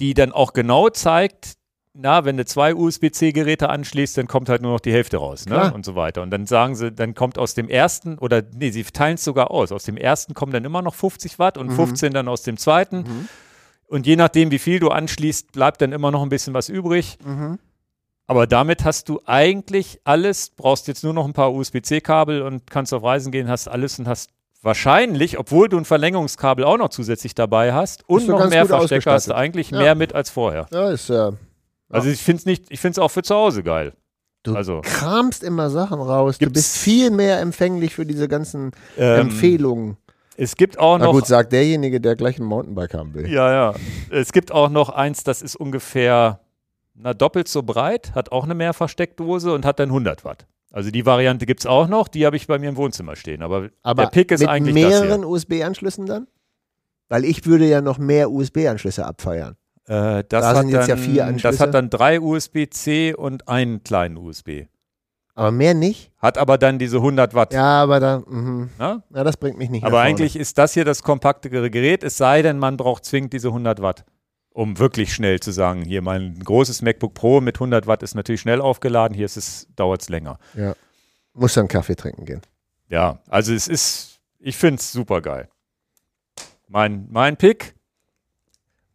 [0.00, 1.52] die dann auch genau zeigt,
[1.94, 5.54] na, wenn du zwei USB-C-Geräte anschließt, dann kommt halt nur noch die Hälfte raus, ne?
[5.54, 5.74] Klar.
[5.74, 6.22] Und so weiter.
[6.22, 9.50] Und dann sagen sie, dann kommt aus dem ersten, oder nee, sie teilen es sogar
[9.50, 9.72] aus.
[9.72, 12.98] Aus dem ersten kommen dann immer noch 50 Watt und 15 dann aus dem zweiten.
[12.98, 13.28] Mhm.
[13.86, 17.18] Und je nachdem, wie viel du anschließt, bleibt dann immer noch ein bisschen was übrig.
[17.24, 17.58] Mhm.
[18.26, 22.94] Aber damit hast du eigentlich alles, brauchst jetzt nur noch ein paar USB-C-Kabel und kannst
[22.94, 24.30] auf Reisen gehen, hast alles und hast
[24.62, 29.28] wahrscheinlich, obwohl du ein Verlängerungskabel auch noch zusätzlich dabei hast und noch mehr Verstecker, hast
[29.28, 29.78] du eigentlich Ja.
[29.78, 30.66] mehr mit als vorher.
[30.72, 31.32] Ja, ist ja.
[31.92, 33.92] Also ich finde es nicht, ich finde es auch für zu Hause geil.
[34.42, 34.80] Du Also.
[34.82, 36.38] kramst immer Sachen raus.
[36.38, 39.96] Du bist viel mehr empfänglich für diese ganzen Ähm, Empfehlungen.
[40.36, 41.12] Es gibt auch Na noch.
[41.12, 43.30] gut, sagt derjenige, der gleich ein Mountainbike haben will.
[43.30, 43.74] Ja, ja.
[44.10, 46.40] Es gibt auch noch eins, das ist ungefähr
[46.94, 50.46] na, doppelt so breit, hat auch eine Mehrfachsteckdose und hat dann 100 Watt.
[50.72, 53.42] Also die Variante gibt es auch noch, die habe ich bei mir im Wohnzimmer stehen.
[53.42, 56.26] Aber, Aber der Pick ist mit eigentlich mehreren USB-Anschlüssen dann?
[57.08, 59.56] Weil ich würde ja noch mehr USB-Anschlüsse abfeiern.
[59.86, 64.66] Äh, das, Da hat dann, ja das hat dann drei USB-C und einen kleinen USB.
[65.34, 66.12] Aber mehr nicht?
[66.18, 67.54] Hat aber dann diese 100 Watt.
[67.54, 68.70] Ja, aber da, mhm.
[68.78, 69.02] Ne?
[69.14, 72.42] ja, das bringt mich nicht Aber eigentlich ist das hier das kompaktere Gerät, es sei
[72.42, 74.04] denn, man braucht zwingend diese 100 Watt,
[74.50, 78.42] um wirklich schnell zu sagen, hier mein großes MacBook Pro mit 100 Watt ist natürlich
[78.42, 79.28] schnell aufgeladen, hier
[79.74, 80.38] dauert es länger.
[80.54, 80.74] Ja.
[81.32, 82.42] Muss dann Kaffee trinken gehen.
[82.88, 85.48] Ja, also es ist, ich finde es super geil.
[86.68, 87.74] Mein, mein Pick,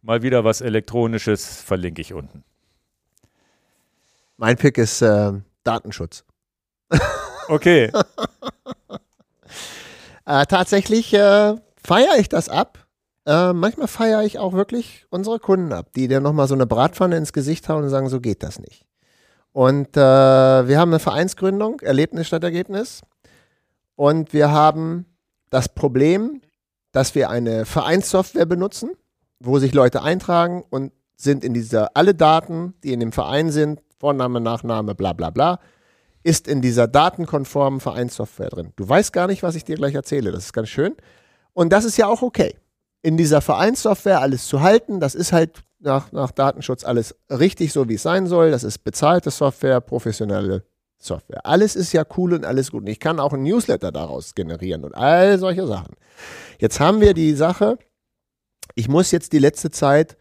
[0.08, 2.42] mal wieder was Elektronisches, verlinke ich unten.
[4.38, 5.32] Mein Pick ist äh,
[5.62, 6.24] Datenschutz.
[7.50, 7.90] Okay,
[10.26, 12.86] Äh, tatsächlich äh, feiere ich das ab.
[13.24, 17.16] Äh, manchmal feiere ich auch wirklich unsere Kunden ab, die dir nochmal so eine Bratpfanne
[17.16, 18.84] ins Gesicht hauen und sagen, so geht das nicht.
[19.52, 23.00] Und äh, wir haben eine Vereinsgründung, Erlebnis statt Ergebnis.
[23.96, 25.06] Und wir haben
[25.48, 26.42] das Problem,
[26.92, 28.90] dass wir eine Vereinssoftware benutzen,
[29.40, 33.80] wo sich Leute eintragen und sind in dieser, alle Daten, die in dem Verein sind,
[33.98, 35.58] Vorname, Nachname, bla bla bla,
[36.22, 38.72] ist in dieser datenkonformen Vereinssoftware drin.
[38.76, 40.30] Du weißt gar nicht, was ich dir gleich erzähle.
[40.30, 40.94] Das ist ganz schön.
[41.52, 42.56] Und das ist ja auch okay.
[43.02, 47.88] In dieser Vereinssoftware alles zu halten, das ist halt nach, nach Datenschutz alles richtig so,
[47.88, 48.50] wie es sein soll.
[48.50, 50.64] Das ist bezahlte Software, professionelle
[50.98, 51.46] Software.
[51.46, 52.82] Alles ist ja cool und alles gut.
[52.82, 55.94] Und ich kann auch ein Newsletter daraus generieren und all solche Sachen.
[56.58, 57.78] Jetzt haben wir die Sache,
[58.74, 60.16] ich muss jetzt die letzte Zeit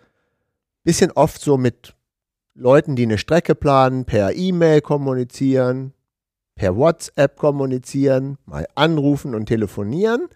[0.84, 1.96] bisschen oft so mit
[2.56, 5.94] Leuten, die eine Strecke planen, per E-Mail kommunizieren,
[6.56, 10.28] per WhatsApp kommunizieren, mal anrufen und telefonieren.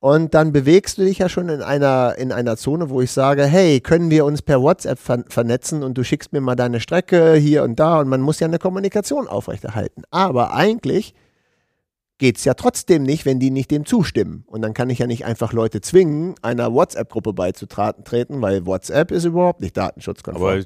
[0.00, 3.44] Und dann bewegst du dich ja schon in einer, in einer Zone, wo ich sage,
[3.44, 7.34] hey, können wir uns per WhatsApp ver vernetzen und du schickst mir mal deine Strecke
[7.34, 10.04] hier und da und man muss ja eine Kommunikation aufrechterhalten.
[10.10, 11.14] Aber eigentlich
[12.18, 14.44] geht es ja trotzdem nicht, wenn die nicht dem zustimmen.
[14.46, 19.24] Und dann kann ich ja nicht einfach Leute zwingen, einer WhatsApp-Gruppe beizutreten, weil WhatsApp ist
[19.24, 20.50] überhaupt nicht datenschutzkonform.
[20.50, 20.64] aber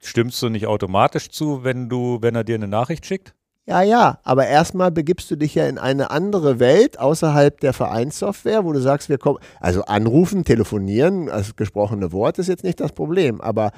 [0.00, 3.34] stimmst du nicht automatisch zu, wenn du, wenn er dir eine Nachricht schickt?
[3.68, 8.64] Ja, ja, aber erstmal begibst du dich ja in eine andere Welt außerhalb der Vereinssoftware,
[8.64, 12.92] wo du sagst, wir kommen, also anrufen, telefonieren, das gesprochene Wort ist jetzt nicht das
[12.92, 13.72] Problem, aber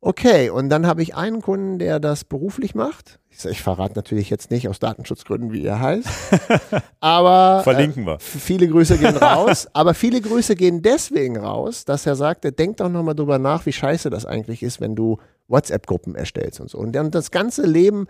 [0.00, 3.18] okay, und dann habe ich einen Kunden, der das beruflich macht.
[3.28, 6.08] Ich, ich verrate natürlich jetzt nicht aus Datenschutzgründen, wie er heißt,
[7.00, 8.14] aber Verlinken wir.
[8.14, 12.78] äh, viele Grüße gehen raus, aber viele Grüße gehen deswegen raus, dass er sagte, denk
[12.78, 15.18] doch nochmal drüber nach, wie scheiße das eigentlich ist, wenn du
[15.48, 16.78] WhatsApp-Gruppen erstellst und so.
[16.78, 18.06] Und dann das ganze Leben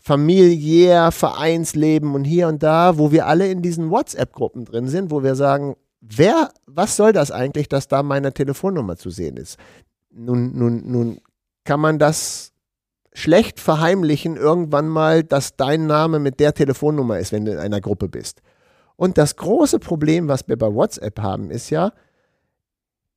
[0.00, 5.22] familiär, Vereinsleben und hier und da, wo wir alle in diesen WhatsApp-Gruppen drin sind, wo
[5.22, 9.58] wir sagen, wer, was soll das eigentlich, dass da meine Telefonnummer zu sehen ist?
[10.10, 11.20] Nun, nun, nun
[11.64, 12.52] kann man das
[13.12, 17.80] schlecht verheimlichen irgendwann mal, dass dein Name mit der Telefonnummer ist, wenn du in einer
[17.80, 18.42] Gruppe bist.
[18.96, 21.92] Und das große Problem, was wir bei WhatsApp haben, ist ja,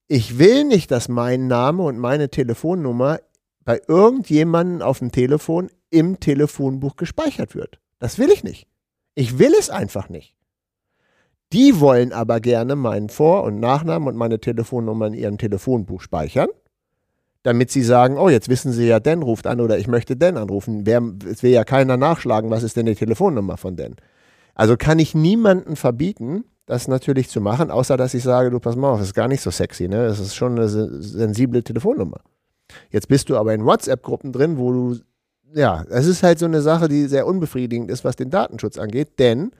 [0.07, 3.19] ich will nicht, dass mein Name und meine Telefonnummer
[3.65, 7.79] bei irgendjemandem auf dem Telefon im Telefonbuch gespeichert wird.
[7.99, 8.67] Das will ich nicht.
[9.15, 10.35] Ich will es einfach nicht.
[11.53, 16.49] Die wollen aber gerne meinen Vor- und Nachnamen und meine Telefonnummer in ihrem Telefonbuch speichern,
[17.43, 20.37] damit sie sagen, oh, jetzt wissen sie ja, Dan ruft an oder ich möchte Dan
[20.37, 20.85] anrufen.
[20.85, 23.95] Wer, es will ja keiner nachschlagen, was ist denn die Telefonnummer von Dan.
[24.55, 28.75] Also kann ich niemanden verbieten, das natürlich zu machen, außer dass ich sage, du pass
[28.77, 30.07] mal auf, das ist gar nicht so sexy, ne?
[30.07, 32.21] Das ist schon eine se- sensible Telefonnummer.
[32.89, 34.99] Jetzt bist du aber in WhatsApp-Gruppen drin, wo du,
[35.53, 39.19] ja, es ist halt so eine Sache, die sehr unbefriedigend ist, was den Datenschutz angeht,
[39.19, 39.51] denn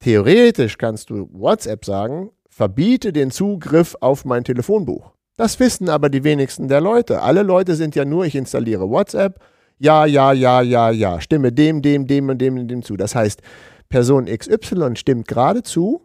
[0.00, 5.12] theoretisch kannst du WhatsApp sagen, verbiete den Zugriff auf mein Telefonbuch.
[5.36, 7.22] Das wissen aber die wenigsten der Leute.
[7.22, 9.40] Alle Leute sind ja nur, ich installiere WhatsApp,
[9.78, 12.96] ja, ja, ja, ja, ja, stimme dem, dem, dem und dem und dem zu.
[12.96, 13.42] Das heißt,
[13.90, 16.00] Person XY stimmt gerade zu,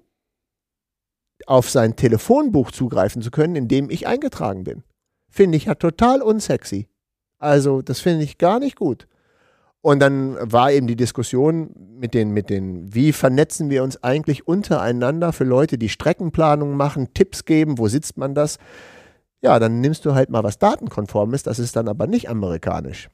[1.47, 4.83] auf sein Telefonbuch zugreifen zu können, in dem ich eingetragen bin.
[5.29, 6.89] Finde ich ja total unsexy.
[7.39, 9.07] Also, das finde ich gar nicht gut.
[9.81, 14.47] Und dann war eben die Diskussion mit den, mit den, wie vernetzen wir uns eigentlich
[14.47, 18.59] untereinander für Leute, die Streckenplanung machen, Tipps geben, wo sitzt man das?
[19.41, 23.09] Ja, dann nimmst du halt mal was datenkonform ist, das ist dann aber nicht amerikanisch.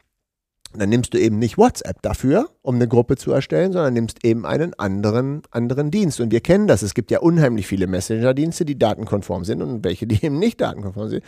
[0.74, 4.46] Dann nimmst du eben nicht WhatsApp dafür, um eine Gruppe zu erstellen, sondern nimmst eben
[4.46, 6.20] einen anderen, anderen Dienst.
[6.20, 6.82] Und wir kennen das.
[6.82, 11.10] Es gibt ja unheimlich viele Messenger-Dienste, die datenkonform sind und welche, die eben nicht datenkonform
[11.10, 11.24] sind.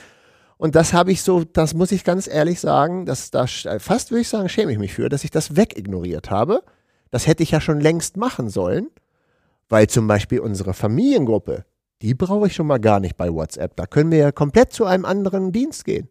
[0.57, 4.21] Und das habe ich so, das muss ich ganz ehrlich sagen, dass da fast würde
[4.21, 6.63] ich sagen, schäme ich mich für, dass ich das wegignoriert habe.
[7.11, 8.89] Das hätte ich ja schon längst machen sollen,
[9.69, 11.63] Weil zum Beispiel unsere Familiengruppe,
[12.01, 13.76] die brauche ich schon mal gar nicht bei WhatsApp.
[13.76, 16.09] Da können wir ja komplett zu einem anderen Dienst gehen.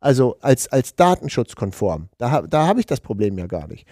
[0.00, 2.08] Also als, als datenschutzkonform.
[2.18, 3.86] Da, da habe ich das Problem ja gar nicht.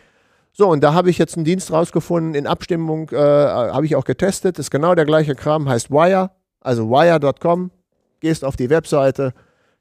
[0.52, 4.04] So, und da habe ich jetzt einen Dienst rausgefunden, in Abstimmung äh, habe ich auch
[4.04, 7.70] getestet, ist genau der gleiche Kram, heißt Wire, also wire.com,
[8.20, 9.34] gehst auf die Webseite,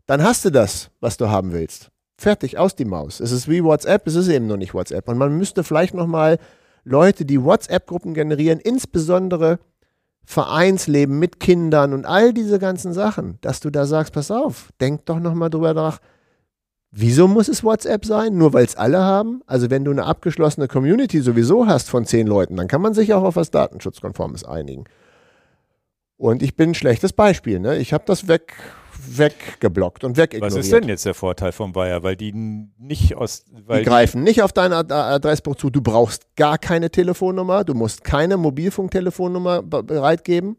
[0.06, 1.90] dann hast du das, was du haben willst.
[2.20, 3.20] Fertig, aus die Maus.
[3.20, 5.08] Es ist wie WhatsApp, es ist eben nur nicht WhatsApp.
[5.08, 6.38] Und man müsste vielleicht nochmal
[6.84, 9.60] Leute, die WhatsApp-Gruppen generieren, insbesondere
[10.30, 15.06] Vereinsleben mit Kindern und all diese ganzen Sachen, dass du da sagst, pass auf, denk
[15.06, 16.00] doch nochmal drüber nach,
[16.92, 18.38] Wieso muss es WhatsApp sein?
[18.38, 19.42] Nur weil es alle haben?
[19.46, 23.14] Also wenn du eine abgeschlossene Community sowieso hast von zehn Leuten, dann kann man sich
[23.14, 24.86] auch auf was Datenschutzkonformes einigen.
[26.16, 27.60] Und ich bin ein schlechtes Beispiel.
[27.60, 27.78] Ne?
[27.78, 28.54] Ich habe das weg,
[29.06, 30.58] weggeblockt und wegignoriert.
[30.58, 32.04] Was ist denn jetzt der Vorteil von Bayer?
[32.04, 33.46] Weil die nicht aus.
[33.46, 35.70] die greifen nicht auf dein Adressbuch zu.
[35.70, 37.64] Du brauchst gar keine Telefonnummer.
[37.64, 40.58] Du musst keine Mobilfunktelefonnummer bereitgeben.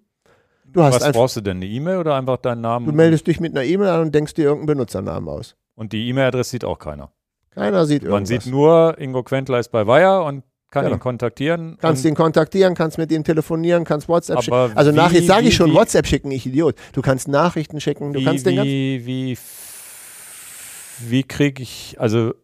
[0.70, 1.58] Du hast Was brauchst du denn?
[1.58, 2.86] Eine E-Mail oder einfach deinen Namen?
[2.86, 5.56] Du meldest dich mit einer E-Mail an und denkst dir irgendeinen Benutzernamen aus.
[5.74, 7.10] Und die E-Mail-Adresse sieht auch keiner.
[7.50, 8.44] Keiner sieht Man irgendwas.
[8.44, 10.96] sieht nur, Ingo Quentler ist bei Wire und kann genau.
[10.96, 11.78] ihn kontaktieren.
[11.80, 14.72] Kannst ihn kontaktieren, kannst mit ihm telefonieren, kannst WhatsApp schicken.
[14.74, 16.74] Also Nachrichten sage ich schon, wie, WhatsApp schicken, ich Idiot.
[16.92, 18.70] Du kannst Nachrichten schicken, du wie, kannst den ganzen.
[18.70, 19.38] Wie, wie,
[21.08, 22.34] wie kriege ich, also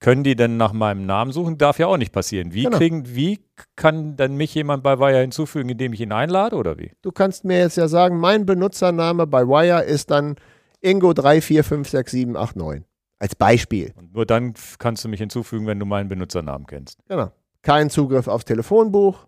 [0.00, 1.58] können die denn nach meinem Namen suchen?
[1.58, 2.54] Darf ja auch nicht passieren.
[2.54, 2.78] Wie genau.
[2.78, 3.40] kriegen, wie
[3.76, 6.92] kann denn mich jemand bei Wire hinzufügen, indem ich ihn einlade oder wie?
[7.02, 10.36] Du kannst mir jetzt ja sagen, mein Benutzername bei Wire ist dann
[10.80, 12.82] Ingo 34567889.
[13.18, 13.92] Als Beispiel.
[13.96, 16.98] Und nur dann kannst du mich hinzufügen, wenn du meinen Benutzernamen kennst.
[17.06, 17.30] Genau.
[17.62, 19.26] Kein Zugriff aufs Telefonbuch.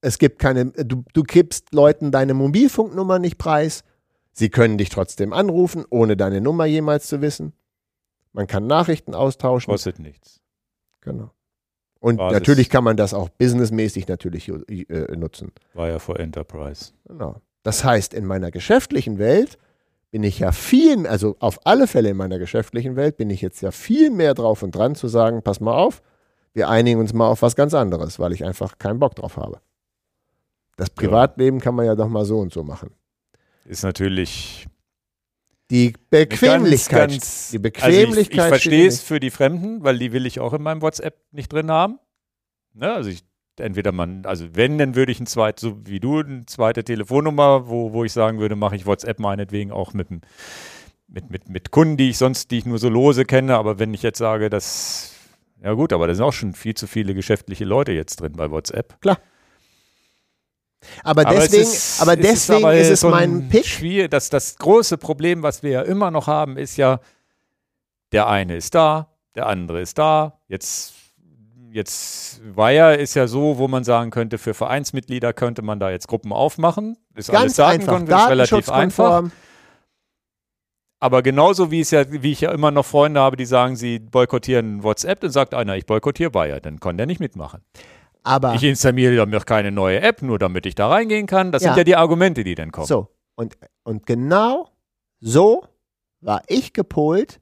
[0.00, 3.84] Es gibt keine, du, du gibst Leuten deine Mobilfunknummer nicht preis.
[4.32, 7.54] Sie können dich trotzdem anrufen, ohne deine Nummer jemals zu wissen.
[8.32, 9.70] Man kann Nachrichten austauschen.
[9.70, 10.40] Kostet nichts.
[11.00, 11.30] Genau.
[12.00, 12.34] Und Basis.
[12.34, 15.52] natürlich kann man das auch businessmäßig natürlich äh, nutzen.
[15.72, 16.92] War ja vor Enterprise.
[17.06, 17.40] Genau.
[17.62, 19.56] Das heißt, in meiner geschäftlichen Welt
[20.10, 23.62] bin ich ja viel, also auf alle Fälle in meiner geschäftlichen Welt, bin ich jetzt
[23.62, 26.02] ja viel mehr drauf und dran zu sagen, pass mal auf,
[26.54, 29.60] wir einigen uns mal auf was ganz anderes, weil ich einfach keinen Bock drauf habe.
[30.76, 31.64] Das Privatleben ja.
[31.64, 32.90] kann man ja doch mal so und so machen.
[33.64, 34.66] Ist natürlich
[35.70, 37.10] die Bequemlichkeit.
[37.10, 38.10] Ganz, ganz, die Bequemlichkeit.
[38.10, 40.82] Also ich, ich verstehe es für die Fremden, weil die will ich auch in meinem
[40.82, 41.98] WhatsApp nicht drin haben.
[42.72, 42.92] Ne?
[42.92, 43.24] Also ich
[43.60, 47.68] entweder man, also wenn, dann würde ich ein zweites, so wie du, eine zweite Telefonnummer,
[47.68, 51.96] wo, wo ich sagen würde, mache ich WhatsApp meinetwegen auch mit, mit, mit, mit Kunden,
[51.96, 55.13] die ich sonst, die ich nur so lose kenne, aber wenn ich jetzt sage, dass,
[55.62, 58.50] ja gut, aber da sind auch schon viel zu viele geschäftliche Leute jetzt drin bei
[58.50, 59.00] WhatsApp.
[59.00, 59.18] Klar.
[61.02, 63.66] Aber deswegen, aber, ist, aber deswegen ist es, aber ist es so mein Pick.
[63.66, 67.00] Schwierig, das, das große Problem, was wir ja immer noch haben, ist ja,
[68.12, 70.40] der eine ist da, der andere ist da.
[70.48, 70.94] Jetzt
[71.74, 76.06] jetzt Wire ist ja so, wo man sagen könnte, für Vereinsmitglieder könnte man da jetzt
[76.06, 76.96] Gruppen aufmachen.
[77.16, 78.00] Ist Ganz alles einfach.
[78.02, 79.24] ist relativ einfach.
[81.00, 83.98] Aber genauso wie es ja, wie ich ja immer noch Freunde habe, die sagen, sie
[83.98, 87.62] boykottieren WhatsApp, dann sagt einer, ich boykottiere Wire, dann kann der nicht mitmachen.
[88.22, 91.52] Aber ich installiere mir keine neue App, nur damit ich da reingehen kann.
[91.52, 91.70] Das ja.
[91.70, 92.86] sind ja die Argumente, die dann kommen.
[92.86, 94.70] So, und, und genau
[95.20, 95.64] so
[96.20, 97.38] war ich gepolt,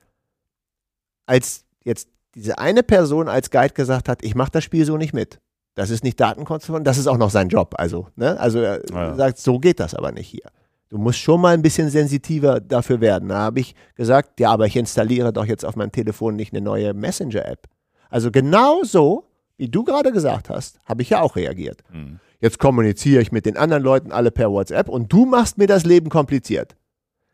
[1.26, 5.12] als jetzt diese eine Person als Guide gesagt hat, ich mache das Spiel so nicht
[5.12, 5.40] mit.
[5.74, 7.74] Das ist nicht datenkonform, das ist auch noch sein Job.
[7.78, 8.38] Also, ne?
[8.38, 9.14] also er ja.
[9.14, 10.50] sagt, so geht das aber nicht hier.
[10.92, 13.30] Du musst schon mal ein bisschen sensitiver dafür werden.
[13.30, 16.60] Da habe ich gesagt, ja, aber ich installiere doch jetzt auf meinem Telefon nicht eine
[16.60, 17.66] neue Messenger-App.
[18.10, 19.24] Also genau so,
[19.56, 21.82] wie du gerade gesagt hast, habe ich ja auch reagiert.
[21.90, 22.20] Mhm.
[22.40, 25.86] Jetzt kommuniziere ich mit den anderen Leuten alle per WhatsApp und du machst mir das
[25.86, 26.76] Leben kompliziert.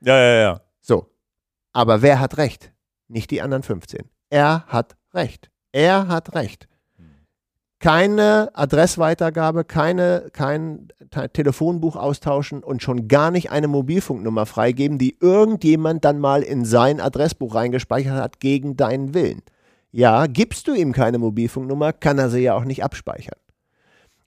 [0.02, 0.60] Ja, ja, ja.
[0.80, 1.08] So.
[1.72, 2.70] Aber wer hat recht?
[3.08, 4.08] Nicht die anderen 15.
[4.30, 5.50] Er hat recht.
[5.72, 6.68] Er hat recht.
[7.80, 10.88] Keine Adressweitergabe, keine, kein
[11.32, 17.00] Telefonbuch austauschen und schon gar nicht eine Mobilfunknummer freigeben, die irgendjemand dann mal in sein
[17.00, 19.42] Adressbuch reingespeichert hat gegen deinen Willen.
[19.92, 23.38] Ja, gibst du ihm keine Mobilfunknummer, kann er sie ja auch nicht abspeichern.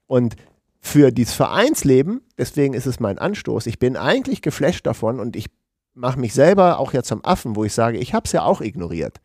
[0.06, 0.36] Und
[0.80, 5.46] für dieses Vereinsleben, deswegen ist es mein Anstoß, ich bin eigentlich geflasht davon und ich
[5.94, 8.60] mache mich selber auch ja zum Affen, wo ich sage, ich habe es ja auch
[8.60, 9.20] ignoriert.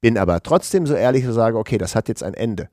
[0.00, 2.68] Bin aber trotzdem so ehrlich und sage, okay, das hat jetzt ein Ende.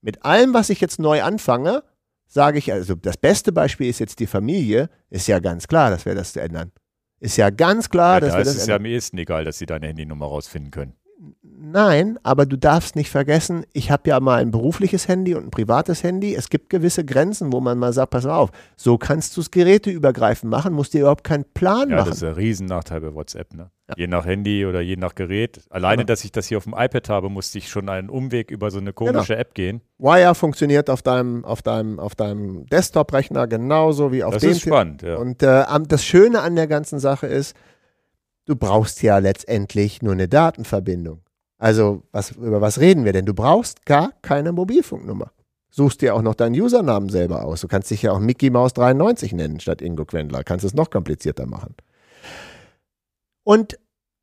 [0.00, 1.82] Mit allem, was ich jetzt neu anfange,
[2.26, 6.04] sage ich, also das beste Beispiel ist jetzt die Familie, ist ja ganz klar, dass
[6.04, 6.72] wir das ändern.
[7.20, 8.56] Ist ja ganz klar, ja, dass da wir das ändern.
[8.56, 10.94] Es ist ja am ehesten egal, dass sie deine Handynummer rausfinden können.
[11.42, 15.50] Nein, aber du darfst nicht vergessen, ich habe ja mal ein berufliches Handy und ein
[15.50, 16.34] privates Handy.
[16.34, 20.48] Es gibt gewisse Grenzen, wo man mal sagt, pass auf, so kannst du es geräteübergreifend
[20.50, 22.10] machen, musst dir überhaupt keinen Plan Ja, machen.
[22.10, 23.70] das ist ein Riesennachteil bei WhatsApp, ne?
[23.88, 23.94] Ja.
[23.96, 25.60] Je nach Handy oder je nach Gerät.
[25.70, 26.06] Alleine, Genau.
[26.08, 28.78] dass ich das hier auf dem iPad habe, musste ich schon einen Umweg über so
[28.78, 29.40] eine komische Genau.
[29.40, 29.80] App gehen.
[29.98, 34.50] Wire funktioniert auf deinem, auf deinem, auf deinem Desktop-Rechner genauso wie auf Das dem.
[34.52, 35.16] ist spannend, ja.
[35.16, 37.56] Und äh, das Schöne an der ganzen Sache ist,
[38.48, 41.20] du brauchst ja letztendlich nur eine Datenverbindung.
[41.58, 43.26] Also, was, über was reden wir denn?
[43.26, 45.32] Du brauchst gar keine Mobilfunknummer.
[45.70, 47.60] Suchst dir auch noch deinen Usernamen selber aus.
[47.60, 50.44] Du kannst dich ja auch Mickey Mouse 93 nennen statt Ingo Quendler.
[50.44, 51.74] Kannst es noch komplizierter machen.
[53.44, 53.78] Und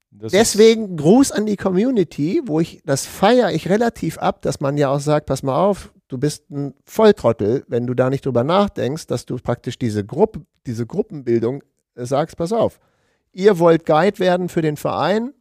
[0.09, 4.77] Das Deswegen Gruß an die Community, wo ich, das feiere ich relativ ab, dass man
[4.77, 8.43] ja auch sagt, pass mal auf, du bist ein Volltrottel, wenn du da nicht drüber
[8.43, 11.63] nachdenkst, dass du praktisch diese Gruppe, diese Gruppenbildung
[11.95, 12.79] äh, sagst, pass auf,
[13.35, 15.33] ihr wollt Guide werden für den Verein,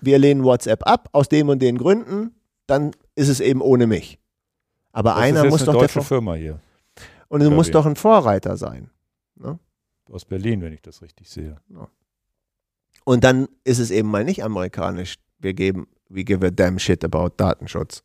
[0.00, 2.34] wir lehnen WhatsApp ab, aus dem und den Gründen,
[2.66, 4.20] dann ist es eben ohne mich.
[4.92, 6.60] Aber das einer ist jetzt muss eine doch deutsche Firma hier
[7.28, 8.90] und du musst doch ein Vorreiter sein.
[10.10, 11.60] aus Berlin, wenn ich das richtig sehe.
[13.04, 15.16] Und dann ist es eben mal nicht amerikanisch.
[15.38, 18.02] Wir geben, we give a damn shit about Datenschutz.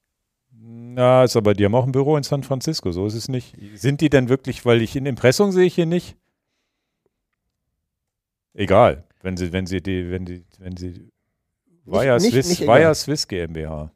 [0.51, 3.55] Na, ist aber die haben auch ein Büro in San Francisco, so ist es nicht.
[3.75, 6.15] Sind die denn wirklich, weil ich in Impressum sehe ich hier nicht?
[8.53, 11.09] Egal, wenn sie, wenn sie die, wenn die, wenn sie
[12.19, 12.59] nicht- Swiss.
[12.61, 13.91] Via Swiss GmbH.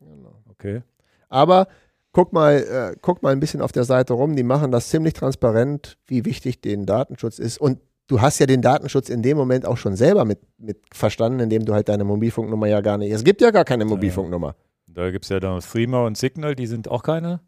[0.49, 0.81] Okay.
[1.29, 1.67] Aber
[2.11, 4.35] guck mal, äh, guck mal ein bisschen auf der Seite rum.
[4.35, 7.59] Die machen das ziemlich transparent, wie wichtig den Datenschutz ist.
[7.59, 11.39] Und du hast ja den Datenschutz in dem Moment auch schon selber mit, mit verstanden,
[11.41, 13.11] indem du halt deine Mobilfunknummer ja gar nicht.
[13.11, 14.55] Es gibt ja gar keine Mobilfunknummer.
[14.87, 17.41] Da gibt es ja dann Threema und Signal, die sind auch keine.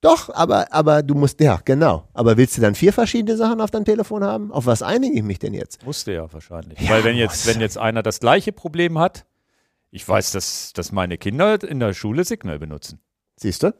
[0.00, 2.06] Doch, aber, aber du musst, ja, genau.
[2.12, 4.52] Aber willst du dann vier verschiedene Sachen auf deinem Telefon haben?
[4.52, 5.84] Auf was einige ich mich denn jetzt?
[5.84, 6.78] Musste ja wahrscheinlich.
[6.80, 9.26] Ja, Weil wenn jetzt, wenn jetzt einer das gleiche Problem hat,
[9.90, 13.00] ich weiß, dass, dass meine Kinder in der Schule Signal benutzen.
[13.36, 13.74] Siehst du?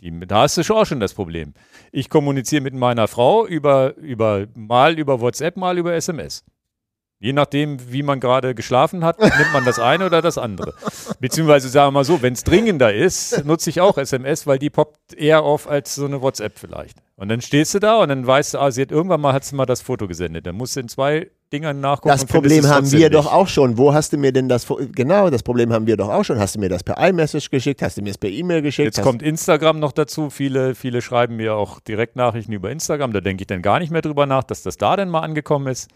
[0.00, 1.54] Die, da hast du schon auch schon das Problem.
[1.90, 6.44] Ich kommuniziere mit meiner Frau über, über mal über WhatsApp, mal über SMS.
[7.18, 10.74] Je nachdem, wie man gerade geschlafen hat, nimmt man das eine oder das andere.
[11.20, 14.68] Beziehungsweise sagen wir mal so, wenn es dringender ist, nutze ich auch SMS, weil die
[14.68, 16.98] poppt eher auf als so eine WhatsApp vielleicht.
[17.16, 19.44] Und dann stehst du da und dann weißt du, ah, sie hat irgendwann mal hat
[19.44, 20.46] sie mal das Foto gesendet.
[20.46, 22.08] Dann musst du in zwei Dingern nachgucken.
[22.10, 23.14] Das Problem haben wir nicht.
[23.14, 23.78] doch auch schon.
[23.78, 26.38] Wo hast du mir denn das, genau, das Problem haben wir doch auch schon.
[26.38, 27.80] Hast du mir das per iMessage geschickt?
[27.80, 28.84] Hast du mir es per E-Mail geschickt?
[28.84, 30.28] Jetzt Hast- kommt Instagram noch dazu.
[30.28, 33.14] Viele, viele schreiben mir auch Direktnachrichten über Instagram.
[33.14, 35.68] Da denke ich dann gar nicht mehr drüber nach, dass das da denn mal angekommen
[35.68, 35.88] ist.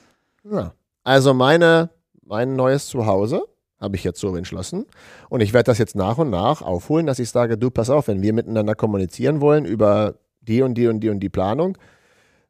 [0.50, 0.72] Ja.
[1.04, 1.90] Also meine,
[2.22, 3.42] mein neues Zuhause
[3.80, 4.86] habe ich jetzt so entschlossen.
[5.30, 8.08] Und ich werde das jetzt nach und nach aufholen, dass ich sage, du, pass auf,
[8.08, 11.78] wenn wir miteinander kommunizieren wollen über die und die und die und die Planung,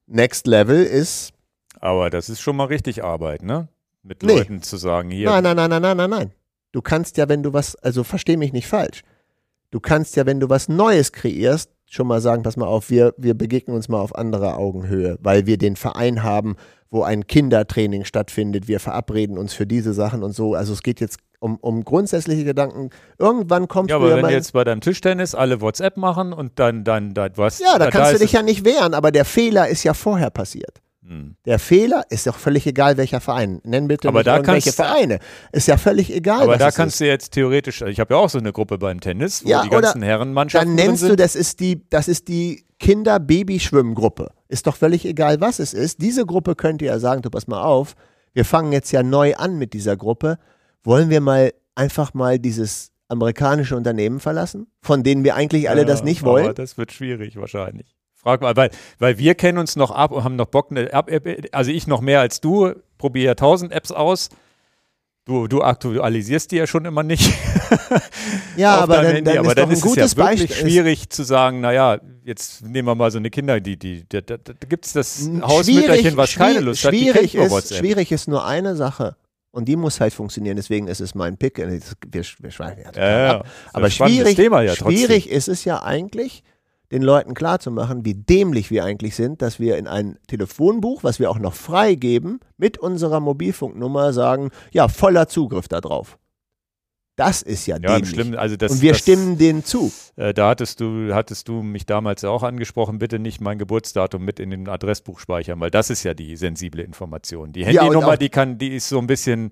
[0.07, 1.33] Next Level ist,
[1.79, 3.69] Aber das ist schon mal richtig Arbeit, ne?
[4.03, 4.39] Mit Nee.
[4.39, 6.33] Leuten zu sagen, hier, nein, nein, nein, nein, nein, nein, nein.
[6.73, 9.03] Du kannst ja, wenn du was, also versteh mich nicht falsch.
[9.71, 13.15] Du kannst ja, wenn du was Neues kreierst, schon mal sagen, pass mal auf, wir,
[13.19, 16.57] wir begegnen uns mal auf anderer Augenhöhe, weil wir den Verein haben,
[16.91, 18.69] wo ein Kindertraining stattfindet.
[18.69, 20.55] Wir verabreden uns für diese Sachen und so.
[20.55, 22.91] Also es geht jetzt um, um grundsätzliche Gedanken.
[23.19, 24.33] Irgendwann kommst ja, du aber wenn mal.
[24.33, 27.61] jetzt bei deinem Tischtennis alle WhatsApp machen und dann, dann, dann was.
[27.61, 30.31] ja, da kannst du ist dich ja nicht wehren, aber der Fehler ist ja vorher
[30.31, 30.81] passiert.
[31.03, 31.37] Hm.
[31.47, 33.61] Der Fehler ist doch völlig egal, welcher Verein.
[33.65, 35.19] Nenn bitte Aber da irgendwelche Vereine.
[35.51, 37.01] Ist ja völlig egal, Aber da kannst ist.
[37.01, 39.71] du jetzt theoretisch, ich habe ja auch so eine Gruppe beim Tennis, wo Ja, die
[39.71, 41.11] ganzen Herrenmannschaften Dann nennst sind.
[41.13, 44.31] du, das ist die, das ist die Kinder-Babyschwimmgruppe.
[44.49, 46.01] Ist doch völlig egal, was es ist.
[46.03, 47.95] Diese Gruppe könnte ja sagen, du pass mal auf,
[48.33, 50.39] wir fangen jetzt ja neu an mit dieser Gruppe.
[50.83, 55.87] Wollen wir mal einfach mal dieses amerikanische Unternehmen verlassen, von denen wir eigentlich alle Ja,
[55.87, 56.55] das nicht Aber wollen?
[56.55, 57.97] das wird schwierig wahrscheinlich.
[58.23, 61.27] Frag mal, weil, weil wir kennen uns noch ab und haben noch Bock, eine App,
[61.53, 64.29] also ich noch mehr als du, probiere ja tausend Apps aus.
[65.27, 67.33] Du, du aktualisierst die ja schon immer nicht.
[68.57, 70.57] Ja, aber dann, dann aber ist dann ist es ja wirklich Beispiel.
[70.71, 74.37] schwierig zu sagen, naja, jetzt nehmen wir mal so eine Kinder, die, die, da, da,
[74.39, 77.53] da gibt es das Schwierig- Hausmütterchen, was keine Lust hat, die schwierig kennt nur ist,
[77.53, 77.79] WhatsApp.
[77.79, 79.17] Schwierig ist nur eine Sache.
[79.53, 81.59] Und die muss halt funktionieren, deswegen ist es mein Pick.
[81.59, 81.81] Wir,
[82.39, 83.45] wir schweifen ja Ja, ja.
[83.73, 84.97] Aber schwierig, Thema ja trotzdem.
[84.97, 86.43] schwierig ist es ja eigentlich,
[86.93, 91.31] den Leuten klarzumachen, wie dämlich wir eigentlich sind, dass wir in ein Telefonbuch, was wir
[91.31, 96.19] auch noch freigeben, mit unserer Mobilfunknummer sagen, ja, voller Zugriff darauf.
[97.17, 98.11] Das ist ja, Ja, dämlich.
[98.11, 99.93] schlimm, also das, Und wir das, stimmen denen zu.
[100.17, 104.25] Äh, da hattest du, hattest du mich damals ja auch angesprochen, bitte nicht mein Geburtsdatum
[104.25, 107.53] mit in den Adressbuch speichern, weil das ist ja die sensible Information.
[107.53, 109.51] Die Ja, Handynummer, auch- die kann, die ist so ein bisschen,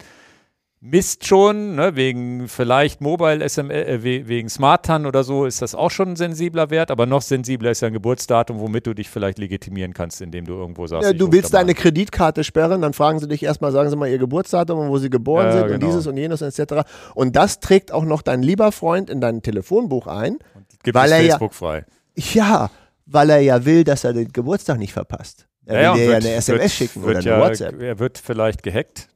[0.81, 5.91] misst schon, ne, wegen vielleicht Mobile SMS, äh, wegen Smart-TAN oder so ist das auch
[5.91, 9.39] schon ein sensibler Wert, aber noch sensibler ist ja ein Geburtsdatum, womit du dich vielleicht
[9.39, 11.05] legitimieren kannst, indem du irgendwo sagst.
[11.05, 14.19] Ja, du willst deine Kreditkarte sperren, dann fragen sie dich erstmal, sagen sie mal ihr
[14.19, 15.75] Geburtsdatum und wo sie geboren ja, sind genau.
[15.75, 16.89] und dieses und jenes etc.
[17.15, 20.35] Und das trägt auch noch dein lieber Freund in dein Telefonbuch ein.
[20.55, 21.85] Und gibt weil er Facebook ja, frei.
[22.15, 22.71] Ja,
[23.07, 25.47] weil er ja will, dass er den Geburtstag nicht verpasst.
[25.67, 27.81] Er ja, will dir ja eine SMS wird, schicken wird oder eine ja, WhatsApp.
[27.81, 29.09] Er wird vielleicht gehackt.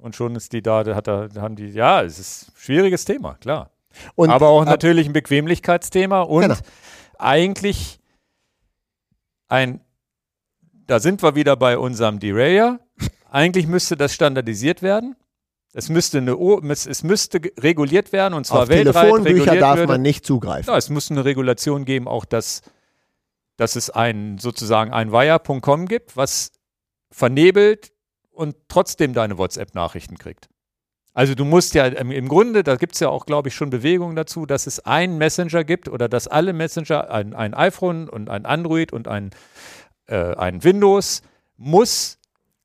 [0.00, 3.34] Und schon ist die da, hat er, haben die, ja, es ist ein schwieriges Thema,
[3.34, 3.70] klar.
[4.14, 6.54] Und Aber auch natürlich ein Bequemlichkeitsthema und genau.
[7.18, 8.00] eigentlich
[9.48, 9.80] ein,
[10.86, 12.80] da sind wir wieder bei unserem Derailleur.
[13.30, 15.16] eigentlich müsste das standardisiert werden.
[15.72, 16.36] Es müsste, eine,
[16.72, 19.04] es müsste reguliert werden und zwar Auf weltweit.
[19.04, 19.92] Telefonbücher darf würde.
[19.92, 20.68] man nicht zugreifen.
[20.68, 22.62] Ja, es muss eine Regulation geben, auch dass,
[23.56, 26.50] dass es ein sozusagen ein Wire.com gibt, was
[27.12, 27.92] vernebelt
[28.30, 30.48] und trotzdem deine WhatsApp-Nachrichten kriegt.
[31.12, 34.14] Also du musst ja im Grunde, da gibt es ja auch, glaube ich, schon Bewegungen
[34.14, 38.46] dazu, dass es einen Messenger gibt oder dass alle Messenger, ein, ein iPhone und ein
[38.46, 39.30] Android und ein,
[40.06, 41.22] äh, ein Windows,
[41.56, 42.18] muss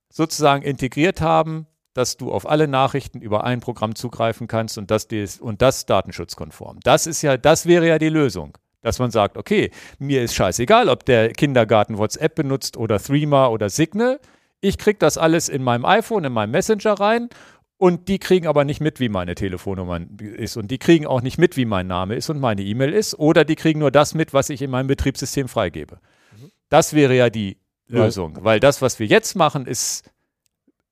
[0.10, 5.08] sozusagen integriert haben, dass du auf alle Nachrichten über ein Programm zugreifen kannst und das,
[5.40, 6.80] und das datenschutzkonform.
[6.84, 8.58] Das ist ja, das wäre ja die Lösung.
[8.82, 13.72] Dass man sagt, okay, mir ist scheißegal, ob der Kindergarten WhatsApp benutzt oder Threema oder
[13.72, 14.20] Signal.
[14.62, 17.30] Ich kriege das alles in meinem iPhone, in meinem Messenger rein
[17.78, 20.56] und die kriegen aber nicht mit, wie meine Telefonnummer ist.
[20.56, 23.20] Und die kriegen auch nicht mit, wie mein Name ist und meine E-Mail ist.
[23.20, 26.00] Oder die kriegen nur das mit, was ich in meinem Betriebssystem freigebe.
[26.32, 26.52] Mhm.
[26.70, 28.38] Das wäre ja die Lösung.
[28.38, 28.44] Ja.
[28.46, 30.10] Weil das, was wir jetzt machen, ist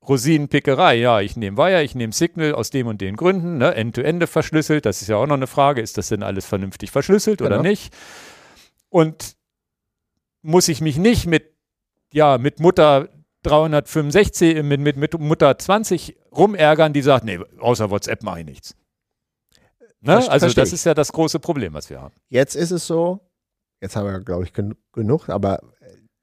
[0.08, 0.96] Rosinenpickerei.
[0.96, 3.60] Ja, ich nehme Wire, ich nehme Signal aus dem und den Gründen.
[3.60, 3.74] Ne?
[3.74, 4.86] End-to-Ende verschlüsselt.
[4.86, 5.82] Das ist ja auch noch eine Frage.
[5.82, 7.50] Ist das denn alles vernünftig verschlüsselt genau.
[7.50, 7.96] oder nicht?
[8.90, 9.38] Und
[10.42, 11.54] muss ich mich nicht mit,
[12.12, 13.08] ja, mit Mutter
[13.44, 18.76] 365 mit, mit, mit Mutter 20 rumärgern, die sagt, nee, außer WhatsApp mache ich nichts.
[20.02, 20.16] Ne?
[20.16, 20.76] Also Versteh das ich.
[20.76, 22.14] ist ja das große Problem, was wir haben.
[22.30, 23.22] Jetzt ist es so,
[23.82, 25.60] jetzt haben wir, glaube ich, gen genug, aber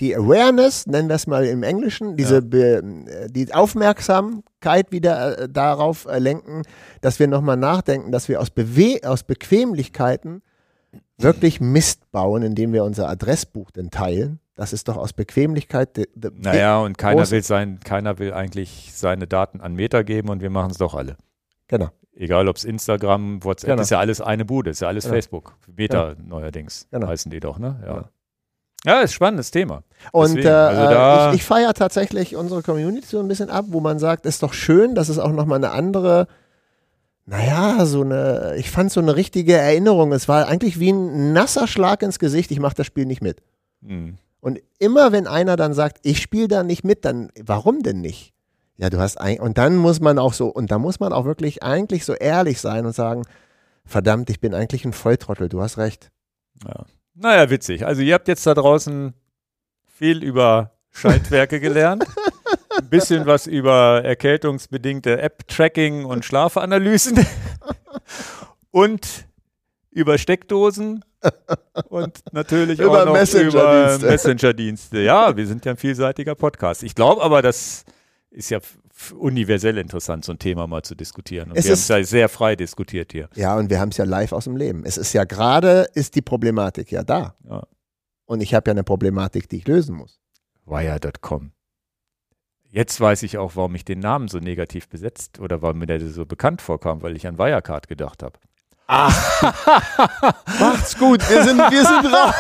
[0.01, 2.41] die Awareness, nennen wir es mal im Englischen, diese ja.
[2.41, 6.63] Be die Aufmerksamkeit wieder äh, darauf äh, lenken,
[7.03, 10.43] dass wir nochmal nachdenken, dass wir aus, Bewe aus Bequemlichkeiten
[11.19, 15.97] wirklich Mist bauen, indem wir unser Adressbuch denn teilen das ist doch aus Bequemlichkeit.
[15.97, 20.29] De, de naja, und keiner will, sein, keiner will eigentlich seine Daten an Meta geben
[20.29, 21.17] und wir machen es doch alle.
[21.67, 21.89] Genau.
[22.15, 23.81] Egal ob es Instagram, WhatsApp, genau.
[23.81, 25.15] ist ja alles eine Bude, ist ja alles genau.
[25.15, 25.57] Facebook.
[25.67, 26.37] Meta genau.
[26.37, 27.07] neuerdings genau.
[27.09, 27.83] heißen die doch, ne?
[27.87, 28.11] Ja.
[28.85, 29.83] Ja, ist spannendes Thema.
[30.13, 33.81] Und Deswegen, also äh, ich, ich feiere tatsächlich unsere Community so ein bisschen ab, wo
[33.81, 36.27] man sagt, ist doch schön, dass es auch nochmal eine andere,
[37.25, 40.13] naja, so eine, ich fand so eine richtige Erinnerung.
[40.13, 43.43] Es war eigentlich wie ein nasser Schlag ins Gesicht, ich mache das Spiel nicht mit.
[43.81, 44.19] Mhm.
[44.41, 48.33] Und immer wenn einer dann sagt, ich spiele da nicht mit, dann warum denn nicht?
[48.77, 51.27] Ja, du hast ein und dann muss man auch so und da muss man auch
[51.27, 53.25] wirklich eigentlich so ehrlich sein und sagen,
[53.85, 56.11] verdammt, ich bin eigentlich ein Volltrottel, du hast recht.
[56.67, 56.87] Ja.
[57.15, 57.85] Naja, witzig.
[57.85, 59.13] Also ihr habt jetzt da draußen
[59.85, 62.07] viel über Schaltwerke gelernt.
[62.79, 67.27] Ein bisschen was über erkältungsbedingte App-Tracking und Schlafanalysen.
[68.73, 69.27] Und
[69.91, 71.05] über Steckdosen
[71.89, 75.01] und natürlich über auch noch Messenger über Messenger-Dienste.
[75.01, 76.83] Ja, wir sind ja ein vielseitiger Podcast.
[76.83, 77.85] Ich glaube aber, das
[78.31, 78.61] ist ja
[79.19, 81.51] universell interessant, so ein Thema mal zu diskutieren.
[81.51, 83.29] Und es wir haben es ja sehr frei diskutiert hier.
[83.35, 84.85] Ja, und wir haben es ja live aus dem Leben.
[84.85, 87.35] Es ist ja gerade, ist die Problematik ja da.
[87.49, 87.67] Ja.
[88.27, 90.21] Und ich habe ja eine Problematik, die ich lösen muss.
[90.67, 91.53] Wire.com.
[92.69, 96.01] Jetzt weiß ich auch, warum ich den Namen so negativ besetzt oder warum mir der
[96.07, 98.39] so bekannt vorkam, weil ich an Wirecard gedacht habe.
[98.93, 99.13] Ah.
[100.59, 102.35] Macht's gut, wir sind, wir sind raus.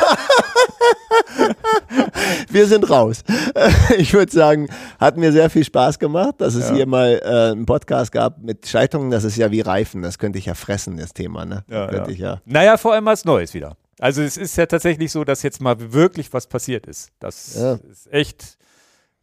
[2.51, 3.23] wir sind raus.
[3.97, 6.75] Ich würde sagen, hat mir sehr viel Spaß gemacht, dass es ja.
[6.75, 9.13] hier mal äh, einen Podcast gab mit Scheitungen.
[9.13, 11.45] Das ist ja wie Reifen, das könnte ich ja fressen, das Thema.
[11.45, 11.63] Ne?
[11.69, 12.09] Ja, ja.
[12.09, 12.41] Ich ja.
[12.45, 13.77] Naja, vor allem als Neues wieder.
[14.01, 17.11] Also es ist ja tatsächlich so, dass jetzt mal wirklich was passiert ist.
[17.21, 17.75] Das ja.
[17.89, 18.59] ist echt,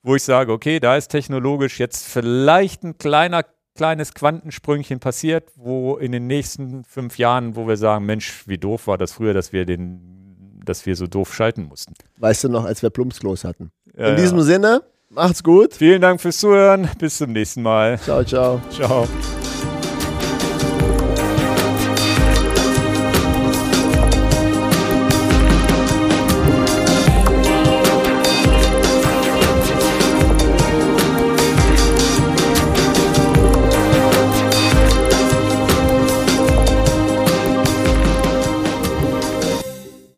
[0.02, 3.44] wo ich sage, okay, da ist technologisch jetzt vielleicht ein kleiner
[3.78, 8.88] kleines Quantensprüngchen passiert, wo in den nächsten fünf Jahren, wo wir sagen, Mensch, wie doof
[8.88, 11.94] war das früher, dass wir den, dass wir so doof schalten mussten.
[12.18, 13.72] Weißt du noch, als wir Plumpsklos hatten.
[13.98, 14.44] Ja, in diesem ja.
[14.44, 15.74] Sinne, macht's gut.
[15.76, 16.90] Vielen Dank fürs Zuhören.
[17.00, 17.98] Bis zum nächsten Mal.
[18.00, 18.62] Ciao, ciao.
[18.70, 19.08] Ciao.